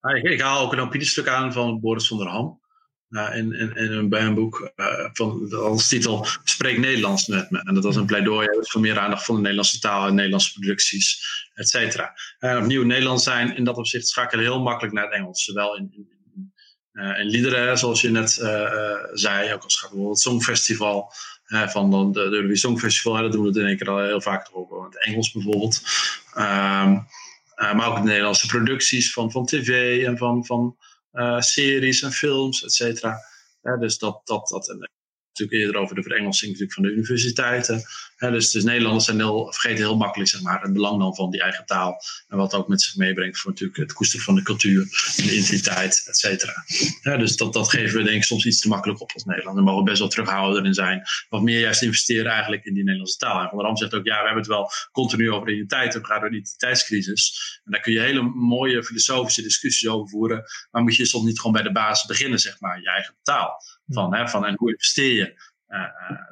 ja. 0.01 0.15
Ik, 0.15 0.23
ik, 0.23 0.41
haal 0.41 0.65
ook 0.65 0.73
een 0.73 0.81
opiniestuk 0.81 1.29
aan 1.29 1.53
van 1.53 1.81
Boris 1.81 2.09
van 2.09 2.19
der 2.19 2.27
Ham. 2.27 2.61
Uh, 3.09 3.37
in, 3.37 3.53
in, 3.53 3.77
in 3.77 3.93
een, 3.93 4.09
bij 4.09 4.23
een 4.23 4.35
boek 4.35 4.73
van 5.13 5.53
als 5.55 5.89
titel 5.89 6.27
Spreek 6.45 6.79
Nederlands 6.79 7.27
met 7.27 7.51
me. 7.51 7.59
En 7.59 7.75
dat 7.75 7.85
was 7.85 7.97
een 7.97 8.07
pleidooi 8.07 8.49
voor 8.61 8.81
meer 8.81 8.99
aandacht 8.99 9.25
voor 9.25 9.35
de 9.35 9.41
Nederlandse 9.41 9.79
taal 9.79 10.07
en 10.07 10.15
Nederlandse 10.15 10.53
producties, 10.53 11.25
et 11.55 11.69
cetera. 11.69 12.15
En 12.39 12.59
opnieuw, 12.59 12.85
Nederlands 12.85 13.25
zijn 13.25 13.57
in 13.57 13.65
dat 13.65 13.77
opzicht 13.77 14.09
schakelen 14.09 14.45
heel 14.45 14.63
makkelijk 14.63 14.95
naar 14.95 15.05
het 15.05 15.15
Engels. 15.15 15.45
Zowel 15.45 15.77
in, 15.77 16.09
in, 16.95 17.03
in, 17.03 17.09
uh, 17.09 17.19
in 17.19 17.27
liederen, 17.27 17.79
zoals 17.79 18.01
je 18.01 18.11
net 18.11 18.31
zei, 19.13 19.53
ook 19.53 19.63
als 19.63 19.77
gaat 19.77 19.91
bijvoorbeeld 19.91 20.25
het 20.25 20.33
Songfestival. 20.33 21.13
van 21.47 21.91
de, 21.91 22.13
de 22.13 22.21
Eurovisie 22.21 22.57
Songfestival, 22.57 23.23
dat 23.23 23.33
doen 23.33 23.43
we 23.43 23.49
het 23.49 23.57
in 23.57 23.67
één 23.67 23.77
keer 23.77 23.91
al 23.91 23.99
heel 23.99 24.21
vaak 24.21 24.49
over 24.53 24.85
het 24.85 25.05
Engels 25.05 25.33
bijvoorbeeld. 25.33 25.81
Um, 26.35 27.07
maar 27.57 27.87
ook 27.89 27.97
de 27.97 28.03
Nederlandse 28.03 28.47
producties 28.47 29.13
van, 29.13 29.31
van 29.31 29.47
tv 29.47 30.03
en 30.07 30.19
van, 30.19 30.47
van 30.47 30.77
series 31.39 32.03
en 32.03 32.13
films, 32.13 32.65
et 32.65 32.73
cetera. 32.73 33.19
dus 33.79 33.99
dat, 33.99 34.21
dat, 34.25 34.49
dat, 34.49 34.89
natuurlijk 35.39 35.67
eerder 35.67 35.81
over 35.81 35.95
de 35.95 36.03
verengelsing 36.03 36.51
natuurlijk 36.51 36.73
van 36.73 36.83
de 36.83 36.91
universiteiten. 36.91 37.83
dus, 38.19 38.51
dus 38.51 38.65
Nederlanders 38.65 39.05
zijn 39.05 39.17
heel, 39.17 39.53
vergeten 39.53 39.85
heel 39.85 39.97
makkelijk 39.97 40.31
zeg 40.31 40.43
maar, 40.43 40.63
het 40.63 40.73
belang 40.73 40.99
dan 40.99 41.15
van 41.15 41.31
die 41.31 41.43
eigen 41.43 41.67
taal. 41.67 42.03
En 42.29 42.37
wat 42.37 42.55
ook 42.55 42.69
met 42.69 42.83
zich 42.83 42.97
meebrengt 42.97 43.39
voor 43.39 43.51
natuurlijk 43.51 43.79
het 43.79 43.93
koesteren 43.93 44.25
van 44.25 44.35
de 44.35 44.43
cultuur 44.43 44.85
de 45.17 45.23
identiteit, 45.23 46.05
et 46.09 46.17
cetera. 46.17 46.65
dus 47.19 47.37
dat, 47.37 47.53
dat 47.53 47.71
geven 47.71 47.99
we 47.99 48.05
denk 48.05 48.17
ik 48.17 48.25
soms 48.25 48.47
iets 48.47 48.61
te 48.61 48.69
makkelijk 48.69 49.01
op 49.01 49.13
als 49.13 49.25
Nederland. 49.25 49.57
We 49.57 49.63
mogen 49.63 49.85
best 49.85 49.99
wel 49.99 50.09
terughouden 50.09 50.65
in 50.65 50.75
zijn. 50.75 51.03
Wat 51.29 51.43
meer 51.43 51.61
juist 51.61 51.83
investeren 51.83 52.33
eigenlijk 52.33 52.65
in 52.65 52.75
die 52.75 52.83
Nederlandse 52.83 53.19
taal. 53.19 53.41
En 53.41 53.49
Van 53.49 53.59
der 53.59 53.67
Ram 53.67 53.77
zegt 53.77 53.95
ook, 53.95 54.05
ja, 54.05 54.19
we 54.19 54.25
hebben 54.25 54.43
het 54.43 54.47
wel 54.47 54.71
continu 54.93 55.31
over 55.31 55.49
identiteit. 55.49 55.95
We 55.95 56.05
gaan 56.05 56.21
door 56.21 56.31
die 56.31 56.39
identiteitscrisis. 56.39 57.61
En 57.65 57.73
daar 57.73 57.81
kun 57.81 57.93
je 57.93 58.01
hele 58.01 58.23
mooie 58.23 58.85
filosofische 58.85 59.43
discussies 59.43 59.89
over 59.89 60.09
voeren. 60.09 60.45
Maar 60.71 60.83
moet 60.83 60.97
je 60.97 61.07
soms 61.07 61.25
niet 61.25 61.37
gewoon 61.37 61.53
bij 61.53 61.63
de 61.63 61.73
basis 61.73 62.07
beginnen, 62.07 62.39
zeg 62.39 62.61
maar, 62.61 62.81
je 62.81 62.91
eigen 62.91 63.15
taal. 63.23 63.63
Van, 63.93 64.15
hè, 64.15 64.29
van, 64.29 64.47
en 64.47 64.55
hoe 64.57 64.71
investeer 64.71 65.15
je 65.15 65.51
uh, 65.69 65.81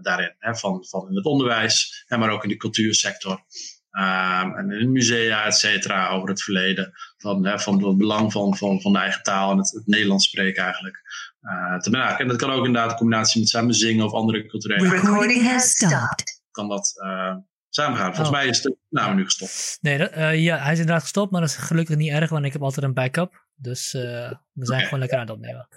daarin? 0.01 0.35
Hè, 0.39 0.57
van, 0.57 0.87
van 0.89 1.09
in 1.09 1.17
het 1.17 1.25
onderwijs, 1.25 2.05
hè, 2.07 2.17
maar 2.17 2.31
ook 2.31 2.43
in 2.43 2.49
de 2.49 2.57
cultuursector. 2.57 3.45
Um, 3.93 4.57
en 4.57 4.71
in 4.71 4.93
musea, 4.93 5.45
et 5.45 5.55
cetera, 5.55 6.09
over 6.09 6.29
het 6.29 6.43
verleden. 6.43 6.93
Van, 7.17 7.47
hè, 7.47 7.59
van 7.59 7.85
het 7.85 7.97
belang 7.97 8.33
van, 8.33 8.57
van, 8.57 8.81
van 8.81 8.93
de 8.93 8.99
eigen 8.99 9.23
taal 9.23 9.51
en 9.51 9.59
het, 9.59 9.71
het 9.71 9.87
Nederlands 9.87 10.27
spreken 10.27 10.63
eigenlijk. 10.63 11.01
Uh, 11.43 11.79
te 11.79 11.91
maken. 11.91 12.19
En 12.19 12.29
dat 12.29 12.37
kan 12.37 12.51
ook 12.51 12.65
inderdaad 12.65 12.91
in 12.91 12.97
combinatie 12.97 13.41
met 13.41 13.49
samen 13.49 13.75
zingen 13.75 14.05
of 14.05 14.13
andere 14.13 14.47
culturele. 14.47 14.89
Recording 14.89 15.47
has 15.47 15.71
stopped. 15.71 16.43
kan 16.51 16.69
dat 16.69 16.93
uh, 17.05 17.37
samengaan. 17.69 18.15
Volgens 18.15 18.29
oh. 18.29 18.35
mij 18.35 18.47
is 18.47 18.61
de 18.61 18.77
naam 18.89 19.17
nu 19.17 19.25
gestopt. 19.25 19.79
Nee, 19.81 19.99
ja, 20.41 20.59
hij 20.59 20.73
is 20.73 20.79
inderdaad 20.79 21.03
gestopt, 21.03 21.31
maar 21.31 21.41
dat 21.41 21.51
is 21.51 21.57
gelukkig 21.57 21.97
niet 21.97 22.13
erg, 22.13 22.31
want 22.31 22.45
ik 22.45 22.53
heb 22.53 22.63
altijd 22.63 22.87
een 22.87 22.95
backup. 22.95 23.47
Dus 23.55 23.93
we 23.93 24.39
zijn 24.53 24.83
gewoon 24.83 24.99
lekker 24.99 25.19
aan 25.19 25.27
het 25.27 25.35
opnemen. 25.35 25.69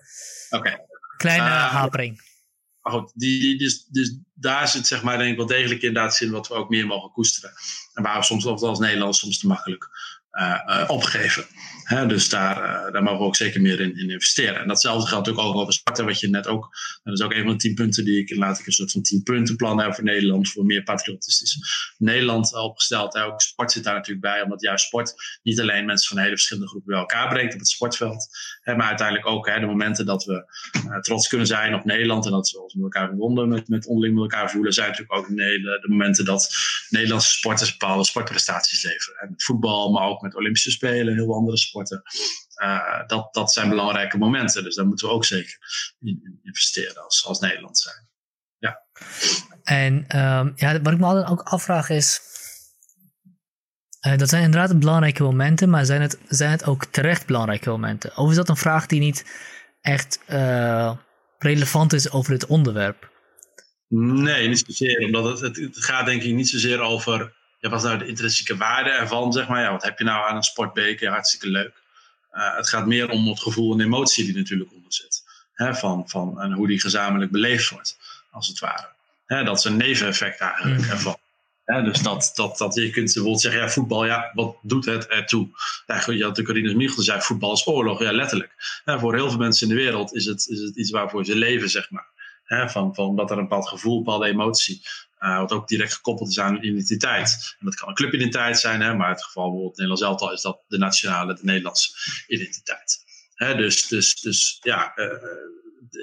Oké. 0.50 0.78
Kleine 1.18 1.50
hapering. 1.50 2.22
Maar 2.82 2.94
goed, 2.94 3.12
die, 3.16 3.40
die, 3.42 3.58
dus, 3.58 3.86
dus 3.86 4.18
daar 4.34 4.68
zit 4.68 4.88
zeg 4.88 5.04
maar 5.04 5.18
denk 5.18 5.32
ik 5.32 5.38
wel 5.38 5.46
degelijk 5.46 5.82
inderdaad 5.82 6.16
zin 6.16 6.32
wat 6.32 6.48
we 6.48 6.54
ook 6.54 6.70
meer 6.70 6.86
mogen 6.86 7.12
koesteren. 7.12 7.54
En 7.94 8.04
waar 8.04 8.18
we 8.18 8.24
soms, 8.24 8.46
als 8.46 8.80
Nederlanders, 8.80 9.20
soms 9.20 9.40
te 9.40 9.48
makkelijk 9.48 9.90
uh, 10.34 10.84
opgeven 10.88 11.46
dus 12.08 12.30
daar, 12.30 12.58
uh, 12.58 12.94
daar 12.94 13.04
mogen 13.04 13.20
we 13.20 13.26
ook 13.26 13.36
zeker 13.36 13.62
meer 13.62 13.80
in, 13.80 13.98
in, 13.98 14.10
investeren. 14.10 14.62
En 14.62 14.68
datzelfde 14.68 15.08
geldt 15.08 15.30
ook 15.30 15.40
over 15.40 15.74
sporten, 15.74 16.06
wat 16.06 16.20
je 16.20 16.30
net 16.30 16.48
ook. 16.48 16.70
Dat 17.04 17.14
is 17.14 17.22
ook 17.22 17.34
een 17.34 17.44
van 17.44 17.52
de 17.52 17.58
tien 17.58 17.74
punten 17.74 18.06
die 18.06 18.20
ik 18.20 18.36
laat 18.36 18.60
ik 18.60 18.66
een 18.66 18.72
soort 18.72 18.92
van 18.92 19.02
tien 19.02 19.24
punten 19.24 19.56
plan 19.56 19.78
hebben 19.78 19.96
voor 19.96 20.04
Nederland, 20.04 20.50
voor 20.50 20.66
meer 20.66 20.84
patriotistisch 20.84 21.60
Nederland 21.98 22.54
opgesteld. 22.54 23.18
Ook 23.18 23.42
sport 23.42 23.72
zit 23.72 23.84
daar 23.84 23.94
natuurlijk 23.94 24.22
bij, 24.22 24.42
omdat 24.42 24.62
juist 24.62 24.86
sport 24.86 25.14
niet 25.44 25.60
alleen 25.60 25.86
mensen 25.86 26.08
van 26.08 26.18
hele 26.18 26.36
verschillende 26.36 26.70
groepen 26.70 26.92
bij 26.92 27.00
elkaar 27.00 27.30
brengt 27.30 27.54
op 27.54 27.60
het 27.60 27.70
sportveld, 27.70 28.28
maar 28.64 28.88
uiteindelijk 28.88 29.28
ook 29.28 29.46
de 29.46 29.66
momenten 29.66 30.06
dat 30.06 30.24
we 30.24 30.46
trots 31.02 31.28
kunnen 31.28 31.48
zijn 31.48 31.76
op 31.76 31.86
Nederland 31.86 32.26
en 32.26 32.32
dat 32.32 32.52
we 32.52 32.62
ons 32.62 32.74
met 32.74 32.84
elkaar 32.84 33.08
verwonden, 33.08 33.50
met, 33.50 33.68
met 33.68 33.88
onderling 33.88 34.14
met 34.14 34.32
elkaar 34.32 34.52
voelen, 34.52 34.74
zijn 34.74 34.90
natuurlijk 34.90 35.18
ook 35.18 35.28
de, 35.28 35.80
de 35.82 35.90
momenten 35.90 36.26
dat 36.26 36.56
Nederlandse 36.90 37.32
sporters 37.32 37.78
bepaalde 37.78 38.06
sportprestaties 38.06 38.84
leveren. 38.84 39.30
Met 39.30 39.44
voetbal, 39.44 39.92
maar 39.92 40.08
ook 40.08 40.22
met 40.24 40.36
Olympische 40.36 40.72
Spelen 40.72 41.08
en 41.08 41.20
heel 41.20 41.34
andere 41.34 41.58
sporten. 41.58 42.02
Uh, 42.64 43.08
dat, 43.08 43.34
dat 43.34 43.52
zijn 43.52 43.70
belangrijke 43.70 44.18
momenten. 44.18 44.64
Dus 44.64 44.76
daar 44.76 44.86
moeten 44.86 45.08
we 45.08 45.14
ook 45.14 45.26
zeker 45.26 45.58
in, 46.00 46.40
investeren 46.44 47.04
als, 47.04 47.26
als 47.26 47.40
Nederland 47.40 47.80
zijn. 47.80 48.08
Ja. 48.58 48.82
En 49.64 49.94
um, 49.94 50.54
ja, 50.56 50.82
wat 50.82 50.94
ik 50.94 51.00
me 51.00 51.06
altijd 51.06 51.30
ook 51.30 51.42
afvraag 51.42 51.90
is. 51.90 52.22
Uh, 54.08 54.18
dat 54.18 54.30
zijn 54.30 54.44
inderdaad 54.44 54.80
belangrijke 54.80 55.24
momenten, 55.24 55.70
maar 55.70 55.86
zijn 55.86 56.02
het, 56.02 56.20
zijn 56.28 56.52
het 56.52 56.66
ook 56.66 56.86
terecht 56.86 57.26
belangrijke 57.26 57.70
momenten? 57.70 58.18
Of 58.18 58.30
is 58.30 58.36
dat 58.36 58.50
een 58.50 58.58
vraag 58.58 58.86
die 58.86 59.00
niet 59.00 59.26
echt 59.82 60.20
uh, 60.30 60.96
relevant 61.38 61.94
is 61.94 62.12
over 62.12 62.34
het 62.34 62.46
onderwerp? 62.46 63.12
Nee, 63.88 64.48
niet 64.48 64.64
zozeer. 64.68 65.06
Omdat 65.06 65.42
het, 65.42 65.58
het, 65.58 65.84
gaat 65.84 66.06
denk 66.06 66.24
ik 66.24 66.34
niet 66.34 66.50
zozeer 66.50 66.80
over 66.80 67.34
ja, 67.64 67.70
wat 67.70 67.80
is 67.80 67.86
nou 67.86 67.98
de 67.98 68.08
intrinsieke 68.08 68.58
waarde 68.58 68.90
ervan, 68.90 69.34
zeg 69.34 69.48
maar. 69.48 69.62
Ja, 69.62 69.72
wat 69.72 69.84
heb 69.84 69.98
je 69.98 70.04
nou 70.04 70.30
aan 70.30 70.36
een 70.36 70.44
sportbeker? 70.44 71.10
Hartstikke 71.10 71.48
leuk. 71.48 71.74
Uh, 72.34 72.56
het 72.56 72.70
gaat 72.70 72.86
meer 72.86 73.10
om 73.10 73.28
het 73.28 73.40
gevoel 73.40 73.74
en 73.74 73.82
emotie 73.82 74.26
die 74.26 74.36
natuurlijk 74.36 74.72
onder 74.74 74.94
zit. 74.94 75.24
Hè, 75.54 75.76
van, 75.76 76.10
van, 76.10 76.42
en 76.42 76.52
hoe 76.52 76.68
die 76.68 76.80
gezamenlijk 76.80 77.32
beleefd 77.32 77.70
wordt, 77.70 77.98
als 78.32 78.48
het 78.48 78.60
ware. 78.60 78.88
Hè, 79.26 79.44
dat 79.44 79.58
is 79.58 79.64
een 79.64 79.78
neveneffect 79.78 80.40
eigenlijk 80.40 80.82
mm. 80.82 80.90
ervan. 80.90 81.18
dus 81.66 82.02
dat, 82.02 82.32
dat, 82.36 82.58
dat 82.58 82.76
je 82.76 82.90
kunt 82.90 83.06
bijvoorbeeld 83.06 83.42
zeggen, 83.42 83.62
ja, 83.62 83.70
voetbal, 83.70 84.06
ja, 84.06 84.32
wat 84.34 84.56
doet 84.62 84.86
het 84.86 85.08
ertoe? 85.08 85.48
Ja, 85.86 86.04
je 86.12 86.24
had 86.24 86.36
de 86.36 86.44
Corinne 86.44 86.74
Michel 86.74 87.04
zei, 87.04 87.22
voetbal 87.22 87.54
is 87.54 87.68
oorlog, 87.68 88.00
ja, 88.00 88.12
letterlijk. 88.12 88.82
voor 88.86 89.16
heel 89.16 89.30
veel 89.30 89.40
mensen 89.40 89.70
in 89.70 89.76
de 89.76 89.82
wereld 89.82 90.14
is 90.14 90.26
het, 90.26 90.48
is 90.48 90.60
het 90.60 90.76
iets 90.76 90.92
waarvoor 90.92 91.26
ze 91.26 91.36
leven, 91.36 91.70
zeg 91.70 91.90
maar. 91.90 92.08
van, 92.70 92.96
van 92.96 93.16
dat 93.16 93.32
er 93.32 93.38
een 93.38 93.44
bepaald 93.44 93.68
gevoel, 93.68 93.98
een 93.98 94.04
bepaalde 94.04 94.28
emotie 94.28 94.82
uh, 95.24 95.38
wat 95.38 95.52
ook 95.52 95.68
direct 95.68 95.94
gekoppeld 95.94 96.30
is 96.30 96.40
aan 96.40 96.64
identiteit. 96.64 97.56
En 97.60 97.66
dat 97.66 97.76
kan 97.76 97.88
een 97.88 97.96
clubidentiteit 97.96 98.60
zijn, 98.60 98.82
hè, 98.82 98.94
maar 98.94 99.08
in 99.08 99.14
het 99.14 99.24
geval 99.24 99.44
bijvoorbeeld 99.44 99.78
Nederlands 99.78 100.04
elftal 100.04 100.34
is 100.34 100.42
dat 100.42 100.64
de 100.68 100.78
nationale, 100.78 101.34
de 101.34 101.44
Nederlandse 101.44 101.92
identiteit. 102.28 103.04
Hè, 103.34 103.56
dus, 103.56 103.88
dus, 103.88 104.22
dus 104.22 104.58
ja, 104.62 104.92
uh, 104.96 105.06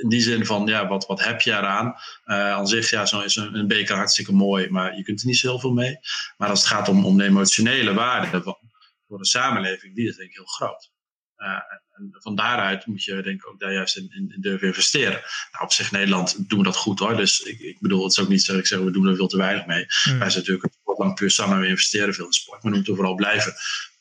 in 0.03 0.09
die 0.09 0.21
zin 0.21 0.47
van, 0.47 0.67
ja, 0.67 0.89
wat, 0.89 1.07
wat 1.07 1.25
heb 1.25 1.41
je 1.41 1.51
eraan? 1.51 1.87
Uh, 1.87 2.53
aan 2.53 2.69
zich 2.69 2.91
ja, 2.91 3.07
zo 3.07 3.21
is 3.21 3.37
een, 3.37 3.55
een, 3.55 3.69
beker 3.69 3.97
hartstikke 3.97 4.33
mooi, 4.33 4.71
maar 4.71 4.97
je 4.97 5.03
kunt 5.03 5.21
er 5.21 5.27
niet 5.27 5.39
zo 5.39 5.49
heel 5.49 5.61
veel 5.61 5.73
mee. 5.73 5.99
Maar 6.37 6.49
als 6.49 6.59
het 6.59 6.69
gaat 6.69 6.89
om, 6.89 7.05
om 7.05 7.17
de 7.17 7.25
emotionele 7.25 7.95
waarde 7.95 8.43
voor 9.07 9.19
de 9.19 9.27
samenleving, 9.27 9.95
die 9.95 10.09
is 10.09 10.17
denk 10.17 10.29
ik 10.29 10.37
heel 10.37 10.45
groot. 10.45 10.91
Uh, 11.41 11.61
en 11.97 12.11
van 12.13 12.35
daaruit 12.35 12.87
moet 12.87 13.05
je 13.05 13.23
denk 13.23 13.43
ik 13.43 13.49
ook 13.49 13.61
daar 13.61 13.73
juist 13.73 13.97
in, 13.97 14.11
in, 14.11 14.33
in 14.35 14.41
durven 14.41 14.67
investeren. 14.67 15.23
Nou, 15.53 15.65
op 15.65 15.73
zich 15.73 15.91
Nederland 15.91 16.49
doen 16.49 16.59
we 16.59 16.65
dat 16.65 16.77
goed 16.77 16.99
hoor. 16.99 17.17
Dus 17.17 17.41
ik, 17.41 17.59
ik 17.59 17.81
bedoel, 17.81 18.03
het 18.03 18.13
is 18.13 18.19
ook 18.19 18.29
niet 18.29 18.43
zo 18.43 18.53
dat 18.53 18.61
ik 18.61 18.67
zeg 18.67 18.79
we 18.79 18.91
doen 18.91 19.07
er 19.07 19.17
veel 19.17 19.27
te 19.27 19.37
weinig 19.37 19.67
mee. 19.67 19.81
Mm. 19.81 20.19
Wij 20.19 20.31
zijn 20.31 20.45
natuurlijk 20.45 20.65
een 20.65 20.95
lang 20.97 21.15
puur 21.15 21.31
samen, 21.31 21.61
we 21.61 21.67
investeren 21.67 22.15
veel 22.15 22.27
in 22.27 22.33
sport. 22.33 22.63
Maar 22.63 22.71
we 22.71 22.77
moeten 22.77 22.95
vooral 22.97 23.15
blijven 23.15 23.53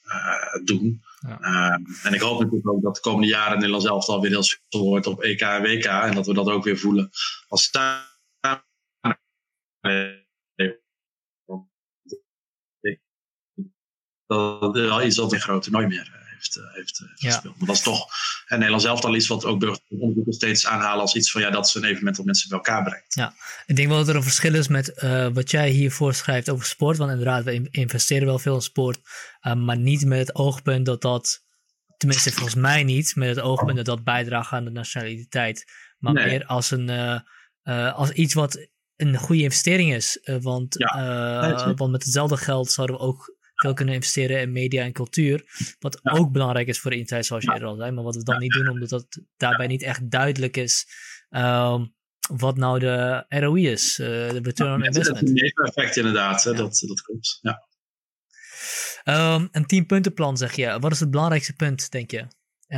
uh, 0.05 0.65
doen. 0.65 1.03
Ja. 1.19 1.39
Uh, 1.41 2.05
en 2.05 2.13
ik 2.13 2.21
hoop 2.21 2.39
natuurlijk 2.39 2.69
ook 2.69 2.81
dat 2.81 2.95
de 2.95 3.01
komende 3.01 3.27
jaren 3.27 3.55
Nederland 3.55 3.83
zelf 3.83 4.07
al 4.07 4.21
weer 4.21 4.31
heel 4.31 4.43
veel 4.69 4.83
wordt 4.83 5.07
op 5.07 5.21
EK 5.21 5.41
en 5.41 5.61
WK. 5.61 5.85
En 5.85 6.15
dat 6.15 6.25
we 6.25 6.33
dat 6.33 6.49
ook 6.49 6.63
weer 6.63 6.77
voelen 6.77 7.09
als 7.47 7.63
staan. 7.63 8.07
Dat 14.27 14.75
is 14.75 14.89
al 14.89 15.03
iets 15.03 15.15
dat 15.15 15.33
een 15.33 15.41
groot 15.41 15.63
toernooi 15.63 15.87
meer 15.87 16.18
heeft, 16.39 16.57
uh, 16.57 16.75
heeft 16.75 17.03
ja. 17.15 17.31
gespeeld. 17.31 17.57
Maar 17.57 17.67
dat 17.67 17.75
is 17.75 17.81
toch 17.81 18.07
en 18.45 18.57
Nederland 18.57 18.81
zelf 18.81 19.03
al 19.03 19.15
iets 19.15 19.27
wat 19.27 19.45
ook 19.45 19.59
burgeronderzoekers 19.59 20.35
steeds 20.35 20.65
aanhalen 20.65 21.01
als 21.01 21.15
iets 21.15 21.31
van 21.31 21.41
ja, 21.41 21.49
dat 21.49 21.65
is 21.65 21.73
een 21.73 21.83
evenement 21.83 22.15
dat 22.15 22.25
mensen 22.25 22.49
bij 22.49 22.57
elkaar 22.57 22.83
brengt. 22.83 23.15
Ja, 23.15 23.33
ik 23.65 23.75
denk 23.75 23.87
wel 23.87 23.97
dat 23.97 24.07
er 24.07 24.15
een 24.15 24.23
verschil 24.23 24.53
is 24.53 24.67
met 24.67 25.03
uh, 25.03 25.27
wat 25.33 25.51
jij 25.51 25.69
hier 25.69 25.91
voorschrijft 25.91 26.49
over 26.49 26.65
sport. 26.65 26.97
Want 26.97 27.11
inderdaad, 27.11 27.43
we 27.43 27.67
investeren 27.71 28.27
wel 28.27 28.39
veel 28.39 28.55
in 28.55 28.61
sport, 28.61 28.99
maar 29.41 29.77
niet 29.77 30.05
met 30.05 30.19
het 30.19 30.35
oogpunt 30.35 30.85
dat 30.85 31.01
dat, 31.01 31.43
tenminste 31.97 32.31
volgens 32.31 32.55
mij 32.55 32.83
niet, 32.83 33.15
met 33.15 33.29
het 33.29 33.39
oogpunt 33.39 33.75
dat 33.75 33.85
dat 33.85 34.03
bijdraagt 34.03 34.51
aan 34.51 34.63
de 34.63 34.71
nationaliteit. 34.71 35.71
Maar 35.97 36.13
nee. 36.13 36.25
meer 36.25 36.45
als, 36.45 36.71
een, 36.71 37.21
als 37.93 38.11
iets 38.11 38.33
wat 38.33 38.67
een 38.95 39.17
goede 39.17 39.43
investering 39.43 39.93
is. 39.93 40.19
want, 40.41 40.75
ja, 40.77 41.73
want 41.75 41.91
met 41.91 42.03
hetzelfde 42.03 42.37
geld 42.37 42.71
zouden 42.71 42.95
we 42.95 43.01
ook 43.01 43.37
veel 43.62 43.74
kunnen 43.74 43.93
investeren 43.93 44.41
in 44.41 44.51
media 44.51 44.84
en 44.84 44.91
cultuur. 44.91 45.43
Wat 45.80 45.99
ook 46.03 46.32
belangrijk 46.32 46.68
is 46.68 46.80
voor 46.80 46.89
de 46.89 46.95
identiteit, 46.95 47.26
zoals 47.26 47.43
je 47.43 47.51
eerder 47.53 47.68
al 47.68 47.76
zei. 47.76 47.91
Maar 47.91 48.03
wat 48.03 48.16
we 48.16 48.24
dan 48.24 48.39
niet 48.39 48.53
doen, 48.53 48.70
omdat 48.70 48.89
dat 48.89 49.20
daarbij 49.38 49.68
niet 49.68 49.84
echt 49.84 50.12
duidelijk 50.12 50.57
is. 50.57 50.88
Um, 51.30 51.97
wat 52.38 52.57
nou 52.57 52.80
de 52.80 53.26
ROI 53.28 53.68
is, 53.68 53.99
uh, 53.99 54.07
de 54.07 54.39
return 54.43 54.74
on 54.74 54.84
investment. 54.84 55.28
Dat 55.28 55.36
is 55.36 55.51
een 55.55 55.66
effect 55.66 55.97
inderdaad, 55.97 56.43
hè? 56.43 56.53
Dat, 56.53 56.84
dat 56.88 57.01
klopt. 57.01 57.39
Ja. 57.41 57.68
Um, 59.36 59.49
een 59.51 59.66
tienpuntenplan 59.66 60.38
zeg 60.38 60.55
je. 60.55 60.80
Wat 60.80 60.91
is 60.91 60.99
het 60.99 61.12
belangrijkste 61.12 61.53
punt, 61.53 61.91
denk 61.91 62.12
je? 62.12 62.28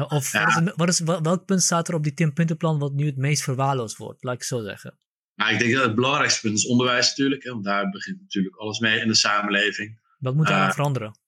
Of 0.08 0.32
wat 0.32 0.48
is 0.48 0.56
het, 0.56 0.76
wat 0.76 0.88
is, 0.88 1.00
welk 1.00 1.46
punt 1.46 1.64
staat 1.64 1.88
er 1.88 1.94
op 1.94 2.04
die 2.04 2.14
tienpuntenplan 2.14 2.80
wat 2.80 2.94
nu 2.94 3.06
het 3.06 3.18
meest 3.18 3.44
verwaarloosd 3.44 3.98
wordt? 3.98 4.24
Laat 4.24 4.36
ik 4.36 4.44
zo 4.44 4.64
zeggen. 4.64 5.00
Nou, 5.36 5.54
ik 5.54 5.60
denk 5.60 5.74
dat 5.74 5.84
het 5.84 5.96
belangrijkste 5.96 6.42
punt 6.42 6.58
is 6.58 6.68
onderwijs 6.68 7.08
natuurlijk. 7.08 7.44
Hè, 7.44 7.50
want 7.52 7.64
daar 7.64 7.90
begint 7.90 8.22
natuurlijk 8.22 8.56
alles 8.56 8.80
mee 8.80 9.00
in 9.00 9.08
de 9.08 9.16
samenleving. 9.16 10.00
Wat 10.22 10.36
moet 10.36 10.48
daar 10.48 10.68
uh, 10.68 10.74
veranderen? 10.74 11.20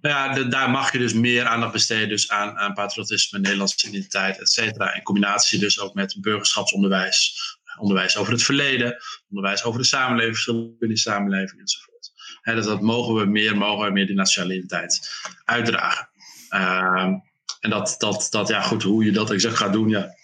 Nou 0.00 0.40
ja, 0.40 0.48
daar 0.48 0.70
mag 0.70 0.92
je 0.92 0.98
dus 0.98 1.12
meer 1.12 1.44
aandacht 1.44 1.72
besteden 1.72 2.08
dus 2.08 2.30
aan, 2.30 2.58
aan 2.58 2.72
patriotisme, 2.72 3.38
Nederlandse 3.38 3.88
identiteit, 3.88 4.40
et 4.40 4.50
cetera. 4.50 4.94
In 4.94 5.02
combinatie 5.02 5.58
dus 5.58 5.80
ook 5.80 5.94
met 5.94 6.16
burgerschapsonderwijs, 6.20 7.38
onderwijs 7.78 8.16
over 8.16 8.32
het 8.32 8.42
verleden, 8.42 8.96
onderwijs 9.28 9.64
over 9.64 9.80
de 9.80 9.86
samenleving, 9.86 10.34
verschillen 10.34 10.76
in 10.78 10.88
de 10.88 10.96
samenleving 10.96 11.60
enzovoort. 11.60 12.12
He, 12.40 12.54
dus 12.54 12.64
dat 12.64 12.80
mogen 12.80 13.14
we 13.14 13.24
meer, 13.24 13.56
mogen 13.56 13.86
we 13.86 13.92
meer 13.92 14.06
die 14.06 14.16
nationaliteit 14.16 15.10
uitdragen. 15.44 16.08
Uh, 16.50 17.14
en 17.60 17.70
dat, 17.70 17.94
dat, 17.98 18.26
dat, 18.30 18.48
ja 18.48 18.60
goed, 18.60 18.82
hoe 18.82 19.04
je 19.04 19.12
dat 19.12 19.30
exact 19.30 19.56
gaat 19.56 19.72
doen, 19.72 19.88
ja, 19.88 20.14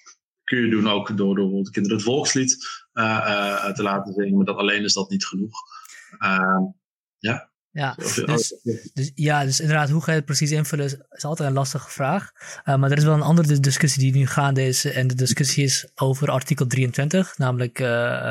kun 0.45 0.59
je 0.59 0.71
doen 0.71 0.89
ook 0.89 1.17
door, 1.17 1.35
door 1.35 1.63
de 1.63 1.71
kinderen 1.71 1.97
het 1.97 2.07
volkslied 2.07 2.67
uh, 2.95 3.05
uh, 3.05 3.67
te 3.67 3.83
laten 3.83 4.13
zingen, 4.13 4.37
maar 4.37 4.45
dat 4.45 4.57
alleen 4.57 4.85
is 4.85 4.93
dat 4.93 5.11
niet 5.11 5.27
genoeg. 5.27 5.59
Ehm, 6.19 6.63
ja. 7.19 7.50
Ja, 7.73 7.95
dus, 7.97 8.55
dus, 8.93 9.13
ja, 9.15 9.45
dus 9.45 9.61
inderdaad, 9.61 9.91
hoe 9.91 10.03
ga 10.03 10.11
je 10.11 10.17
het 10.17 10.27
precies 10.27 10.51
invullen 10.51 10.85
is, 11.11 11.25
altijd 11.25 11.49
een 11.49 11.55
lastige 11.55 11.91
vraag. 11.91 12.31
Uh, 12.65 12.77
maar 12.77 12.91
er 12.91 12.97
is 12.97 13.05
wel 13.05 13.15
een 13.15 13.23
andere 13.23 13.61
discussie 13.61 14.03
die 14.03 14.21
nu 14.21 14.27
gaande 14.27 14.67
is. 14.67 14.85
En 14.85 15.07
de 15.07 15.15
discussie 15.15 15.65
is 15.65 15.91
over 15.95 16.31
artikel 16.31 16.67
23, 16.67 17.39
namelijk 17.39 17.79
uh, 17.79 17.87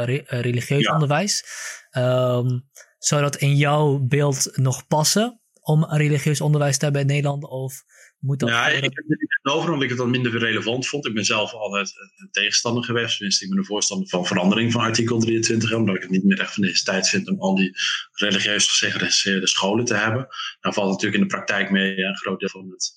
re 0.05 0.23
religieus 0.25 0.83
ja. 0.83 0.93
onderwijs. 0.93 1.43
Um, 1.91 2.67
zou 2.97 3.21
dat 3.21 3.35
in 3.35 3.55
jouw 3.55 3.97
beeld 3.97 4.49
nog 4.53 4.87
passen 4.87 5.41
om 5.61 5.85
religieus 5.85 6.41
onderwijs 6.41 6.77
te 6.77 6.83
hebben 6.83 7.01
in 7.01 7.07
Nederland? 7.07 7.43
Of 7.43 7.83
moet 8.19 8.39
dat... 8.39 8.49
Ja, 8.49 8.67
ik 8.67 8.83
heb 8.83 8.95
het 8.95 9.07
niet 9.07 9.39
over 9.43 9.67
omdat 9.67 9.83
ik 9.83 9.89
het 9.89 9.97
dan 9.97 10.09
minder 10.09 10.37
relevant 10.37 10.87
vond. 10.87 11.05
Ik 11.05 11.13
ben 11.13 11.25
zelf 11.25 11.53
altijd 11.53 11.93
een 12.17 12.31
tegenstander 12.31 12.83
geweest. 12.83 13.19
Dus 13.19 13.41
ik 13.41 13.49
ben 13.49 13.57
een 13.57 13.65
voorstander 13.65 14.07
van 14.07 14.25
verandering 14.25 14.71
van 14.71 14.81
artikel 14.81 15.19
23. 15.19 15.73
Omdat 15.73 15.95
ik 15.95 16.01
het 16.01 16.11
niet 16.11 16.23
meer 16.23 16.39
echt 16.39 16.53
van 16.53 16.63
deze 16.63 16.83
tijd 16.83 17.09
vind 17.09 17.27
om 17.27 17.39
al 17.39 17.55
die 17.55 17.77
religieus 18.11 18.67
gesegregeerde 18.67 19.47
scholen 19.47 19.85
te 19.85 19.95
hebben. 19.95 20.27
Dan 20.59 20.73
valt 20.73 20.89
natuurlijk 20.89 21.21
in 21.21 21.27
de 21.27 21.35
praktijk 21.35 21.71
mee 21.71 21.97
een 21.97 22.17
groot 22.17 22.39
deel 22.39 22.49
van 22.49 22.69
het 22.69 22.93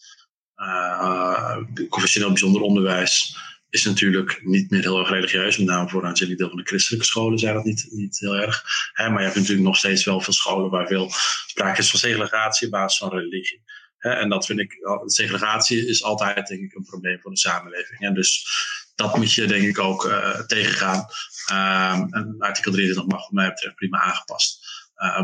uh, 0.57 1.57
confessioneel 1.89 2.29
bijzonder 2.29 2.63
onderwijs 2.63 3.37
is 3.71 3.85
natuurlijk 3.85 4.41
niet 4.43 4.71
meer 4.71 4.81
heel 4.81 4.99
erg 4.99 5.09
religieus. 5.09 5.59
Met 5.59 5.67
name 5.67 5.89
voor 5.89 6.03
een 6.03 6.09
aanzienlijk 6.09 6.39
deel 6.39 6.49
van 6.49 6.59
de 6.59 6.65
christelijke 6.65 7.07
scholen 7.07 7.39
zijn 7.39 7.55
dat 7.55 7.65
niet, 7.65 7.87
niet 7.91 8.19
heel 8.19 8.37
erg. 8.37 8.65
Hè, 8.93 9.09
maar 9.09 9.19
je 9.19 9.25
hebt 9.25 9.37
natuurlijk 9.37 9.67
nog 9.67 9.77
steeds 9.77 10.05
wel 10.05 10.21
veel 10.21 10.33
scholen 10.33 10.71
waar 10.71 10.87
veel 10.87 11.11
sprake 11.47 11.81
is 11.81 11.91
van 11.91 11.99
segregatie 11.99 12.67
op 12.67 12.73
basis 12.73 12.99
van 12.99 13.11
religie 13.11 13.63
en 14.11 14.29
dat 14.29 14.47
vind 14.47 14.59
ik, 14.59 14.79
segregatie 15.05 15.87
is 15.87 16.03
altijd 16.03 16.47
denk 16.47 16.61
ik 16.61 16.75
een 16.75 16.85
probleem 16.85 17.21
voor 17.21 17.31
de 17.31 17.39
samenleving. 17.39 18.01
En 18.01 18.15
dus 18.15 18.47
dat 18.95 19.17
moet 19.17 19.33
je 19.33 19.47
denk 19.47 19.65
ik 19.65 19.79
ook 19.79 20.03
tegengaan. 20.47 21.07
Um, 21.51 22.15
en 22.15 22.37
artikel 22.39 22.73
23 22.73 23.13
mag 23.13 23.21
wat 23.21 23.31
mij 23.33 23.49
betreft 23.49 23.75
prima 23.75 24.01
aangepast 24.01 24.61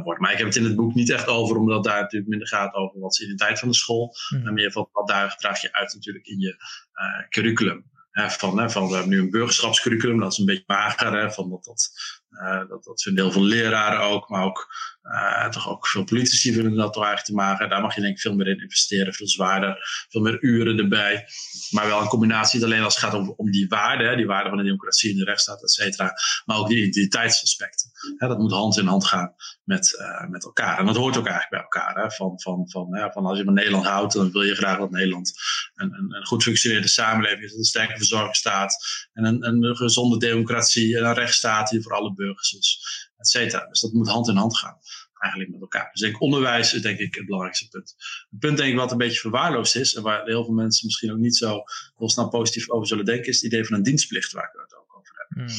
worden. 0.03 0.23
Maar 0.23 0.33
ik 0.33 0.39
heb 0.39 0.47
het 0.47 0.57
in 0.57 0.65
het 0.65 0.77
boek 0.77 0.95
niet 0.95 1.11
echt 1.11 1.27
over, 1.27 1.57
omdat 1.57 1.85
daar 1.85 2.01
natuurlijk 2.01 2.31
minder 2.31 2.49
gaat 2.49 2.75
over 2.75 3.01
wat 3.01 3.13
is 3.13 3.19
de 3.19 3.25
identiteit 3.25 3.59
van 3.59 3.69
de 3.69 3.75
school. 3.75 4.15
Mm. 4.29 4.47
En 4.47 4.55
meer 4.55 4.73
van 4.73 4.89
wat 4.93 5.09
daar 5.09 5.37
draag 5.37 5.61
je 5.61 5.73
uit 5.73 5.95
natuurlijk 5.95 6.27
in 6.27 6.39
je 6.39 6.57
curriculum 7.29 7.85
van, 8.27 8.71
van, 8.71 8.89
we 8.89 8.95
hebben 8.95 9.11
nu 9.11 9.21
een 9.21 9.31
burgerschapscurriculum, 9.31 10.21
dat 10.21 10.33
is 10.33 10.39
een 10.39 10.45
beetje 10.45 10.65
mager. 10.67 11.13
Hè, 11.13 11.31
van 11.31 11.51
dat, 11.51 11.65
dat, 11.65 11.91
uh, 12.31 12.69
dat, 12.69 12.85
dat 12.85 13.03
vinden 13.03 13.25
heel 13.25 13.33
veel 13.33 13.43
leraren 13.43 14.01
ook, 14.01 14.29
maar 14.29 14.45
ook, 14.45 14.75
uh, 15.13 15.49
toch 15.49 15.69
ook 15.69 15.87
veel 15.87 16.05
politici 16.05 16.53
vinden 16.53 16.75
dat 16.75 16.93
toch 16.93 17.05
eigenlijk 17.05 17.25
te 17.25 17.47
mager. 17.47 17.69
Daar 17.69 17.81
mag 17.81 17.95
je 17.95 18.01
denk 18.01 18.15
ik 18.15 18.21
veel 18.21 18.35
meer 18.35 18.47
in 18.47 18.61
investeren, 18.61 19.15
veel 19.15 19.29
zwaarder, 19.29 20.07
veel 20.09 20.21
meer 20.21 20.43
uren 20.43 20.79
erbij. 20.79 21.27
Maar 21.71 21.87
wel 21.87 22.01
een 22.01 22.07
combinatie, 22.07 22.59
niet 22.59 22.69
alleen 22.69 22.83
als 22.83 22.95
het 22.95 23.05
gaat 23.05 23.15
om, 23.15 23.35
om 23.37 23.51
die 23.51 23.69
waarden, 23.69 24.17
die 24.17 24.27
waarden 24.27 24.49
van 24.49 24.59
de 24.59 24.65
democratie 24.65 25.11
en 25.11 25.17
de 25.17 25.25
rechtsstaat, 25.25 25.63
et 25.63 25.71
cetera, 25.71 26.13
maar 26.45 26.57
ook 26.57 26.69
die 26.69 26.79
identiteitsaspecten. 26.79 27.91
Dat 28.19 28.39
moet 28.39 28.53
hand 28.53 28.79
in 28.79 28.87
hand 28.87 29.07
gaan 29.07 29.35
met, 29.65 29.97
uh, 30.01 30.29
met 30.29 30.45
elkaar. 30.45 30.79
En 30.79 30.87
dat 30.87 30.97
hoort 30.97 31.17
ook 31.17 31.27
eigenlijk 31.27 31.51
bij 31.51 31.61
elkaar. 31.61 32.03
Hè, 32.03 32.11
van, 32.11 32.41
van, 32.41 32.71
van, 32.71 33.11
van 33.13 33.27
als 33.27 33.39
je 33.39 33.45
van 33.45 33.55
Nederland 33.55 33.87
houdt, 33.87 34.13
dan 34.13 34.33
wil 34.33 34.43
je 34.43 34.55
graag 34.55 34.79
dat 34.79 34.91
Nederland 34.91 35.33
een, 35.75 35.93
een, 35.93 36.15
een 36.15 36.27
goed 36.27 36.43
functionerende 36.43 36.89
samenleving 36.89 37.43
is, 37.43 37.55
een 37.55 37.65
sterke 37.65 37.97
verzorgingsstaat 37.97 38.77
en 39.13 39.25
een, 39.25 39.47
een 39.47 39.77
gezonde 39.77 40.19
democratie 40.19 40.97
en 40.97 41.05
een 41.05 41.15
rechtsstaat 41.15 41.71
die 41.71 41.83
voor 41.83 41.95
alle 41.95 42.15
burgers 42.15 42.53
is, 42.53 43.08
Dus 43.69 43.81
dat 43.81 43.93
moet 43.93 44.09
hand 44.09 44.29
in 44.29 44.37
hand 44.37 44.59
gaan 44.59 44.79
eigenlijk 45.19 45.51
met 45.51 45.61
elkaar. 45.61 45.89
Dus 45.93 46.01
denk 46.01 46.21
onderwijs 46.21 46.75
is 46.75 46.83
denk 46.83 46.99
ik 46.99 47.15
het 47.15 47.25
belangrijkste 47.25 47.69
punt. 47.69 47.95
Het 48.31 48.39
punt 48.39 48.57
denk 48.57 48.71
ik 48.71 48.79
wat 48.79 48.93
een 48.93 48.99
beetje 48.99 49.21
verwaarloosd 49.21 49.77
is 49.77 49.95
en 49.95 50.03
waar 50.03 50.25
heel 50.25 50.45
veel 50.45 50.55
mensen 50.55 50.87
misschien 50.87 51.13
ook 51.13 51.19
niet 51.19 51.37
zo 51.37 51.63
heel 51.97 52.11
snel 52.11 52.29
positief 52.29 52.71
over 52.71 52.87
zullen 52.87 53.05
denken, 53.05 53.29
is 53.29 53.37
het 53.37 53.45
idee 53.45 53.65
van 53.65 53.77
een 53.77 53.83
dienstplicht 53.83 54.33
waar 54.33 54.45
ik 54.45 54.61
het 54.61 54.77
ook 54.77 54.97
over 54.99 55.15
heb. 55.17 55.39
Mm 55.39 55.55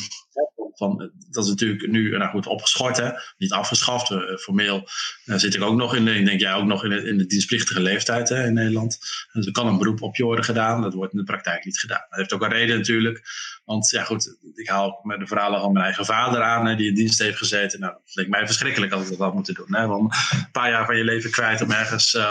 van, 0.80 1.12
dat 1.30 1.44
is 1.44 1.50
natuurlijk 1.50 1.88
nu 1.88 2.18
nou 2.18 2.30
goed, 2.30 2.48
opgeschort, 2.48 2.98
hè? 2.98 3.10
niet 3.38 3.52
afgeschaft. 3.52 4.12
Uh, 4.12 4.38
formeel 4.38 4.90
zit 5.26 5.56
ik 5.56 5.62
ook 5.62 5.76
nog 5.76 5.96
in, 5.96 6.08
ik 6.08 6.26
denk 6.26 6.40
jij 6.40 6.54
ook 6.54 6.66
nog 6.66 6.84
in 6.84 6.90
de, 6.90 7.04
in 7.04 7.18
de 7.18 7.26
dienstplichtige 7.26 7.82
leeftijd 7.82 8.30
hè, 8.30 8.46
in 8.46 8.54
Nederland. 8.54 9.00
Dus 9.34 9.46
er 9.46 9.52
kan 9.52 9.68
een 9.68 9.78
beroep 9.78 10.02
op 10.02 10.16
je 10.16 10.24
worden 10.24 10.46
gedaan, 10.46 10.82
dat 10.82 10.94
wordt 10.94 11.14
in 11.14 11.20
de 11.20 11.26
praktijk 11.26 11.66
niet 11.66 11.80
gedaan. 11.80 12.06
Dat 12.10 12.20
heeft 12.20 12.34
ook 12.34 12.42
een 12.42 12.50
reden 12.50 12.78
natuurlijk, 12.78 13.22
want 13.66 13.90
ja 13.90 14.04
goed, 14.04 14.38
ik 14.56 14.70
haal 14.70 15.00
met 15.04 15.20
de 15.20 15.28
verhalen 15.28 15.60
van 15.60 15.72
mijn 15.72 15.86
eigen 15.86 16.06
vader 16.06 16.42
aan, 16.42 16.78
die 16.78 16.88
in 16.88 16.96
dienst 16.96 17.20
heeft 17.20 17.38
gezeten. 17.38 17.80
Nou, 17.80 17.94
dat 17.94 18.16
leek 18.16 18.28
mij 18.28 18.46
verschrikkelijk 18.46 18.92
als 18.92 19.04
ik 19.04 19.10
dat 19.10 19.18
had 19.18 19.34
moeten 19.34 19.54
doen. 19.54 19.76
Hè? 19.76 19.88
Want 19.88 20.14
een 20.32 20.52
paar 20.52 20.70
jaar 20.70 20.86
van 20.86 20.98
je 20.98 21.04
leven 21.04 21.32
kwijt 21.32 21.62
om 21.62 21.72
ergens 21.72 22.14
in 22.14 22.22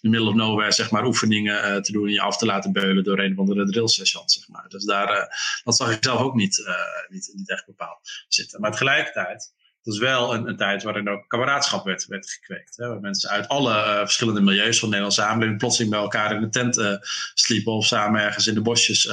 the 0.00 0.08
middle 0.08 0.28
of 0.28 0.34
nowhere 0.34 0.72
zeg 0.72 0.90
maar, 0.90 1.04
oefeningen 1.04 1.82
te 1.82 1.92
doen 1.92 2.06
en 2.06 2.12
je 2.12 2.20
af 2.20 2.36
te 2.36 2.46
laten 2.46 2.72
beulen 2.72 3.04
door 3.04 3.18
een 3.18 3.34
van 3.34 3.46
de 3.46 3.66
drill. 3.66 3.88
Zeg 3.88 4.48
maar. 4.48 4.64
Dus 4.68 4.84
daar, 4.84 5.36
dat 5.64 5.76
zag 5.76 5.92
ik 5.92 5.98
zelf 6.00 6.20
ook 6.20 6.34
niet 6.34 6.65
niet, 7.08 7.32
niet 7.34 7.50
echt 7.50 7.66
bepaald 7.66 7.98
zitten. 8.28 8.60
Maar 8.60 8.70
tegelijkertijd, 8.70 9.52
het 9.76 9.94
was 9.94 9.98
wel 9.98 10.34
een, 10.34 10.48
een 10.48 10.56
tijd 10.56 10.82
waarin 10.82 11.08
ook 11.08 11.28
kameraadschap 11.28 11.84
werd, 11.84 12.06
werd 12.06 12.30
gekweekt. 12.30 12.76
Hè, 12.76 12.88
waar 12.88 13.00
mensen 13.00 13.30
uit 13.30 13.48
alle 13.48 13.70
uh, 13.70 13.98
verschillende 13.98 14.40
milieus 14.40 14.78
van 14.78 14.88
de 14.88 14.94
Nederlandse 14.94 15.20
samenleving 15.20 15.58
plotseling 15.58 15.90
bij 15.90 16.00
elkaar 16.00 16.34
in 16.34 16.40
de 16.40 16.48
tent 16.48 16.78
uh, 16.78 16.96
sliepen 17.34 17.72
of 17.72 17.86
samen 17.86 18.20
ergens 18.20 18.46
in 18.46 18.54
de 18.54 18.62
bosjes 18.62 19.04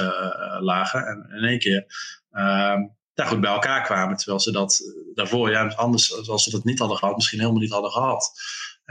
lagen. 0.60 1.06
En 1.06 1.36
in 1.36 1.44
één 1.44 1.58
keer 1.58 1.86
ehm, 2.30 2.80
daar 3.14 3.26
goed 3.26 3.40
bij 3.40 3.50
elkaar 3.50 3.82
kwamen. 3.82 4.16
Terwijl 4.16 4.40
ze 4.40 4.52
dat 4.52 4.82
daarvoor, 5.14 5.50
ja, 5.50 5.66
anders, 5.66 6.28
als 6.28 6.44
ze 6.44 6.50
dat 6.50 6.64
niet 6.64 6.78
hadden 6.78 6.96
gehad, 6.96 7.16
misschien 7.16 7.40
helemaal 7.40 7.60
niet 7.60 7.72
hadden 7.72 7.90
gehad. 7.90 8.32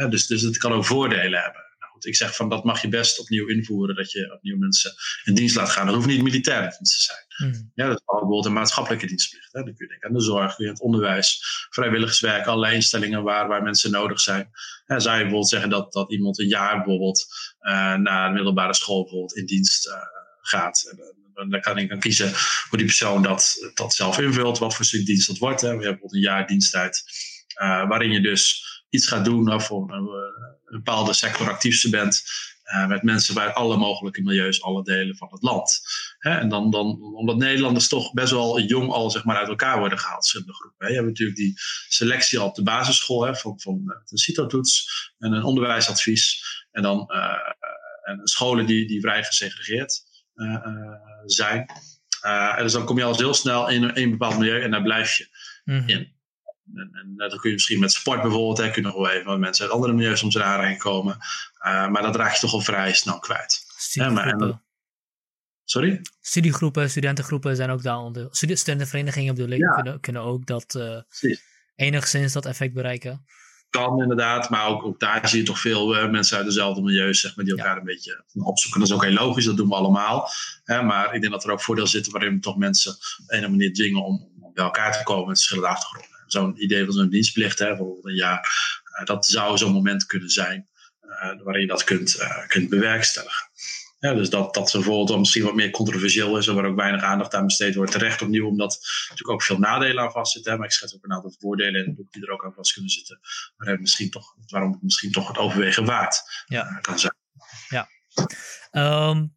dus, 0.09 0.28
dus 0.28 0.41
het 0.41 0.57
kan 0.57 0.74
ook 0.74 0.86
voordelen 0.86 1.41
hebben 1.41 1.73
ik 2.06 2.16
zeg 2.16 2.36
van 2.36 2.49
dat 2.49 2.64
mag 2.64 2.82
je 2.82 2.88
best 2.88 3.20
opnieuw 3.20 3.47
invoeren, 3.47 3.95
dat 3.95 4.12
je 4.12 4.34
opnieuw 4.34 4.58
mensen 4.58 4.93
in 5.24 5.34
dienst 5.34 5.56
laat 5.56 5.70
gaan. 5.70 5.86
Dat 5.86 5.95
hoeft 5.95 6.08
niet 6.08 6.24
militair 6.24 6.62
dienst 6.62 7.08
te 7.08 7.14
zijn. 7.14 7.51
Mm. 7.51 7.72
Ja, 7.76 7.88
dat 7.88 7.97
is 7.97 8.04
bijvoorbeeld 8.06 8.45
een 8.45 8.54
maatschappelijke 8.54 9.08
dienstplicht. 9.08 9.54
Hè. 9.54 9.64
Dan 9.64 9.76
kun 9.76 9.86
je 9.86 9.91
denken 9.91 10.10
aan 10.10 10.16
de 10.16 10.22
zorg, 10.24 10.56
kun 10.56 10.66
je 10.66 10.72
het 10.72 10.82
onderwijs, 10.82 11.39
vrijwilligerswerk, 11.70 12.45
allerlei 12.45 12.76
instellingen 12.76 13.24
waar, 13.24 13.47
waar 13.47 13.64
mensen 13.64 13.91
nodig 13.91 14.20
zijn. 14.20 14.49
Ja, 14.86 14.99
zou 14.99 15.14
je 15.14 15.22
bijvoorbeeld 15.22 15.49
zeggen 15.49 15.70
dat, 15.70 15.93
dat 15.93 16.12
iemand 16.12 16.39
een 16.39 16.47
jaar 16.47 16.76
bijvoorbeeld 16.76 17.26
uh, 17.62 17.95
naar 17.95 18.28
de 18.28 18.34
middelbare 18.34 18.74
school 18.74 19.01
bijvoorbeeld 19.01 19.36
in 19.36 19.45
dienst 19.45 19.88
uh, 19.88 19.93
gaat. 20.41 20.88
En, 20.91 21.22
dan 21.49 21.62
kan 21.62 21.78
ik 21.78 21.89
dan 21.89 21.99
kiezen 21.99 22.32
hoe 22.70 22.78
die 22.78 22.88
persoon 22.88 23.22
dat, 23.22 23.72
dat 23.74 23.93
zelf 23.93 24.20
invult, 24.20 24.58
wat 24.58 24.76
voor 24.76 24.86
stuk 24.86 25.06
dienst 25.06 25.28
dat 25.28 25.38
wordt. 25.38 25.62
Hè. 25.62 25.68
We 25.68 25.74
hebben 25.74 25.91
bijvoorbeeld 25.91 26.14
een 26.14 26.32
jaar 26.32 26.47
diensttijd, 26.47 27.04
uh, 27.62 27.88
waarin 27.88 28.12
je 28.12 28.22
dus 28.22 28.73
iets 28.94 29.08
gaat 29.08 29.26
doen 29.26 29.54
of 29.54 29.70
een, 29.70 29.91
een 29.91 30.58
bepaalde 30.66 31.14
sector 31.14 31.50
actief 31.50 31.89
bent. 31.89 32.24
Uh, 32.74 32.88
met 32.88 33.04
mensen 33.04 33.34
bij 33.34 33.54
alle 33.54 33.78
mogelijke 33.78 34.22
milieus, 34.22 34.62
alle 34.62 34.84
delen 34.84 35.16
van 35.16 35.28
het 35.32 35.41
land. 35.41 35.82
Hè, 36.18 36.38
en 36.38 36.50
dan, 36.50 36.72
dan, 36.72 37.02
omdat 37.02 37.38
Nederlanders 37.38 37.88
toch 37.88 38.14
best 38.14 38.32
wel 38.32 38.60
jong 38.60 38.91
al 38.91 39.12
zeg 39.12 39.24
maar, 39.24 39.38
uit 39.38 39.48
elkaar 39.48 39.80
worden 39.80 40.00
gehaald, 40.00 40.20
verschillende 40.20 40.54
groepen. 40.54 40.86
Hè. 40.86 40.91
Je 40.91 40.98
hebt 40.98 41.08
natuurlijk 41.08 41.38
die 41.38 41.54
selectie 41.88 42.39
al 42.39 42.48
op 42.48 42.56
de 42.56 42.64
basisschool 42.64 43.26
hè, 43.26 43.36
van, 43.36 43.60
van 43.60 43.84
eh, 43.86 44.18
CITO-toets 44.18 44.88
en 45.18 45.32
een 45.32 45.44
onderwijsadvies. 45.44 46.44
En 46.72 46.82
dan 46.82 47.12
uh, 47.14 47.34
en 48.04 48.20
scholen 48.24 48.66
die, 48.66 48.88
die 48.88 49.02
vrij 49.02 49.24
gesegregeerd 49.24 50.02
uh, 50.36 50.58
zijn. 51.26 51.66
en 52.22 52.64
dus 52.64 52.74
dan 52.74 52.86
kom 52.86 52.98
je 52.98 53.04
al 53.04 53.18
heel 53.18 53.34
snel 53.34 53.70
in 53.70 53.91
een 53.94 54.12
bepaald 54.12 54.38
milieu 54.38 54.62
en 54.62 54.72
daar 54.72 54.82
blijf 54.82 55.18
je 55.18 55.28
mm. 55.64 55.84
in. 55.88 56.16
En, 56.76 56.89
en 56.93 57.14
dat 57.18 57.39
kun 57.39 57.49
je 57.49 57.55
misschien 57.55 57.80
met 57.80 57.91
sport 57.91 58.22
bijvoorbeeld, 58.22 58.57
hè, 58.57 58.72
kun 58.72 58.82
je 58.82 58.88
nog 58.88 58.97
wel 58.97 59.09
even 59.09 59.32
met 59.32 59.39
mensen 59.39 59.66
uit 59.66 59.74
andere 59.74 59.93
milieus 59.93 60.20
soms 60.20 60.36
eraan 60.36 60.78
komen. 60.78 61.18
Uh, 61.66 61.88
maar 61.88 62.01
dat 62.01 62.16
raak 62.16 62.34
je 62.34 62.39
toch 62.39 62.53
al 62.53 62.61
vrij 62.61 62.93
snel 62.93 63.20
kwijt. 63.20 63.66
Ja, 63.91 64.09
maar, 64.09 64.28
en, 64.28 64.64
sorry? 65.64 66.01
Studiegroepen, 66.22 66.89
studentengroepen 66.89 67.55
zijn 67.55 67.70
ook 67.70 67.84
daar 67.84 67.97
onder. 67.97 68.28
Studentenverenigingen 68.32 69.36
bedoel 69.36 69.51
ik, 69.51 69.59
ja. 69.59 69.72
kunnen, 69.72 69.99
kunnen 69.99 70.22
ook 70.22 70.45
dat 70.45 70.76
uh, 70.76 71.01
enigszins 71.76 72.34
dat 72.34 72.45
effect 72.45 72.74
bereiken. 72.74 73.26
Kan 73.70 74.01
inderdaad, 74.01 74.49
maar 74.49 74.68
ook, 74.68 74.84
ook 74.84 74.99
daar 74.99 75.30
zie 75.30 75.39
je 75.39 75.45
toch 75.45 75.59
veel 75.59 75.97
uh, 75.97 76.09
mensen 76.09 76.38
uit 76.38 76.45
dezelfde 76.45 76.82
milieus 76.82 77.20
zeg 77.20 77.36
maar, 77.36 77.45
die 77.45 77.57
elkaar 77.57 77.78
een 77.78 77.84
beetje 77.84 78.24
opzoeken. 78.34 78.80
Dat 78.80 78.89
is 78.89 78.95
ook 78.95 79.03
heel 79.03 79.14
logisch, 79.14 79.45
dat 79.45 79.57
doen 79.57 79.68
we 79.68 79.76
allemaal. 79.76 80.30
Hè, 80.64 80.82
maar 80.82 81.14
ik 81.14 81.22
denk 81.22 81.34
dat 81.34 81.43
er 81.43 81.51
ook 81.51 81.61
voordeel 81.61 81.88
zitten 81.88 82.11
waarin 82.11 82.34
we 82.34 82.39
toch 82.39 82.57
mensen 82.57 82.91
op 82.91 82.97
een 83.28 83.49
manier 83.49 83.74
dwingen 83.74 84.03
om, 84.03 84.32
om 84.41 84.53
bij 84.53 84.64
elkaar 84.64 84.97
te 84.97 85.03
komen 85.03 85.28
met 85.28 85.36
verschillende 85.38 85.70
achtergronden 85.70 86.12
zo'n 86.34 86.64
idee 86.64 86.86
van 86.86 86.94
zo'n 86.94 87.10
dienstplicht, 87.10 87.60
hè, 87.60 87.68
bijvoorbeeld 87.68 88.06
een 88.06 88.16
jaar, 88.16 88.50
uh, 89.00 89.06
dat 89.06 89.26
zou 89.26 89.58
zo'n 89.58 89.72
moment 89.72 90.06
kunnen 90.06 90.30
zijn 90.30 90.70
uh, 91.02 91.44
waarin 91.44 91.62
je 91.62 91.68
dat 91.68 91.84
kunt, 91.84 92.16
uh, 92.20 92.48
kunt 92.48 92.70
bewerkstelligen. 92.70 93.52
Ja, 94.00 94.14
dus 94.14 94.30
dat, 94.30 94.54
dat 94.54 94.72
bijvoorbeeld 94.72 95.20
misschien 95.20 95.44
wat 95.44 95.56
meer 95.56 95.70
controversieel 95.70 96.38
is 96.38 96.48
en 96.48 96.56
waar 96.56 96.66
ook 96.66 96.76
weinig 96.76 97.04
aandacht 97.04 97.34
aan 97.34 97.46
besteed 97.46 97.76
wordt. 97.76 97.92
Terecht 97.92 98.22
opnieuw, 98.22 98.48
omdat 98.48 98.74
er 98.74 98.80
natuurlijk 99.02 99.30
ook 99.30 99.44
veel 99.44 99.58
nadelen 99.58 100.04
aan 100.04 100.12
vastzitten. 100.12 100.58
Maar 100.58 100.66
ik 100.66 100.72
schets 100.72 100.96
ook 100.96 101.04
een 101.04 101.14
aantal 101.14 101.36
voordelen 101.40 101.82
in 101.82 101.88
het 101.88 101.96
boek 101.96 102.12
die 102.12 102.26
er 102.26 102.32
ook 102.32 102.46
aan 102.46 102.54
vast 102.54 102.74
kunnen 102.74 102.92
zitten. 102.92 103.20
Maar 103.58 103.80
misschien 103.80 104.10
toch, 104.10 104.36
waarom 104.48 104.72
het 104.72 104.82
misschien 104.82 105.12
toch 105.12 105.28
het 105.28 105.38
overwegen 105.38 105.86
waard 105.86 106.44
ja. 106.46 106.80
kan 106.82 107.00
zijn. 107.00 107.16
Ja. 107.68 107.88
Um, 109.10 109.36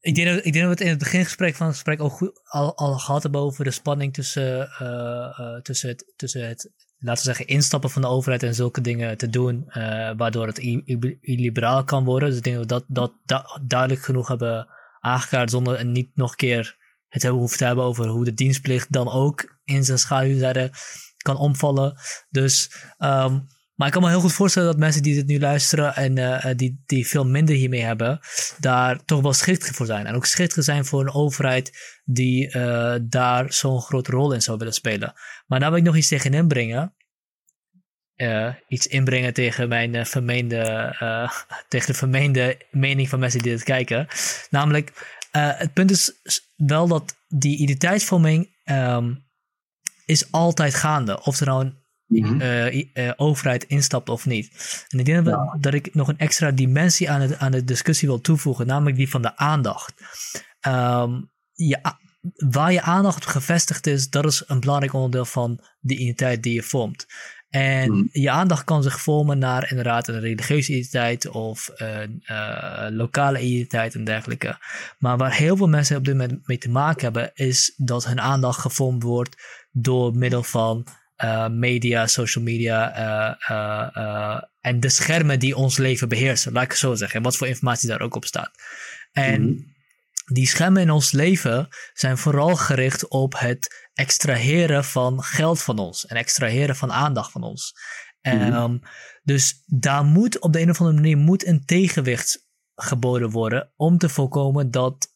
ik 0.00 0.14
denk, 0.14 0.28
dat, 0.28 0.44
ik 0.44 0.52
denk 0.52 0.54
dat 0.54 0.64
we 0.64 0.70
het 0.70 0.80
in 0.80 0.88
het 0.88 0.98
begingesprek 0.98 1.54
van 1.54 1.66
het 1.66 1.74
gesprek 1.74 1.98
al, 1.98 2.08
goed, 2.08 2.40
al, 2.44 2.76
al 2.76 2.98
gehad 2.98 3.22
hebben 3.22 3.40
over 3.40 3.64
de 3.64 3.70
spanning 3.70 4.12
tussen, 4.12 4.68
uh, 4.82 5.38
uh, 5.40 5.60
tussen, 5.62 5.88
het, 5.88 6.12
tussen 6.16 6.48
het, 6.48 6.70
laten 6.98 7.26
we 7.26 7.28
zeggen, 7.28 7.46
instappen 7.46 7.90
van 7.90 8.02
de 8.02 8.08
overheid 8.08 8.42
en 8.42 8.54
zulke 8.54 8.80
dingen 8.80 9.16
te 9.16 9.28
doen, 9.28 9.64
uh, 9.68 9.74
waardoor 10.16 10.46
het 10.46 10.58
illiberaal 11.20 11.84
kan 11.84 12.04
worden. 12.04 12.28
Dus 12.28 12.38
ik 12.38 12.44
denk 12.44 12.68
dat 12.68 12.84
we 12.86 12.92
dat, 12.94 13.12
dat, 13.24 13.60
duidelijk 13.62 14.02
genoeg 14.02 14.28
hebben 14.28 14.68
aangekaart 15.00 15.50
zonder 15.50 15.74
en 15.74 15.92
niet 15.92 16.10
nog 16.14 16.30
een 16.30 16.36
keer 16.36 16.78
het 17.08 17.22
hebben 17.22 17.40
hoeven 17.40 17.58
te 17.58 17.64
hebben 17.64 17.84
over 17.84 18.06
hoe 18.06 18.24
de 18.24 18.34
dienstplicht 18.34 18.92
dan 18.92 19.10
ook 19.10 19.58
in 19.64 19.84
zijn 19.84 19.98
schaduwzijde 19.98 20.70
kan 21.16 21.36
omvallen. 21.36 21.96
Dus 22.28 22.72
um, 22.98 23.46
maar 23.80 23.88
ik 23.88 23.94
kan 23.94 24.02
me 24.02 24.08
heel 24.08 24.20
goed 24.20 24.32
voorstellen 24.32 24.68
dat 24.68 24.78
mensen 24.78 25.02
die 25.02 25.14
dit 25.14 25.26
nu 25.26 25.40
luisteren 25.40 25.96
en 25.96 26.16
uh, 26.16 26.46
die, 26.56 26.82
die 26.86 27.06
veel 27.06 27.26
minder 27.26 27.54
hiermee 27.54 27.82
hebben, 27.82 28.20
daar 28.58 29.04
toch 29.04 29.20
wel 29.20 29.32
schichtig 29.32 29.74
voor 29.74 29.86
zijn. 29.86 30.06
En 30.06 30.14
ook 30.14 30.26
schichtig 30.26 30.64
zijn 30.64 30.84
voor 30.84 31.00
een 31.00 31.12
overheid 31.12 31.98
die 32.04 32.56
uh, 32.56 32.94
daar 33.02 33.52
zo'n 33.52 33.80
grote 33.80 34.10
rol 34.10 34.32
in 34.32 34.42
zou 34.42 34.58
willen 34.58 34.72
spelen. 34.72 35.12
Maar 35.46 35.60
daar 35.60 35.70
wil 35.70 35.78
ik 35.78 35.84
nog 35.84 35.96
iets 35.96 36.08
tegen 36.08 36.34
inbrengen. 36.34 36.94
Uh, 38.16 38.54
iets 38.68 38.86
inbrengen 38.86 39.32
tegen 39.32 39.68
mijn 39.68 40.06
vermeende, 40.06 40.94
tegen 41.68 41.92
de 41.92 41.98
vermeende 41.98 42.60
mening 42.70 43.08
van 43.08 43.18
mensen 43.18 43.42
die 43.42 43.52
dit 43.52 43.62
kijken. 43.62 44.06
Namelijk, 44.50 44.92
het 45.30 45.72
punt 45.72 45.90
is 45.90 46.12
wel 46.56 46.88
dat 46.88 47.16
die 47.28 47.58
identiteitsvorming 47.58 48.56
um, 48.64 49.28
is 50.06 50.32
altijd 50.32 50.74
gaande. 50.74 51.22
Of 51.22 51.40
er 51.40 51.46
nou 51.46 51.64
een 51.64 51.79
uh, 52.10 53.12
overheid 53.16 53.64
instapt 53.64 54.08
of 54.08 54.26
niet. 54.26 54.84
En 54.88 54.98
ik 54.98 55.04
denk 55.04 55.24
dat, 55.24 55.56
dat, 55.60 55.74
ik 55.74 55.94
nog 55.94 56.08
een 56.08 56.18
extra 56.18 56.50
dimensie 56.50 57.10
aan, 57.10 57.20
het, 57.20 57.38
aan 57.38 57.52
de 57.52 57.64
discussie 57.64 58.08
wil 58.08 58.20
toevoegen, 58.20 58.66
namelijk 58.66 58.96
die 58.96 59.10
van 59.10 59.22
de 59.22 59.36
aandacht. 59.36 59.94
Um, 60.66 61.30
waar 62.34 62.72
je 62.72 62.82
aandacht 62.82 63.16
op 63.16 63.24
gevestigd 63.24 63.86
is, 63.86 64.10
dat 64.10 64.24
is 64.24 64.42
een 64.46 64.60
belangrijk 64.60 64.92
onderdeel 64.92 65.24
van 65.24 65.60
de 65.80 65.94
identiteit 65.94 66.42
die 66.42 66.54
je 66.54 66.62
vormt. 66.62 67.06
En 67.50 67.90
hmm. 67.90 68.08
je 68.12 68.30
aandacht 68.30 68.64
kan 68.64 68.82
zich 68.82 69.00
vormen 69.00 69.38
naar 69.38 69.70
inderdaad 69.70 70.08
een 70.08 70.20
religieuze 70.20 70.70
identiteit 70.72 71.28
of 71.28 71.70
een 71.74 72.24
uh, 72.26 72.86
lokale 72.90 73.40
identiteit 73.40 73.94
en 73.94 74.04
dergelijke. 74.04 74.58
Maar 74.98 75.16
waar 75.16 75.34
heel 75.34 75.56
veel 75.56 75.68
mensen 75.68 75.96
op 75.96 76.04
dit 76.04 76.16
moment 76.16 76.46
mee 76.46 76.58
te 76.58 76.70
maken 76.70 77.02
hebben, 77.02 77.30
is 77.34 77.74
dat 77.76 78.06
hun 78.06 78.20
aandacht 78.20 78.60
gevormd 78.60 79.02
wordt 79.02 79.36
door 79.70 80.14
middel 80.14 80.42
van 80.42 80.86
uh, 81.24 81.48
media, 81.48 82.06
social 82.06 82.44
media 82.44 82.94
uh, 83.50 84.42
en 84.60 84.80
de 84.80 84.88
schermen 84.88 85.38
die 85.38 85.56
ons 85.56 85.76
leven 85.76 86.08
beheersen, 86.08 86.52
laat 86.52 86.64
ik 86.64 86.70
het 86.70 86.78
zo 86.78 86.94
zeggen. 86.94 87.16
En 87.16 87.24
wat 87.24 87.36
voor 87.36 87.46
informatie 87.46 87.88
daar 87.88 88.00
ook 88.00 88.14
op 88.14 88.24
staat. 88.24 88.50
En 89.12 89.42
mhm. 89.42 89.62
die 90.24 90.46
schermen 90.46 90.82
in 90.82 90.90
ons 90.90 91.12
leven 91.12 91.68
zijn 91.92 92.18
vooral 92.18 92.56
gericht 92.56 93.08
op 93.08 93.38
het 93.38 93.88
extraheren 93.94 94.84
van 94.84 95.22
geld 95.22 95.62
van 95.62 95.78
ons 95.78 96.06
en 96.06 96.16
extraheren 96.16 96.76
van 96.76 96.92
aandacht 96.92 97.32
van 97.32 97.42
ons. 97.42 97.72
Mm 98.22 98.52
um, 98.52 98.80
dus 99.22 99.62
daar 99.66 100.04
moet 100.04 100.38
op 100.38 100.52
de 100.52 100.60
een 100.60 100.70
of 100.70 100.80
andere 100.80 101.00
manier 101.00 101.16
moet 101.16 101.46
een 101.46 101.64
tegenwicht 101.64 102.48
geboden 102.74 103.30
worden 103.30 103.72
om 103.76 103.98
te 103.98 104.08
voorkomen 104.08 104.70
dat, 104.70 105.14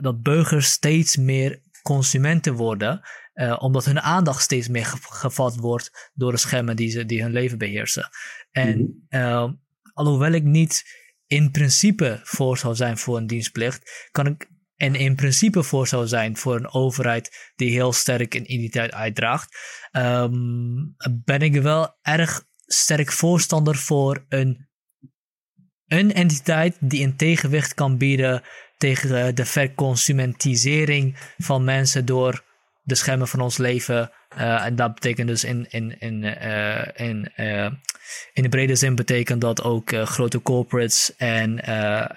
dat 0.00 0.22
burgers 0.22 0.70
steeds 0.70 1.16
meer 1.16 1.60
consumenten 1.82 2.54
worden 2.54 3.00
uh, 3.34 3.56
omdat 3.58 3.84
hun 3.84 4.00
aandacht 4.00 4.42
steeds 4.42 4.68
meer 4.68 4.84
gevat 5.00 5.56
wordt 5.56 6.10
door 6.14 6.32
de 6.32 6.38
schermen 6.38 6.76
die, 6.76 6.90
ze, 6.90 7.06
die 7.06 7.22
hun 7.22 7.32
leven 7.32 7.58
beheersen. 7.58 8.08
En 8.50 8.78
mm 8.78 9.02
uh, 9.08 9.48
alhoewel 9.92 10.32
ik 10.32 10.42
niet 10.42 10.84
in 11.26 11.50
principe 11.50 12.20
voor 12.22 12.58
zou 12.58 12.74
zijn 12.74 12.98
voor 12.98 13.16
een 13.16 13.26
dienstplicht, 13.26 14.08
kan 14.10 14.26
ik 14.26 14.48
en 14.76 14.94
in 14.94 15.14
principe 15.14 15.62
voor 15.62 15.86
zou 15.86 16.06
zijn 16.06 16.36
voor 16.36 16.56
een 16.56 16.72
overheid 16.72 17.52
die 17.56 17.70
heel 17.70 17.92
sterk 17.92 18.34
een 18.34 18.52
identiteit 18.52 18.92
uitdraagt, 18.92 19.56
um, 19.92 20.94
ben 21.24 21.40
ik 21.40 21.54
wel 21.54 21.98
erg 22.02 22.44
sterk 22.66 23.12
voorstander 23.12 23.76
voor 23.76 24.24
een, 24.28 24.68
een 25.86 26.12
entiteit 26.12 26.76
die 26.80 27.04
een 27.04 27.16
tegenwicht 27.16 27.74
kan 27.74 27.98
bieden 27.98 28.42
tegen 28.76 29.34
de 29.34 29.44
verconsumentisering 29.44 31.16
van 31.38 31.64
mensen 31.64 32.04
door 32.04 32.44
de 32.84 32.94
schermen 32.94 33.28
van 33.28 33.40
ons 33.40 33.56
leven. 33.56 34.10
Uh, 34.38 34.64
en 34.64 34.76
dat 34.76 34.94
betekent 34.94 35.28
dus 35.28 35.44
in, 35.44 35.66
in, 35.70 36.00
in, 36.00 36.22
uh, 36.22 36.86
in, 36.94 37.32
uh, 37.36 37.70
in 38.32 38.42
de 38.42 38.48
brede 38.48 38.76
zin 38.76 38.94
betekent 38.94 39.40
dat 39.40 39.62
ook 39.62 39.96
grote 39.96 40.42
corporates 40.42 41.16
en, 41.16 41.64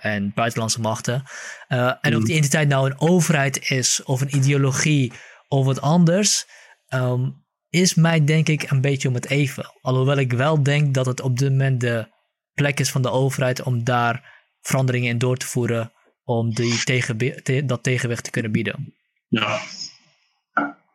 en 0.02 0.32
buitenlandse 0.36 0.82
machten. 0.82 1.24
en 1.68 2.16
of 2.16 2.24
die 2.24 2.36
mm. 2.36 2.36
entiteit 2.36 2.68
nou 2.68 2.90
een 2.90 3.00
overheid 3.00 3.70
is 3.70 4.04
of 4.04 4.22
een 4.22 4.36
ideologie 4.36 5.14
of 5.48 5.66
wat 5.66 5.82
anders, 5.82 6.46
um, 6.90 7.46
is 7.70 7.94
mij 7.96 8.24
denk 8.24 8.48
ik 8.48 8.72
een 8.72 8.82
beetje 8.82 9.08
om 9.08 9.14
het 9.14 9.30
even. 9.30 9.74
Alhoewel 9.82 10.18
ik 10.18 10.34
wel 10.34 10.64
denk 10.64 10.94
dat 10.94 11.06
het 11.06 11.22
op 11.22 11.38
dit 11.38 11.50
moment 11.50 11.82
de 11.82 12.08
plek 12.54 12.80
is 12.80 12.92
van 12.92 13.02
de 13.02 13.12
overheid 13.12 13.64
om 13.64 13.84
daar 13.84 14.46
veranderingen 14.62 15.10
in 15.10 15.18
door 15.18 15.38
te 15.38 15.46
voeren 15.46 15.92
om 16.24 16.54
die 16.54 16.84
tegen, 16.84 17.68
dat 17.68 17.84
tegenwicht 17.84 18.24
te 18.24 18.30
kunnen 18.30 18.52
bieden. 18.52 18.96
Ja, 19.28 19.62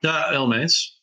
ja, 0.03 0.29
helemaal 0.29 0.59
eens. 0.59 1.03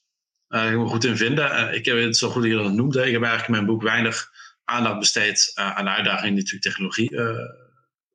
Uh, 0.49 0.71
ik 0.71 0.77
moet 0.77 0.89
goed 0.89 1.05
in 1.05 1.17
vinden. 1.17 1.51
Uh, 1.51 1.73
ik 1.73 1.85
heb 1.85 1.97
het 1.97 2.17
zo 2.17 2.29
goed 2.29 2.43
dat 2.43 2.63
dat 2.63 2.73
noemde. 2.73 3.05
Ik 3.05 3.11
heb 3.11 3.21
eigenlijk 3.21 3.45
in 3.45 3.51
mijn 3.51 3.65
boek 3.65 3.81
weinig 3.81 4.31
aandacht 4.63 4.99
besteed 4.99 5.51
uh, 5.55 5.77
aan 5.77 5.85
de 5.85 5.91
uitdagingen 5.91 6.35
die 6.35 6.43
natuurlijk 6.43 6.63
technologie 6.63 7.09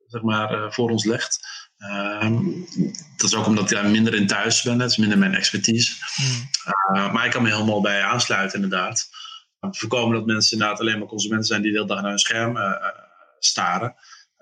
zeg 0.07 0.21
maar, 0.21 0.73
voor 0.73 0.89
ons 0.89 1.05
legt. 1.05 1.39
Ehm, 1.77 2.43
dat 3.17 3.29
is 3.29 3.35
ook 3.35 3.45
omdat 3.45 3.63
ik 3.63 3.69
daar 3.69 3.89
minder 3.89 4.13
in 4.13 4.27
thuis 4.27 4.61
ben. 4.61 4.79
Het 4.79 4.91
is 4.91 4.97
minder 4.97 5.17
mijn 5.17 5.35
expertise. 5.35 5.93
Hmm. 6.15 7.11
maar 7.13 7.25
ik 7.25 7.31
kan 7.31 7.43
me 7.43 7.49
helemaal 7.49 7.81
bij 7.81 8.01
aansluiten, 8.01 8.61
inderdaad. 8.61 9.09
Om 9.59 9.71
te 9.71 9.79
voorkomen 9.79 10.15
dat 10.15 10.25
mensen 10.25 10.57
inderdaad 10.57 10.79
alleen 10.79 10.99
maar 10.99 11.07
consumenten 11.07 11.47
zijn 11.47 11.61
die 11.61 11.71
de 11.71 11.77
hele 11.77 11.89
dag 11.89 12.01
naar 12.01 12.09
hun 12.09 12.19
scherm 12.19 12.57
staren. 13.39 13.95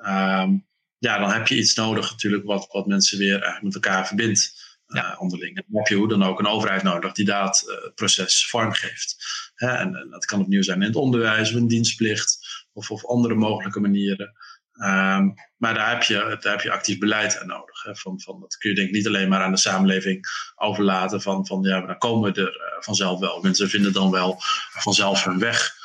Um, 0.05 0.67
ja, 0.97 1.17
dan 1.17 1.31
heb 1.31 1.47
je 1.47 1.57
iets 1.57 1.75
nodig 1.75 2.11
natuurlijk 2.11 2.45
wat, 2.45 2.67
wat 2.71 2.87
mensen 2.87 3.17
weer 3.17 3.33
eigenlijk 3.33 3.63
met 3.63 3.73
elkaar 3.73 4.07
verbindt 4.07 4.62
ja. 4.87 5.13
Eh, 5.13 5.29
dan 5.29 5.63
heb 5.71 5.87
je 5.87 5.95
hoe 5.95 6.07
dan 6.07 6.23
ook 6.23 6.39
een 6.39 6.47
overheid 6.47 6.83
nodig 6.83 7.13
die 7.13 7.25
dat 7.25 7.63
uh, 7.67 7.93
proces 7.93 8.49
vorm 8.49 8.71
geeft. 8.71 9.15
Hè? 9.55 9.67
En, 9.67 9.95
en, 9.95 10.09
dat 10.09 10.25
kan 10.25 10.41
opnieuw 10.41 10.61
zijn 10.61 10.81
in 10.81 10.87
het 10.87 10.95
onderwijs, 10.95 11.49
of 11.49 11.55
een 11.55 11.67
dienstplicht, 11.67 12.37
of, 12.73 12.91
of 12.91 13.05
andere 13.05 13.35
mogelijke 13.35 13.79
manieren. 13.79 14.33
Um, 14.73 15.33
maar 15.57 15.73
daar 15.73 15.89
heb, 15.89 16.03
je, 16.03 16.37
daar 16.39 16.51
heb 16.51 16.61
je 16.61 16.71
actief 16.71 16.97
beleid 16.97 17.39
aan 17.39 17.47
nodig. 17.47 17.83
Hè? 17.83 17.95
Van, 17.95 18.21
van, 18.21 18.39
dat 18.39 18.57
kun 18.57 18.69
je 18.69 18.75
denk 18.75 18.87
ik 18.87 18.93
niet 18.93 19.07
alleen 19.07 19.29
maar 19.29 19.41
aan 19.41 19.51
de 19.51 19.57
samenleving 19.57 20.25
overlaten. 20.55 21.21
Van, 21.21 21.47
van 21.47 21.61
ja, 21.61 21.81
dan 21.85 21.97
komen 21.97 22.33
we 22.33 22.41
er 22.41 22.55
uh, 22.55 22.81
vanzelf 22.83 23.19
wel. 23.19 23.41
Mensen 23.41 23.69
vinden 23.69 23.93
dan 23.93 24.11
wel 24.11 24.35
vanzelf 24.71 25.23
hun 25.23 25.39
weg. 25.39 25.81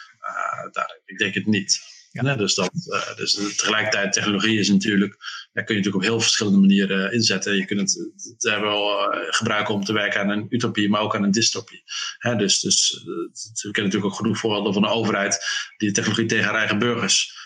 Daar, 0.72 1.00
ik 1.04 1.18
denk 1.18 1.34
het 1.34 1.46
niet. 1.46 1.80
Dus, 2.23 2.55
dat, 2.55 2.70
uh, 2.86 3.16
dus 3.16 3.35
tegelijkertijd, 3.35 4.12
technologie 4.12 4.59
is 4.59 4.69
natuurlijk, 4.69 5.16
daar 5.53 5.65
kun 5.65 5.74
je 5.74 5.81
natuurlijk 5.81 6.05
op 6.05 6.11
heel 6.11 6.20
verschillende 6.20 6.59
manieren 6.59 7.12
inzetten. 7.12 7.57
Je 7.57 7.65
kunt 7.65 7.81
het, 7.81 8.11
het 8.31 8.45
er 8.45 8.61
wel 8.61 9.11
gebruiken 9.31 9.74
om 9.74 9.85
te 9.85 9.93
werken 9.93 10.20
aan 10.20 10.28
een 10.28 10.47
utopie, 10.49 10.89
maar 10.89 11.01
ook 11.01 11.15
aan 11.15 11.23
een 11.23 11.31
dystopie. 11.31 11.82
Hè, 12.19 12.36
dus, 12.36 12.61
dus 12.61 12.93
uh, 12.93 13.05
we 13.05 13.70
kennen 13.70 13.82
natuurlijk 13.85 14.05
ook 14.05 14.15
genoeg 14.15 14.39
voorbeelden 14.39 14.73
van 14.73 14.85
een 14.85 14.90
overheid 14.90 15.39
die 15.77 15.89
de 15.89 15.95
technologie 15.95 16.27
tegen 16.27 16.45
haar 16.45 16.59
eigen 16.59 16.78
burgers 16.78 17.36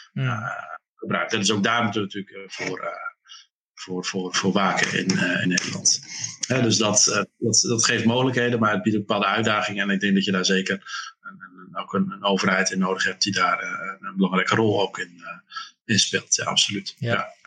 gebruikt. 0.94 1.32
En 1.32 1.38
dus 1.38 1.50
ook 1.50 1.62
daar 1.62 1.82
moeten 1.82 2.00
we 2.00 2.06
natuurlijk 2.06 2.52
voor, 2.52 2.92
voor, 3.74 4.04
voor, 4.04 4.34
voor 4.34 4.52
waken 4.52 4.98
in, 4.98 5.08
in 5.42 5.48
Nederland. 5.48 6.00
Dus 6.46 6.76
dat, 6.76 7.26
dat, 7.38 7.60
dat 7.60 7.84
geeft 7.84 8.04
mogelijkheden, 8.04 8.58
maar 8.58 8.72
het 8.72 8.82
biedt 8.82 8.96
ook 8.96 9.06
bepaalde 9.06 9.26
uitdagingen. 9.26 9.82
En 9.82 9.94
ik 9.94 10.00
denk 10.00 10.14
dat 10.14 10.24
je 10.24 10.32
daar 10.32 10.44
zeker 10.44 10.82
ook 11.72 11.94
een, 11.94 12.10
een, 12.10 12.24
overheid 12.24 12.70
in 12.70 12.78
nodig 12.78 13.04
hebt 13.04 13.22
die 13.22 13.32
daar 13.32 13.62
uh, 13.62 14.08
een 14.08 14.16
belangrijke 14.16 14.54
rol 14.54 14.82
ook 14.82 14.98
in, 14.98 15.12
uh, 15.16 15.26
in 15.84 15.98
speelt. 15.98 16.34
Ja, 16.34 16.44
absoluut. 16.44 16.94
Ja. 16.98 17.12
ja. 17.12 17.40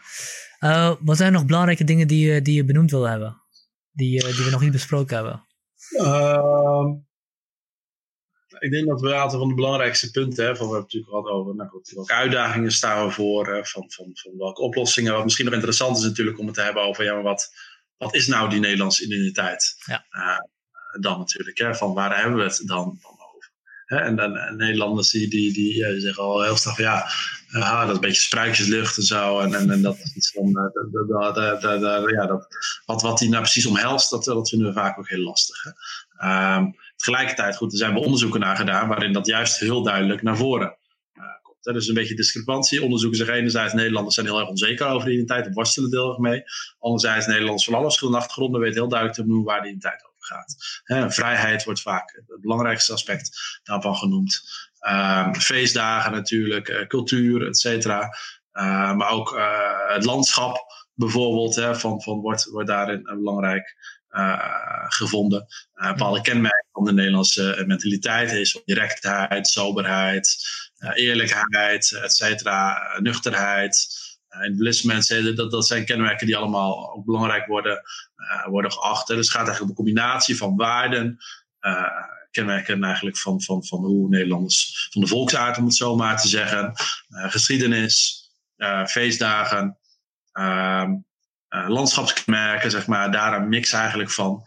Uh, 0.70 0.96
wat 1.00 1.18
zijn 1.18 1.32
nog 1.32 1.46
belangrijke 1.46 1.84
dingen 1.84 2.08
die, 2.08 2.32
je, 2.32 2.42
die 2.42 2.56
je 2.56 2.66
benoemd 2.66 2.92
wil 2.92 3.04
hebben? 3.04 3.42
Die, 3.92 4.24
die 4.24 4.44
we 4.44 4.50
nog 4.52 4.62
niet 4.62 4.72
besproken 4.72 5.16
hebben? 5.16 5.46
Ehm, 5.90 6.88
ik 8.60 8.72
denk 8.72 8.88
dat 8.88 9.02
we 9.02 9.08
een 9.08 9.16
aantal 9.16 9.40
van 9.40 9.48
de 9.48 9.54
belangrijkste 9.54 10.12
punten, 10.12 10.46
hè, 10.46 10.56
van 10.56 10.68
we 10.68 10.74
hebben 10.74 10.82
natuurlijk 10.82 11.12
gehad 11.12 11.28
over 11.28 11.56
nou 11.56 11.70
goed, 11.70 11.92
welke 11.96 12.14
uitdagingen 12.14 12.72
staan 12.72 13.06
we 13.06 13.12
voor, 13.12 13.46
van, 13.46 13.92
van, 13.92 14.10
van 14.14 14.38
welke 14.38 14.62
oplossingen. 14.62 15.14
Wat 15.14 15.24
misschien 15.24 15.46
nog 15.46 15.54
interessant 15.54 15.98
is 15.98 16.04
natuurlijk 16.04 16.40
om 16.40 16.46
het 16.46 16.56
te 16.56 16.62
hebben 16.62 16.84
over 16.84 17.04
ja, 17.04 17.14
maar 17.14 17.24
wat, 17.24 17.54
wat 17.98 18.16
is 18.16 18.28
nou 18.28 18.50
die 18.50 18.60
Nederlandse 18.60 19.06
identiteit? 19.06 19.76
Ja. 19.86 20.06
dan 21.00 21.18
natuurlijk, 21.18 21.58
hè, 21.58 21.76
van 21.76 21.94
waar 21.94 22.22
hebben 22.22 22.38
we 22.38 22.44
het 22.44 22.62
dan, 22.66 23.00
dan 23.88 23.99
en, 23.99 24.36
en, 24.36 24.56
Nederlanders 24.57 25.10
die, 25.10 25.30
die, 25.30 25.53
die, 25.53 25.99
zeggen 25.99 26.24
al 26.24 26.44
heel 26.44 26.57
snel 26.57 26.74
van 26.74 26.84
ja, 26.84 27.06
uh, 27.52 27.80
dat 27.80 27.90
is 27.90 27.95
een 27.95 28.02
beetje 28.02 28.22
spruitjeslucht 28.22 28.98
en 28.98 29.03
zo. 29.03 29.40
En, 29.40 29.53
en, 29.53 29.70
en 29.70 29.82
dat 29.82 29.98
is 30.16 30.32
van, 30.36 30.48
uh, 30.48 32.12
ja, 32.12 32.26
dat, 32.26 32.48
wat, 32.86 33.02
wat 33.02 33.18
die 33.18 33.30
nou 33.30 33.41
precies 33.41 33.66
omhelst, 33.66 34.10
dat, 34.10 34.24
dat 34.24 34.49
vinden 34.49 34.68
we 34.68 34.74
vaak 34.74 34.99
ook 34.99 35.10
heel 35.10 35.24
lastig. 35.24 35.64
Hè. 35.64 36.56
Um, 36.56 36.76
tegelijkertijd, 36.95 37.56
goed, 37.56 37.72
er 37.72 37.78
zijn 37.78 37.94
wel 37.94 38.03
onderzoeken 38.03 38.40
naar 38.40 38.56
gedaan 38.56 38.88
waarin 38.88 39.14
dat 39.14 39.26
juist 39.26 39.60
heel 39.60 39.84
duidelijk 39.84 40.22
naar 40.22 40.38
voren 40.38 40.78
komt. 41.41 41.66
Hè. 41.66 41.74
Dus 41.74 41.88
een 41.88 41.94
beetje 41.94 42.16
discrepantie. 42.16 42.84
Onderzoeken 42.84 43.18
zeggen 43.18 43.36
enerzijds 43.36 43.74
Nederlanders 43.74 44.16
zijn 44.16 44.28
heel 44.28 44.40
erg 44.40 44.49
onzeker 44.49 44.88
over 44.88 45.06
de 45.06 45.14
identiteit 45.14 45.45
en 45.45 45.53
worstelen 45.53 45.90
deel 45.90 46.10
erg 46.10 46.18
mee. 46.18 46.44
Anderzijds 46.80 47.28
Nederlanders 47.28 47.66
van 47.66 47.74
alle 47.74 47.84
verschillende 47.84 48.20
achtergronden 48.20 48.62
weten 48.62 48.80
heel 48.80 48.90
duidelijk 48.90 49.20
te 49.20 49.26
noemen 49.26 49.45
waar 49.45 49.62
de 49.62 49.68
identiteit 49.68 50.06
over 50.06 50.15
gaat. 50.26 50.56
vrijheid 51.14 51.64
wordt 51.64 51.82
vaak 51.82 52.24
het 52.28 52.42
belangrijkste 52.42 52.94
aspect 52.94 53.60
daarvan 53.64 53.96
genoemd. 53.96 54.42
Ehm, 54.80 55.34
feestdagen 55.34 56.12
natuurlijk, 56.12 56.70
uh, 56.70 56.88
cultuur, 56.88 57.48
et 57.48 57.58
cetera. 57.58 58.02
Uh, 58.54 58.94
maar 58.94 59.10
ook 59.10 59.34
uh, 59.34 59.70
het 59.88 60.04
landschap 60.06 60.66
bijvoorbeeld 60.94 61.56
hè, 61.56 61.76
van, 61.76 62.02
van 62.02 62.20
wordt, 62.20 62.46
wordt 62.46 62.68
daarin 62.68 63.04
belangrijk 63.04 63.94
gevonden. 64.88 65.48
bepaalde 65.74 66.22
kenmerken 66.22 66.68
van 66.72 66.86
de 66.86 66.94
Nederlandse 66.94 67.64
mentaliteit 67.68 68.32
is 68.32 68.62
directheid, 68.66 69.48
soberheid, 69.48 70.38
eerlijkheid, 70.94 72.00
et 72.04 72.16
cetera, 72.16 72.82
nuchterheid. 73.00 73.88
Individualisme, 74.44 75.34
dat, 75.34 75.52
dat 75.52 75.68
zijn 75.68 75.86
kenmerken 75.86 76.26
die 76.26 76.38
allemaal 76.38 76.94
ook 76.94 77.06
belangrijk 77.06 77.45
worden, 77.45 77.82
uh, 78.18 78.48
worden 78.48 78.72
geacht. 78.72 79.07
Dus 79.07 79.18
het 79.18 79.30
gaat 79.30 79.48
eigenlijk 79.48 79.62
om 79.62 79.70
een 79.70 79.76
combinatie 79.76 80.38
van 80.38 80.56
waarden, 80.56 81.18
uh, 81.62 81.84
kenmerken 82.32 82.84
eigenlijk 82.84 83.18
van, 83.18 83.41
van, 83.41 83.66
van 83.66 83.80
hoe 83.80 84.10
Nederlanders, 84.10 84.88
van 84.91 85.02
de 85.02 85.07
volksaard 85.07 85.57
om 85.57 85.66
het 85.66 85.76
zo 85.76 85.95
maar 85.95 86.22
te 86.22 86.28
zeggen, 86.28 86.74
geschiedenis, 87.10 88.24
feestdagen, 88.86 89.78
ehm, 90.32 90.94
landschapskenmerken, 91.49 92.72
zeg 92.72 92.88
maar, 92.88 93.12
daar 93.12 93.41
een 93.41 93.49
mix 93.49 93.72
eigenlijk 93.72 94.12
van. 94.12 94.44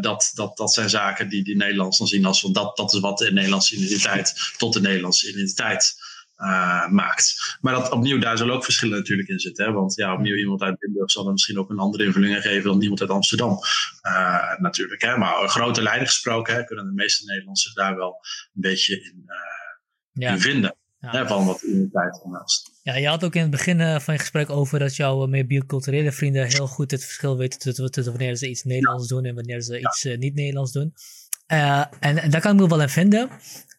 dat, 0.00 0.30
dat, 0.34 0.56
dat 0.56 0.72
zijn 0.72 0.90
zaken 0.90 1.28
die, 1.28 1.44
die 1.44 1.56
Nederlanders 1.56 1.98
dan 1.98 2.06
zien 2.06 2.24
als 2.24 2.40
van 2.40 2.52
dat, 2.52 2.76
dat 2.76 2.92
is 2.92 3.00
wat 3.00 3.18
de 3.18 3.32
Nederlandse 3.32 3.76
identiteit 3.76 4.54
tot 4.56 4.72
de 4.72 4.80
Nederlandse 4.80 5.28
identiteit 5.28 5.96
maakt. 6.90 7.56
Maar 7.60 7.74
dat 7.74 7.90
opnieuw, 7.90 8.18
daar 8.18 8.38
zullen 8.38 8.54
ook 8.54 8.64
verschillen 8.64 8.98
natuurlijk 8.98 9.28
in 9.28 9.38
zitten. 9.38 9.64
Hè? 9.64 9.72
Want 9.72 9.94
ja, 9.94 10.14
opnieuw 10.14 10.36
iemand 10.36 10.62
uit 10.62 10.76
Limburg 10.80 11.10
zal 11.10 11.22
dan 11.22 11.32
misschien 11.32 11.58
ook 11.58 11.70
een 11.70 11.78
andere 11.78 12.04
invulling 12.04 12.42
geven 12.42 12.70
dan 12.70 12.82
iemand 12.82 13.00
uit 13.00 13.10
Amsterdam. 13.10 13.58
natuurlijk. 14.58 15.02
Hè? 15.02 15.16
Maar 15.16 15.48
grote 15.48 15.82
lijnen 15.82 16.06
gesproken 16.06 16.54
hè, 16.54 16.64
kunnen 16.64 16.84
de 16.84 16.92
meeste 16.92 17.24
Nederlanders 17.24 17.62
zich 17.62 17.74
daar 17.74 17.96
wel 17.96 18.18
een 18.54 18.60
beetje 18.60 18.94
in, 18.94 19.24
ja. 20.12 20.30
in 20.30 20.40
vinden. 20.40 20.74
Ja. 21.00 21.26
van 21.26 21.46
wat 21.46 21.62
identiteit 21.62 22.22
omhelst. 22.22 22.70
Ja, 22.82 22.96
je 22.96 23.08
had 23.08 23.24
ook 23.24 23.34
in 23.34 23.40
het 23.40 23.50
begin 23.50 24.00
van 24.00 24.14
je 24.14 24.20
gesprek 24.20 24.50
over 24.50 24.78
dat 24.78 24.96
jouw 24.96 25.26
meer 25.26 25.46
biculturele 25.46 26.12
vrienden 26.12 26.46
heel 26.46 26.66
goed 26.66 26.90
het 26.90 27.04
verschil 27.04 27.36
weten 27.36 27.58
tussen, 27.90 28.04
wanneer 28.04 28.36
ze 28.36 28.48
iets 28.48 28.64
Nederlands 28.64 29.08
doen 29.08 29.24
en 29.24 29.34
wanneer 29.34 29.60
ze 29.60 29.78
iets 29.78 30.04
niet 30.04 30.34
Nederlands 30.34 30.72
doen. 30.72 30.94
En, 31.46 31.88
en, 32.00 32.30
daar 32.30 32.40
kan 32.40 32.54
ik 32.54 32.60
me 32.60 32.68
wel 32.68 32.80
in 32.80 32.88
vinden. 32.88 33.30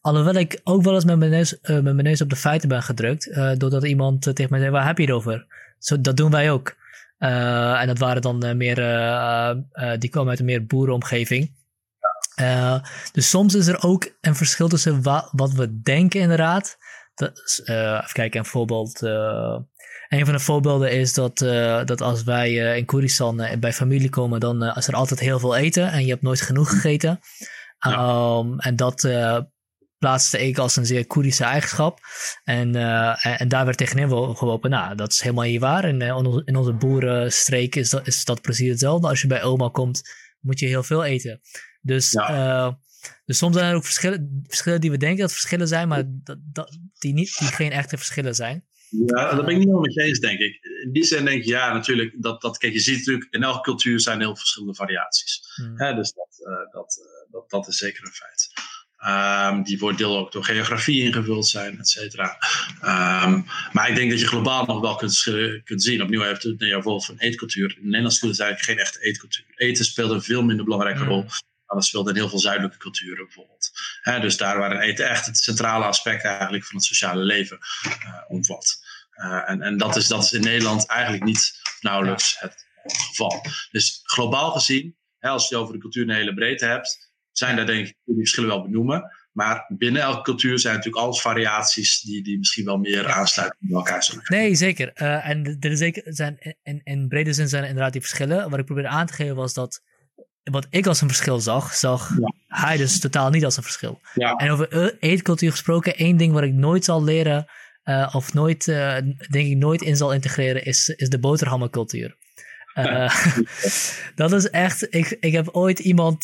Alhoewel 0.02 0.34
ik 0.34 0.60
ook 0.64 0.84
wel 0.84 0.94
eens 0.94 1.06
met 1.06 1.18
mijn 1.18 1.32
neus, 1.32 1.58
met 1.62 1.84
mijn 1.84 2.04
neus 2.04 2.22
op 2.22 2.30
de 2.30 2.36
feiten 2.36 2.70
ben 2.70 2.84
gedrukt. 2.84 3.34
doordat 3.58 3.84
iemand 3.84 4.22
tegen 4.22 4.48
mij 4.50 4.60
zei, 4.60 4.72
waar 4.72 4.86
heb 4.86 4.98
je 4.98 5.04
het 5.04 5.14
over? 5.14 5.46
Zo, 5.80 6.02
dat 6.02 6.18
doen 6.18 6.32
wij 6.32 6.52
ook. 6.52 6.76
en 7.18 7.88
dat 7.88 7.98
waren 7.98 8.22
dan 8.22 8.58
meer, 8.58 8.76
die 10.00 10.10
komen 10.10 10.30
uit 10.30 10.40
een 10.40 10.46
meer 10.46 10.66
boerenomgeving. 10.66 11.52
dus 13.12 13.30
soms 13.30 13.56
is 13.56 13.68
er 13.68 13.84
ook 13.84 14.12
een 14.22 14.36
verschil 14.36 14.68
tussen 14.68 15.04
wa 15.04 15.30
wat 15.32 15.52
we 15.52 15.82
denken 15.82 16.20
inderdaad 16.20 16.78
dat, 17.16 17.62
even 17.66 18.14
kijken, 18.14 18.40
een 18.40 18.46
voorbeeld. 18.46 19.02
Een 20.12 20.26
van 20.26 20.34
de 20.34 20.40
voorbeelden 20.40 20.92
is 20.92 21.14
dat, 21.14 21.42
uh, 21.42 21.86
dat 21.86 22.02
als 22.02 22.24
wij 22.24 22.78
in 22.78 22.86
Koeristan 22.86 23.48
bij 23.60 23.74
familie 23.74 24.10
komen, 24.10 24.40
dan 24.40 24.64
is 24.64 24.88
er 24.88 24.94
altijd 24.94 25.20
heel 25.20 25.40
veel 25.40 25.56
eten 25.56 25.92
en 25.92 26.04
je 26.04 26.10
hebt 26.10 26.22
nooit 26.22 26.42
genoeg 26.42 26.70
gegeten. 26.70 27.20
Ja. 27.80 28.38
Um, 28.38 28.60
en 28.60 28.76
dat 28.76 29.02
plaatste 30.02 30.48
ik 30.48 30.58
als 30.58 30.76
een 30.76 30.86
zeer 30.86 31.08
Koerdische 31.08 31.44
eigenschap. 31.44 32.00
En, 32.44 32.76
en, 32.76 33.40
en, 33.40 33.48
daar 33.48 33.66
werd 33.66 33.78
tegenin 33.78 34.10
geworpen, 34.36 34.70
nou, 34.70 34.96
dat 34.96 35.12
is 35.12 35.22
helemaal 35.22 35.46
niet 35.46 35.60
waar. 35.60 35.86
In, 35.86 36.02
in 36.46 36.56
onze 36.56 36.74
boerenstreek 36.74 37.76
is 37.76 37.90
dat, 37.90 38.08
is 38.08 38.26
dat 38.26 38.42
precies 38.42 38.70
hetzelfde. 38.70 39.08
Als 39.08 39.22
je 39.22 39.28
bij 39.28 39.44
oma 39.44 39.70
komt, 39.70 40.02
moet 40.40 40.60
je 40.60 40.66
heel 40.66 40.84
veel 40.84 41.04
eten. 41.04 41.42
Dus 41.82 42.12
ja. 42.12 42.80
Dus 43.26 43.38
soms 43.38 43.56
zijn 43.56 43.70
er 43.70 43.76
ook 43.76 43.86
verschillen, 43.86 44.44
verschillen 44.48 44.82
die 44.82 44.92
we 44.92 44.98
denken 44.98 45.22
dat 45.22 45.32
verschillen 45.32 45.68
zijn, 45.68 45.88
maar 45.88 46.04
dat, 46.08 46.38
dat, 46.42 46.80
die, 47.00 47.14
niet, 47.14 47.38
die 47.40 47.48
geen 47.48 47.72
echte 47.72 47.98
verschillen 47.98 48.36
zijn. 48.36 48.66
Ja, 49.06 49.36
dat 49.36 49.46
ben 49.46 49.54
ik 49.54 49.58
niet 49.58 49.60
helemaal 49.60 49.82
met 49.82 49.94
je 49.94 50.02
eens, 50.02 50.20
denk 50.20 50.40
ik. 50.40 50.60
In 50.84 50.92
die 50.92 51.04
zin 51.04 51.26
denk 51.26 51.42
ik, 51.42 51.48
ja, 51.48 51.74
natuurlijk, 51.74 52.16
dat, 52.20 52.42
dat, 52.42 52.58
kijk, 52.58 52.74
je 52.74 52.80
ziet 52.80 52.98
natuurlijk, 52.98 53.28
in 53.34 53.44
elke 53.44 53.62
cultuur 53.62 54.00
zijn 54.00 54.20
heel 54.20 54.36
verschillende 54.36 54.76
variaties. 54.76 55.42
Hmm. 55.56 55.96
dus 55.96 56.14
dat, 56.14 56.38
uh, 56.40 56.72
dat, 56.72 57.00
dat, 57.32 57.50
dat 57.50 57.68
is 57.68 57.78
zeker 57.78 58.06
een 58.06 58.12
feit. 58.12 58.48
Um, 59.08 59.64
die 59.64 59.78
voor 59.78 59.96
deel 59.96 60.18
ook 60.18 60.32
door 60.32 60.44
geografie 60.44 61.04
ingevuld 61.04 61.48
zijn, 61.48 61.80
et 61.80 61.90
cetera. 61.90 62.38
Um, 63.24 63.46
maar 63.72 63.90
ik 63.90 63.96
denk 63.96 64.10
dat 64.10 64.20
je 64.20 64.28
globaal 64.28 64.66
nog 64.66 64.82
wel 64.82 64.96
kunt, 64.96 65.22
kunt 65.64 65.84
zien. 65.84 66.02
Opnieuw 66.02 66.22
heeft 66.22 66.44
het 66.44 66.60
jouw 66.60 66.82
voorbeeld 66.82 67.06
van 67.06 67.18
eetcultuur. 67.18 67.78
In 67.82 67.90
Nederland 67.90 68.14
is 68.14 68.40
eigenlijk 68.40 68.62
geen 68.62 68.78
echte 68.78 69.00
eetcultuur. 69.00 69.46
Eten 69.56 69.86
speelt 69.86 70.12
een 70.12 70.22
veel 70.22 70.44
minder 70.44 70.66
belangrijke 70.66 71.00
hmm. 71.00 71.10
rol 71.10 71.26
dat 71.76 71.86
speelt 71.86 72.10
in 72.10 72.16
heel 72.16 72.30
veel 72.30 72.40
zuidelijke 72.40 72.78
culturen 72.78 73.26
bijvoorbeeld. 73.26 73.72
dus 74.22 74.38
daar 74.38 74.58
waar 74.58 74.80
eten 74.80 75.10
echt 75.10 75.26
het 75.26 75.38
centrale 75.38 75.86
aspect 75.86 76.24
eigenlijk 76.24 76.66
van 76.66 76.76
het 76.76 76.86
sociale 76.86 77.24
leven 77.24 77.60
uh, 77.86 77.94
omvat. 78.28 78.80
Uh, 79.16 79.50
en 79.50 79.62
en 79.62 79.78
dat, 79.78 79.96
is, 79.96 80.08
dat 80.08 80.24
is 80.24 80.34
in 80.34 80.42
Nederland 80.42 80.86
eigenlijk 80.86 81.24
niet 81.24 81.62
nauwelijks 81.82 82.40
het 82.40 82.66
geval. 82.84 83.46
Dus 83.72 84.00
globaal 84.04 84.52
gezien, 84.52 84.96
als 85.20 85.50
je 85.50 85.56
over 85.58 85.74
de 85.74 85.80
cultuur 85.80 86.04
een 86.04 86.16
hele 86.16 86.34
breedte 86.34 86.66
hebt, 86.66 87.11
zijn 87.32 87.56
daar 87.56 87.66
denk 87.66 87.88
ik 87.88 87.96
die 88.06 88.16
verschillen 88.16 88.50
wel 88.50 88.62
benoemen. 88.62 89.12
Maar 89.32 89.66
binnen 89.78 90.02
elke 90.02 90.22
cultuur 90.22 90.60
zijn 90.60 90.76
natuurlijk 90.76 91.04
alles 91.04 91.22
variaties 91.22 92.02
die, 92.02 92.24
die 92.24 92.38
misschien 92.38 92.66
wel 92.66 92.78
meer 92.78 93.10
aansluiten 93.10 93.58
bij 93.62 93.78
elkaar 93.78 94.04
zullen 94.04 94.24
Nee, 94.28 94.56
zeker. 94.56 94.92
Uh, 94.96 95.30
en 95.30 95.58
er 95.60 95.78
zeker 95.78 96.04
zijn, 96.06 96.58
in, 96.64 96.82
in 96.84 97.08
brede 97.08 97.34
zin 97.34 97.48
zijn 97.48 97.64
inderdaad 97.64 97.92
die 97.92 98.02
verschillen. 98.02 98.50
Wat 98.50 98.60
ik 98.60 98.66
probeerde 98.66 98.90
aan 98.90 99.06
te 99.06 99.14
geven 99.14 99.36
was 99.36 99.54
dat 99.54 99.82
wat 100.44 100.68
ik 100.70 100.88
als 100.88 101.02
een 101.02 101.08
verschil 101.08 101.40
zag, 101.40 101.74
zag 101.74 102.12
hij 102.48 102.78
dus 102.78 103.00
totaal 103.00 103.30
niet 103.30 103.46
als 103.46 103.58
een 103.58 103.64
verschil. 103.64 104.02
Ja. 104.14 104.36
En 104.36 104.50
over 104.50 104.98
eetcultuur 105.00 105.52
gesproken, 105.52 105.96
één 105.96 106.18
ding 106.18 106.34
wat 106.34 106.44
ik 106.44 106.54
nooit 106.54 106.86
zal 106.86 107.04
leren, 107.04 107.46
uh, 107.84 108.16
of 108.16 108.34
nooit, 108.34 108.68
uh, 108.68 108.98
denk 109.30 109.48
ik 109.48 109.58
nooit 109.58 109.82
in 109.82 109.96
zal 109.96 110.14
integreren, 110.14 110.66
is, 110.66 110.90
is 110.90 111.10
de 111.10 111.20
boterhammencultuur. 111.20 112.16
Uh, 112.76 113.26
dat 114.16 114.32
is 114.32 114.50
echt, 114.50 114.96
ik, 114.96 115.18
ik 115.20 115.32
heb 115.32 115.48
ooit 115.48 115.80
iemand 115.80 116.24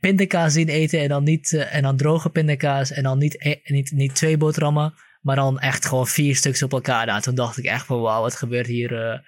pindakaas 0.00 0.52
zien 0.52 0.68
eten 0.68 1.00
en 1.00 1.08
dan, 1.08 1.24
niet, 1.24 1.52
en 1.52 1.82
dan 1.82 1.96
droge 1.96 2.30
pindakaas 2.30 2.90
en 2.90 3.02
dan 3.02 3.18
niet, 3.18 3.60
niet, 3.64 3.92
niet 3.92 4.14
twee 4.14 4.36
boterhammen, 4.36 4.94
maar 5.20 5.36
dan 5.36 5.58
echt 5.58 5.86
gewoon 5.86 6.06
vier 6.06 6.36
stuks 6.36 6.62
op 6.62 6.72
elkaar. 6.72 7.06
Nou, 7.06 7.20
toen 7.20 7.34
dacht 7.34 7.58
ik 7.58 7.64
echt 7.64 7.86
van 7.86 8.00
wauw, 8.00 8.22
wat 8.22 8.34
gebeurt 8.34 8.66
hier 8.66 8.92
uh, 8.92 9.18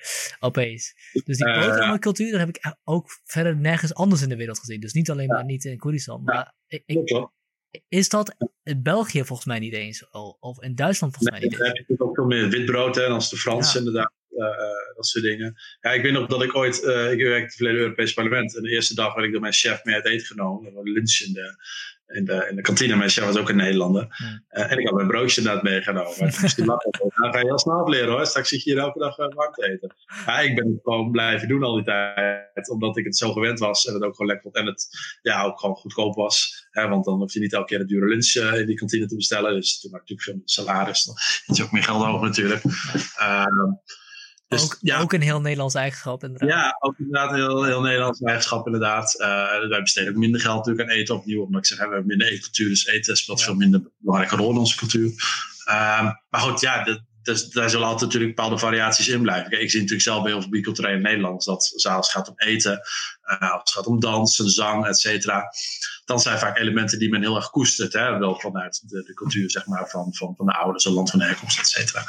opeens. 0.40 0.94
Dus 1.24 1.36
die 1.36 1.46
uh, 1.46 1.94
cultuur, 1.94 2.30
dat 2.30 2.40
heb 2.40 2.48
ik 2.48 2.76
ook 2.84 3.06
verder 3.24 3.56
nergens 3.56 3.94
anders 3.94 4.22
in 4.22 4.28
de 4.28 4.36
wereld 4.36 4.58
gezien. 4.58 4.80
Dus 4.80 4.92
niet 4.92 5.10
alleen 5.10 5.28
maar 5.28 5.44
niet 5.44 5.64
in 5.64 5.78
Koerdistan. 5.78 6.22
Maar 6.22 6.54
ik, 6.66 6.82
ik, 6.86 7.28
is 7.88 8.08
dat 8.08 8.34
in 8.62 8.82
België 8.82 9.24
volgens 9.24 9.48
mij 9.48 9.58
niet 9.58 9.72
eens? 9.72 10.08
Of 10.40 10.62
in 10.62 10.74
Duitsland 10.74 11.16
volgens 11.16 11.40
mij 11.40 11.48
niet 11.48 11.58
eens? 11.58 11.68
Dan 11.68 11.76
heb 11.76 11.88
je 11.88 12.00
ook 12.00 12.14
veel 12.14 12.26
meer 12.26 12.48
witbrood, 12.48 12.94
hè, 12.94 13.06
als 13.06 13.30
de 13.30 13.36
Fransen 13.36 13.78
inderdaad. 13.78 14.12
Uh, 14.36 14.96
dat 14.96 15.06
soort 15.06 15.24
dingen. 15.24 15.54
Ja, 15.80 15.90
ik 15.90 16.02
weet 16.02 16.12
nog 16.12 16.26
dat 16.26 16.42
ik 16.42 16.56
ooit, 16.56 16.82
uh, 16.82 17.12
ik 17.12 17.18
werkte 17.18 17.36
in 17.36 17.42
het 17.42 17.54
verleden 17.54 17.80
Europees 17.80 18.12
Parlement. 18.12 18.56
En 18.56 18.62
de 18.62 18.70
eerste 18.70 18.94
dag 18.94 19.14
werd 19.14 19.26
ik 19.26 19.32
door 19.32 19.40
mijn 19.40 19.52
chef 19.52 19.84
mee 19.84 19.94
uit 19.94 20.06
eten 20.06 20.26
genomen. 20.26 20.74
We 20.74 20.90
lunch 20.90 21.20
in 21.26 21.32
de, 21.32 21.56
in 22.06 22.24
de, 22.24 22.46
in 22.50 22.56
de 22.56 22.62
kantine. 22.62 22.96
Mijn 22.96 23.10
chef 23.10 23.24
was 23.24 23.36
ook 23.36 23.48
een 23.48 23.56
Nederlander. 23.56 24.06
En 24.48 24.78
ik 24.78 24.86
had 24.86 24.94
mijn 24.94 25.08
broodje 25.08 25.40
inderdaad 25.40 25.62
meegenomen. 25.62 26.16
Die 26.56 26.64
lachen, 26.64 26.90
nou 27.14 27.32
ga 27.32 27.38
je 27.38 27.46
heel 27.46 27.58
snel 27.58 27.88
leren 27.88 28.10
hoor. 28.10 28.26
Straks 28.26 28.48
zit 28.48 28.62
je 28.62 28.70
hier 28.70 28.80
elke 28.80 28.98
dag 28.98 29.18
uh, 29.18 29.26
warm 29.34 29.52
te 29.52 29.70
eten. 29.70 29.94
Ja, 30.26 30.40
ik 30.40 30.54
ben 30.54 30.66
het 30.66 30.80
gewoon 30.82 31.10
blijven 31.10 31.48
doen 31.48 31.62
al 31.62 31.74
die 31.74 31.84
tijd. 31.84 32.70
Omdat 32.70 32.96
ik 32.96 33.04
het 33.04 33.16
zo 33.16 33.32
gewend 33.32 33.58
was. 33.58 33.84
En 33.84 33.94
het 33.94 34.02
ook 34.02 34.16
gewoon 34.16 34.26
lekker 34.26 34.42
vond. 34.42 34.56
En 34.56 34.66
het 34.66 34.88
ja, 35.22 35.42
ook 35.42 35.60
gewoon 35.60 35.76
goedkoop 35.76 36.14
was. 36.14 36.66
Hè, 36.70 36.88
want 36.88 37.04
dan 37.04 37.18
hoef 37.18 37.32
je 37.32 37.40
niet 37.40 37.52
elke 37.52 37.66
keer 37.66 37.80
een 37.80 37.86
dure 37.86 38.06
lunch 38.06 38.34
uh, 38.34 38.60
in 38.60 38.66
die 38.66 38.76
kantine 38.76 39.06
te 39.06 39.16
bestellen. 39.16 39.54
Dus 39.54 39.80
toen 39.80 39.92
had 39.92 40.00
ik 40.00 40.08
natuurlijk 40.08 40.44
veel 40.44 40.64
salaris. 40.64 41.04
Dan 41.04 41.16
is 41.46 41.62
ook 41.62 41.72
meer 41.72 41.82
geld 41.82 42.06
over 42.06 42.26
natuurlijk. 42.26 42.62
Ehm, 43.16 43.70
dus, 44.52 44.64
ook, 44.64 44.78
ja. 44.80 45.00
ook 45.00 45.12
een 45.12 45.20
heel 45.20 45.40
Nederlands 45.40 45.74
eigenschap 45.74 46.22
inderdaad. 46.22 46.48
Ja, 46.48 46.76
ook 46.78 46.98
inderdaad 46.98 47.30
een 47.30 47.36
heel, 47.36 47.64
heel 47.64 47.80
Nederlands 47.80 48.20
eigenschap 48.20 48.66
inderdaad. 48.66 49.14
Uh, 49.20 49.68
wij 49.68 49.82
besteden 49.82 50.12
ook 50.12 50.18
minder 50.18 50.40
geld 50.40 50.56
natuurlijk 50.56 50.90
aan 50.90 50.96
eten 50.96 51.14
opnieuw. 51.14 51.42
Omdat 51.42 51.60
ik 51.60 51.66
zeg, 51.66 51.78
we 51.78 51.84
hebben 51.84 52.06
minder 52.06 52.26
eetcultuur. 52.26 52.68
Dus 52.68 52.86
eten 52.86 53.16
speelt 53.16 53.38
ja. 53.38 53.44
veel 53.44 53.54
minder 53.54 53.82
belangrijke 53.98 54.36
rol 54.36 54.50
in 54.50 54.56
onze 54.56 54.76
cultuur. 54.76 55.08
Uh, 55.68 56.12
maar 56.30 56.40
goed, 56.40 56.60
ja, 56.60 56.84
de, 56.84 57.02
dus 57.22 57.48
daar 57.48 57.70
zullen 57.70 57.86
altijd 57.86 58.04
natuurlijk 58.04 58.36
bepaalde 58.36 58.58
variaties 58.58 59.08
in 59.08 59.22
blijven. 59.22 59.50
Kijk, 59.50 59.62
ik 59.62 59.70
zie 59.70 59.80
natuurlijk 59.80 60.08
zelf 60.08 60.22
bij 60.22 60.32
heel 60.32 60.40
veel 60.40 60.50
biculturele 60.50 61.00
Nederlanders 61.00 61.44
dat 61.44 61.72
als 61.72 61.84
het 61.84 62.06
gaat 62.06 62.28
om 62.28 62.34
eten, 62.36 62.80
als 63.22 63.60
het 63.60 63.70
gaat 63.70 63.86
om 63.86 64.00
dansen, 64.00 64.50
zang, 64.50 64.86
et 64.86 64.98
cetera 64.98 65.50
dan 66.04 66.20
zijn 66.20 66.38
vaak 66.38 66.58
elementen 66.58 66.98
die 66.98 67.10
men 67.10 67.20
heel 67.20 67.36
erg 67.36 67.50
koestert. 67.50 67.92
Hè? 67.92 68.18
Wel 68.18 68.40
vanuit 68.40 68.82
de, 68.88 69.02
de 69.02 69.14
cultuur 69.14 69.50
zeg 69.50 69.66
maar, 69.66 69.88
van, 69.88 70.14
van, 70.14 70.34
van 70.36 70.46
de 70.46 70.52
ouders, 70.52 70.84
een 70.84 70.92
land 70.92 71.10
van 71.10 71.20
herkomst, 71.20 71.58
et 71.58 71.66
cetera. 71.66 72.04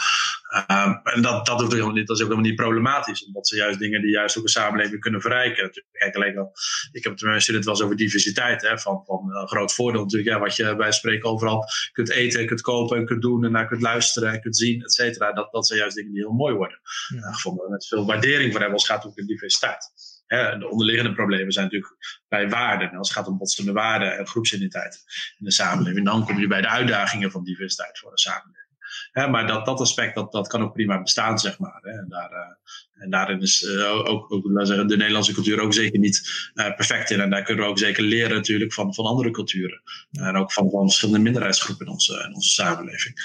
Um, 0.85 0.99
en 1.03 1.21
dat, 1.21 1.45
dat, 1.45 1.59
hoeft 1.59 1.71
helemaal 1.71 1.93
niet, 1.93 2.07
dat 2.07 2.17
is 2.17 2.23
ook 2.23 2.29
helemaal 2.29 2.49
niet 2.49 2.59
problematisch. 2.59 3.25
Omdat 3.25 3.47
ze 3.47 3.55
juist 3.55 3.79
dingen 3.79 4.01
die 4.01 4.11
juist 4.11 4.37
ook 4.37 4.43
een 4.43 4.49
samenleving 4.49 5.01
kunnen 5.01 5.21
verrijken. 5.21 5.71
Kijk, 5.91 6.15
alleen 6.15 6.37
al, 6.37 6.51
ik 6.91 7.03
heb 7.03 7.11
het 7.11 7.21
met 7.21 7.29
mijn 7.29 7.41
studenten 7.41 7.69
wel 7.69 7.79
eens 7.79 7.85
over 7.85 7.97
diversiteit. 7.97 8.61
Hè? 8.61 8.79
Van, 8.79 9.03
van 9.05 9.35
een 9.35 9.47
groot 9.47 9.73
voordeel 9.73 10.01
natuurlijk. 10.01 10.29
Ja, 10.29 10.39
wat 10.39 10.55
je 10.55 10.75
bij 10.75 10.91
spreken 10.91 11.29
overal 11.29 11.65
kunt 11.91 12.09
eten, 12.09 12.45
kunt 12.45 12.61
kopen 12.61 12.97
en 12.97 13.05
kunt 13.05 13.21
doen. 13.21 13.45
En 13.45 13.51
naar 13.51 13.67
kunt 13.67 13.81
luisteren 13.81 14.31
en 14.31 14.41
kunt 14.41 14.57
zien, 14.57 14.81
et 14.81 14.93
cetera. 14.93 15.33
Dat, 15.33 15.51
dat 15.51 15.67
zijn 15.67 15.79
juist 15.79 15.95
dingen 15.95 16.11
die 16.11 16.21
heel 16.21 16.31
mooi 16.31 16.55
worden. 16.55 16.79
Ja. 17.07 17.31
gevonden. 17.31 17.69
Met 17.69 17.87
veel 17.87 18.05
waardering 18.05 18.51
voor 18.51 18.61
hebben 18.61 18.79
als 18.79 18.87
het 18.87 18.97
gaat 18.97 19.05
om 19.05 19.25
diversiteit 19.25 19.91
de 20.33 20.69
onderliggende 20.69 21.13
problemen 21.13 21.51
zijn 21.51 21.65
natuurlijk 21.65 22.21
bij 22.27 22.49
waarden. 22.49 22.97
als 22.97 23.09
het 23.09 23.17
gaat 23.17 23.27
om 23.27 23.37
botsende 23.37 23.71
waarden 23.71 24.17
en 24.17 24.27
groepsidentiteit 24.27 25.03
in 25.39 25.45
de 25.45 25.51
samenleving, 25.51 26.05
dan 26.05 26.25
kom 26.25 26.39
je 26.39 26.47
bij 26.47 26.61
de 26.61 26.69
uitdagingen 26.69 27.31
van 27.31 27.43
diversiteit 27.43 27.99
voor 27.99 28.11
de 28.11 28.19
samenleving. 28.19 29.31
maar 29.31 29.47
dat, 29.47 29.65
dat 29.65 29.79
aspect, 29.79 30.15
dat, 30.15 30.31
dat 30.31 30.47
kan 30.47 30.61
ook 30.61 30.73
prima 30.73 31.01
bestaan, 31.01 31.39
zeg 31.39 31.59
maar. 31.59 31.81
En, 31.81 32.05
daar, 32.09 32.31
uh, 32.31 33.03
en 33.03 33.09
daarin 33.09 33.41
is 33.41 33.61
uh, 33.61 33.95
ook, 33.95 34.31
ook 34.31 34.49
zeggen, 34.53 34.87
de 34.87 34.97
Nederlandse 34.97 35.33
cultuur 35.33 35.59
ook 35.59 35.73
zeker 35.73 35.99
niet 35.99 36.51
uh, 36.53 36.75
perfect 36.75 37.11
in. 37.11 37.21
En 37.21 37.29
daar 37.29 37.43
kunnen 37.43 37.63
we 37.63 37.69
ook 37.69 37.79
zeker 37.79 38.03
leren 38.03 38.35
natuurlijk 38.35 38.73
van, 38.73 38.93
van 38.93 39.05
andere 39.05 39.31
culturen. 39.31 39.81
En 40.11 40.35
ook 40.35 40.51
van, 40.51 40.69
van 40.69 40.83
verschillende 40.83 41.21
minderheidsgroepen 41.21 41.85
in 41.85 41.91
onze, 41.91 42.25
in 42.27 42.35
onze 42.35 42.49
samenleving. 42.49 43.15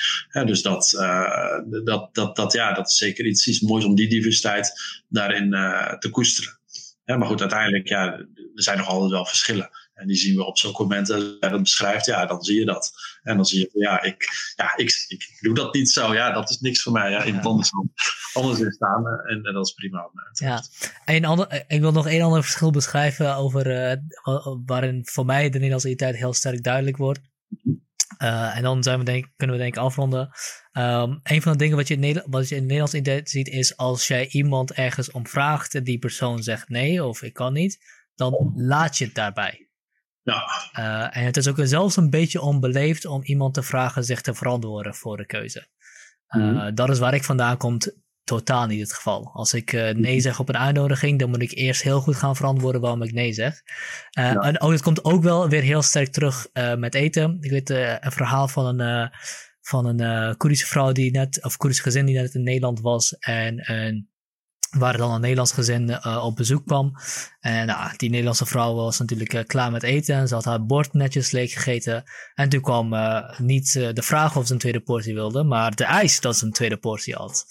dus 0.46 0.62
dat, 0.62 0.90
dat, 1.84 2.14
dat, 2.14 2.36
dat, 2.36 2.52
ja, 2.52 2.72
dat 2.72 2.88
is 2.88 2.96
zeker 2.96 3.26
iets, 3.26 3.48
iets 3.48 3.60
moois 3.60 3.84
om 3.84 3.94
die 3.94 4.08
diversiteit 4.08 5.02
daarin 5.08 5.50
te 5.98 6.08
koesteren. 6.10 6.57
Ja, 7.08 7.16
maar 7.16 7.28
goed, 7.28 7.40
uiteindelijk, 7.40 7.88
ja, 7.88 8.12
er 8.12 8.28
zijn 8.54 8.78
nog 8.78 8.86
altijd 8.86 9.10
wel 9.10 9.24
verschillen. 9.24 9.70
En 9.94 10.06
die 10.06 10.16
zien 10.16 10.36
we 10.36 10.44
op 10.44 10.58
zulke 10.58 10.82
momenten, 10.82 11.14
als 11.14 11.24
je 11.40 11.48
dat 11.48 11.62
beschrijft, 11.62 12.06
ja, 12.06 12.26
dan 12.26 12.42
zie 12.42 12.58
je 12.58 12.64
dat. 12.64 12.92
En 13.22 13.36
dan 13.36 13.44
zie 13.44 13.58
je, 13.58 13.70
ja, 13.72 14.02
ik, 14.02 14.28
ja, 14.56 14.76
ik, 14.76 15.04
ik 15.08 15.38
doe 15.40 15.54
dat 15.54 15.74
niet 15.74 15.90
zo. 15.90 16.14
Ja, 16.14 16.32
dat 16.32 16.50
is 16.50 16.58
niks 16.58 16.82
voor 16.82 16.92
mij. 16.92 17.10
Ja, 17.10 17.22
in 17.22 17.34
het 17.34 17.46
anders, 17.46 17.70
anders 18.32 18.60
in 18.60 18.70
staan. 18.70 19.06
En, 19.06 19.42
en, 19.42 19.52
dat 19.54 19.66
is 19.66 19.72
prima. 19.72 20.10
Ja, 20.32 20.62
en 21.04 21.24
ander, 21.24 21.64
ik 21.66 21.80
wil 21.80 21.92
nog 21.92 22.06
één 22.06 22.22
ander 22.22 22.42
verschil 22.42 22.70
beschrijven 22.70 23.36
over, 23.36 23.90
uh, 23.90 24.56
waarin 24.66 25.06
voor 25.06 25.26
mij 25.26 25.42
de 25.42 25.50
Nederlandse 25.50 25.88
identiteit 25.88 26.22
heel 26.22 26.34
sterk 26.34 26.62
duidelijk 26.62 26.96
wordt. 26.96 27.20
En 28.22 28.62
dan 28.62 28.82
zijn 28.82 28.98
we 28.98 29.04
denk, 29.04 29.26
kunnen 29.36 29.56
we 29.56 29.62
denk 29.62 29.76
ik 29.76 29.82
afronden. 29.82 30.30
Um, 30.72 31.20
een 31.22 31.42
van 31.42 31.52
de 31.52 31.58
dingen 31.58 31.76
wat 31.76 31.88
je, 31.88 31.96
in 31.96 32.22
wat 32.26 32.48
je 32.48 32.54
in 32.54 32.60
het 32.60 32.70
Nederlands 32.70 33.30
ziet 33.30 33.48
is 33.48 33.76
als 33.76 34.06
jij 34.06 34.28
iemand 34.28 34.72
ergens 34.72 35.10
om 35.10 35.26
vraagt 35.26 35.74
en 35.74 35.84
die 35.84 35.98
persoon 35.98 36.42
zegt 36.42 36.68
nee 36.68 37.04
of 37.04 37.22
ik 37.22 37.32
kan 37.32 37.52
niet, 37.52 37.78
dan 38.14 38.52
laat 38.56 38.98
je 38.98 39.04
het 39.04 39.14
daarbij. 39.14 39.68
Ja. 40.22 40.46
Uh, 40.78 41.16
en 41.16 41.24
het 41.24 41.36
is 41.36 41.48
ook 41.48 41.58
zelfs 41.62 41.96
een 41.96 42.10
beetje 42.10 42.40
onbeleefd 42.40 43.04
om 43.04 43.22
iemand 43.22 43.54
te 43.54 43.62
vragen 43.62 44.04
zich 44.04 44.20
te 44.20 44.34
verantwoorden 44.34 44.94
voor 44.94 45.16
de 45.16 45.26
keuze. 45.26 45.66
Uh, 46.28 46.42
mm 46.42 46.74
Dat 46.74 46.88
is 46.88 46.98
waar 46.98 47.14
ik 47.14 47.24
vandaan 47.24 47.56
kom, 47.56 47.78
totaal 48.28 48.66
niet 48.66 48.80
het 48.80 48.92
geval. 48.92 49.30
Als 49.32 49.54
ik 49.54 49.72
uh, 49.72 49.90
nee 49.90 50.20
zeg 50.20 50.40
op 50.40 50.48
een 50.48 50.56
uitnodiging, 50.56 51.18
dan 51.18 51.30
moet 51.30 51.42
ik 51.42 51.52
eerst 51.52 51.82
heel 51.82 52.00
goed 52.00 52.16
gaan 52.16 52.36
verantwoorden 52.36 52.80
waarom 52.80 53.02
ik 53.02 53.12
nee 53.12 53.32
zeg. 53.32 53.62
Ja. 54.10 54.34
En 54.34 54.60
ook, 54.60 54.70
het 54.70 54.82
komt 54.82 55.04
ook 55.04 55.22
wel 55.22 55.48
weer 55.48 55.62
heel 55.62 55.82
sterk 55.82 56.12
terug 56.12 56.46
met 56.76 56.94
eten. 56.94 57.38
Ik 57.40 57.50
weet 57.50 57.70
een 57.70 58.12
verhaal 58.12 58.48
van 58.48 58.80
een 58.80 59.10
van 59.68 59.86
een 59.86 60.02
uh, 60.02 60.34
Koerdische 60.36 60.66
vrouw 60.66 60.92
die 60.92 61.10
net, 61.10 61.44
of 61.44 61.56
Koerdische 61.56 61.84
gezin 61.84 62.06
die 62.06 62.16
net 62.16 62.34
in 62.34 62.42
Nederland 62.42 62.80
was. 62.80 63.18
En, 63.18 63.58
en 63.58 64.10
waar 64.70 64.96
dan 64.96 65.12
een 65.12 65.20
Nederlands 65.20 65.52
gezin 65.52 65.88
uh, 65.88 66.24
op 66.24 66.36
bezoek 66.36 66.66
kwam. 66.66 66.92
En 67.40 67.66
nou, 67.66 67.96
die 67.96 68.08
Nederlandse 68.10 68.46
vrouw 68.46 68.74
was 68.74 68.98
natuurlijk 68.98 69.32
uh, 69.32 69.44
klaar 69.44 69.70
met 69.70 69.82
eten. 69.82 70.14
En 70.14 70.28
ze 70.28 70.34
had 70.34 70.44
haar 70.44 70.66
bord 70.66 70.92
netjes 70.92 71.30
leeg 71.30 71.52
gegeten. 71.52 72.04
En 72.34 72.48
toen 72.48 72.60
kwam 72.60 72.94
niet 73.38 73.72
de 73.72 74.02
vraag 74.02 74.36
of 74.36 74.46
ze 74.46 74.52
een 74.52 74.58
tweede 74.58 74.80
portie 74.80 75.14
wilde, 75.14 75.44
maar 75.44 75.74
de 75.74 75.84
eis 75.84 76.20
dat 76.20 76.36
ze 76.36 76.44
een 76.44 76.52
tweede 76.52 76.76
portie 76.76 77.14
had. 77.14 77.46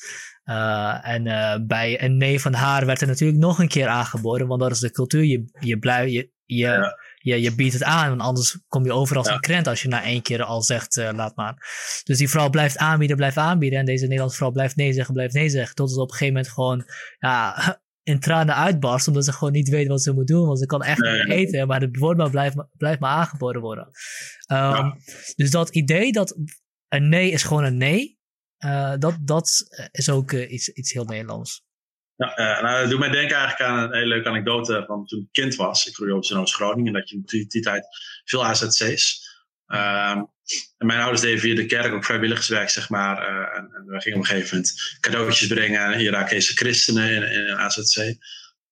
En 1.02 1.24
bij 1.68 2.04
een 2.04 2.18
nee 2.18 2.42
van 2.42 2.54
haar 2.54 2.86
werd 2.86 3.02
er 3.02 3.08
natuurlijk 3.08 3.40
nog 3.40 3.60
een 3.60 3.68
keer 3.68 3.88
aangeboden, 3.88 4.48
want 4.48 4.62
dat 4.62 4.72
is 4.72 4.80
de 4.80 4.92
cultuur. 4.92 5.24
Je, 5.24 5.46
je, 5.60 5.80
blij, 5.80 6.10
je, 6.10 6.32
je 6.46 6.58
ja 6.58 6.98
je, 7.28 7.42
je 7.42 7.56
biedt 7.56 7.74
het 7.74 7.84
aan, 7.84 8.10
want 8.10 8.22
anders 8.22 8.60
kom 8.68 8.84
je 8.84 8.92
over 8.92 9.18
als 9.18 9.28
een 9.28 9.40
krent 9.40 9.68
als 9.68 9.82
je 9.82 9.88
na 9.88 10.04
één 10.04 10.22
keer 10.22 10.44
al 10.44 10.62
zegt, 10.62 10.98
uh, 10.98 11.10
laat 11.14 11.36
maar. 11.36 11.56
Dus 12.04 12.18
die 12.18 12.30
vrouw 12.30 12.50
blijft 12.50 12.78
aanbieden, 12.78 13.18
blijft 13.18 13.38
aanbieden. 13.38 13.80
En 13.80 13.86
deze 13.86 14.04
Nederlandse 14.04 14.38
vrouw 14.38 14.52
blijft 14.52 14.76
nee 14.76 14.94
zeggen, 14.94 15.14
blijft 15.14 15.34
nee 15.34 15.50
zeggen. 15.50 15.76
Tot 15.76 15.92
ze 15.92 16.02
op 16.02 16.12
een 16.12 16.16
gegeven 16.18 16.34
moment 16.34 16.54
gewoon 16.54 16.86
ja, 17.20 17.56
in 18.12 18.20
tranen 18.20 18.56
uitbarst, 18.56 19.08
omdat 19.08 19.26
ze 19.26 19.34
gewoon 19.34 19.54
niet 19.54 19.70
weet 19.70 19.88
wat 19.88 20.02
ze 20.02 20.14
moet 20.14 20.28
doen. 20.28 20.46
Want 20.46 20.60
ze 20.60 20.66
kan 20.66 20.84
echt 20.84 21.02
niet 21.02 21.30
eten, 21.30 21.68
maar 21.68 21.82
het 21.82 21.98
woord 21.98 22.18
maar 22.18 22.30
blijft, 22.30 22.56
blijft 22.78 23.00
maar 23.00 23.12
aangeboden 23.12 23.62
worden. 23.62 23.90
Um, 24.52 24.94
Dus 25.36 25.52
dat 25.52 25.70
idee 25.70 26.12
dat 26.12 26.38
een 26.88 27.10
nee 27.10 27.32
is 27.32 27.44
gewoon 27.44 27.64
een 27.64 27.78
nee, 27.78 28.17
uh, 28.66 28.94
dat, 29.00 29.18
dat 29.22 29.68
is 29.92 30.10
ook 30.10 30.32
uh, 30.32 30.52
iets, 30.52 30.70
iets 30.70 30.94
heel 30.94 31.06
Nederlands. 31.06 31.66
Ja, 32.16 32.40
uh, 32.40 32.64
nou, 32.64 32.82
dat 32.82 32.90
doet 32.90 33.00
mij 33.00 33.10
denken 33.10 33.38
eigenlijk 33.38 33.70
aan 33.70 33.80
een 33.80 33.94
hele 33.94 34.08
leuke 34.08 34.30
anekdote 34.30 34.84
van 34.88 35.06
toen 35.06 35.20
ik 35.20 35.28
kind 35.32 35.56
was. 35.56 35.88
Ik 35.88 35.96
groeide 35.96 36.16
op 36.16 36.24
in 36.24 36.48
Groningen 36.48 36.94
en 36.94 37.00
dat 37.00 37.10
je 37.10 37.16
in 37.16 37.22
die, 37.26 37.48
die 37.48 37.62
tijd 37.62 37.88
veel 38.26 38.46
AZC's. 38.46 39.26
Um, 39.68 40.30
en 40.78 40.86
mijn 40.86 41.00
ouders 41.00 41.22
deden 41.22 41.40
via 41.40 41.56
de 41.56 41.66
kerk 41.66 41.94
ook 41.94 42.06
vrijwilligerswerk, 42.06 42.70
zeg 42.70 42.90
maar. 42.90 43.30
Uh, 43.30 43.58
en, 43.58 43.70
en, 43.76 43.86
we 43.86 44.02
gingen 44.02 44.18
op 44.18 44.24
een 44.24 44.30
gegeven 44.30 44.56
moment 44.56 44.98
cadeautjes 45.00 45.48
brengen 45.48 45.82
aan 45.82 46.00
Irakese 46.00 46.54
christenen 46.54 47.10
in, 47.10 47.32
in 47.32 47.48
een 47.48 47.58
AZC. 47.58 48.16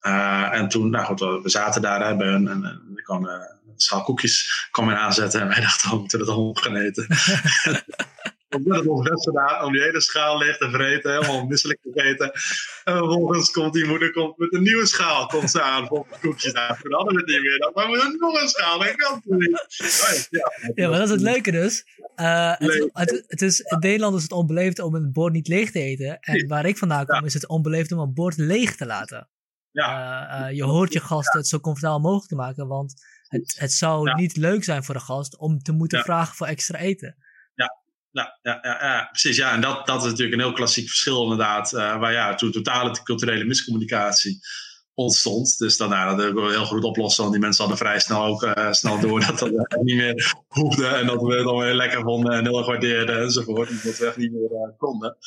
Uh, 0.02 0.54
en 0.54 0.68
toen, 0.68 0.90
nou 0.90 1.06
goed, 1.06 1.20
we 1.20 1.50
zaten 1.50 1.82
daar 1.82 2.18
bij 2.18 2.28
hun 2.28 2.48
en, 2.48 2.64
en 2.64 2.92
ik 2.96 3.04
kwam 3.04 3.26
een 3.26 3.74
schaal 3.76 4.04
koekjes 4.04 4.68
kwam 4.72 4.90
aanzetten. 4.90 5.42
En 5.42 5.48
wij 5.48 5.62
dachten, 5.70 5.90
we 5.90 5.98
moeten 5.98 6.20
het 6.20 6.30
allemaal 6.30 6.54
gaan 6.54 6.76
eten. 6.76 7.08
Omdat 8.56 8.78
het 8.78 8.88
ons 8.88 9.10
best 9.10 9.24
gedaan 9.24 9.66
om 9.66 9.72
die 9.72 9.82
hele 9.82 10.02
schaal 10.02 10.38
leeg 10.38 10.58
te 10.58 10.70
vreten, 10.70 11.12
helemaal 11.12 11.46
misselijk 11.46 11.80
te 11.82 12.04
eten. 12.04 12.32
En 12.84 12.98
vervolgens 12.98 13.52
komt 13.52 13.74
die 13.74 13.86
moeder 13.86 14.12
komt 14.12 14.38
met 14.38 14.54
een 14.54 14.64
nieuwe 14.64 14.86
schaal, 14.86 15.26
komt 15.26 15.52
ze 15.52 15.62
aan, 15.62 15.88
vol 15.88 16.08
koekjes 16.22 16.54
hadden 16.54 17.14
we 17.14 17.20
het 17.20 17.28
niet 17.28 17.42
meer. 17.42 17.60
Dan 17.60 17.72
maar 17.74 17.88
we 17.88 18.02
hebben 18.02 18.20
nog 18.20 18.42
een 18.42 18.48
schaal, 18.48 18.86
ik 18.86 18.98
kan 18.98 19.22
niet. 19.26 20.28
Ja, 20.30 20.52
ja, 20.76 20.90
maar 20.90 20.98
dat 20.98 21.08
is 21.08 21.14
het 21.14 21.22
leuke 21.22 21.52
dus. 21.52 21.86
Uh, 22.16 22.54
het, 22.58 22.90
het, 22.94 23.24
het, 23.28 23.42
is, 23.42 23.60
in 23.60 23.80
Nederland 23.80 24.16
is 24.16 24.22
het 24.22 24.32
onbeleefd 24.32 24.80
om 24.80 24.96
een 24.96 25.12
bord 25.12 25.34
niet 25.34 25.48
leeg 25.48 25.72
te 25.72 25.80
eten. 25.80 26.20
En 26.20 26.48
waar 26.48 26.66
ik 26.66 26.78
vandaan 26.78 27.06
kom, 27.06 27.26
is 27.26 27.34
het 27.34 27.48
onbeleefd 27.48 27.92
om 27.92 28.00
een 28.00 28.14
bord 28.14 28.38
leeg 28.38 28.76
te 28.76 28.86
laten. 28.86 29.30
Ja. 29.72 30.40
Uh, 30.40 30.48
uh, 30.50 30.56
je 30.56 30.64
hoort 30.64 30.94
je 30.94 31.00
gasten 31.00 31.40
het 31.40 31.48
zo 31.48 31.60
comfortabel 31.60 32.00
mogelijk 32.00 32.28
te 32.28 32.36
maken, 32.36 32.68
want 32.68 32.94
het, 33.28 33.56
het 33.60 33.72
zou 33.72 34.14
niet 34.14 34.38
leuk 34.38 34.64
zijn 34.64 34.84
voor 34.84 34.94
de 34.94 35.02
gast 35.02 35.38
om 35.38 35.60
te 35.60 35.72
moeten 35.72 36.04
vragen 36.04 36.36
voor 36.36 36.48
extra 36.48 36.78
eten. 36.78 37.16
Ja, 38.16 38.40
ja, 38.42 38.60
ja, 38.62 39.08
precies. 39.12 39.38
Ja, 39.38 39.54
en 39.54 39.62
dat, 39.62 39.88
dat 39.88 40.04
is 40.04 40.10
natuurlijk 40.10 40.34
een 40.34 40.46
heel 40.46 40.54
klassiek 40.54 40.88
verschil 40.88 41.22
inderdaad. 41.22 41.74
Uh, 41.74 42.00
waar 42.00 42.12
ja, 42.12 42.36
toen 42.36 42.52
totale 42.52 43.04
culturele 43.04 43.44
miscommunicatie 43.44 44.40
ontstond. 44.94 45.58
Dus 45.58 45.78
dan, 45.78 45.90
nou, 45.90 46.18
dat 46.18 46.34
we 46.34 46.42
heel 46.42 46.66
goed 46.66 46.84
oplossen. 46.84 47.22
Want 47.22 47.36
die 47.36 47.44
mensen 47.44 47.66
hadden 47.66 47.86
vrij 47.86 48.00
snel 48.00 48.26
ook 48.26 48.44
uh, 48.44 48.72
snel 48.72 49.00
door 49.00 49.20
dat 49.20 49.40
dat 49.40 49.82
niet 49.82 49.96
meer 49.96 50.36
hoefde. 50.48 50.88
En 50.88 51.06
dat 51.06 51.22
we 51.22 51.36
het 51.36 51.44
dan 51.44 51.58
weer 51.58 51.74
lekker 51.74 52.02
vonden 52.02 52.34
en 52.34 52.46
heel 52.46 52.58
erg 52.58 52.68
waardeerden 52.68 53.22
enzovoort. 53.22 53.70
En 53.70 53.80
dat 53.84 53.98
we 53.98 54.06
echt 54.06 54.18
niet 54.18 54.32
meer 54.32 54.52
uh, 54.52 54.78
konden. 54.78 55.18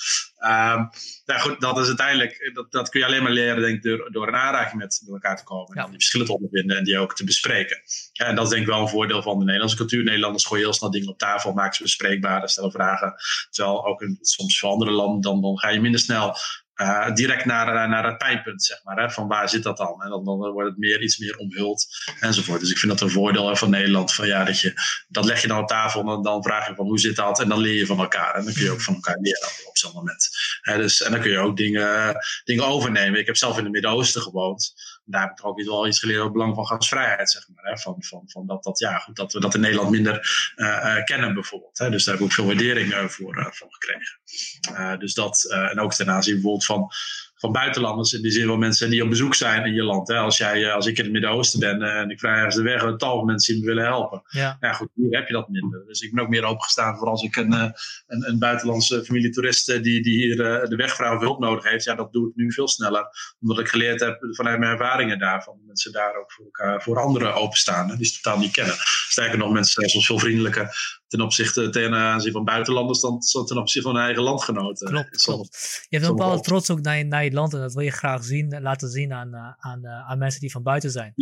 Um, 0.41 0.91
nou 1.27 1.41
goed, 1.41 1.61
dat 1.61 1.79
is 1.79 1.87
uiteindelijk, 1.87 2.51
dat, 2.55 2.73
dat 2.73 2.89
kun 2.89 3.01
je 3.01 3.07
alleen 3.07 3.23
maar 3.23 3.33
leren 3.33 3.63
denk 3.63 3.77
ik, 3.77 3.83
door, 3.83 4.13
door 4.13 4.29
een 4.29 4.37
aanraking 4.37 4.81
met, 4.81 5.03
met 5.05 5.15
elkaar 5.15 5.37
te 5.37 5.45
komen. 5.45 5.77
En 5.77 5.85
die 5.85 5.95
verschillen 5.95 6.27
te 6.27 6.35
ondervinden 6.35 6.77
en 6.77 6.85
die 6.85 6.99
ook 6.99 7.15
te 7.15 7.25
bespreken. 7.25 7.81
En 8.13 8.35
dat 8.35 8.45
is 8.45 8.51
denk 8.51 8.63
ik 8.63 8.69
wel 8.69 8.81
een 8.81 8.89
voordeel 8.89 9.23
van 9.23 9.39
de 9.39 9.45
Nederlandse 9.45 9.77
cultuur. 9.77 10.05
Nederlanders 10.05 10.45
gooien 10.45 10.65
heel 10.65 10.73
snel 10.73 10.91
dingen 10.91 11.09
op 11.09 11.19
tafel, 11.19 11.53
maken 11.53 11.77
ze 11.77 11.83
bespreekbaar, 11.83 12.49
stellen 12.49 12.73
vragen. 12.73 13.15
Terwijl 13.51 13.87
ook 13.87 14.03
in, 14.03 14.19
soms 14.21 14.59
voor 14.59 14.71
andere 14.71 14.91
landen, 14.91 15.21
dan, 15.21 15.41
dan 15.41 15.59
ga 15.59 15.69
je 15.69 15.81
minder 15.81 16.01
snel 16.01 16.37
uh, 16.81 17.15
direct 17.15 17.45
naar, 17.45 17.69
eh, 17.69 17.89
naar 17.89 18.07
het 18.07 18.19
pijnpunt, 18.19 18.65
zeg 18.65 18.81
maar. 18.85 18.97
Hè, 18.97 19.11
van 19.11 19.29
waar 19.29 19.49
zit 19.49 19.63
dat 19.63 19.77
dan? 19.77 20.03
En 20.03 20.11
dan, 20.11 20.25
dan 20.25 20.39
wordt 20.39 20.69
het 20.69 20.79
meer, 20.79 21.03
iets 21.03 21.19
meer 21.19 21.37
omhuld 21.37 21.87
enzovoort. 22.21 22.61
Dus 22.61 22.71
ik 22.71 22.79
vind 22.79 22.93
dat 22.93 23.01
een 23.01 23.11
voordeel 23.11 23.57
van 23.57 23.71
Nederland. 23.71 24.15
Van, 24.15 24.27
ja, 24.27 24.45
dat, 24.45 24.61
je, 24.61 24.73
dat 25.09 25.25
leg 25.25 25.43
je 25.43 25.49
dan 25.49 25.59
op 25.59 25.69
tafel 25.69 26.01
en 26.17 26.23
dan, 26.23 26.43
vraag 26.43 26.69
je 26.69 26.75
van 26.75 26.87
hoe 26.87 26.99
zit 26.99 27.17
dat? 27.17 27.41
En 27.41 27.49
dan 27.49 27.59
leer 27.59 27.75
je 27.75 27.87
van 27.87 27.99
elkaar. 27.99 28.35
En 28.35 28.45
dan 28.45 28.55
kun 28.55 28.63
je 28.63 28.71
ook 28.71 28.83
van 28.83 28.95
elkaar 28.95 29.19
leren 29.21 29.49
op 29.69 29.77
zo'n 29.77 29.93
moment. 29.95 30.29
dus, 30.63 31.03
en 31.03 31.11
dan 31.11 31.21
kun 31.21 31.31
je 31.31 31.39
ook 31.39 31.57
dingen, 31.57 32.17
dingen 32.45 32.65
overnemen. 32.67 33.21
Ik 33.21 33.27
heb 33.27 33.37
zelf 33.37 33.57
in 33.59 33.65
het 33.65 33.73
Midden-Oosten 33.73 34.23
gewoond 34.23 34.75
daar 35.11 35.23
heb 35.23 35.39
ik 35.39 35.45
ook 35.45 35.63
wel 35.63 35.87
iets 35.87 35.99
geleerd 35.99 36.19
over 36.19 36.31
het 36.31 36.39
belang 36.39 36.55
van 36.55 36.67
gasvrijheid, 36.67 37.31
zeg 37.31 37.49
maar. 37.55 37.65
Hè? 37.65 37.79
Van, 37.79 37.97
van, 37.99 38.23
van 38.27 38.47
dat, 38.47 38.63
dat, 38.63 38.79
ja, 38.79 38.99
goed, 38.99 39.17
dat 39.17 39.33
we 39.33 39.41
dat 39.41 39.55
in 39.55 39.61
Nederland 39.61 39.91
minder 39.91 40.53
uh, 40.57 41.05
kennen, 41.05 41.35
bijvoorbeeld. 41.35 41.79
Hè? 41.79 41.91
Dus 41.91 42.05
daar 42.05 42.15
heb 42.15 42.23
ik 42.23 42.29
ook 42.31 42.35
veel 42.37 42.47
waardering 42.47 42.93
uh, 42.93 43.05
voor, 43.05 43.39
uh, 43.39 43.47
voor 43.51 43.69
gekregen. 43.71 44.99
dus 44.99 45.15
dat, 45.15 45.45
en 45.45 45.81
ook 45.81 45.95
ten 45.95 46.11
aanzien 46.11 46.35
bijvoorbeeld 46.35 46.65
van 46.65 46.91
van 47.39 47.53
buitenlanders. 47.53 48.13
In 48.13 48.23
die 48.23 48.31
zin 48.31 48.47
van 48.47 48.59
mensen 48.59 48.91
die 48.91 49.03
op 49.03 49.09
bezoek 49.09 49.35
zijn 49.35 49.65
in 49.65 49.75
je 49.75 49.83
land. 49.83 50.09
Hè. 50.09 50.17
Als, 50.17 50.39
jij, 50.39 50.65
eh, 50.65 50.75
als 50.75 50.87
ik 50.87 50.99
in 50.99 51.05
het 51.05 51.13
Midden-Oosten 51.13 51.61
ben 51.61 51.83
eh, 51.83 52.01
en 52.01 52.11
ik 52.11 52.19
vraag 52.19 52.37
ergens 52.37 52.55
de 52.55 52.63
weg, 52.63 52.83
een 52.83 52.99
tal 52.99 53.17
van 53.17 53.27
mensen 53.27 53.55
die 53.55 53.63
me 53.63 53.69
willen 53.69 53.85
helpen. 53.85 54.23
Ja. 54.29 54.57
ja, 54.61 54.73
goed, 54.73 54.89
hier 54.95 55.17
heb 55.17 55.27
je 55.27 55.33
dat 55.33 55.49
minder. 55.49 55.85
Dus 55.87 56.01
ik 56.01 56.15
ben 56.15 56.23
ook 56.25 56.31
meer 56.31 56.45
opengestaan 56.45 56.97
voor 56.97 57.09
als 57.09 57.23
ik 57.23 57.37
een, 57.37 57.53
eh, 57.53 57.71
een, 58.07 58.29
een 58.29 58.39
buitenlandse 58.39 59.05
familie 59.05 59.31
toeristen 59.31 59.83
die, 59.83 60.03
die 60.03 60.17
hier 60.17 60.37
de 60.37 60.77
wegvrouw 60.77 61.19
hulp 61.19 61.39
nodig 61.39 61.71
heeft. 61.71 61.85
Ja, 61.85 61.95
dat 61.95 62.13
doe 62.13 62.29
ik 62.29 62.37
nu 62.37 62.53
veel 62.53 62.69
sneller. 62.69 63.07
Omdat 63.41 63.59
ik 63.59 63.69
geleerd 63.69 64.01
heb 64.01 64.19
vanuit 64.31 64.59
mijn 64.59 64.73
ervaringen 64.73 65.19
daarvan. 65.19 65.61
Mensen 65.67 65.93
daar 65.93 66.17
ook 66.17 66.33
voor, 66.33 66.45
elkaar, 66.45 66.83
voor 66.83 66.99
anderen 66.99 67.35
openstaan. 67.35 67.91
Hè, 67.91 67.97
die 67.97 68.07
ze 68.07 68.21
totaal 68.21 68.39
niet 68.39 68.53
kennen. 68.53 68.75
Sterker 69.09 69.39
nog, 69.39 69.53
mensen 69.53 69.73
zijn 69.73 69.89
soms 69.89 70.07
veel 70.07 70.19
vriendelijker 70.19 70.98
ten 71.09 71.21
opzichte 71.21 71.69
ten 71.69 71.95
aanzien 71.95 72.33
van 72.33 72.45
buitenlanders 72.45 73.01
dan 73.01 73.21
ten 73.21 73.59
opzichte 73.59 73.89
van 73.89 73.97
hun 73.97 74.05
eigen 74.05 74.23
landgenoten. 74.23 74.89
Klopt, 74.89 75.23
klopt. 75.23 75.87
Je 75.89 75.97
hebt 75.97 76.09
een 76.09 76.17
bepaalde 76.17 76.43
trots 76.43 76.71
ook 76.71 76.81
naar 76.81 76.99
je, 76.99 77.05
naar 77.05 77.25
je 77.25 77.33
land 77.33 77.55
en 77.55 77.61
dat 77.61 77.75
wil 77.75 77.85
je 77.85 77.91
graag 77.91 78.25
zien, 78.25 78.61
laten 78.63 78.89
zien 78.89 79.13
aan, 79.13 79.35
eh, 79.35 79.53
aan, 79.59 79.85
eh, 79.85 80.11
aan 80.11 80.19
mensen 80.19 80.41
die 80.41 80.51
van 80.51 80.63
buiten 80.63 80.91
zijn. 80.91 81.15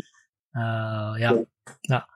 Uh, 0.53 0.63
ja. 1.19 1.45
ja. 1.81 2.09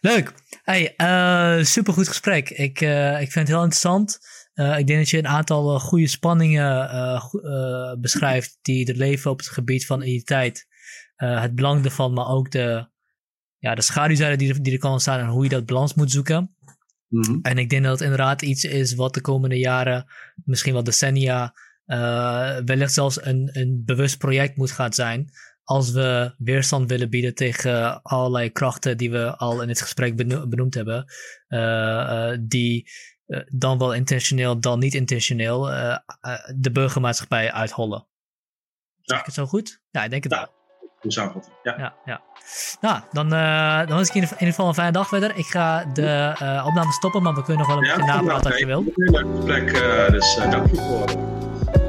Leuk. 0.00 0.32
Hey, 0.62 0.94
uh, 0.96 1.64
supergoed 1.64 2.08
gesprek. 2.08 2.50
Ik, 2.50 2.80
uh, 2.80 3.20
ik 3.20 3.32
vind 3.32 3.48
het 3.48 3.48
heel 3.48 3.62
interessant. 3.62 4.18
ik 4.54 4.86
denk 4.86 4.98
dat 4.98 5.08
je 5.08 5.18
een 5.18 5.26
aantal 5.26 5.78
goede 5.78 6.06
spanningen 6.06 7.20
beschrijft 8.00 8.58
die 8.62 8.86
er 8.86 8.96
leven 8.96 9.30
op 9.30 9.38
het 9.38 9.48
gebied 9.48 9.86
van 9.86 10.02
identiteit. 10.02 10.66
het 11.16 11.54
belang 11.54 11.84
ervan, 11.84 12.12
maar 12.12 12.28
ook 12.28 12.50
de, 12.50 12.88
ja, 13.58 13.74
de 13.74 13.82
schaduwzijde 13.82 14.36
die, 14.36 14.60
die 14.60 14.72
er 14.72 14.78
kan 14.78 14.92
ontstaan 14.92 15.20
en 15.20 15.26
hoe 15.26 15.42
je 15.42 15.48
dat 15.48 15.66
balans 15.66 15.94
moet 15.94 16.10
zoeken. 16.10 16.56
Mhm. 17.08 17.38
En 17.42 17.58
ik 17.58 17.70
denk 17.70 17.82
dat 17.82 17.92
het 17.92 18.00
inderdaad 18.00 18.42
iets 18.42 18.64
is 18.64 18.94
wat 18.94 19.14
de 19.14 19.20
komende 19.20 19.58
jaren, 19.58 20.06
misschien 20.44 20.72
wel 20.72 20.84
decennia, 20.84 21.54
uh, 21.86 22.56
wellicht 22.64 22.92
zelfs 22.92 23.24
een, 23.24 23.50
een 23.52 23.82
bewust 23.84 24.18
project 24.18 24.56
moet 24.56 24.70
gaan 24.70 24.92
zijn. 24.92 25.30
Als 25.62 25.90
we 25.90 26.34
weerstand 26.38 26.90
willen 26.90 27.10
bieden 27.10 27.34
tegen 27.34 28.02
allerlei 28.02 28.50
krachten 28.50 28.96
die 28.96 29.10
we 29.10 29.36
al 29.36 29.62
in 29.62 29.68
het 29.68 29.80
gesprek 29.80 30.16
benoemd 30.48 30.74
hebben. 30.74 31.04
Uh, 31.48 31.60
uh, 31.60 32.36
die 32.40 32.90
dan 33.52 33.78
wel 33.78 33.94
intentioneel, 33.94 34.60
dan 34.60 34.78
niet 34.78 34.94
intentioneel 34.94 35.66
de 36.56 36.70
burgermaatschappij 36.72 37.52
uithollen. 37.52 38.06
Ja. 38.94 39.02
Zeg 39.02 39.18
ik 39.18 39.24
het 39.24 39.34
zo 39.34 39.46
goed? 39.46 39.82
Ja, 39.90 40.04
ik 40.04 40.10
denk 40.10 40.22
het 40.22 40.32
wel. 40.32 40.57
Hoe 41.00 41.12
samenvatting, 41.12 41.54
ja. 41.62 41.74
ja, 41.78 41.94
ja. 42.04 42.20
Nou, 42.80 43.00
dan, 43.12 43.34
uh, 43.34 43.86
dan 43.86 44.00
is 44.00 44.08
ik 44.08 44.14
in 44.14 44.20
ieder 44.20 44.38
geval 44.38 44.68
een 44.68 44.74
fijne 44.74 44.92
dag 44.92 45.08
verder. 45.08 45.36
Ik 45.36 45.46
ga 45.46 45.84
de 45.84 46.36
uh, 46.42 46.66
opname 46.66 46.92
stoppen, 46.92 47.22
maar 47.22 47.34
we 47.34 47.42
kunnen 47.42 47.66
nog 47.66 47.74
wel 47.74 47.76
een 47.76 47.96
beetje 47.96 48.12
napraten 48.12 48.50
als 48.50 48.60
je 48.60 48.66
wilt. 48.66 48.86
Een 48.86 49.10
leuk 49.10 49.26
gesprek, 49.36 49.72
uh, 49.72 50.10
dus 50.10 50.34
dank 50.50 50.70
je 50.70 50.76
voor. 50.76 51.87